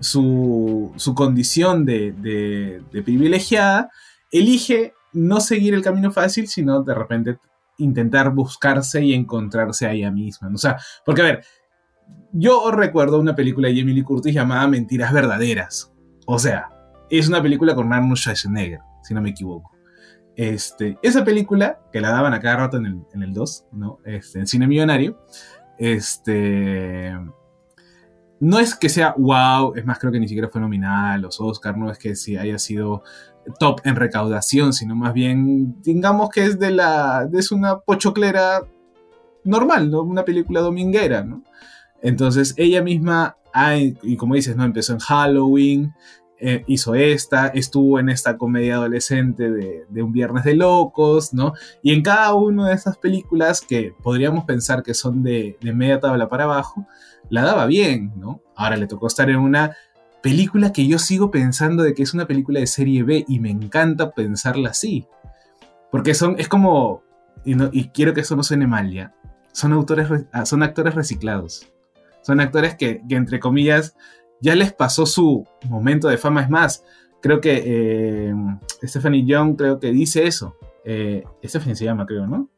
su, 0.00 0.92
su 0.96 1.14
condición 1.14 1.84
de, 1.84 2.12
de- 2.12 2.82
de 2.92 3.02
privilegiada, 3.02 3.90
elige 4.30 4.92
no 5.12 5.40
seguir 5.40 5.74
el 5.74 5.82
camino 5.82 6.10
fácil, 6.10 6.48
sino 6.48 6.82
de 6.82 6.94
repente 6.94 7.38
intentar 7.78 8.30
buscarse 8.34 9.02
y 9.02 9.14
encontrarse 9.14 9.86
a 9.86 9.92
ella 9.92 10.10
misma. 10.10 10.50
O 10.54 10.58
sea, 10.58 10.76
porque 11.04 11.22
a 11.22 11.24
ver, 11.24 11.44
yo 12.32 12.70
recuerdo 12.70 13.20
una 13.20 13.34
película 13.34 13.68
de 13.68 13.74
Lee 13.74 14.02
Curtis 14.02 14.34
llamada 14.34 14.66
Mentiras 14.66 15.12
Verdaderas. 15.12 15.92
O 16.26 16.38
sea, 16.38 16.70
es 17.10 17.28
una 17.28 17.42
película 17.42 17.74
con 17.74 17.92
Arnold 17.92 18.16
Schwarzenegger, 18.16 18.80
si 19.02 19.14
no 19.14 19.20
me 19.20 19.30
equivoco. 19.30 19.70
Este, 20.34 20.98
esa 21.02 21.24
película, 21.24 21.80
que 21.92 22.00
la 22.00 22.10
daban 22.10 22.32
a 22.32 22.40
cada 22.40 22.56
rato 22.56 22.78
en 22.78 22.86
el, 22.86 23.00
en 23.12 23.22
el 23.22 23.34
2, 23.34 23.66
¿no? 23.72 23.98
Este, 24.04 24.38
en 24.38 24.46
Cine 24.46 24.66
Millonario, 24.66 25.18
este, 25.78 27.12
no 28.40 28.58
es 28.58 28.74
que 28.74 28.88
sea 28.88 29.14
wow, 29.18 29.74
es 29.76 29.84
más, 29.84 29.98
creo 29.98 30.10
que 30.10 30.20
ni 30.20 30.28
siquiera 30.28 30.48
fue 30.48 30.60
nominal 30.60 31.14
a 31.14 31.18
los 31.18 31.40
Oscar, 31.40 31.76
no 31.76 31.90
es 31.90 31.98
que 31.98 32.16
si 32.16 32.36
haya 32.36 32.58
sido 32.58 33.02
top 33.58 33.80
en 33.84 33.96
recaudación, 33.96 34.72
sino 34.72 34.94
más 34.94 35.12
bien, 35.12 35.80
digamos 35.82 36.30
que 36.30 36.44
es 36.44 36.58
de 36.58 36.70
la, 36.70 37.28
es 37.32 37.52
una 37.52 37.80
pochoclera 37.80 38.62
normal, 39.44 39.90
¿no? 39.90 40.02
Una 40.02 40.24
película 40.24 40.60
dominguera, 40.60 41.22
¿no? 41.22 41.44
Entonces 42.02 42.54
ella 42.56 42.82
misma, 42.82 43.36
y 44.02 44.16
como 44.16 44.34
dices, 44.34 44.56
¿no? 44.56 44.64
Empezó 44.64 44.92
en 44.92 44.98
Halloween, 44.98 45.94
eh, 46.44 46.64
hizo 46.66 46.96
esta, 46.96 47.46
estuvo 47.46 48.00
en 48.00 48.08
esta 48.08 48.36
comedia 48.36 48.74
adolescente 48.74 49.48
de, 49.48 50.02
Un 50.02 50.10
Viernes 50.10 50.42
de 50.42 50.56
Locos, 50.56 51.32
¿no? 51.32 51.54
Y 51.82 51.94
en 51.94 52.02
cada 52.02 52.34
una 52.34 52.68
de 52.68 52.74
esas 52.74 52.98
películas 52.98 53.60
que 53.60 53.94
podríamos 54.02 54.44
pensar 54.44 54.82
que 54.82 54.92
son 54.92 55.22
de, 55.22 55.56
de 55.60 55.72
media 55.72 56.00
tabla 56.00 56.28
para 56.28 56.44
abajo, 56.44 56.84
la 57.30 57.42
daba 57.42 57.66
bien, 57.66 58.12
¿no? 58.16 58.42
Ahora 58.56 58.76
le 58.76 58.88
tocó 58.88 59.06
estar 59.06 59.30
en 59.30 59.36
una 59.36 59.76
película 60.20 60.72
que 60.72 60.88
yo 60.88 60.98
sigo 60.98 61.30
pensando 61.30 61.84
de 61.84 61.94
que 61.94 62.02
es 62.02 62.12
una 62.12 62.26
película 62.26 62.58
de 62.58 62.66
serie 62.66 63.04
B 63.04 63.24
y 63.28 63.38
me 63.38 63.50
encanta 63.50 64.10
pensarla 64.10 64.70
así. 64.70 65.06
Porque 65.92 66.14
son, 66.14 66.34
es 66.38 66.48
como, 66.48 67.04
y, 67.44 67.54
y 67.70 67.88
quiero 67.90 68.14
que 68.14 68.22
eso 68.22 68.34
no 68.34 68.42
suene 68.42 68.66
mal 68.66 68.90
ya, 68.90 69.14
son, 69.52 69.72
autores, 69.72 70.08
ah, 70.32 70.44
son 70.44 70.64
actores 70.64 70.96
reciclados. 70.96 71.71
Son 72.22 72.40
actores 72.40 72.74
que, 72.76 73.02
que, 73.08 73.16
entre 73.16 73.40
comillas, 73.40 73.96
ya 74.40 74.54
les 74.54 74.72
pasó 74.72 75.06
su 75.06 75.46
momento 75.68 76.08
de 76.08 76.18
fama. 76.18 76.42
Es 76.42 76.50
más, 76.50 76.84
creo 77.20 77.40
que 77.40 77.62
eh, 77.64 78.34
Stephanie 78.82 79.24
Young 79.24 79.56
creo 79.56 79.78
que 79.78 79.92
dice 79.92 80.26
eso. 80.26 80.56
Eh, 80.84 81.24
Stephanie 81.44 81.76
se 81.76 81.84
llama, 81.84 82.06
creo, 82.06 82.26
¿no? 82.26 82.48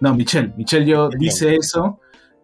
No, 0.00 0.14
Michelle. 0.14 0.52
Michelle 0.56 0.86
yo 0.86 1.08
dice 1.08 1.56
eso, 1.56 2.00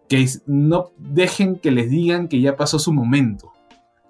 que 0.07 0.27
no 0.45 0.91
dejen 0.97 1.55
que 1.55 1.71
les 1.71 1.89
digan 1.89 2.27
que 2.27 2.41
ya 2.41 2.55
pasó 2.57 2.79
su 2.79 2.91
momento. 2.91 3.50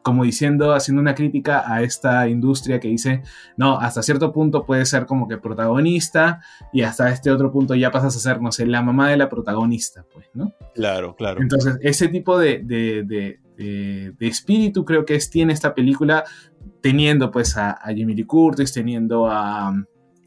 Como 0.01 0.23
diciendo, 0.23 0.73
haciendo 0.73 1.01
una 1.01 1.13
crítica 1.13 1.63
a 1.71 1.83
esta 1.83 2.27
industria 2.27 2.79
que 2.79 2.87
dice, 2.87 3.21
no, 3.55 3.79
hasta 3.79 4.01
cierto 4.01 4.31
punto 4.31 4.65
puedes 4.65 4.89
ser 4.89 5.05
como 5.05 5.27
que 5.27 5.37
protagonista 5.37 6.41
y 6.73 6.81
hasta 6.81 7.09
este 7.09 7.29
otro 7.29 7.51
punto 7.51 7.75
ya 7.75 7.91
pasas 7.91 8.15
a 8.15 8.19
ser, 8.19 8.41
no 8.41 8.51
sé, 8.51 8.65
la 8.65 8.81
mamá 8.81 9.09
de 9.09 9.17
la 9.17 9.29
protagonista, 9.29 10.05
pues, 10.11 10.27
¿no? 10.33 10.53
Claro, 10.73 11.15
claro. 11.15 11.41
Entonces, 11.41 11.77
ese 11.81 12.07
tipo 12.07 12.39
de, 12.39 12.59
de, 12.63 13.03
de, 13.03 13.39
de 14.17 14.27
espíritu 14.27 14.83
creo 14.85 15.05
que 15.05 15.15
es, 15.15 15.29
tiene 15.29 15.53
esta 15.53 15.75
película, 15.75 16.23
teniendo 16.81 17.29
pues 17.29 17.57
a, 17.57 17.71
a 17.71 17.87
Jamie 17.87 18.15
Lee 18.15 18.25
Curtis, 18.25 18.73
teniendo 18.73 19.27
a, 19.27 19.71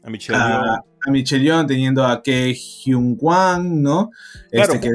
A 0.05 0.09
Michelle 0.09 0.37
a, 0.37 0.83
a 1.05 1.11
Michelle 1.11 1.43
Yeoh, 1.43 1.65
teniendo 1.65 2.05
a 2.05 2.21
Ke 2.21 2.53
Hyun 2.53 3.15
Kwan, 3.15 3.81
¿no? 3.81 4.11
Claro, 4.51 4.73
Este, 4.73 4.89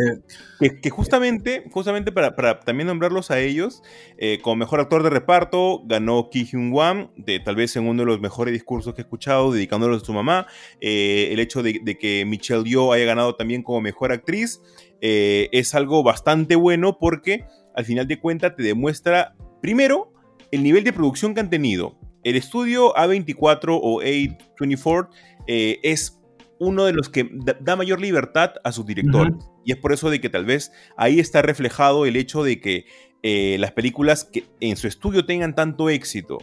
que, 0.61 0.81
Que, 0.81 0.91
justamente, 0.91 1.65
justamente 1.71 2.13
para, 2.13 2.37
para 2.37 2.61
también 2.61 2.87
nombrarlos 2.87 3.31
a 3.31 3.41
ellos, 3.41 3.83
eh, 4.19 4.39
como 4.43 4.57
mejor 4.57 4.81
actor 4.81 5.03
de 5.03 5.11
reparto, 5.11 5.83
ganó 5.85 6.29
Ki 6.31 6.45
Hyun 6.45 6.73
Wan, 6.73 7.11
de, 7.17 7.41
tal 7.41 7.57
vez 7.57 7.75
en 7.77 7.89
uno 7.89 8.03
de 8.03 8.07
los 8.07 8.21
mejores 8.21 8.53
discursos 8.53 8.95
que 8.95 9.01
he 9.01 9.05
escuchado, 9.05 9.53
dedicándolos 9.53 10.03
a 10.03 10.07
su 10.07 10.13
mamá. 10.13 10.47
Eh, 10.81 11.31
el 11.33 11.41
hecho 11.41 11.63
de, 11.63 11.81
de 11.83 11.99
que 11.99 12.25
Michelle 12.25 12.65
Yeoh 12.65 12.93
haya 12.93 13.05
ganado 13.05 13.35
también 13.35 13.63
como 13.63 13.81
mejor 13.81 14.13
actriz 14.13 14.61
eh, 15.01 15.49
es 15.53 15.75
algo 15.75 16.03
bastante 16.03 16.57
bueno 16.57 16.99
porque 16.99 17.47
al 17.75 17.85
final 17.85 18.07
de 18.07 18.21
cuentas 18.21 18.55
te 18.57 18.63
demuestra, 18.63 19.35
primero, 19.63 20.13
el 20.51 20.63
nivel 20.63 20.85
de 20.85 20.93
producción 20.93 21.35
que 21.35 21.41
han 21.41 21.51
tenido. 21.51 21.99
El 22.25 22.37
estudio 22.37 22.95
A24 22.95 23.79
o 23.83 24.01
A24 24.03 25.09
eh, 25.47 25.79
es 25.83 26.21
uno 26.59 26.85
de 26.85 26.93
los 26.93 27.09
que 27.09 27.29
da, 27.61 27.75
mayor 27.75 28.01
libertad 28.01 28.53
a 28.65 28.73
sus 28.73 28.85
directores. 28.85 29.35
Y 29.65 29.73
es 29.73 29.79
por 29.79 29.93
eso 29.93 30.11
de 30.11 30.21
que 30.21 30.29
tal 30.29 30.45
vez 30.45 30.73
ahí 30.97 31.19
está 31.19 31.43
reflejado 31.43 32.05
el 32.05 32.17
hecho 32.17 32.45
de 32.45 32.61
que 32.61 32.85
eh, 33.23 33.57
las 33.59 33.73
películas 33.73 34.25
que 34.25 34.45
en 34.61 34.77
su 34.77 34.87
estudio 34.87 35.25
tengan 35.25 35.55
tanto 35.55 35.89
éxito. 35.89 36.39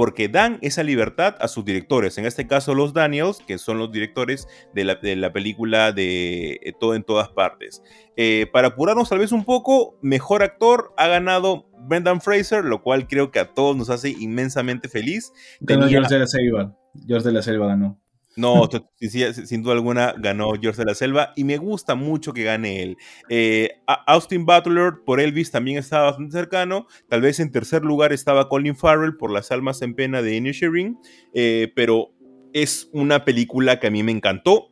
Porque 0.00 0.30
dan 0.30 0.56
esa 0.62 0.82
libertad 0.82 1.36
a 1.40 1.46
sus 1.46 1.62
directores. 1.62 2.16
En 2.16 2.24
este 2.24 2.46
caso, 2.46 2.74
los 2.74 2.94
Daniels, 2.94 3.42
que 3.46 3.58
son 3.58 3.76
los 3.76 3.92
directores 3.92 4.48
de 4.72 4.84
la, 4.84 4.94
de 4.94 5.14
la 5.14 5.30
película 5.30 5.92
de 5.92 6.52
eh, 6.62 6.72
Todo 6.80 6.94
en 6.94 7.02
todas 7.04 7.28
partes. 7.28 7.82
Eh, 8.16 8.46
para 8.50 8.68
apurarnos 8.68 9.10
tal 9.10 9.18
vez 9.18 9.30
un 9.30 9.44
poco, 9.44 9.98
mejor 10.00 10.42
actor 10.42 10.94
ha 10.96 11.06
ganado 11.06 11.66
Brendan 11.86 12.22
Fraser, 12.22 12.64
lo 12.64 12.82
cual 12.82 13.08
creo 13.08 13.30
que 13.30 13.40
a 13.40 13.52
todos 13.52 13.76
nos 13.76 13.90
hace 13.90 14.08
inmensamente 14.08 14.88
feliz. 14.88 15.34
Tenía- 15.66 15.88
George 15.88 16.14
de 16.14 16.20
la 16.20 16.26
Selva. 16.26 16.74
George 17.06 17.28
de 17.28 17.34
la 17.34 17.42
Selva 17.42 17.66
ganó. 17.66 17.99
No, 18.40 18.68
sí, 18.98 19.32
sin 19.32 19.62
duda 19.62 19.74
alguna 19.74 20.14
ganó 20.18 20.52
George 20.60 20.78
de 20.78 20.86
la 20.86 20.94
Selva 20.94 21.32
y 21.36 21.44
me 21.44 21.58
gusta 21.58 21.94
mucho 21.94 22.32
que 22.32 22.44
gane 22.44 22.82
él. 22.82 22.96
Eh, 23.28 23.70
Austin 24.06 24.46
Butler 24.46 24.94
por 25.04 25.20
Elvis 25.20 25.50
también 25.50 25.78
estaba 25.78 26.04
bastante 26.04 26.32
cercano. 26.32 26.86
Tal 27.08 27.20
vez 27.20 27.40
en 27.40 27.52
tercer 27.52 27.82
lugar 27.82 28.12
estaba 28.12 28.48
Colin 28.48 28.76
Farrell 28.76 29.16
por 29.16 29.30
Las 29.30 29.52
Almas 29.52 29.82
en 29.82 29.94
Pena 29.94 30.22
de 30.22 30.36
Inisherin, 30.36 30.98
eh, 31.34 31.72
pero 31.76 32.14
es 32.52 32.88
una 32.92 33.24
película 33.24 33.78
que 33.78 33.88
a 33.88 33.90
mí 33.90 34.02
me 34.02 34.12
encantó. 34.12 34.68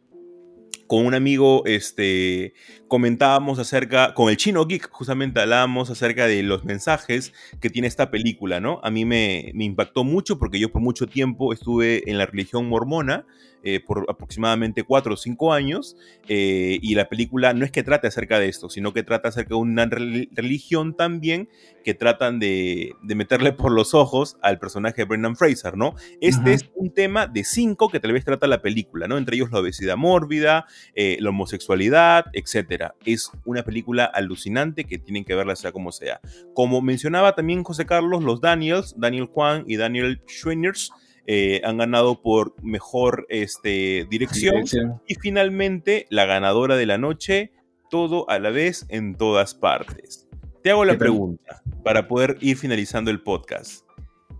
Con 0.86 1.04
un 1.04 1.12
amigo 1.12 1.66
este, 1.66 2.54
comentábamos 2.88 3.58
acerca, 3.58 4.14
con 4.14 4.28
el 4.30 4.36
chino 4.36 4.64
geek 4.66 4.90
justamente 4.90 5.40
hablábamos 5.40 5.90
acerca 5.90 6.26
de 6.26 6.42
los 6.42 6.64
mensajes 6.64 7.32
que 7.60 7.70
tiene 7.70 7.86
esta 7.88 8.10
película, 8.10 8.60
¿no? 8.60 8.80
A 8.82 8.90
mí 8.90 9.04
me, 9.04 9.50
me 9.54 9.64
impactó 9.64 10.04
mucho 10.04 10.38
porque 10.38 10.58
yo 10.58 10.70
por 10.72 10.82
mucho 10.82 11.06
tiempo 11.06 11.52
estuve 11.52 12.10
en 12.10 12.18
la 12.18 12.26
religión 12.26 12.66
mormona, 12.68 13.24
eh, 13.64 13.80
por 13.84 14.06
aproximadamente 14.08 14.84
4 14.84 15.14
o 15.14 15.16
5 15.16 15.52
años, 15.52 15.96
eh, 16.28 16.78
y 16.80 16.94
la 16.94 17.08
película 17.08 17.52
no 17.54 17.64
es 17.64 17.72
que 17.72 17.82
trate 17.82 18.06
acerca 18.06 18.38
de 18.38 18.48
esto, 18.48 18.70
sino 18.70 18.92
que 18.92 19.02
trata 19.02 19.28
acerca 19.30 19.48
de 19.50 19.54
una 19.56 19.84
rel- 19.86 20.28
religión 20.32 20.94
también 20.96 21.48
que 21.84 21.92
tratan 21.92 22.38
de, 22.38 22.92
de 23.02 23.14
meterle 23.16 23.52
por 23.52 23.72
los 23.72 23.94
ojos 23.94 24.36
al 24.42 24.60
personaje 24.60 25.02
de 25.02 25.04
Brendan 25.06 25.34
Fraser, 25.36 25.76
¿no? 25.76 25.96
Este 26.20 26.52
es 26.52 26.70
un 26.76 26.90
tema 26.94 27.26
de 27.26 27.42
cinco 27.42 27.88
que 27.88 27.98
tal 27.98 28.12
vez 28.12 28.24
trata 28.24 28.46
la 28.46 28.62
película, 28.62 29.08
¿no? 29.08 29.18
Entre 29.18 29.34
ellos 29.34 29.50
la 29.50 29.58
obesidad 29.58 29.96
mórbida, 29.96 30.66
eh, 30.94 31.16
la 31.20 31.30
homosexualidad, 31.30 32.26
etc. 32.34 32.77
Es 33.04 33.30
una 33.44 33.62
película 33.62 34.04
alucinante 34.04 34.84
que 34.84 34.98
tienen 34.98 35.24
que 35.24 35.34
verla 35.34 35.56
sea 35.56 35.72
como 35.72 35.92
sea. 35.92 36.20
Como 36.54 36.80
mencionaba 36.80 37.34
también 37.34 37.64
José 37.64 37.86
Carlos, 37.86 38.22
los 38.22 38.40
Daniels, 38.40 38.94
Daniel 38.96 39.28
Kwan 39.28 39.64
y 39.66 39.76
Daniel 39.76 40.20
Schweiners, 40.26 40.92
eh, 41.26 41.60
han 41.64 41.76
ganado 41.76 42.22
por 42.22 42.54
mejor 42.62 43.26
este, 43.28 44.06
dirección. 44.08 44.54
Dirección. 44.54 45.02
Y 45.06 45.14
finalmente, 45.16 46.06
la 46.08 46.24
ganadora 46.24 46.76
de 46.76 46.86
la 46.86 46.96
noche, 46.96 47.52
todo 47.90 48.28
a 48.30 48.38
la 48.38 48.50
vez 48.50 48.86
en 48.88 49.14
todas 49.14 49.54
partes. 49.54 50.26
Te 50.62 50.70
hago 50.70 50.84
la 50.84 50.98
pregunta 50.98 51.62
para 51.84 52.08
poder 52.08 52.36
ir 52.40 52.56
finalizando 52.56 53.10
el 53.10 53.20
podcast. 53.20 53.84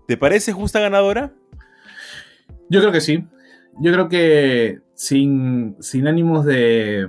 ¿Te 0.07 0.17
parece 0.17 0.51
justa 0.51 0.79
ganadora? 0.79 1.33
Yo 2.69 2.79
creo 2.79 2.91
que 2.91 3.01
sí. 3.01 3.23
Yo 3.79 3.93
creo 3.93 4.09
que 4.09 4.79
sin, 4.95 5.75
sin 5.79 6.07
ánimos 6.07 6.45
de, 6.45 7.07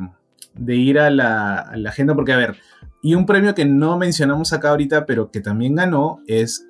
de 0.55 0.77
ir 0.77 0.99
a 0.99 1.11
la, 1.11 1.71
agenda, 1.87 2.15
porque 2.15 2.33
a 2.33 2.37
ver, 2.37 2.57
y 3.03 3.15
un 3.15 3.27
premio 3.27 3.55
que 3.55 3.65
no 3.65 3.97
mencionamos 3.99 4.53
acá 4.53 4.71
ahorita, 4.71 5.07
pero 5.07 5.31
que 5.31 5.41
también 5.41 5.75
ganó, 5.75 6.21
es 6.27 6.67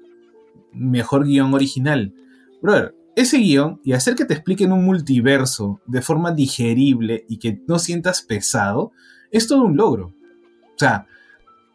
Mejor 0.72 1.24
Guión 1.24 1.52
Original. 1.54 2.14
Brother, 2.62 2.94
ese 3.16 3.38
guion 3.38 3.80
y 3.84 3.92
hacer 3.92 4.14
que 4.14 4.24
te 4.24 4.34
expliquen 4.34 4.72
un 4.72 4.84
multiverso 4.84 5.80
de 5.86 6.02
forma 6.02 6.32
digerible 6.32 7.24
y 7.28 7.38
que 7.38 7.60
no 7.66 7.78
sientas 7.78 8.22
pesado, 8.22 8.92
es 9.30 9.46
todo 9.46 9.62
un 9.62 9.76
logro. 9.76 10.06
O 10.06 10.78
sea, 10.78 11.06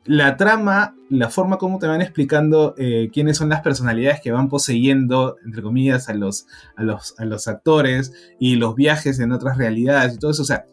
la 0.05 0.37
trama, 0.37 0.95
la 1.09 1.29
forma 1.29 1.57
como 1.57 1.79
te 1.79 1.87
van 1.87 2.01
explicando 2.01 2.75
eh, 2.77 3.09
quiénes 3.11 3.37
son 3.37 3.49
las 3.49 3.61
personalidades 3.61 4.21
que 4.21 4.31
van 4.31 4.49
poseyendo, 4.49 5.37
entre 5.43 5.63
comillas, 5.63 6.09
a 6.09 6.13
los, 6.13 6.45
a, 6.75 6.83
los, 6.83 7.19
a 7.19 7.25
los 7.25 7.47
actores 7.47 8.13
y 8.39 8.55
los 8.55 8.75
viajes 8.75 9.19
en 9.19 9.31
otras 9.31 9.57
realidades 9.57 10.13
y 10.13 10.17
todo 10.19 10.31
eso. 10.31 10.43
O 10.43 10.45
sea, 10.45 10.65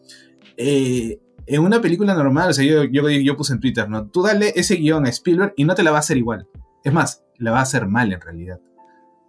eh, 0.57 1.19
en 1.47 1.63
una 1.63 1.81
película 1.81 2.15
normal, 2.15 2.51
o 2.51 2.53
sea, 2.53 2.65
yo, 2.65 2.85
yo, 2.85 3.09
yo 3.09 3.37
puse 3.37 3.53
en 3.53 3.61
Twitter, 3.61 3.89
¿no? 3.89 4.09
Tú 4.09 4.23
dale 4.23 4.53
ese 4.55 4.77
guion 4.77 5.07
a 5.07 5.11
Spielberg 5.11 5.55
y 5.57 5.65
no 5.65 5.75
te 5.75 5.83
la 5.83 5.91
va 5.91 5.99
a 5.99 6.01
hacer 6.01 6.17
igual. 6.17 6.49
Es 6.85 6.93
más, 6.93 7.25
la 7.39 7.51
va 7.51 7.59
a 7.59 7.63
hacer 7.63 7.87
mal 7.87 8.13
en 8.13 8.21
realidad. 8.21 8.61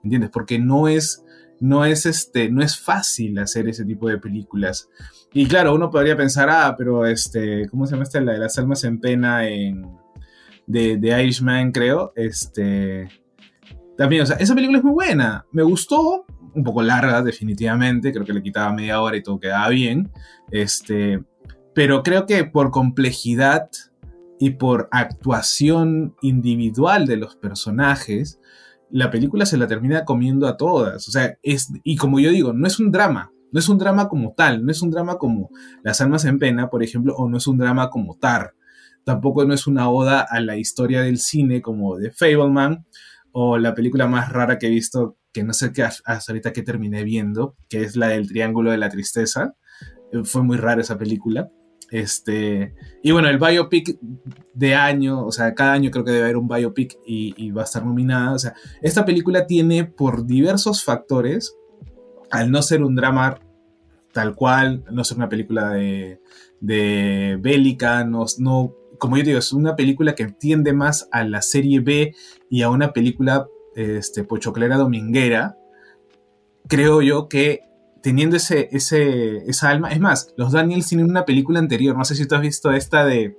¿Entiendes? 0.04 0.30
Porque 0.30 0.60
no 0.60 0.88
es, 0.88 1.24
no 1.60 1.86
es, 1.86 2.06
este, 2.06 2.50
no 2.50 2.62
es 2.62 2.78
fácil 2.78 3.40
hacer 3.40 3.68
ese 3.68 3.86
tipo 3.86 4.10
de 4.10 4.18
películas. 4.18 4.90
Y 5.34 5.48
claro, 5.48 5.74
uno 5.74 5.90
podría 5.90 6.16
pensar, 6.16 6.50
ah, 6.50 6.76
pero 6.78 7.06
este, 7.06 7.68
¿cómo 7.70 7.86
se 7.86 7.94
llama 7.94 8.04
esta? 8.04 8.22
La 8.22 8.34
de 8.34 8.40
las 8.40 8.58
almas 8.58 8.84
en 8.84 9.00
pena 9.00 9.48
en, 9.48 9.88
de, 10.68 10.98
de 10.98 11.24
Irishman, 11.24 11.72
creo. 11.72 12.14
Este, 12.16 13.08
también, 13.98 14.24
o 14.24 14.26
sea, 14.26 14.36
esa 14.38 14.54
película 14.54 14.80
es 14.80 14.84
muy 14.84 14.94
buena. 14.94 15.46
Me 15.52 15.64
gustó, 15.64 16.26
un 16.56 16.64
poco 16.64 16.82
larga, 16.82 17.22
definitivamente. 17.22 18.12
Creo 18.12 18.26
que 18.26 18.34
le 18.34 18.44
quitaba 18.44 18.74
media 18.74 19.02
hora 19.02 19.18
y 19.18 19.24
todo 19.24 19.40
quedaba 19.40 19.70
bien. 19.70 20.12
Este, 20.52 21.24
pero 21.74 22.04
creo 22.04 22.26
que 22.26 22.44
por 22.46 22.72
complejidad 22.72 23.70
y 24.40 24.52
por 24.52 24.90
actuación 24.92 26.16
individual 26.22 27.06
de 27.06 27.18
los 27.18 27.36
personajes, 27.36 28.40
la 28.90 29.10
película 29.10 29.46
se 29.46 29.58
la 29.58 29.68
termina 29.68 30.06
comiendo 30.06 30.48
a 30.48 30.58
todas. 30.58 31.08
O 31.08 31.12
sea, 31.12 31.38
es, 31.42 31.72
y 31.84 31.96
como 31.96 32.20
yo 32.20 32.30
digo, 32.30 32.54
no 32.54 32.68
es 32.68 32.80
un 32.80 32.92
drama, 32.92 33.32
no 33.52 33.60
es 33.60 33.70
un 33.70 33.78
drama 33.78 34.10
como 34.10 34.34
tal, 34.34 34.66
no 34.66 34.72
es 34.72 34.82
un 34.82 34.92
drama 34.92 35.18
como 35.18 35.50
Las 35.84 36.02
Almas 36.02 36.26
en 36.26 36.40
Pena, 36.40 36.70
por 36.70 36.84
ejemplo, 36.84 37.16
o 37.16 37.30
no 37.30 37.38
es 37.38 37.48
un 37.48 37.58
drama 37.58 37.90
como 37.90 38.18
Tar. 38.18 38.54
Tampoco 39.04 39.46
no 39.46 39.54
es 39.54 39.68
una 39.68 39.90
oda 39.90 40.26
a 40.28 40.40
la 40.40 40.58
historia 40.58 41.02
del 41.02 41.18
cine 41.18 41.62
como 41.62 41.98
de 41.98 42.12
Fableman, 42.12 42.86
o 43.32 43.58
la 43.58 43.74
película 43.74 44.08
más 44.08 44.32
rara 44.32 44.60
que 44.60 44.68
he 44.68 44.70
visto, 44.70 45.18
que 45.34 45.44
no 45.44 45.54
sé 45.54 45.74
qué 45.74 45.84
hasta 45.84 46.32
ahorita 46.32 46.54
que 46.54 46.62
terminé 46.62 47.04
viendo, 47.04 47.56
que 47.68 47.82
es 47.82 47.96
la 47.96 48.10
del 48.10 48.28
Triángulo 48.28 48.72
de 48.72 48.78
la 48.78 48.90
Tristeza. 48.90 49.56
Eh, 50.12 50.24
Fue 50.24 50.44
muy 50.44 50.58
rara 50.58 50.82
esa 50.82 50.98
película. 50.98 51.50
Este, 51.90 52.74
y 53.04 53.12
bueno, 53.12 53.30
el 53.30 53.38
biopic 53.38 54.00
de 54.54 54.74
año, 54.74 55.26
o 55.26 55.32
sea, 55.32 55.54
cada 55.54 55.74
año 55.74 55.92
creo 55.92 56.04
que 56.04 56.12
debe 56.12 56.24
haber 56.24 56.38
un 56.38 56.48
biopic 56.48 56.98
y, 57.06 57.52
va 57.52 57.62
a 57.62 57.66
estar 57.66 57.86
nominada. 57.86 58.34
O 58.34 58.40
sea, 58.40 58.56
esta 58.82 59.06
película 59.06 59.46
tiene 59.46 59.86
por 59.86 60.26
diversos 60.26 60.84
factores, 60.84 61.56
al 62.32 62.50
no 62.50 62.62
ser 62.62 62.84
un 62.84 62.96
drama 62.96 63.40
tal 64.12 64.36
cual, 64.36 64.84
no 64.92 65.04
ser 65.04 65.18
una 65.18 65.30
película 65.30 65.70
de, 65.72 66.20
de 66.62 67.38
bélica, 67.40 68.04
no, 68.06 68.26
no, 68.40 68.76
como 68.98 69.18
yo 69.18 69.24
digo, 69.24 69.40
es 69.40 69.54
una 69.54 69.76
película 69.76 70.16
que 70.16 70.28
tiende 70.28 70.74
más 70.74 71.08
a 71.12 71.24
la 71.24 71.42
serie 71.42 71.80
B 71.80 72.16
y 72.50 72.62
a 72.62 72.70
una 72.70 72.94
película 72.94 73.48
este, 73.76 74.24
pochoclera 74.24 74.78
dominguera. 74.78 75.58
Creo 76.68 77.02
yo 77.02 77.28
que 77.28 77.62
teniendo 78.04 78.36
ese, 78.36 78.70
ese, 78.72 79.38
esa 79.50 79.70
alma. 79.70 79.92
Es 79.92 80.00
más, 80.00 80.34
los 80.38 80.52
Daniels 80.52 80.88
tienen 80.88 81.10
una 81.10 81.26
película 81.26 81.60
anterior. 81.60 81.98
No 81.98 82.06
sé 82.06 82.16
si 82.16 82.28
tú 82.28 82.36
has 82.36 82.42
visto 82.42 82.72
esta 82.72 83.06
de 83.06 83.38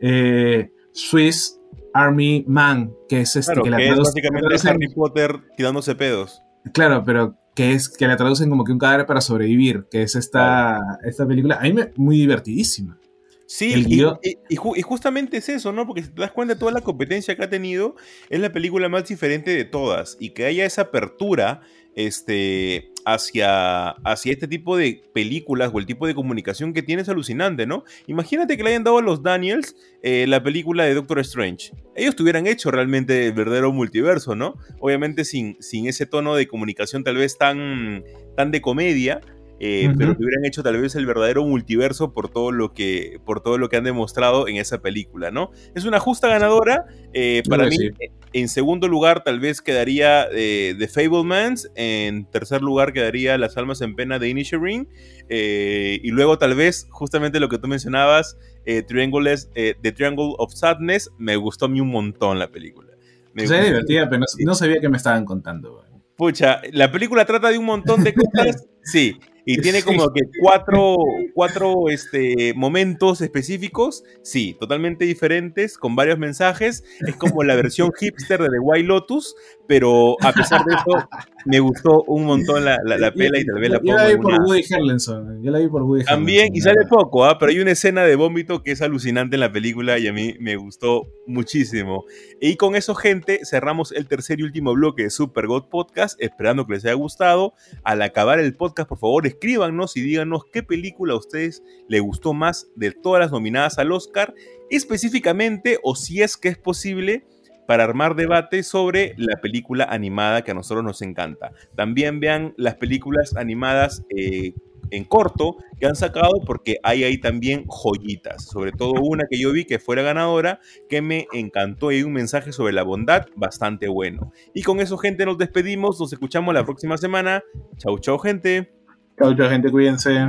eh, 0.00 0.72
Swiss 0.92 1.60
Army 1.94 2.44
Man, 2.46 2.92
que 3.08 3.20
es 3.20 3.36
este 3.36 3.52
Claro, 3.52 3.62
que 3.62 3.70
la 3.70 3.76
que 3.78 3.88
es 3.88 3.98
básicamente 3.98 4.68
Harry 4.68 4.88
Potter 4.88 5.40
tirándose 5.56 5.94
pedos. 5.94 6.42
Claro, 6.72 7.04
pero 7.04 7.36
que 7.54 7.72
es 7.72 7.88
que 7.88 8.08
la 8.08 8.16
traducen 8.16 8.50
como 8.50 8.64
que 8.64 8.72
un 8.72 8.78
cadáver 8.78 9.06
para 9.06 9.20
sobrevivir, 9.20 9.86
que 9.90 10.02
es 10.02 10.16
esta, 10.16 10.80
esta 11.04 11.26
película. 11.26 11.56
A 11.56 11.62
mí 11.62 11.72
me 11.72 11.92
muy 11.96 12.16
divertidísima. 12.16 12.98
Sí, 13.46 13.74
y, 13.74 13.84
guión- 13.84 14.18
y- 14.22 14.38
y 14.48 14.56
ju- 14.56 14.76
y 14.76 14.82
justamente 14.82 15.36
es 15.36 15.48
eso, 15.48 15.72
¿no? 15.72 15.86
Porque 15.86 16.02
si 16.02 16.08
te 16.10 16.20
das 16.22 16.32
cuenta, 16.32 16.58
toda 16.58 16.72
la 16.72 16.80
competencia 16.80 17.36
que 17.36 17.44
ha 17.44 17.50
tenido 17.50 17.94
es 18.30 18.40
la 18.40 18.52
película 18.52 18.88
más 18.88 19.06
diferente 19.08 19.50
de 19.54 19.64
todas. 19.64 20.16
Y 20.18 20.30
que 20.30 20.46
haya 20.46 20.64
esa 20.64 20.82
apertura 20.82 21.60
este, 21.94 22.90
hacia, 23.04 23.90
hacia 23.90 24.32
este 24.32 24.48
tipo 24.48 24.76
de 24.76 25.02
películas 25.12 25.70
o 25.72 25.78
el 25.78 25.86
tipo 25.86 26.06
de 26.06 26.14
comunicación 26.14 26.72
que 26.72 26.82
tiene 26.82 27.02
es 27.02 27.08
alucinante, 27.08 27.66
¿no? 27.66 27.84
Imagínate 28.06 28.56
que 28.56 28.62
le 28.64 28.70
hayan 28.70 28.82
dado 28.84 28.98
a 28.98 29.02
los 29.02 29.22
Daniels 29.22 29.76
eh, 30.02 30.26
la 30.26 30.42
película 30.42 30.84
de 30.84 30.94
Doctor 30.94 31.18
Strange. 31.20 31.70
Ellos 31.94 32.16
tuvieran 32.16 32.46
hecho 32.46 32.70
realmente 32.70 33.26
el 33.26 33.32
verdadero 33.32 33.72
multiverso, 33.72 34.34
¿no? 34.34 34.56
Obviamente 34.80 35.24
sin, 35.24 35.56
sin 35.60 35.86
ese 35.86 36.06
tono 36.06 36.34
de 36.34 36.48
comunicación 36.48 37.04
tal 37.04 37.16
vez 37.16 37.38
tan, 37.38 38.02
tan 38.36 38.50
de 38.50 38.60
comedia, 38.60 39.20
eh, 39.66 39.90
pero 39.96 40.14
que 40.14 40.22
hubieran 40.22 40.44
hecho 40.44 40.62
tal 40.62 40.78
vez 40.78 40.94
el 40.94 41.06
verdadero 41.06 41.42
multiverso 41.44 42.12
por 42.12 42.28
todo 42.28 42.52
lo 42.52 42.74
que 42.74 43.18
por 43.24 43.40
todo 43.40 43.56
lo 43.56 43.70
que 43.70 43.76
han 43.78 43.84
demostrado 43.84 44.46
en 44.46 44.56
esa 44.56 44.82
película, 44.82 45.30
¿no? 45.30 45.50
Es 45.74 45.86
una 45.86 46.00
justa 46.00 46.28
ganadora. 46.28 46.84
eh, 47.14 47.42
para 47.48 47.66
mí, 47.66 47.76
sí. 47.76 47.90
en 48.34 48.48
segundo 48.48 48.88
lugar, 48.88 49.24
tal 49.24 49.40
vez 49.40 49.62
quedaría 49.62 50.26
eh, 50.32 50.74
The 50.78 50.86
Fablemans. 50.88 51.70
En 51.76 52.26
tercer 52.30 52.60
lugar, 52.60 52.92
quedaría 52.92 53.38
Las 53.38 53.56
Almas 53.56 53.80
en 53.80 53.94
Pena 53.96 54.18
de 54.18 54.28
Inisherin. 54.28 54.86
Eh, 55.30 55.98
y 56.02 56.10
luego, 56.10 56.36
tal 56.36 56.54
vez, 56.54 56.86
justamente 56.90 57.40
lo 57.40 57.48
que 57.48 57.56
tú 57.58 57.66
mencionabas, 57.66 58.36
eh, 58.66 58.82
Triangles, 58.82 59.50
eh, 59.54 59.76
The 59.82 59.92
Triangle 59.92 60.34
of 60.36 60.52
Sadness. 60.52 61.10
Me 61.16 61.36
gustó 61.36 61.64
a 61.64 61.68
mí 61.68 61.80
un 61.80 61.88
montón 61.88 62.38
la 62.38 62.48
película. 62.50 62.92
Me 63.32 63.44
O 63.44 63.46
sea, 63.46 63.56
es 63.60 63.62
gustó- 63.64 63.72
divertida, 63.86 64.08
pero 64.10 64.20
no, 64.20 64.26
no 64.44 64.54
sabía 64.54 64.80
que 64.80 64.88
me 64.90 64.98
estaban 64.98 65.24
contando. 65.24 65.82
Pucha, 66.16 66.60
la 66.72 66.92
película 66.92 67.24
trata 67.24 67.48
de 67.50 67.58
un 67.58 67.64
montón 67.64 68.04
de 68.04 68.12
cosas, 68.14 68.66
sí, 68.82 69.16
y 69.46 69.60
tiene 69.60 69.82
como 69.82 70.10
que 70.12 70.22
cuatro, 70.40 70.96
cuatro 71.34 71.88
este, 71.90 72.54
momentos 72.54 73.20
específicos, 73.20 74.04
sí, 74.22 74.56
totalmente 74.58 75.04
diferentes, 75.04 75.76
con 75.76 75.96
varios 75.96 76.18
mensajes. 76.18 76.84
Es 77.06 77.16
como 77.16 77.42
la 77.42 77.54
versión 77.54 77.92
hipster 78.00 78.40
de 78.40 78.48
The 78.48 78.58
White 78.58 78.86
Lotus, 78.86 79.34
pero 79.66 80.16
a 80.22 80.32
pesar 80.32 80.64
de 80.64 80.74
eso, 80.74 81.08
me 81.46 81.60
gustó 81.60 82.02
un 82.04 82.24
montón 82.24 82.64
la, 82.64 82.78
la, 82.84 82.96
la 82.98 83.12
pela 83.12 83.38
y 83.38 83.44
tal 83.46 83.60
vez 83.60 83.70
la 83.70 83.80
Yo 83.82 83.92
la 83.94 83.98
pongo 84.04 84.08
vi 84.10 84.16
por 84.22 84.32
una- 84.34 84.44
Woody 84.44 84.62
Harrelson. 84.72 85.42
Yo 85.42 85.50
la 85.50 85.58
vi 85.58 85.68
por 85.68 85.82
Woody 85.82 86.04
También, 86.04 86.46
Harrelson, 86.48 86.56
y 86.56 86.60
sale 86.60 86.86
poco, 86.88 87.24
¿ah? 87.24 87.38
pero 87.38 87.50
hay 87.50 87.60
una 87.60 87.70
escena 87.72 88.04
de 88.04 88.14
vómito 88.16 88.62
que 88.62 88.72
es 88.72 88.82
alucinante 88.82 89.36
en 89.36 89.40
la 89.40 89.52
película 89.52 89.98
y 89.98 90.06
a 90.06 90.12
mí 90.12 90.34
me 90.40 90.56
gustó 90.56 91.06
muchísimo. 91.26 92.04
Y 92.40 92.56
con 92.56 92.76
eso, 92.76 92.94
gente, 92.94 93.40
cerramos 93.44 93.92
el 93.92 94.06
tercer 94.06 94.40
y 94.40 94.42
último 94.42 94.72
bloque 94.74 95.04
de 95.04 95.10
Super 95.10 95.46
God 95.46 95.64
Podcast, 95.70 96.20
esperando 96.20 96.66
que 96.66 96.74
les 96.74 96.84
haya 96.84 96.94
gustado. 96.94 97.54
Al 97.82 98.02
acabar 98.02 98.38
el 98.38 98.54
podcast, 98.56 98.88
por 98.88 98.98
favor, 98.98 99.26
escríbanos 99.26 99.96
y 99.96 100.02
díganos 100.02 100.42
qué 100.52 100.62
película 100.62 101.14
a 101.14 101.16
ustedes 101.16 101.62
les 101.88 102.00
gustó 102.00 102.32
más 102.34 102.68
de 102.76 102.92
todas 102.92 103.20
las 103.20 103.32
nominadas 103.32 103.78
al 103.78 103.92
Oscar, 103.92 104.34
específicamente, 104.70 105.78
o 105.82 105.94
si 105.96 106.22
es 106.22 106.36
que 106.36 106.48
es 106.48 106.58
posible, 106.58 107.24
para 107.66 107.84
armar 107.84 108.14
debate 108.14 108.62
sobre 108.62 109.14
la 109.16 109.40
película 109.40 109.84
animada 109.84 110.42
que 110.42 110.50
a 110.50 110.54
nosotros 110.54 110.84
nos 110.84 111.02
encanta. 111.02 111.52
También 111.76 112.20
vean 112.20 112.54
las 112.56 112.76
películas 112.76 113.36
animadas 113.36 114.04
eh, 114.16 114.54
en 114.90 115.04
corto 115.04 115.56
que 115.78 115.86
han 115.86 115.96
sacado 115.96 116.40
porque 116.46 116.78
hay 116.82 117.04
ahí 117.04 117.18
también 117.18 117.64
joyitas, 117.66 118.44
sobre 118.44 118.72
todo 118.72 118.92
una 119.02 119.24
que 119.30 119.38
yo 119.38 119.52
vi 119.52 119.64
que 119.64 119.78
fue 119.78 119.96
la 119.96 120.02
ganadora, 120.02 120.60
que 120.88 121.02
me 121.02 121.26
encantó 121.32 121.92
y 121.92 122.02
un 122.02 122.12
mensaje 122.12 122.52
sobre 122.52 122.72
la 122.72 122.82
bondad 122.82 123.26
bastante 123.36 123.88
bueno. 123.88 124.32
Y 124.54 124.62
con 124.62 124.80
eso, 124.80 124.96
gente, 124.98 125.26
nos 125.26 125.38
despedimos, 125.38 125.98
nos 126.00 126.12
escuchamos 126.12 126.54
la 126.54 126.64
próxima 126.64 126.96
semana. 126.96 127.42
Chau, 127.78 127.98
chau, 127.98 128.18
gente. 128.18 128.72
Chau, 129.18 129.34
chau, 129.34 129.48
gente, 129.48 129.70
cuídense. 129.70 130.28